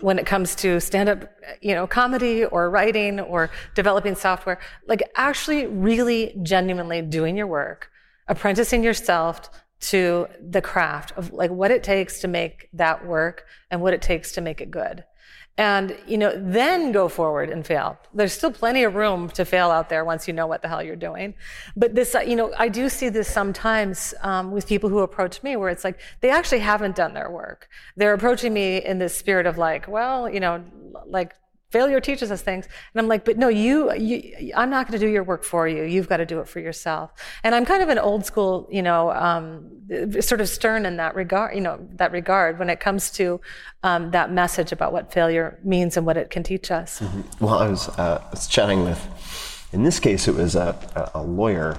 when 0.00 0.18
it 0.18 0.26
comes 0.26 0.54
to 0.56 0.80
stand 0.80 1.08
up, 1.08 1.30
you 1.60 1.74
know, 1.74 1.86
comedy 1.86 2.44
or 2.44 2.70
writing 2.70 3.20
or 3.20 3.50
developing 3.74 4.14
software. 4.14 4.58
Like 4.86 5.02
actually 5.16 5.66
really 5.66 6.34
genuinely 6.42 7.02
doing 7.02 7.36
your 7.36 7.46
work, 7.46 7.90
apprenticing 8.28 8.82
yourself 8.82 9.50
to 9.80 10.26
the 10.40 10.60
craft 10.60 11.12
of 11.16 11.32
like 11.32 11.50
what 11.50 11.70
it 11.70 11.82
takes 11.82 12.20
to 12.20 12.28
make 12.28 12.68
that 12.72 13.06
work 13.06 13.46
and 13.70 13.80
what 13.80 13.94
it 13.94 14.02
takes 14.02 14.32
to 14.32 14.40
make 14.40 14.60
it 14.60 14.70
good 14.70 15.04
and 15.60 15.94
you 16.06 16.16
know 16.16 16.32
then 16.34 16.90
go 16.90 17.06
forward 17.06 17.50
and 17.50 17.66
fail. 17.66 17.98
There's 18.14 18.32
still 18.32 18.50
plenty 18.50 18.82
of 18.84 18.94
room 18.94 19.28
to 19.38 19.44
fail 19.44 19.70
out 19.70 19.90
there 19.90 20.06
once 20.06 20.26
you 20.26 20.32
know 20.32 20.46
what 20.46 20.62
the 20.62 20.68
hell 20.68 20.82
you're 20.82 20.96
doing. 20.96 21.34
But 21.76 21.94
this 21.94 22.16
you 22.26 22.34
know 22.34 22.50
i 22.56 22.66
do 22.68 22.88
see 22.88 23.10
this 23.10 23.28
sometimes 23.28 24.14
um, 24.22 24.52
with 24.52 24.66
people 24.66 24.88
who 24.88 25.00
approach 25.00 25.42
me 25.42 25.56
where 25.56 25.68
it's 25.68 25.84
like 25.84 26.00
they 26.22 26.30
actually 26.30 26.60
haven't 26.60 26.96
done 26.96 27.12
their 27.12 27.30
work. 27.30 27.68
They're 27.94 28.14
approaching 28.14 28.54
me 28.54 28.78
in 28.90 28.98
this 28.98 29.14
spirit 29.14 29.44
of 29.44 29.58
like 29.58 29.86
well 29.86 30.30
you 30.34 30.40
know 30.40 30.64
like 31.04 31.34
failure 31.70 32.00
teaches 32.00 32.30
us 32.30 32.42
things. 32.42 32.66
And 32.92 33.00
i'm 33.00 33.08
like 33.08 33.24
but 33.24 33.38
no 33.38 33.48
you, 33.48 33.92
you 33.94 34.52
i'm 34.56 34.70
not 34.70 34.86
going 34.86 34.98
to 34.98 35.04
do 35.04 35.10
your 35.10 35.22
work 35.22 35.44
for 35.44 35.66
you. 35.66 35.84
You've 35.84 36.08
got 36.08 36.18
to 36.18 36.26
do 36.26 36.40
it 36.40 36.48
for 36.48 36.60
yourself. 36.60 37.12
And 37.44 37.54
i'm 37.54 37.64
kind 37.64 37.82
of 37.82 37.88
an 37.88 37.98
old 37.98 38.26
school 38.26 38.68
you 38.70 38.82
know 38.82 39.10
um, 39.12 39.70
sort 40.20 40.40
of 40.40 40.48
stern 40.48 40.86
in 40.86 40.96
that 40.96 41.14
regard 41.14 41.54
you 41.54 41.60
know 41.60 41.78
that 41.94 42.12
regard 42.12 42.58
when 42.58 42.70
it 42.70 42.80
comes 42.80 43.10
to 43.12 43.40
um, 43.82 44.10
that 44.10 44.30
message 44.32 44.72
about 44.72 44.92
what 44.92 45.12
failure 45.12 45.58
means 45.64 45.96
and 45.96 46.04
what 46.04 46.16
it 46.16 46.28
can 46.30 46.42
teach 46.42 46.70
us. 46.70 47.00
Mm-hmm. 47.00 47.44
well 47.44 47.54
i 47.54 47.68
was, 47.68 47.88
uh, 47.90 48.22
I 48.26 48.30
was 48.30 48.46
chatting 48.46 48.84
with 48.84 49.00
in 49.72 49.84
this 49.84 50.00
case 50.00 50.28
it 50.28 50.34
was 50.34 50.54
a, 50.56 51.10
a 51.14 51.22
lawyer 51.22 51.78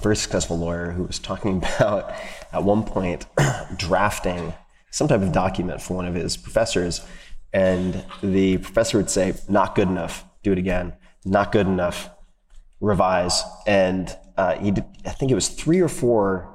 very 0.00 0.16
successful 0.16 0.58
lawyer 0.58 0.92
who 0.92 1.02
was 1.04 1.18
talking 1.18 1.58
about 1.78 2.12
at 2.52 2.62
one 2.62 2.84
point 2.84 3.26
drafting 3.76 4.54
some 4.90 5.08
type 5.08 5.20
of 5.20 5.32
document 5.32 5.82
for 5.82 5.94
one 5.94 6.06
of 6.06 6.14
his 6.14 6.36
professors 6.36 7.06
and 7.52 8.04
the 8.22 8.58
professor 8.58 8.98
would 8.98 9.10
say, 9.10 9.34
"Not 9.48 9.74
good 9.74 9.88
enough. 9.88 10.24
Do 10.42 10.52
it 10.52 10.58
again. 10.58 10.94
Not 11.24 11.52
good 11.52 11.66
enough. 11.66 12.10
Revise." 12.80 13.42
And 13.66 14.14
uh, 14.36 14.54
he 14.56 14.70
did, 14.70 14.84
I 15.04 15.10
think 15.10 15.32
it 15.32 15.34
was 15.34 15.48
three 15.48 15.80
or 15.80 15.88
four 15.88 16.54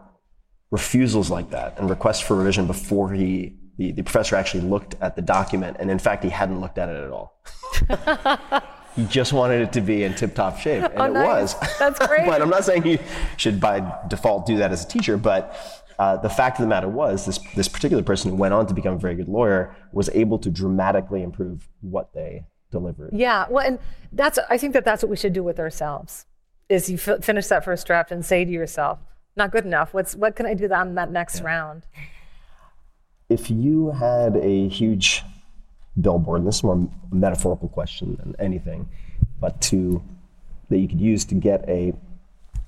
refusals 0.71 1.29
like 1.29 1.51
that 1.51 1.77
and 1.77 1.89
requests 1.89 2.21
for 2.21 2.35
revision 2.35 2.65
before 2.65 3.13
he 3.13 3.55
the, 3.77 3.91
the 3.91 4.03
professor 4.03 4.35
actually 4.35 4.61
looked 4.61 4.95
at 5.01 5.15
the 5.15 5.21
document. 5.21 5.77
And 5.79 5.89
in 5.89 5.99
fact, 5.99 6.23
he 6.23 6.29
hadn't 6.29 6.61
looked 6.61 6.77
at 6.77 6.89
it 6.89 7.03
at 7.03 7.11
all. 7.11 7.41
he 8.95 9.05
just 9.05 9.33
wanted 9.33 9.61
it 9.61 9.73
to 9.73 9.81
be 9.81 10.03
in 10.03 10.13
tip-top 10.13 10.59
shape, 10.59 10.83
and 10.95 10.97
oh, 10.97 11.05
it 11.05 11.13
nice. 11.13 11.55
was. 11.55 11.79
That's 11.79 11.99
great. 12.07 12.25
but 12.25 12.41
I'm 12.41 12.49
not 12.49 12.63
saying 12.63 12.85
you 12.85 12.99
should 13.37 13.59
by 13.59 13.99
default 14.07 14.45
do 14.45 14.57
that 14.57 14.71
as 14.71 14.85
a 14.85 14.87
teacher, 14.87 15.17
but 15.17 15.82
uh, 16.03 16.17
the 16.17 16.29
fact 16.29 16.59
of 16.59 16.63
the 16.63 16.67
matter 16.67 16.89
was, 16.89 17.25
this, 17.25 17.39
this 17.55 17.69
particular 17.69 18.03
person 18.03 18.29
who 18.29 18.35
went 18.35 18.53
on 18.53 18.67
to 18.67 18.73
become 18.73 18.95
a 18.95 18.97
very 18.97 19.15
good 19.15 19.29
lawyer 19.29 19.73
was 19.93 20.09
able 20.09 20.37
to 20.37 20.49
dramatically 20.49 21.23
improve 21.23 21.69
what 21.79 22.13
they 22.13 22.43
delivered. 22.71 23.11
Yeah, 23.13 23.45
well, 23.49 23.65
and 23.65 23.79
that's 24.11 24.37
I 24.49 24.57
think 24.57 24.73
that 24.73 24.83
that's 24.83 25.01
what 25.01 25.09
we 25.09 25.15
should 25.15 25.31
do 25.31 25.43
with 25.43 25.61
ourselves. 25.61 26.25
Is 26.67 26.89
you 26.89 26.97
f- 26.97 27.23
finish 27.23 27.47
that 27.47 27.63
first 27.63 27.87
draft 27.87 28.11
and 28.11 28.25
say 28.25 28.43
to 28.43 28.51
yourself, 28.51 28.99
"Not 29.37 29.51
good 29.51 29.63
enough. 29.63 29.93
What's 29.93 30.13
what 30.13 30.35
can 30.35 30.45
I 30.45 30.55
do 30.55 30.69
on 30.73 30.95
that 30.95 31.09
next 31.09 31.39
yeah. 31.39 31.45
round?" 31.45 31.85
If 33.29 33.49
you 33.49 33.91
had 33.91 34.35
a 34.35 34.67
huge 34.67 35.23
billboard, 36.01 36.39
and 36.39 36.47
this 36.47 36.57
is 36.57 36.63
more 36.63 36.75
a 36.75 37.15
metaphorical 37.15 37.69
question 37.69 38.17
than 38.17 38.35
anything, 38.39 38.89
but 39.39 39.61
to 39.69 40.03
that 40.69 40.79
you 40.79 40.89
could 40.89 40.99
use 40.99 41.23
to 41.25 41.35
get 41.35 41.63
a 41.69 41.93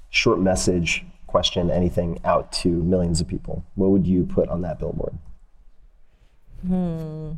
short 0.10 0.40
message 0.40 1.04
question 1.36 1.70
anything 1.70 2.18
out 2.24 2.50
to 2.50 2.70
millions 2.70 3.20
of 3.20 3.28
people, 3.28 3.66
what 3.76 3.90
would 3.90 4.08
you 4.08 4.24
put 4.24 4.48
on 4.48 4.62
that 4.62 4.80
billboard? 4.80 5.14
Hmm. 6.66 7.32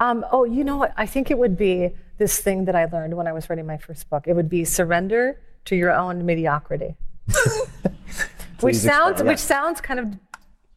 Um, 0.00 0.26
oh, 0.32 0.42
you 0.42 0.64
know 0.64 0.76
what? 0.76 0.92
I 0.96 1.06
think 1.06 1.30
it 1.30 1.38
would 1.38 1.56
be 1.56 1.92
this 2.18 2.40
thing 2.40 2.64
that 2.64 2.74
I 2.74 2.86
learned 2.86 3.16
when 3.16 3.28
I 3.28 3.32
was 3.32 3.48
writing 3.48 3.66
my 3.66 3.76
first 3.76 4.10
book. 4.10 4.26
It 4.26 4.32
would 4.32 4.48
be 4.48 4.64
surrender 4.64 5.38
to 5.66 5.76
your 5.76 5.92
own 5.92 6.26
mediocrity. 6.26 6.96
which 8.60 8.74
sounds 8.74 9.20
yeah. 9.20 9.26
which 9.28 9.38
sounds 9.38 9.80
kind 9.80 10.00
of 10.00 10.06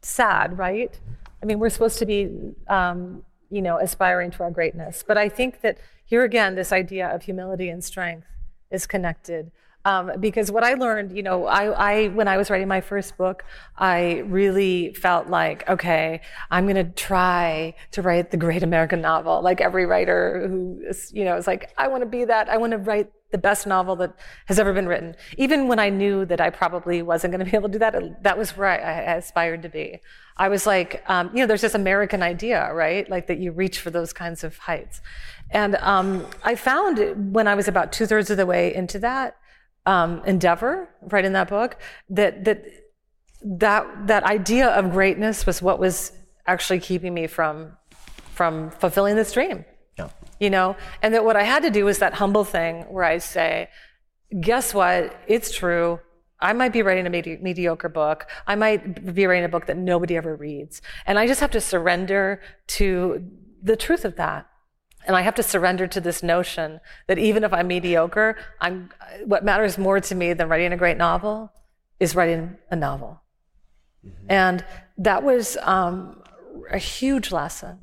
sad, 0.00 0.56
right? 0.56 0.96
I 1.42 1.46
mean, 1.46 1.58
we're 1.58 1.70
supposed 1.70 1.98
to 1.98 2.06
be, 2.06 2.54
um, 2.68 3.24
you 3.50 3.62
know, 3.62 3.78
aspiring 3.80 4.30
to 4.30 4.44
our 4.44 4.52
greatness. 4.52 5.02
But 5.04 5.18
I 5.18 5.28
think 5.28 5.62
that 5.62 5.78
here 6.04 6.22
again, 6.22 6.54
this 6.54 6.70
idea 6.70 7.12
of 7.12 7.24
humility 7.24 7.68
and 7.68 7.82
strength 7.82 8.28
is 8.70 8.86
connected. 8.86 9.50
Um, 9.84 10.12
because 10.20 10.50
what 10.50 10.64
I 10.64 10.74
learned, 10.74 11.16
you 11.16 11.22
know, 11.22 11.46
I, 11.46 11.92
I, 11.92 12.08
when 12.08 12.28
I 12.28 12.36
was 12.36 12.50
writing 12.50 12.68
my 12.68 12.80
first 12.80 13.16
book, 13.16 13.44
I 13.76 14.24
really 14.26 14.92
felt 14.92 15.28
like, 15.28 15.68
okay, 15.68 16.20
I'm 16.50 16.64
going 16.64 16.76
to 16.76 16.92
try 16.92 17.74
to 17.92 18.02
write 18.02 18.30
the 18.30 18.36
great 18.36 18.62
American 18.62 19.00
novel, 19.00 19.40
like 19.40 19.60
every 19.60 19.86
writer 19.86 20.46
who, 20.46 20.82
is, 20.86 21.10
you 21.14 21.24
know, 21.24 21.36
is 21.36 21.46
like, 21.46 21.72
I 21.78 21.88
want 21.88 22.02
to 22.02 22.08
be 22.08 22.24
that. 22.24 22.48
I 22.48 22.56
want 22.58 22.72
to 22.72 22.78
write 22.78 23.10
the 23.30 23.38
best 23.38 23.66
novel 23.66 23.94
that 23.96 24.14
has 24.46 24.58
ever 24.58 24.72
been 24.72 24.88
written. 24.88 25.14
Even 25.36 25.68
when 25.68 25.78
I 25.78 25.90
knew 25.90 26.24
that 26.24 26.40
I 26.40 26.50
probably 26.50 27.02
wasn't 27.02 27.32
going 27.32 27.44
to 27.44 27.50
be 27.50 27.56
able 27.56 27.68
to 27.68 27.72
do 27.74 27.78
that, 27.78 28.22
that 28.22 28.38
was 28.38 28.56
where 28.56 28.68
I, 28.68 28.76
I 28.76 29.14
aspired 29.16 29.62
to 29.62 29.68
be. 29.68 30.00
I 30.36 30.48
was 30.48 30.66
like, 30.66 31.02
um, 31.08 31.30
you 31.32 31.40
know, 31.40 31.46
there's 31.46 31.60
this 31.60 31.74
American 31.74 32.22
idea, 32.22 32.72
right? 32.72 33.08
Like 33.08 33.26
that 33.26 33.38
you 33.38 33.52
reach 33.52 33.80
for 33.80 33.90
those 33.90 34.12
kinds 34.12 34.44
of 34.44 34.56
heights. 34.56 35.00
And 35.50 35.76
um, 35.76 36.26
I 36.42 36.54
found 36.54 37.34
when 37.34 37.48
I 37.48 37.54
was 37.54 37.68
about 37.68 37.92
two 37.92 38.06
thirds 38.06 38.30
of 38.30 38.36
the 38.36 38.46
way 38.46 38.74
into 38.74 38.98
that, 39.00 39.36
um, 39.88 40.22
endeavor, 40.26 40.90
right 41.00 41.24
in 41.24 41.32
that 41.32 41.48
book, 41.48 41.78
that 42.10 42.44
that 42.44 42.62
that 43.42 44.06
that 44.06 44.22
idea 44.24 44.68
of 44.68 44.90
greatness 44.90 45.46
was 45.46 45.62
what 45.62 45.78
was 45.78 46.12
actually 46.46 46.80
keeping 46.80 47.14
me 47.14 47.26
from 47.26 47.72
from 48.34 48.70
fulfilling 48.70 49.16
this 49.16 49.32
dream. 49.32 49.64
Yeah. 49.96 50.10
You 50.38 50.50
know, 50.50 50.76
and 51.02 51.14
that 51.14 51.24
what 51.24 51.36
I 51.36 51.42
had 51.42 51.62
to 51.62 51.70
do 51.70 51.86
was 51.86 51.98
that 52.00 52.14
humble 52.14 52.44
thing 52.44 52.82
where 52.90 53.02
I 53.02 53.18
say, 53.18 53.70
guess 54.40 54.74
what? 54.74 55.16
It's 55.26 55.50
true. 55.50 56.00
I 56.38 56.52
might 56.52 56.72
be 56.72 56.82
writing 56.82 57.06
a 57.06 57.10
medi- 57.10 57.38
mediocre 57.38 57.88
book. 57.88 58.26
I 58.46 58.54
might 58.54 59.14
be 59.14 59.26
writing 59.26 59.44
a 59.44 59.48
book 59.48 59.66
that 59.66 59.78
nobody 59.78 60.16
ever 60.16 60.36
reads. 60.36 60.82
And 61.06 61.18
I 61.18 61.26
just 61.26 61.40
have 61.40 61.50
to 61.52 61.60
surrender 61.60 62.40
to 62.78 63.24
the 63.62 63.76
truth 63.76 64.04
of 64.04 64.16
that. 64.16 64.46
And 65.06 65.16
I 65.16 65.22
have 65.22 65.34
to 65.36 65.42
surrender 65.42 65.86
to 65.86 66.00
this 66.00 66.22
notion 66.22 66.80
that 67.06 67.18
even 67.18 67.44
if 67.44 67.52
I'm 67.52 67.68
mediocre, 67.68 68.36
I'm, 68.60 68.90
what 69.24 69.44
matters 69.44 69.78
more 69.78 70.00
to 70.00 70.14
me 70.14 70.32
than 70.34 70.48
writing 70.48 70.72
a 70.72 70.76
great 70.76 70.98
novel 70.98 71.52
is 71.98 72.14
writing 72.14 72.58
a 72.70 72.76
novel. 72.76 73.22
Mm-hmm. 74.06 74.26
And 74.28 74.64
that 74.98 75.22
was 75.22 75.56
um, 75.62 76.22
a 76.70 76.78
huge 76.78 77.32
lesson. 77.32 77.78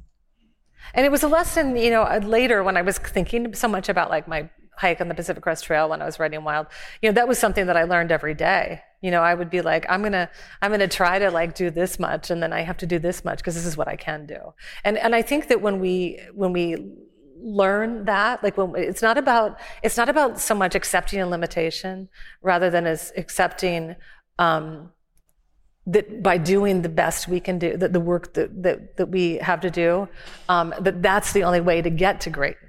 And 0.94 1.06
it 1.06 1.12
was 1.12 1.24
a 1.24 1.28
lesson, 1.28 1.76
you 1.76 1.90
know, 1.90 2.04
later 2.24 2.64
when 2.64 2.78
I 2.78 2.82
was 2.82 2.98
thinking 2.98 3.54
so 3.56 3.68
much 3.68 3.90
about 3.90 4.10
like 4.10 4.28
my 4.28 4.50
hike 4.78 5.02
on 5.02 5.08
the 5.08 5.16
Pacific 5.16 5.42
Crest 5.42 5.64
Trail 5.64 5.90
when 5.90 6.02
I 6.02 6.06
was 6.06 6.20
writing 6.20 6.44
Wild, 6.44 6.68
you 7.02 7.10
know, 7.10 7.14
that 7.14 7.28
was 7.28 7.40
something 7.40 7.66
that 7.68 7.78
I 7.78 7.84
learned 7.84 8.12
every 8.12 8.34
day. 8.34 8.82
You 9.02 9.12
know, 9.12 9.22
I 9.22 9.34
would 9.34 9.50
be 9.50 9.62
like, 9.62 9.86
I'm 9.90 10.02
gonna, 10.02 10.30
I'm 10.62 10.72
gonna 10.72 10.88
try 10.88 11.20
to 11.20 11.32
like 11.32 11.56
do 11.56 11.70
this 11.70 12.00
much, 12.00 12.32
and 12.32 12.42
then 12.42 12.52
I 12.52 12.62
have 12.62 12.78
to 12.78 12.88
do 12.88 12.98
this 12.98 13.24
much 13.24 13.38
because 13.38 13.56
this 13.56 13.66
is 13.66 13.78
what 13.78 13.88
I 13.88 13.96
can 13.96 14.26
do. 14.26 14.54
And 14.84 14.98
and 14.98 15.14
I 15.14 15.22
think 15.22 15.48
that 15.50 15.62
when 15.62 15.80
we 15.80 16.20
when 16.34 16.54
we 16.54 16.92
learn 17.46 18.06
that 18.06 18.44
like 18.44 18.58
when 18.58 18.74
it's 18.76 19.02
not 19.02 19.18
about 19.18 19.60
it's 19.84 19.98
not 19.98 20.10
about 20.10 20.40
so 20.40 20.56
much 20.56 20.74
accepting 20.74 21.22
a 21.22 21.28
limitation 21.28 22.10
rather 22.42 22.70
than 22.70 22.88
as 22.88 23.14
accepting 23.16 23.96
um, 24.40 24.92
that 25.86 26.24
by 26.24 26.38
doing 26.38 26.82
the 26.82 26.90
best 26.90 27.28
we 27.28 27.40
can 27.40 27.60
do 27.60 27.78
that 27.78 27.94
the 27.94 28.00
work 28.00 28.34
that, 28.34 28.64
that, 28.64 28.98
that 28.98 29.10
we 29.10 29.36
have 29.38 29.62
to 29.62 29.70
do 29.70 30.08
um, 30.50 30.74
that 30.82 31.04
that's 31.04 31.34
the 31.34 31.44
only 31.44 31.62
way 31.62 31.82
to 31.82 31.90
get 31.90 32.20
to 32.20 32.30
greatness 32.30 32.66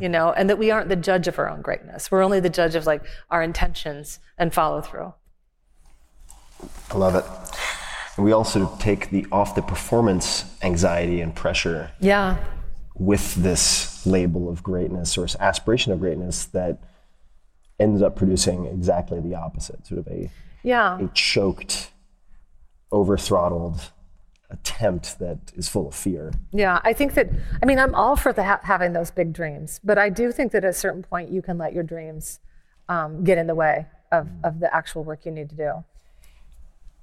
you 0.00 0.08
know? 0.08 0.32
And 0.32 0.48
that 0.50 0.58
we 0.58 0.70
aren't 0.70 0.88
the 0.88 0.96
judge 0.96 1.28
of 1.28 1.38
our 1.38 1.48
own 1.48 1.62
greatness. 1.62 2.10
We're 2.10 2.22
only 2.22 2.40
the 2.40 2.50
judge 2.50 2.74
of 2.74 2.86
like 2.86 3.04
our 3.30 3.42
intentions 3.42 4.18
and 4.38 4.52
follow 4.52 4.80
through. 4.80 5.14
I 6.90 6.96
love 6.96 7.14
it. 7.14 7.24
We 8.18 8.32
also 8.32 8.76
take 8.78 9.10
the 9.10 9.26
off 9.32 9.54
the 9.54 9.62
performance 9.62 10.44
anxiety 10.62 11.22
and 11.22 11.34
pressure 11.34 11.90
yeah 12.00 12.36
with 13.00 13.34
this 13.36 14.06
label 14.06 14.50
of 14.50 14.62
greatness 14.62 15.16
or 15.16 15.26
aspiration 15.40 15.90
of 15.90 15.98
greatness 16.00 16.44
that 16.44 16.78
ends 17.78 18.02
up 18.02 18.14
producing 18.14 18.66
exactly 18.66 19.18
the 19.20 19.34
opposite, 19.34 19.86
sort 19.86 19.98
of 19.98 20.06
a 20.08 20.30
yeah. 20.62 21.00
a 21.00 21.08
choked 21.14 21.90
over 22.92 23.16
throttled 23.16 23.90
attempt 24.50 25.18
that 25.18 25.38
is 25.54 25.66
full 25.66 25.88
of 25.88 25.94
fear. 25.94 26.32
Yeah, 26.52 26.80
I 26.84 26.92
think 26.92 27.14
that, 27.14 27.30
I 27.62 27.66
mean, 27.66 27.78
I'm 27.78 27.94
all 27.94 28.16
for 28.16 28.34
the 28.34 28.44
ha- 28.44 28.60
having 28.64 28.92
those 28.92 29.10
big 29.10 29.32
dreams, 29.32 29.80
but 29.82 29.96
I 29.96 30.10
do 30.10 30.30
think 30.30 30.52
that 30.52 30.64
at 30.64 30.70
a 30.70 30.74
certain 30.74 31.02
point 31.02 31.30
you 31.30 31.40
can 31.40 31.56
let 31.56 31.72
your 31.72 31.84
dreams 31.84 32.40
um, 32.90 33.24
get 33.24 33.38
in 33.38 33.46
the 33.46 33.54
way 33.54 33.86
of, 34.12 34.28
of 34.44 34.60
the 34.60 34.74
actual 34.74 35.04
work 35.04 35.24
you 35.24 35.32
need 35.32 35.48
to 35.50 35.56
do. 35.56 35.84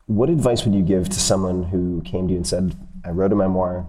What 0.05 0.29
advice 0.29 0.63
would 0.63 0.75
you 0.75 0.83
give 0.83 1.09
to 1.09 1.19
someone 1.19 1.63
who 1.63 2.01
came 2.01 2.27
to 2.27 2.33
you 2.33 2.37
and 2.37 2.45
said, 2.45 2.75
I 3.03 3.09
wrote 3.09 3.31
a 3.31 3.35
memoir, 3.35 3.87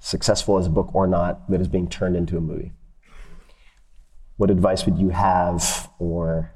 successful 0.00 0.58
as 0.58 0.66
a 0.66 0.70
book 0.70 0.94
or 0.94 1.06
not, 1.06 1.48
that 1.50 1.60
is 1.60 1.68
being 1.68 1.88
turned 1.88 2.16
into 2.16 2.36
a 2.36 2.40
movie? 2.40 2.72
What 4.36 4.50
advice 4.50 4.86
would 4.86 4.98
you 4.98 5.10
have, 5.10 5.90
or 5.98 6.52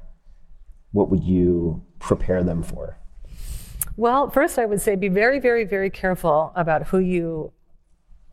what 0.91 1.09
would 1.09 1.23
you 1.23 1.83
prepare 1.99 2.43
them 2.43 2.63
for? 2.63 2.97
Well, 3.95 4.29
first, 4.29 4.59
I 4.59 4.65
would 4.65 4.81
say 4.81 4.95
be 4.95 5.07
very, 5.07 5.39
very, 5.39 5.63
very 5.63 5.89
careful 5.89 6.51
about 6.55 6.87
who 6.87 6.97
you 6.97 7.53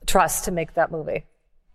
trust 0.07 0.45
to 0.47 0.51
make 0.51 0.75
that 0.75 0.91
movie. 0.91 1.27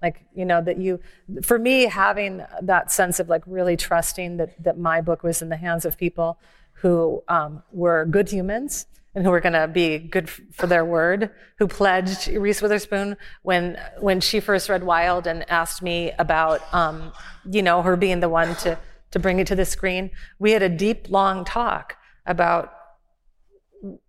Like, 0.01 0.25
you 0.35 0.45
know, 0.45 0.61
that 0.61 0.77
you, 0.77 0.99
for 1.41 1.57
me, 1.57 1.83
having 1.83 2.43
that 2.61 2.91
sense 2.91 3.19
of 3.19 3.29
like 3.29 3.43
really 3.45 3.77
trusting 3.77 4.37
that, 4.37 4.61
that 4.63 4.77
my 4.77 5.01
book 5.01 5.23
was 5.23 5.41
in 5.41 5.49
the 5.49 5.57
hands 5.57 5.85
of 5.85 5.97
people 5.97 6.39
who 6.73 7.23
um, 7.27 7.63
were 7.71 8.05
good 8.05 8.29
humans 8.29 8.85
and 9.17 9.25
who 9.25 9.31
were 9.31 9.39
going 9.39 9.53
to 9.53 9.67
be 9.67 9.97
good 9.97 10.29
for 10.29 10.67
their 10.67 10.85
word, 10.85 11.31
who 11.57 11.67
pledged 11.67 12.27
Reese 12.27 12.61
Witherspoon 12.61 13.17
when 13.41 13.75
when 13.99 14.21
she 14.21 14.39
first 14.39 14.69
read 14.69 14.83
Wild 14.83 15.25
and 15.25 15.43
asked 15.49 15.81
me 15.81 16.11
about, 16.19 16.61
um, 16.71 17.11
you 17.49 17.63
know, 17.63 17.81
her 17.81 17.97
being 17.97 18.19
the 18.19 18.29
one 18.29 18.55
to 18.57 18.77
to 19.09 19.17
bring 19.17 19.39
it 19.39 19.47
to 19.47 19.55
the 19.55 19.65
screen. 19.65 20.11
We 20.37 20.51
had 20.51 20.61
a 20.61 20.69
deep, 20.69 21.09
long 21.09 21.45
talk 21.45 21.95
about 22.27 22.71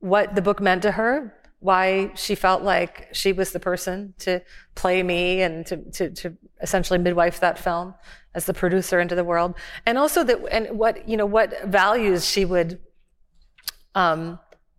what 0.01 0.35
the 0.35 0.43
book 0.43 0.61
meant 0.61 0.83
to 0.83 0.93
her, 0.93 1.35
why 1.61 2.13
she 2.15 2.35
felt 2.35 2.63
like 2.63 3.09
she 3.13 3.33
was 3.33 3.53
the 3.53 3.61
person 3.61 4.13
to 4.19 4.43
play 4.75 5.03
me 5.03 5.41
and 5.41 5.65
to, 5.67 5.77
to, 5.93 6.11
to 6.11 6.37
essentially 6.61 6.99
midwife 6.99 7.41
that 7.41 7.59
film 7.59 7.95
as 8.35 8.45
the 8.45 8.53
producer 8.53 9.01
into 9.01 9.15
the 9.15 9.25
world, 9.25 9.55
and 9.87 9.97
also 9.97 10.23
that 10.23 10.39
and 10.51 10.79
what 10.79 11.09
you 11.09 11.17
know 11.17 11.25
what 11.25 11.65
values 11.65 12.27
she 12.27 12.45
would 12.45 12.79
um, 13.95 14.39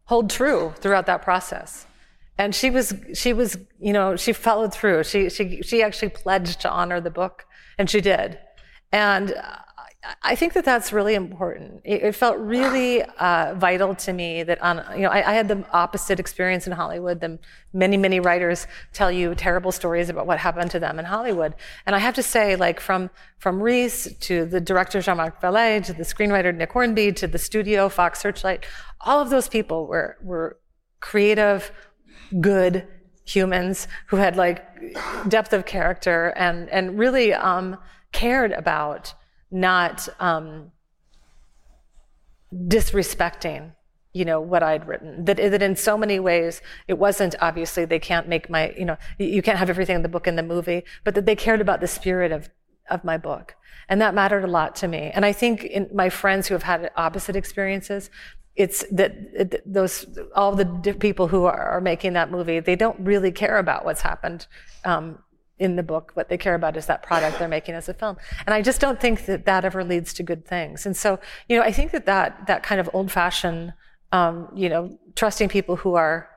hold 0.09 0.27
true 0.27 0.73
throughout 0.79 1.05
that 1.05 1.21
process. 1.21 1.85
And 2.39 2.55
she 2.55 2.71
was 2.71 2.95
she 3.13 3.31
was 3.31 3.57
you 3.79 3.93
know 3.93 4.15
she 4.15 4.33
followed 4.33 4.73
through. 4.73 5.03
She 5.03 5.29
she 5.29 5.61
she 5.61 5.83
actually 5.83 6.09
pledged 6.09 6.61
to 6.61 6.69
honor 6.69 6.99
the 6.99 7.11
book, 7.11 7.45
and 7.77 7.89
she 7.89 8.01
did. 8.01 8.39
And 8.91 9.35
I 10.23 10.35
think 10.35 10.53
that 10.53 10.65
that's 10.65 10.91
really 10.91 11.15
important. 11.15 11.81
It, 11.83 12.03
it 12.03 12.15
felt 12.15 12.37
really 12.37 13.03
uh, 13.03 13.53
vital 13.55 13.93
to 13.95 14.13
me 14.13 14.43
that 14.43 14.61
on, 14.61 14.83
you 14.95 15.03
know, 15.03 15.09
I, 15.09 15.31
I, 15.31 15.33
had 15.33 15.47
the 15.47 15.65
opposite 15.71 16.19
experience 16.19 16.67
in 16.67 16.73
Hollywood. 16.73 17.19
The 17.19 17.37
many, 17.73 17.97
many 17.97 18.19
writers 18.19 18.65
tell 18.93 19.11
you 19.11 19.35
terrible 19.35 19.71
stories 19.71 20.09
about 20.09 20.25
what 20.25 20.39
happened 20.39 20.71
to 20.71 20.79
them 20.79 20.99
in 20.99 21.05
Hollywood. 21.05 21.53
And 21.85 21.95
I 21.95 21.99
have 21.99 22.15
to 22.15 22.23
say, 22.23 22.55
like 22.55 22.79
from, 22.79 23.09
from 23.37 23.61
Reese 23.61 24.13
to 24.19 24.45
the 24.45 24.59
director 24.61 25.01
Jean-Marc 25.01 25.41
Vallée 25.41 25.83
to 25.85 25.93
the 25.93 26.03
screenwriter 26.03 26.55
Nick 26.55 26.71
Hornby 26.71 27.11
to 27.13 27.27
the 27.27 27.37
studio 27.37 27.89
Fox 27.89 28.19
Searchlight, 28.19 28.65
all 29.01 29.21
of 29.21 29.29
those 29.29 29.47
people 29.47 29.85
were, 29.85 30.17
were 30.21 30.59
creative, 30.99 31.71
good 32.41 32.87
humans 33.25 33.87
who 34.07 34.17
had 34.17 34.35
like 34.35 34.65
depth 35.27 35.53
of 35.53 35.65
character 35.65 36.33
and, 36.35 36.69
and 36.69 36.97
really 36.97 37.33
um, 37.33 37.77
cared 38.11 38.51
about 38.53 39.13
not 39.51 40.07
um, 40.19 40.71
disrespecting 42.53 43.73
you 44.11 44.25
know 44.25 44.41
what 44.41 44.63
i'd 44.63 44.87
written. 44.87 45.23
That, 45.25 45.37
that 45.37 45.61
in 45.61 45.75
so 45.75 45.97
many 45.97 46.19
ways 46.19 46.61
it 46.87 46.97
wasn't 46.97 47.35
obviously 47.41 47.85
they 47.85 47.99
can't 47.99 48.27
make 48.27 48.49
my 48.49 48.73
you 48.77 48.85
know 48.85 48.97
you 49.19 49.41
can't 49.41 49.59
have 49.59 49.69
everything 49.69 49.97
in 49.97 50.01
the 50.01 50.09
book 50.09 50.27
in 50.27 50.35
the 50.35 50.43
movie 50.43 50.83
but 51.03 51.13
that 51.15 51.25
they 51.25 51.35
cared 51.35 51.61
about 51.61 51.79
the 51.79 51.87
spirit 51.87 52.31
of 52.31 52.49
of 52.89 53.03
my 53.03 53.17
book. 53.17 53.55
And 53.87 54.01
that 54.01 54.13
mattered 54.13 54.43
a 54.43 54.47
lot 54.47 54.75
to 54.77 54.87
me. 54.87 55.11
And 55.13 55.25
i 55.25 55.31
think 55.31 55.63
in 55.63 55.89
my 55.93 56.09
friends 56.09 56.47
who 56.47 56.55
have 56.55 56.63
had 56.63 56.91
opposite 56.95 57.35
experiences 57.35 58.09
it's 58.55 58.83
that 58.91 59.15
it, 59.33 59.63
those 59.65 60.05
all 60.35 60.53
the 60.53 60.65
people 60.99 61.27
who 61.27 61.45
are, 61.45 61.69
are, 61.69 61.79
making 61.79 62.13
that 62.13 62.29
movie 62.29 62.59
they 62.59 62.75
don't 62.75 62.99
really 62.99 63.31
care 63.31 63.57
about 63.57 63.85
what's 63.85 64.01
happened 64.01 64.47
um, 64.83 65.19
in 65.59 65.75
the 65.75 65.83
book. 65.83 66.11
What 66.13 66.29
they 66.29 66.37
care 66.37 66.55
about 66.55 66.77
is 66.77 66.85
that 66.87 67.03
product 67.03 67.37
they're 67.37 67.47
making 67.47 67.75
as 67.75 67.89
a 67.89 67.93
film. 67.93 68.17
And 68.47 68.53
I 68.53 68.61
just 68.61 68.79
don't 68.79 68.99
think 68.99 69.25
that 69.25 69.45
that 69.45 69.65
ever 69.65 69.83
leads 69.83 70.13
to 70.15 70.23
good 70.23 70.45
things. 70.45 70.85
And 70.85 70.95
so, 70.95 71.19
you 71.47 71.57
know, 71.57 71.63
I 71.63 71.71
think 71.71 71.91
that 71.91 72.05
that, 72.05 72.47
that 72.47 72.63
kind 72.63 72.79
of 72.79 72.89
old 72.93 73.11
fashioned, 73.11 73.73
um, 74.11 74.49
you 74.55 74.69
know, 74.69 74.97
trusting 75.15 75.49
people 75.49 75.75
who 75.75 75.95
are, 75.95 76.29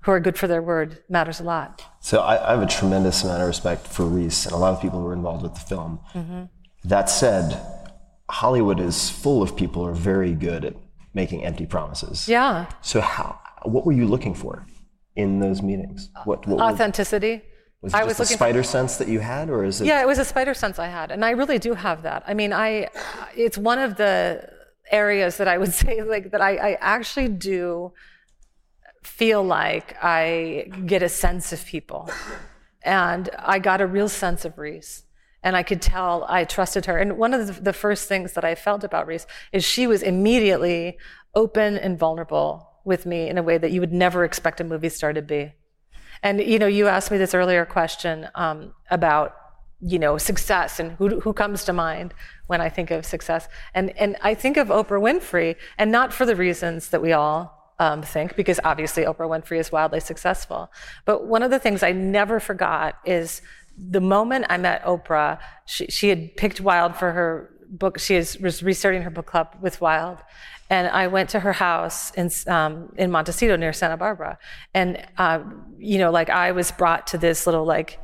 who 0.00 0.12
are 0.12 0.20
good 0.20 0.36
for 0.36 0.46
their 0.46 0.62
word 0.62 1.02
matters 1.08 1.40
a 1.40 1.44
lot. 1.44 1.84
So 2.00 2.20
I, 2.20 2.48
I, 2.48 2.50
have 2.52 2.62
a 2.62 2.66
tremendous 2.66 3.22
amount 3.22 3.40
of 3.40 3.48
respect 3.48 3.86
for 3.86 4.04
Reese 4.04 4.44
and 4.46 4.54
a 4.54 4.58
lot 4.58 4.74
of 4.74 4.82
people 4.82 4.98
who 5.00 5.06
were 5.06 5.12
involved 5.12 5.42
with 5.42 5.54
the 5.54 5.60
film. 5.60 6.00
Mm-hmm. 6.12 6.42
That 6.84 7.08
said, 7.08 7.64
Hollywood 8.28 8.80
is 8.80 9.10
full 9.10 9.42
of 9.42 9.56
people 9.56 9.84
who 9.84 9.90
are 9.90 9.94
very 9.94 10.32
good 10.32 10.64
at 10.64 10.74
making 11.14 11.44
empty 11.44 11.66
promises. 11.66 12.28
Yeah. 12.28 12.66
So 12.80 13.00
how, 13.00 13.38
what 13.62 13.86
were 13.86 13.92
you 13.92 14.06
looking 14.06 14.34
for 14.34 14.66
in 15.14 15.38
those 15.38 15.62
meetings? 15.62 16.10
What, 16.24 16.46
what 16.46 16.60
authenticity? 16.60 17.42
Was 17.82 17.94
it 17.94 17.96
I 17.96 18.04
was 18.04 18.20
a 18.20 18.24
spider 18.24 18.62
for, 18.62 18.68
sense 18.68 18.96
that 18.98 19.08
you 19.08 19.18
had, 19.18 19.50
or 19.50 19.64
is 19.64 19.80
it? 19.80 19.86
Yeah, 19.86 20.00
it 20.00 20.06
was 20.06 20.20
a 20.20 20.24
spider 20.24 20.54
sense 20.54 20.78
I 20.78 20.86
had, 20.86 21.10
and 21.10 21.24
I 21.24 21.30
really 21.30 21.58
do 21.58 21.74
have 21.74 22.02
that. 22.02 22.22
I 22.28 22.32
mean, 22.32 22.52
I, 22.52 22.88
it's 23.36 23.58
one 23.58 23.80
of 23.80 23.96
the 23.96 24.48
areas 24.90 25.36
that 25.38 25.48
I 25.48 25.58
would 25.58 25.72
say 25.82 26.02
like 26.02 26.30
that 26.30 26.40
I, 26.40 26.56
I 26.56 26.78
actually 26.80 27.28
do 27.28 27.92
feel 29.02 29.42
like 29.42 29.96
I 30.00 30.70
get 30.86 31.02
a 31.02 31.08
sense 31.08 31.52
of 31.52 31.66
people, 31.66 32.08
and 32.82 33.28
I 33.36 33.58
got 33.58 33.80
a 33.80 33.86
real 33.86 34.08
sense 34.08 34.44
of 34.44 34.58
Reese. 34.58 35.04
And 35.44 35.56
I 35.56 35.64
could 35.64 35.82
tell 35.82 36.24
I 36.28 36.44
trusted 36.44 36.86
her. 36.86 36.96
And 36.96 37.18
one 37.18 37.34
of 37.34 37.64
the 37.64 37.72
first 37.72 38.08
things 38.08 38.34
that 38.34 38.44
I 38.44 38.54
felt 38.54 38.84
about 38.84 39.08
Reese 39.08 39.26
is 39.52 39.64
she 39.64 39.88
was 39.88 40.00
immediately 40.00 40.98
open 41.34 41.76
and 41.76 41.98
vulnerable 41.98 42.68
with 42.84 43.06
me 43.06 43.28
in 43.28 43.38
a 43.38 43.42
way 43.42 43.58
that 43.58 43.72
you 43.72 43.80
would 43.80 43.92
never 43.92 44.24
expect 44.24 44.60
a 44.60 44.64
movie 44.64 44.88
star 44.88 45.12
to 45.12 45.20
be. 45.20 45.52
And 46.22 46.40
you 46.40 46.58
know, 46.58 46.66
you 46.66 46.88
asked 46.88 47.10
me 47.10 47.18
this 47.18 47.34
earlier 47.34 47.64
question 47.64 48.28
um, 48.34 48.72
about 48.90 49.36
you 49.80 49.98
know 49.98 50.16
success 50.16 50.78
and 50.78 50.92
who 50.92 51.20
who 51.20 51.32
comes 51.32 51.64
to 51.64 51.72
mind 51.72 52.14
when 52.46 52.60
I 52.60 52.68
think 52.68 52.90
of 52.90 53.04
success. 53.04 53.48
And 53.74 53.96
and 53.98 54.16
I 54.22 54.34
think 54.34 54.56
of 54.56 54.68
Oprah 54.68 55.00
Winfrey, 55.00 55.56
and 55.78 55.90
not 55.90 56.12
for 56.12 56.24
the 56.24 56.36
reasons 56.36 56.90
that 56.90 57.02
we 57.02 57.12
all 57.12 57.74
um, 57.78 58.02
think, 58.02 58.36
because 58.36 58.60
obviously 58.64 59.04
Oprah 59.04 59.28
Winfrey 59.28 59.58
is 59.58 59.72
wildly 59.72 60.00
successful. 60.00 60.70
But 61.04 61.26
one 61.26 61.42
of 61.42 61.50
the 61.50 61.58
things 61.58 61.82
I 61.82 61.92
never 61.92 62.38
forgot 62.38 62.98
is 63.04 63.42
the 63.76 64.00
moment 64.00 64.46
I 64.48 64.58
met 64.58 64.84
Oprah. 64.84 65.38
She, 65.66 65.86
she 65.86 66.08
had 66.08 66.36
picked 66.36 66.60
Wild 66.60 66.94
for 66.94 67.12
her 67.12 67.50
book. 67.68 67.98
She 67.98 68.14
is, 68.14 68.38
was 68.38 68.62
restarting 68.62 69.02
her 69.02 69.10
book 69.10 69.26
club 69.26 69.56
with 69.60 69.80
Wild, 69.80 70.18
and 70.72 70.88
I 70.88 71.06
went 71.08 71.28
to 71.30 71.40
her 71.40 71.52
house 71.52 72.12
in 72.12 72.30
um, 72.46 72.94
in 72.96 73.10
Montecito 73.10 73.56
near 73.56 73.74
Santa 73.74 73.98
Barbara, 73.98 74.38
and 74.72 75.06
uh, 75.18 75.40
you 75.78 75.98
know, 75.98 76.10
like 76.10 76.30
I 76.30 76.52
was 76.52 76.72
brought 76.72 77.06
to 77.08 77.18
this 77.18 77.46
little 77.46 77.66
like 77.66 78.00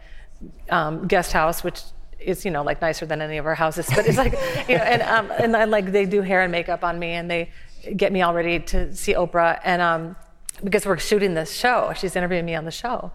um, 0.68 1.06
guest 1.06 1.32
house, 1.32 1.64
which 1.64 1.80
is 2.20 2.44
you 2.44 2.50
know 2.50 2.62
like 2.62 2.82
nicer 2.82 3.06
than 3.06 3.22
any 3.22 3.38
of 3.38 3.46
our 3.46 3.54
houses, 3.54 3.86
but 3.96 4.06
it's 4.06 4.18
like 4.18 4.32
you 4.68 4.76
know, 4.76 4.84
and 4.84 5.00
um, 5.00 5.32
and 5.38 5.54
then 5.54 5.70
like 5.70 5.92
they 5.92 6.04
do 6.04 6.20
hair 6.20 6.42
and 6.42 6.52
makeup 6.52 6.84
on 6.84 6.98
me, 6.98 7.12
and 7.12 7.30
they 7.30 7.50
get 7.96 8.12
me 8.12 8.20
all 8.20 8.34
ready 8.34 8.60
to 8.60 8.94
see 8.94 9.14
Oprah, 9.14 9.58
and 9.64 9.80
um, 9.80 10.14
because 10.62 10.84
we're 10.84 10.98
shooting 10.98 11.32
this 11.32 11.50
show, 11.50 11.94
she's 11.96 12.16
interviewing 12.16 12.44
me 12.44 12.54
on 12.54 12.66
the 12.66 12.70
show. 12.70 13.12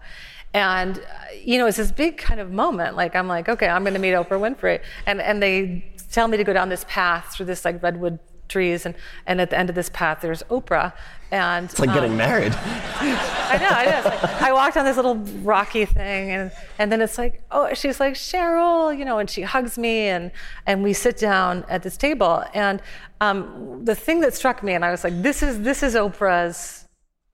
And 0.52 1.00
you 1.44 1.58
know, 1.58 1.66
it's 1.66 1.76
this 1.76 1.92
big 1.92 2.16
kind 2.16 2.40
of 2.40 2.50
moment. 2.50 2.96
Like 2.96 3.14
I'm 3.14 3.28
like, 3.28 3.48
okay, 3.48 3.68
I'm 3.68 3.84
going 3.84 3.94
to 3.94 4.00
meet 4.00 4.14
Oprah 4.14 4.30
Winfrey, 4.30 4.80
and 5.06 5.20
and 5.20 5.40
they 5.40 5.92
tell 6.10 6.26
me 6.26 6.38
to 6.38 6.44
go 6.44 6.52
down 6.52 6.70
this 6.70 6.84
path 6.88 7.36
through 7.36 7.46
this 7.46 7.64
like 7.64 7.80
redwood 7.80 8.18
trees, 8.48 8.86
and, 8.86 8.94
and 9.26 9.40
at 9.40 9.50
the 9.50 9.58
end 9.58 9.68
of 9.68 9.74
this 9.74 9.88
path, 9.88 10.18
there's 10.20 10.42
Oprah. 10.44 10.92
And 11.30 11.64
it's 11.64 11.80
like 11.80 11.88
um, 11.88 11.94
getting 11.96 12.16
married. 12.16 12.52
I 12.54 13.58
know, 13.60 13.68
I 13.68 13.84
know. 13.86 14.02
Like, 14.04 14.42
I 14.42 14.52
walked 14.52 14.76
on 14.76 14.84
this 14.84 14.94
little 14.94 15.16
rocky 15.42 15.84
thing, 15.84 16.30
and, 16.30 16.52
and 16.78 16.92
then 16.92 17.00
it's 17.00 17.18
like, 17.18 17.42
oh, 17.50 17.74
she's 17.74 17.98
like 17.98 18.14
Cheryl, 18.14 18.96
you 18.96 19.04
know, 19.04 19.18
and 19.18 19.28
she 19.28 19.42
hugs 19.42 19.76
me, 19.76 20.08
and 20.08 20.30
and 20.66 20.84
we 20.84 20.92
sit 20.92 21.16
down 21.16 21.64
at 21.68 21.82
this 21.82 21.96
table. 21.96 22.44
And 22.54 22.80
um, 23.20 23.84
the 23.84 23.96
thing 23.96 24.20
that 24.20 24.34
struck 24.34 24.62
me, 24.62 24.74
and 24.74 24.84
I 24.84 24.92
was 24.92 25.02
like, 25.02 25.22
this 25.22 25.42
is 25.42 25.62
this 25.62 25.82
is 25.82 25.96
Oprah's, 25.96 26.86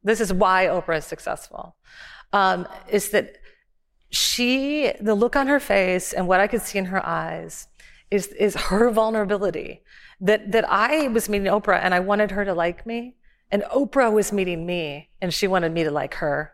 this 0.03 0.20
is 0.20 0.32
why 0.32 0.66
Oprah 0.66 0.99
is 0.99 1.05
successful, 1.05 1.77
um, 2.32 2.66
is 2.89 3.11
that 3.11 3.37
she, 4.09 4.93
the 4.99 5.15
look 5.15 5.37
on 5.37 5.47
her 5.47 5.61
face, 5.61 6.15
and 6.15 6.27
what 6.27 6.41
I 6.41 6.47
could 6.47 6.62
see 6.62 6.78
in 6.78 6.87
her 6.87 7.05
eyes, 7.05 7.69
is 8.11 8.28
is 8.28 8.55
her 8.55 8.91
vulnerability 8.91 9.82
that, 10.20 10.52
that 10.52 10.68
I 10.68 11.09
was 11.09 11.28
meeting 11.28 11.48
Oprah 11.48 11.80
and 11.82 11.94
I 11.94 12.01
wanted 12.01 12.30
her 12.32 12.44
to 12.44 12.55
like 12.55 12.86
me, 12.86 13.16
and 13.51 13.62
Oprah 13.64 14.12
was 14.12 14.32
meeting 14.32 14.66
me 14.66 15.10
and 15.20 15.32
she 15.32 15.47
wanted 15.47 15.72
me 15.72 15.84
to 15.84 15.90
like 15.90 16.14
her. 16.14 16.52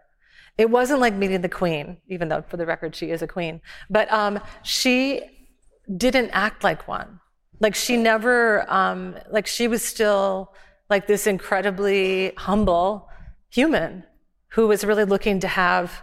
It 0.57 0.71
wasn't 0.71 1.01
like 1.01 1.15
meeting 1.15 1.43
the 1.43 1.49
queen, 1.49 1.99
even 2.09 2.29
though 2.29 2.43
for 2.49 2.57
the 2.57 2.65
record 2.65 2.95
she 2.97 3.11
is 3.11 3.21
a 3.21 3.27
queen, 3.27 3.61
but 3.91 4.11
um, 4.11 4.41
she 4.63 5.23
didn't 5.95 6.31
act 6.31 6.65
like 6.65 6.89
one. 6.89 7.21
Like 7.61 7.75
she 7.75 7.97
never, 7.97 8.71
um, 8.73 9.17
like 9.31 9.47
she 9.47 9.69
was 9.69 9.83
still 9.83 10.55
like 10.89 11.07
this 11.07 11.27
incredibly 11.27 12.33
humble 12.37 13.09
human 13.51 14.05
who 14.49 14.69
was 14.69 14.85
really 14.85 15.05
looking 15.05 15.41
to 15.41 15.49
have 15.49 16.03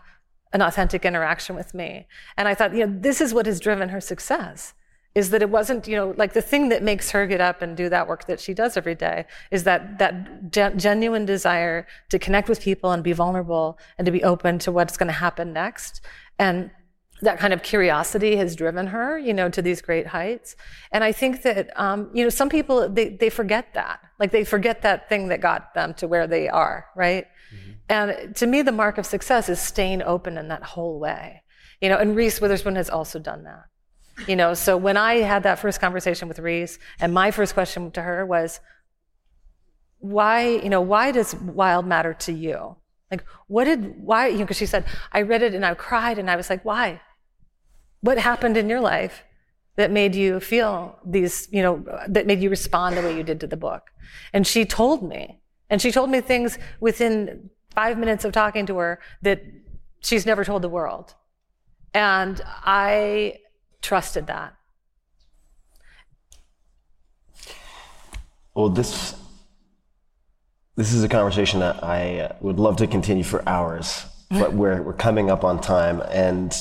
an 0.52 0.62
authentic 0.62 1.06
interaction 1.06 1.56
with 1.56 1.74
me. 1.74 2.08
And 2.38 2.48
I 2.48 2.54
thought, 2.54 2.76
you 2.76 2.86
know, 2.86 3.00
this 3.00 3.22
is 3.22 3.34
what 3.34 3.48
has 3.48 3.60
driven 3.60 3.90
her 3.90 4.02
success 4.02 4.74
is 5.16 5.30
that 5.30 5.42
it 5.42 5.50
wasn't, 5.50 5.88
you 5.88 5.96
know, 5.96 6.14
like 6.18 6.34
the 6.34 6.42
thing 6.42 6.70
that 6.70 6.82
makes 6.82 7.12
her 7.12 7.28
get 7.28 7.40
up 7.40 7.62
and 7.62 7.78
do 7.78 7.88
that 7.90 8.08
work 8.08 8.26
that 8.26 8.40
she 8.40 8.54
does 8.54 8.76
every 8.76 8.96
day 8.96 9.26
is 9.52 9.64
that 9.64 10.00
that 10.00 10.52
gen- 10.52 10.78
genuine 10.80 11.26
desire 11.26 11.86
to 12.10 12.18
connect 12.18 12.50
with 12.50 12.60
people 12.62 12.92
and 12.92 13.04
be 13.04 13.14
vulnerable 13.14 13.78
and 13.98 14.06
to 14.06 14.12
be 14.12 14.24
open 14.24 14.58
to 14.60 14.72
what's 14.72 14.98
going 14.98 15.08
to 15.08 15.14
happen 15.14 15.54
next. 15.54 16.02
And 16.40 16.72
that 17.22 17.40
kind 17.40 17.54
of 17.54 17.64
curiosity 17.64 18.36
has 18.36 18.56
driven 18.56 18.88
her, 18.88 19.18
you 19.18 19.34
know, 19.34 19.50
to 19.50 19.62
these 19.62 19.82
great 19.82 20.08
heights. 20.08 20.56
And 20.92 21.04
I 21.04 21.12
think 21.12 21.44
that, 21.44 21.70
um, 21.80 22.10
you 22.14 22.24
know, 22.24 22.30
some 22.30 22.50
people 22.50 22.90
they 22.90 23.10
they 23.10 23.30
forget 23.30 23.74
that, 23.76 24.00
like 24.20 24.32
they 24.32 24.44
forget 24.44 24.82
that 24.82 25.10
thing 25.10 25.30
that 25.30 25.40
got 25.40 25.74
them 25.74 25.94
to 25.96 26.08
where 26.08 26.28
they 26.28 26.50
are, 26.50 26.88
right? 26.96 27.26
Mm-hmm. 27.56 27.72
And 27.90 28.36
to 28.36 28.48
me, 28.48 28.62
the 28.62 28.72
mark 28.72 28.98
of 28.98 29.06
success 29.06 29.48
is 29.48 29.62
staying 29.62 30.02
open 30.02 30.38
in 30.38 30.48
that 30.50 30.64
whole 30.64 31.00
way, 31.00 31.44
you 31.82 31.88
know. 31.88 31.98
And 31.98 32.16
Reese 32.16 32.42
Witherspoon 32.42 32.76
has 32.76 32.90
also 32.90 33.20
done 33.20 33.44
that. 33.44 33.66
You 34.28 34.36
know, 34.36 34.54
so 34.54 34.78
when 34.78 34.96
I 34.96 35.16
had 35.16 35.44
that 35.44 35.60
first 35.60 35.82
conversation 35.82 36.28
with 36.28 36.40
Reese, 36.40 36.78
and 37.00 37.14
my 37.14 37.32
first 37.32 37.54
question 37.54 37.92
to 37.92 38.02
her 38.02 38.26
was, 38.26 38.60
why, 40.00 40.48
you 40.48 40.70
know, 40.70 40.82
why 40.82 41.12
does 41.12 41.34
wild 41.36 41.86
matter 41.86 42.14
to 42.14 42.32
you? 42.32 42.76
Like, 43.10 43.24
what 43.48 43.64
did, 43.64 43.96
why, 44.04 44.28
you 44.28 44.40
know, 44.40 44.44
because 44.44 44.58
she 44.58 44.66
said, 44.66 44.86
I 45.12 45.22
read 45.22 45.42
it 45.42 45.54
and 45.54 45.66
I 45.66 45.74
cried 45.74 46.20
and 46.20 46.30
I 46.30 46.36
was 46.36 46.50
like, 46.50 46.64
why? 46.66 47.02
What 48.02 48.18
happened 48.18 48.58
in 48.58 48.70
your 48.70 48.82
life 48.82 49.24
that 49.76 49.92
made 49.92 50.14
you 50.14 50.40
feel 50.40 51.00
these, 51.06 51.48
you 51.52 51.62
know, 51.62 51.86
that 52.08 52.28
made 52.28 52.42
you 52.42 52.50
respond 52.50 52.98
the 52.98 53.02
way 53.02 53.16
you 53.16 53.24
did 53.24 53.40
to 53.40 53.48
the 53.48 53.58
book? 53.58 53.84
And 54.34 54.46
she 54.46 54.66
told 54.66 55.08
me, 55.08 55.42
and 55.70 55.82
she 55.82 55.92
told 55.92 56.10
me 56.10 56.22
things 56.22 56.60
within 56.80 57.50
five 57.74 57.98
minutes 57.98 58.26
of 58.26 58.32
talking 58.32 58.66
to 58.68 58.78
her 58.78 59.00
that 59.22 59.42
she's 60.02 60.26
never 60.26 60.44
told 60.44 60.62
the 60.62 60.70
world. 60.70 61.16
And 61.94 62.42
I 62.46 63.38
trusted 63.84 64.26
that. 64.28 64.56
Well, 68.56 68.70
this 68.70 69.16
this 70.76 70.94
is 70.94 71.04
a 71.04 71.10
conversation 71.10 71.60
that 71.60 71.84
I 71.84 72.20
uh, 72.20 72.36
would 72.42 72.58
love 72.60 72.78
to 72.78 72.88
continue 72.88 73.24
for 73.24 73.48
hours, 73.48 74.06
but 74.32 74.54
we're 74.54 74.82
we're 74.82 74.94
coming 74.94 75.30
up 75.30 75.44
on 75.44 75.62
time, 75.62 76.02
and 76.10 76.56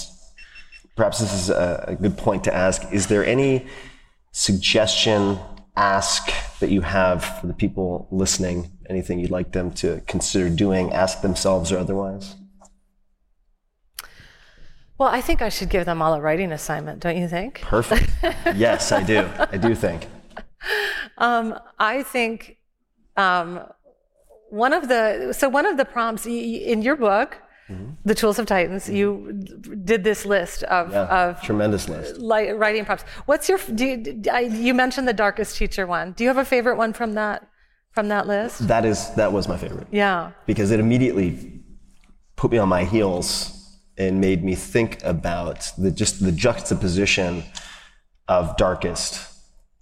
perhaps 0.97 1.21
this 1.21 1.33
is 1.33 1.49
a, 1.49 1.85
a 1.89 1.95
good 1.95 2.19
point 2.19 2.45
to 2.45 2.55
ask: 2.55 2.83
Is 2.93 3.07
there 3.07 3.25
any 3.25 3.67
suggestion, 4.33 5.39
ask 5.77 6.31
that 6.61 6.71
you 6.71 6.81
have 6.83 7.25
for 7.25 7.47
the 7.47 7.55
people 7.55 8.09
listening? 8.11 8.71
Anything 8.89 9.21
you'd 9.21 9.31
like 9.31 9.53
them 9.53 9.71
to 9.75 10.03
consider 10.07 10.51
doing, 10.51 10.93
ask 10.93 11.23
themselves, 11.23 11.73
or 11.73 11.79
otherwise? 11.79 12.37
Well, 15.03 15.11
I 15.11 15.21
think 15.21 15.43
I 15.43 15.49
should 15.49 15.69
give 15.69 15.85
them 15.85 16.01
all 16.01 16.15
a 16.15 16.21
writing 16.21 16.53
assignment, 16.53 17.01
don't 17.01 17.17
you 17.17 17.27
think? 17.27 17.61
Perfect. 17.63 18.09
yes, 18.55 18.93
I 18.93 19.03
do. 19.03 19.29
I 19.37 19.57
do 19.57 19.75
think. 19.75 20.07
Um, 21.19 21.59
I 21.77 22.05
think 22.05 22.59
um, 23.17 23.67
one 24.51 24.73
of 24.73 24.87
the 24.87 25.33
so 25.33 25.49
one 25.49 25.67
of 25.67 25.77
the 25.77 25.85
prompts 25.85 26.25
in 26.25 26.83
your 26.83 26.95
book, 26.95 27.37
mm-hmm. 27.69 27.95
"The 28.05 28.15
Tools 28.15 28.39
of 28.39 28.47
Titans," 28.47 28.85
mm-hmm. 28.85 28.95
you 28.95 29.43
did 29.85 30.05
this 30.05 30.25
list 30.25 30.63
of, 30.79 30.93
yeah, 30.93 31.07
of 31.07 31.43
tremendous 31.43 31.89
list 31.89 32.19
li- 32.19 32.53
writing 32.53 32.85
prompts. 32.85 33.05
What's 33.27 33.49
your? 33.49 33.59
Do 33.59 33.85
you, 33.85 34.23
I, 34.31 34.43
you 34.43 34.73
mentioned 34.73 35.09
the 35.09 35.19
darkest 35.25 35.57
teacher 35.57 35.85
one. 35.85 36.13
Do 36.13 36.23
you 36.23 36.29
have 36.29 36.39
a 36.39 36.45
favorite 36.45 36.77
one 36.77 36.93
from 36.93 37.15
that 37.15 37.45
from 37.91 38.07
that 38.07 38.29
list? 38.29 38.69
That 38.69 38.85
is 38.85 39.11
that 39.15 39.33
was 39.33 39.49
my 39.49 39.57
favorite. 39.57 39.89
Yeah, 39.91 40.31
because 40.47 40.71
it 40.71 40.79
immediately 40.79 41.61
put 42.37 42.53
me 42.53 42.59
on 42.59 42.69
my 42.69 42.85
heels 42.85 43.62
and 43.99 44.21
made 44.21 44.43
me 44.43 44.55
think 44.55 45.03
about 45.05 45.71
the 45.77 45.91
just 45.91 46.23
the 46.23 46.33
juxtaposition 46.33 47.45
of 48.29 48.57
darkest 48.57 49.29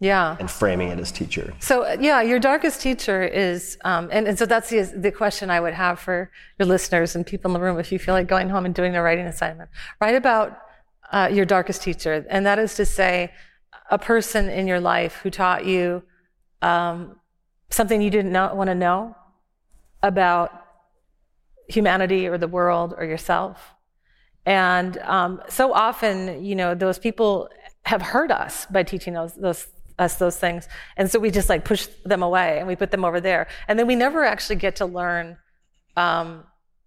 yeah. 0.01 0.37
and 0.41 0.51
framing 0.51 0.89
it 0.89 0.99
as 0.99 1.13
teacher. 1.13 1.53
So 1.61 1.93
yeah 2.01 2.23
your 2.23 2.39
darkest 2.39 2.81
teacher 2.81 3.23
is 3.23 3.79
um, 3.85 4.09
and, 4.11 4.27
and 4.27 4.39
so 4.39 4.47
that's 4.47 4.71
the, 4.71 4.83
the 4.83 5.13
question 5.13 5.51
i 5.51 5.61
would 5.61 5.75
have 5.75 6.01
for 6.01 6.31
your 6.59 6.67
listeners 6.67 7.15
and 7.15 7.27
people 7.27 7.51
in 7.51 7.53
the 7.53 7.61
room 7.61 7.79
if 7.79 7.93
you 7.93 7.99
feel 7.99 8.15
like 8.15 8.27
going 8.27 8.49
home 8.49 8.65
and 8.65 8.75
doing 8.75 8.97
a 8.97 9.03
writing 9.03 9.27
assignment. 9.27 9.71
Write 10.01 10.15
about 10.15 10.59
uh, 11.13 11.29
your 11.33 11.45
darkest 11.45 11.83
teacher 11.83 12.27
and 12.31 12.47
that 12.47 12.59
is 12.59 12.75
to 12.77 12.85
say 12.85 13.33
a 13.91 13.99
person 13.99 14.49
in 14.49 14.67
your 14.67 14.81
life 14.81 15.17
who 15.23 15.31
taught 15.31 15.67
you 15.67 16.03
um, 16.63 17.17
something 17.71 18.01
you 18.01 18.11
didn't 18.11 18.33
want 18.33 18.69
to 18.69 18.75
know 18.75 19.15
about 20.03 20.67
humanity 21.69 22.27
or 22.27 22.39
the 22.39 22.49
world 22.49 22.95
or 22.97 23.05
yourself 23.05 23.75
and 24.47 24.99
um, 24.99 25.43
so 25.49 25.73
often, 25.73 26.45
you 26.45 26.55
know, 26.55 26.75
those 26.75 26.99
people 26.99 27.49
have 27.85 28.03
hurt 28.03 28.31
us 28.31 28.67
by 28.67 28.83
teaching 28.83 29.15
those, 29.15 29.35
those 29.35 29.67
us 29.99 30.15
those 30.17 30.37
things. 30.37 30.67
And 30.97 31.11
so 31.11 31.19
we 31.19 31.31
just 31.31 31.49
like 31.49 31.65
push 31.65 31.87
them 32.05 32.23
away 32.23 32.59
and 32.59 32.67
we 32.67 32.75
put 32.75 32.91
them 32.91 33.05
over 33.05 33.21
there. 33.21 33.47
And 33.69 33.79
then 33.79 33.87
we 33.87 33.95
never 33.95 34.25
actually 34.25 34.57
get 34.57 34.77
to 34.77 34.87
learn 34.87 35.37
um, 35.97 36.45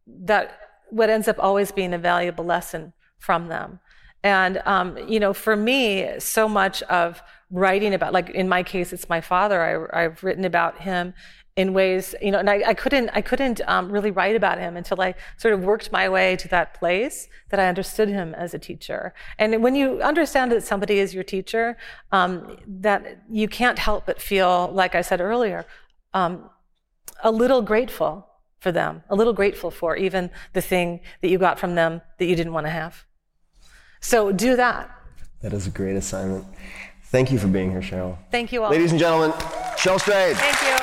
that 0.07 0.57
what 0.89 1.09
ends 1.09 1.27
up 1.27 1.37
always 1.39 1.71
being 1.71 1.93
a 1.93 1.97
valuable 1.97 2.43
lesson 2.43 2.93
from 3.19 3.47
them. 3.47 3.79
And, 4.23 4.61
um, 4.65 4.97
you 5.07 5.19
know, 5.19 5.33
for 5.33 5.55
me, 5.55 6.19
so 6.19 6.47
much 6.47 6.81
of 6.83 7.21
writing 7.51 7.93
about, 7.93 8.13
like 8.13 8.29
in 8.31 8.49
my 8.49 8.63
case, 8.63 8.93
it's 8.93 9.09
my 9.09 9.21
father. 9.21 9.89
I, 9.93 10.05
I've 10.05 10.23
written 10.23 10.45
about 10.45 10.79
him 10.79 11.13
in 11.55 11.73
ways, 11.73 12.15
you 12.21 12.31
know, 12.31 12.39
and 12.39 12.49
I, 12.49 12.63
I 12.67 12.73
couldn't, 12.73 13.09
I 13.13 13.21
couldn't 13.21 13.61
um, 13.67 13.91
really 13.91 14.09
write 14.09 14.35
about 14.35 14.57
him 14.57 14.75
until 14.75 14.99
I 14.99 15.13
sort 15.37 15.53
of 15.53 15.63
worked 15.63 15.91
my 15.91 16.09
way 16.09 16.35
to 16.37 16.47
that 16.47 16.73
place 16.73 17.27
that 17.49 17.59
I 17.59 17.67
understood 17.67 18.09
him 18.09 18.33
as 18.33 18.53
a 18.53 18.59
teacher. 18.59 19.13
And 19.37 19.61
when 19.61 19.75
you 19.75 20.01
understand 20.01 20.51
that 20.51 20.63
somebody 20.63 20.97
is 20.97 21.13
your 21.13 21.23
teacher, 21.23 21.77
um, 22.11 22.57
that 22.65 23.19
you 23.29 23.47
can't 23.47 23.77
help 23.77 24.07
but 24.07 24.19
feel, 24.19 24.71
like 24.73 24.95
I 24.95 25.01
said 25.01 25.21
earlier, 25.21 25.65
um, 26.13 26.49
a 27.23 27.31
little 27.31 27.61
grateful 27.61 28.27
for 28.59 28.71
them, 28.71 29.03
a 29.09 29.15
little 29.15 29.33
grateful 29.33 29.69
for 29.69 29.95
even 29.95 30.31
the 30.53 30.61
thing 30.61 31.01
that 31.21 31.29
you 31.29 31.37
got 31.37 31.59
from 31.59 31.75
them 31.75 32.01
that 32.17 32.25
you 32.25 32.35
didn't 32.35 32.53
want 32.53 32.65
to 32.65 32.71
have. 32.71 33.05
So 34.01 34.31
do 34.31 34.55
that. 34.55 34.89
That 35.41 35.53
is 35.53 35.67
a 35.67 35.69
great 35.69 35.95
assignment. 35.95 36.45
Thank 37.05 37.31
you 37.31 37.37
for 37.37 37.47
being 37.47 37.69
here, 37.69 37.81
Cheryl. 37.81 38.17
Thank 38.31 38.51
you 38.51 38.63
all. 38.63 38.71
Ladies 38.71 38.91
and 38.91 38.99
gentlemen, 38.99 39.31
Cheryl 39.77 39.99
Strayed. 39.99 40.35
Thank 40.37 40.81
you. 40.81 40.82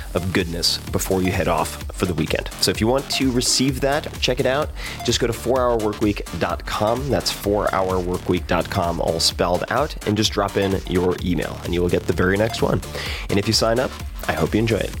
of 0.15 0.33
goodness 0.33 0.77
before 0.77 1.21
you 1.21 1.31
head 1.31 1.47
off 1.47 1.83
for 1.93 2.05
the 2.05 2.13
weekend. 2.13 2.49
So 2.61 2.71
if 2.71 2.81
you 2.81 2.87
want 2.87 3.09
to 3.11 3.31
receive 3.31 3.81
that, 3.81 4.11
check 4.19 4.39
it 4.39 4.45
out. 4.45 4.69
Just 5.05 5.19
go 5.19 5.27
to 5.27 5.33
4hourworkweek.com. 5.33 7.09
That's 7.09 7.31
4hourworkweek.com, 7.31 9.01
all 9.01 9.19
spelled 9.19 9.63
out, 9.69 10.07
and 10.07 10.17
just 10.17 10.31
drop 10.31 10.57
in 10.57 10.81
your 10.89 11.15
email, 11.23 11.59
and 11.63 11.73
you 11.73 11.81
will 11.81 11.89
get 11.89 12.03
the 12.03 12.13
very 12.13 12.37
next 12.37 12.61
one. 12.61 12.81
And 13.29 13.37
if 13.39 13.47
you 13.47 13.53
sign 13.53 13.79
up, 13.79 13.91
I 14.27 14.33
hope 14.33 14.53
you 14.53 14.59
enjoy 14.59 14.77
it. 14.77 14.95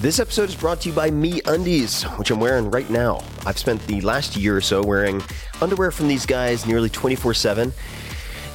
This 0.00 0.20
episode 0.20 0.48
is 0.48 0.54
brought 0.54 0.82
to 0.82 0.90
you 0.90 0.94
by 0.94 1.10
MeUndies, 1.10 2.04
which 2.18 2.30
I'm 2.30 2.38
wearing 2.38 2.70
right 2.70 2.88
now. 2.88 3.24
I've 3.44 3.58
spent 3.58 3.84
the 3.88 4.00
last 4.02 4.36
year 4.36 4.56
or 4.56 4.60
so 4.60 4.80
wearing 4.80 5.20
underwear 5.60 5.90
from 5.90 6.06
these 6.06 6.24
guys 6.24 6.66
nearly 6.66 6.88
24 6.88 7.34
7 7.34 7.72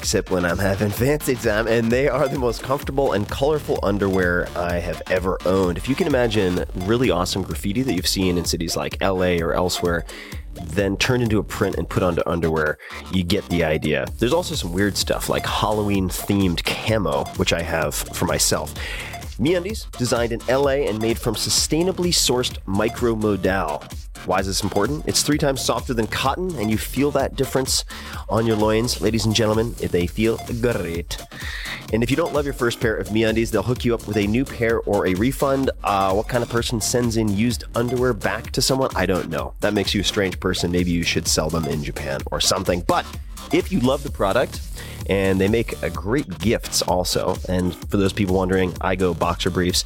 except 0.03 0.31
when 0.31 0.43
I'm 0.43 0.57
having 0.57 0.89
fancy 0.89 1.33
time, 1.33 1.65
and 1.65 1.89
they 1.89 2.09
are 2.09 2.27
the 2.27 2.37
most 2.37 2.61
comfortable 2.61 3.13
and 3.13 3.25
colorful 3.29 3.79
underwear 3.83 4.49
I 4.53 4.79
have 4.79 5.01
ever 5.09 5.37
owned. 5.45 5.77
If 5.77 5.87
you 5.87 5.95
can 5.95 6.07
imagine 6.07 6.65
really 6.75 7.09
awesome 7.09 7.41
graffiti 7.41 7.83
that 7.83 7.93
you've 7.93 8.05
seen 8.05 8.37
in 8.37 8.43
cities 8.43 8.75
like 8.75 8.99
LA 8.99 9.37
or 9.37 9.53
elsewhere, 9.53 10.03
then 10.55 10.97
turned 10.97 11.23
into 11.23 11.39
a 11.39 11.43
print 11.43 11.77
and 11.77 11.87
put 11.87 12.03
onto 12.03 12.21
underwear, 12.25 12.77
you 13.13 13.23
get 13.23 13.47
the 13.47 13.63
idea. 13.63 14.05
There's 14.19 14.33
also 14.33 14.55
some 14.55 14.73
weird 14.73 14.97
stuff 14.97 15.29
like 15.29 15.45
Halloween 15.45 16.09
themed 16.09 16.65
camo, 16.65 17.23
which 17.37 17.53
I 17.53 17.61
have 17.61 17.95
for 17.95 18.25
myself. 18.25 18.73
MeUndies, 19.39 19.89
designed 19.97 20.31
in 20.31 20.41
LA 20.47 20.87
and 20.87 20.99
made 20.99 21.17
from 21.17 21.35
sustainably 21.35 22.09
sourced 22.09 22.57
micro 22.65 23.15
modal. 23.15 23.83
Why 24.25 24.39
is 24.39 24.47
this 24.47 24.63
important? 24.63 25.05
It's 25.05 25.21
three 25.21 25.37
times 25.37 25.61
softer 25.61 25.93
than 25.93 26.07
cotton, 26.07 26.55
and 26.55 26.71
you 26.71 26.77
feel 26.77 27.11
that 27.11 27.35
difference 27.35 27.83
on 28.29 28.45
your 28.45 28.55
loins, 28.55 29.01
ladies 29.01 29.25
and 29.25 29.35
gentlemen. 29.35 29.75
If 29.81 29.91
they 29.91 30.07
feel 30.07 30.37
great. 30.61 31.17
And 31.91 32.01
if 32.01 32.09
you 32.09 32.15
don't 32.15 32.33
love 32.33 32.45
your 32.45 32.53
first 32.53 32.79
pair 32.79 32.95
of 32.95 33.09
MeUndies, 33.09 33.51
they'll 33.51 33.63
hook 33.63 33.83
you 33.83 33.93
up 33.93 34.07
with 34.07 34.17
a 34.17 34.25
new 34.25 34.45
pair 34.45 34.79
or 34.81 35.07
a 35.07 35.13
refund. 35.15 35.71
Uh, 35.83 36.13
what 36.13 36.27
kind 36.27 36.41
of 36.41 36.49
person 36.49 36.79
sends 36.79 37.17
in 37.17 37.35
used 37.35 37.65
underwear 37.75 38.13
back 38.13 38.51
to 38.51 38.61
someone? 38.61 38.89
I 38.95 39.05
don't 39.05 39.29
know. 39.29 39.53
That 39.59 39.73
makes 39.73 39.93
you 39.93 40.01
a 40.01 40.05
strange 40.05 40.39
person. 40.39 40.71
Maybe 40.71 40.91
you 40.91 41.03
should 41.03 41.27
sell 41.27 41.49
them 41.49 41.65
in 41.65 41.83
Japan 41.83 42.21
or 42.31 42.39
something. 42.39 42.81
But 42.87 43.05
if 43.51 43.71
you 43.71 43.79
love 43.81 44.03
the 44.03 44.11
product, 44.11 44.61
and 45.09 45.39
they 45.39 45.47
make 45.47 45.75
great 45.93 46.39
gifts 46.39 46.81
also. 46.81 47.37
And 47.47 47.75
for 47.89 47.97
those 47.97 48.13
people 48.13 48.35
wondering, 48.35 48.73
I 48.81 48.95
go 48.95 49.13
boxer 49.13 49.49
briefs. 49.49 49.85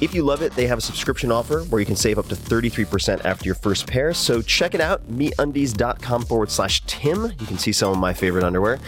If 0.00 0.14
you 0.14 0.24
love 0.24 0.42
it, 0.42 0.52
they 0.56 0.66
have 0.66 0.78
a 0.78 0.80
subscription 0.80 1.30
offer 1.30 1.62
where 1.64 1.78
you 1.78 1.86
can 1.86 1.94
save 1.94 2.18
up 2.18 2.26
to 2.28 2.34
33% 2.34 3.24
after 3.24 3.44
your 3.44 3.54
first 3.54 3.86
pair. 3.86 4.12
So 4.12 4.42
check 4.42 4.74
it 4.74 4.80
out, 4.80 5.08
meundies.com 5.08 6.24
forward 6.24 6.50
slash 6.50 6.82
Tim. 6.86 7.24
You 7.24 7.46
can 7.46 7.58
see 7.58 7.72
some 7.72 7.92
of 7.92 7.98
my 7.98 8.12
favorite 8.12 8.42
underwear. 8.42 8.80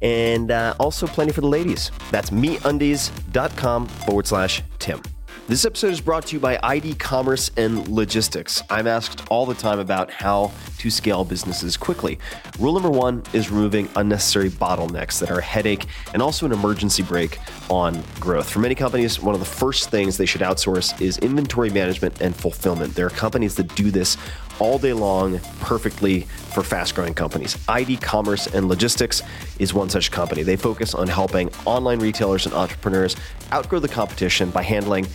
And 0.00 0.50
uh, 0.50 0.74
also 0.80 1.06
plenty 1.06 1.32
for 1.32 1.42
the 1.42 1.48
ladies. 1.48 1.90
That's 2.10 2.30
meundies.com 2.30 3.86
forward 3.86 4.26
slash 4.26 4.62
Tim. 4.78 5.02
This 5.48 5.64
episode 5.64 5.92
is 5.92 6.00
brought 6.00 6.26
to 6.26 6.34
you 6.34 6.40
by 6.40 6.58
ID 6.60 6.94
Commerce 6.94 7.52
and 7.56 7.86
Logistics. 7.86 8.64
I'm 8.68 8.88
asked 8.88 9.22
all 9.30 9.46
the 9.46 9.54
time 9.54 9.78
about 9.78 10.10
how 10.10 10.50
to 10.78 10.90
scale 10.90 11.24
businesses 11.24 11.76
quickly. 11.76 12.18
Rule 12.58 12.72
number 12.72 12.90
one 12.90 13.22
is 13.32 13.48
removing 13.48 13.88
unnecessary 13.94 14.50
bottlenecks 14.50 15.20
that 15.20 15.30
are 15.30 15.38
a 15.38 15.42
headache 15.42 15.86
and 16.12 16.20
also 16.20 16.46
an 16.46 16.52
emergency 16.52 17.04
brake 17.04 17.38
on 17.70 18.02
growth. 18.18 18.50
For 18.50 18.58
many 18.58 18.74
companies, 18.74 19.22
one 19.22 19.36
of 19.36 19.40
the 19.40 19.46
first 19.46 19.88
things 19.88 20.16
they 20.16 20.26
should 20.26 20.40
outsource 20.40 21.00
is 21.00 21.18
inventory 21.18 21.70
management 21.70 22.20
and 22.20 22.34
fulfillment. 22.34 22.96
There 22.96 23.06
are 23.06 23.10
companies 23.10 23.54
that 23.54 23.72
do 23.76 23.92
this 23.92 24.16
all 24.58 24.78
day 24.78 24.92
long 24.92 25.38
perfectly 25.60 26.22
for 26.22 26.62
fast 26.62 26.94
growing 26.94 27.14
companies. 27.14 27.56
ID 27.68 27.98
Commerce 27.98 28.46
and 28.48 28.68
Logistics 28.68 29.22
is 29.58 29.74
one 29.74 29.90
such 29.90 30.10
company. 30.10 30.42
They 30.42 30.56
focus 30.56 30.94
on 30.94 31.06
helping 31.08 31.50
online 31.66 32.00
retailers 32.00 32.46
and 32.46 32.54
entrepreneurs 32.54 33.14
outgrow 33.52 33.78
the 33.78 33.88
competition 33.88 34.50
by 34.50 34.62
handling 34.62 35.06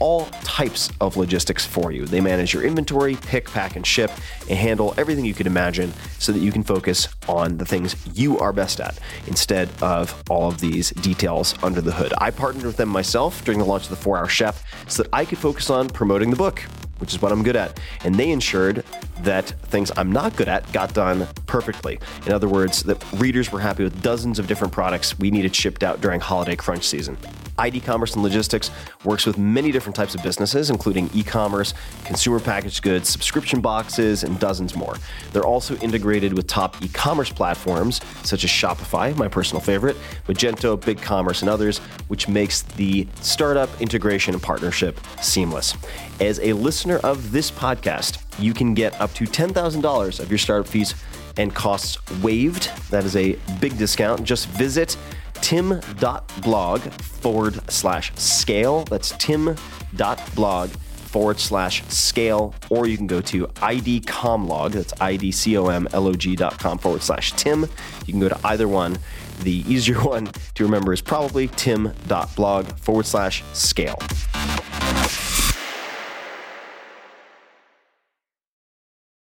all 0.00 0.26
types 0.42 0.90
of 1.00 1.16
logistics 1.16 1.64
for 1.64 1.92
you. 1.92 2.06
They 2.06 2.20
manage 2.20 2.52
your 2.52 2.64
inventory, 2.64 3.16
pick, 3.16 3.48
pack, 3.50 3.76
and 3.76 3.86
ship, 3.86 4.10
and 4.48 4.58
handle 4.58 4.94
everything 4.96 5.24
you 5.24 5.34
could 5.34 5.46
imagine 5.46 5.92
so 6.18 6.32
that 6.32 6.40
you 6.40 6.50
can 6.50 6.64
focus 6.64 7.08
on 7.28 7.58
the 7.58 7.64
things 7.64 7.94
you 8.14 8.38
are 8.38 8.52
best 8.52 8.80
at 8.80 8.98
instead 9.26 9.68
of 9.82 10.22
all 10.28 10.48
of 10.48 10.60
these 10.60 10.90
details 10.90 11.54
under 11.62 11.80
the 11.80 11.92
hood. 11.92 12.12
I 12.18 12.30
partnered 12.30 12.64
with 12.64 12.76
them 12.76 12.88
myself 12.88 13.44
during 13.44 13.60
the 13.60 13.66
launch 13.66 13.84
of 13.84 13.90
the 13.90 13.96
4 13.96 14.18
Hour 14.18 14.28
Chef 14.28 14.64
so 14.90 15.02
that 15.02 15.10
I 15.12 15.24
could 15.24 15.38
focus 15.38 15.70
on 15.70 15.88
promoting 15.88 16.30
the 16.30 16.36
book 16.36 16.64
which 17.00 17.14
is 17.14 17.20
what 17.20 17.32
I'm 17.32 17.42
good 17.42 17.56
at. 17.56 17.80
And 18.04 18.14
they 18.14 18.30
ensured 18.30 18.84
that 19.22 19.48
things 19.68 19.90
I'm 19.96 20.12
not 20.12 20.36
good 20.36 20.48
at 20.48 20.70
got 20.72 20.94
done 20.94 21.26
perfectly. 21.46 21.98
In 22.26 22.32
other 22.32 22.48
words, 22.48 22.82
that 22.84 23.02
readers 23.14 23.50
were 23.50 23.60
happy 23.60 23.82
with 23.82 24.02
dozens 24.02 24.38
of 24.38 24.46
different 24.46 24.72
products 24.72 25.18
we 25.18 25.30
needed 25.30 25.54
shipped 25.56 25.82
out 25.82 26.00
during 26.00 26.20
holiday 26.20 26.56
crunch 26.56 26.84
season. 26.84 27.16
ID 27.60 27.80
Commerce 27.80 28.14
and 28.14 28.22
Logistics 28.22 28.70
works 29.04 29.26
with 29.26 29.38
many 29.38 29.70
different 29.70 29.94
types 29.94 30.14
of 30.14 30.22
businesses, 30.22 30.70
including 30.70 31.10
e 31.14 31.22
commerce, 31.22 31.74
consumer 32.04 32.40
packaged 32.40 32.82
goods, 32.82 33.08
subscription 33.08 33.60
boxes, 33.60 34.24
and 34.24 34.38
dozens 34.40 34.74
more. 34.74 34.96
They're 35.32 35.44
also 35.44 35.76
integrated 35.76 36.32
with 36.32 36.46
top 36.46 36.82
e 36.82 36.88
commerce 36.88 37.30
platforms 37.30 38.00
such 38.22 38.44
as 38.44 38.50
Shopify, 38.50 39.16
my 39.16 39.28
personal 39.28 39.60
favorite, 39.60 39.96
Magento, 40.26 40.76
BigCommerce, 40.78 41.42
and 41.42 41.50
others, 41.50 41.78
which 42.08 42.28
makes 42.28 42.62
the 42.62 43.06
startup 43.20 43.68
integration 43.80 44.34
and 44.34 44.42
partnership 44.42 44.98
seamless. 45.20 45.74
As 46.20 46.40
a 46.40 46.52
listener 46.52 46.96
of 46.98 47.32
this 47.32 47.50
podcast, 47.50 48.22
you 48.38 48.54
can 48.54 48.74
get 48.74 48.98
up 49.00 49.12
to 49.14 49.24
$10,000 49.24 50.20
of 50.20 50.30
your 50.30 50.38
startup 50.38 50.66
fees 50.66 50.94
and 51.36 51.54
costs 51.54 51.98
waived. 52.22 52.70
That 52.90 53.04
is 53.04 53.16
a 53.16 53.38
big 53.60 53.78
discount. 53.78 54.24
Just 54.24 54.48
visit 54.48 54.96
tim.blog 55.42 56.80
forward 56.80 57.70
slash 57.70 58.12
scale. 58.16 58.84
That's 58.84 59.10
tim.blog 59.12 60.70
forward 60.70 61.40
slash 61.40 61.84
scale, 61.88 62.54
or 62.68 62.86
you 62.86 62.96
can 62.96 63.08
go 63.08 63.20
to 63.20 63.46
idcomlog, 63.46 64.72
that's 64.72 64.92
idcomlog 64.94 66.36
dot 66.36 66.58
com 66.58 66.78
forward 66.78 67.02
slash 67.02 67.32
tim. 67.32 67.62
You 68.06 68.12
can 68.12 68.20
go 68.20 68.28
to 68.28 68.38
either 68.44 68.68
one. 68.68 68.98
The 69.42 69.64
easier 69.66 70.00
one 70.04 70.30
to 70.54 70.64
remember 70.64 70.92
is 70.92 71.00
probably 71.00 71.48
tim.blog 71.48 72.66
forward 72.78 73.06
slash 73.06 73.42
scale. 73.52 73.98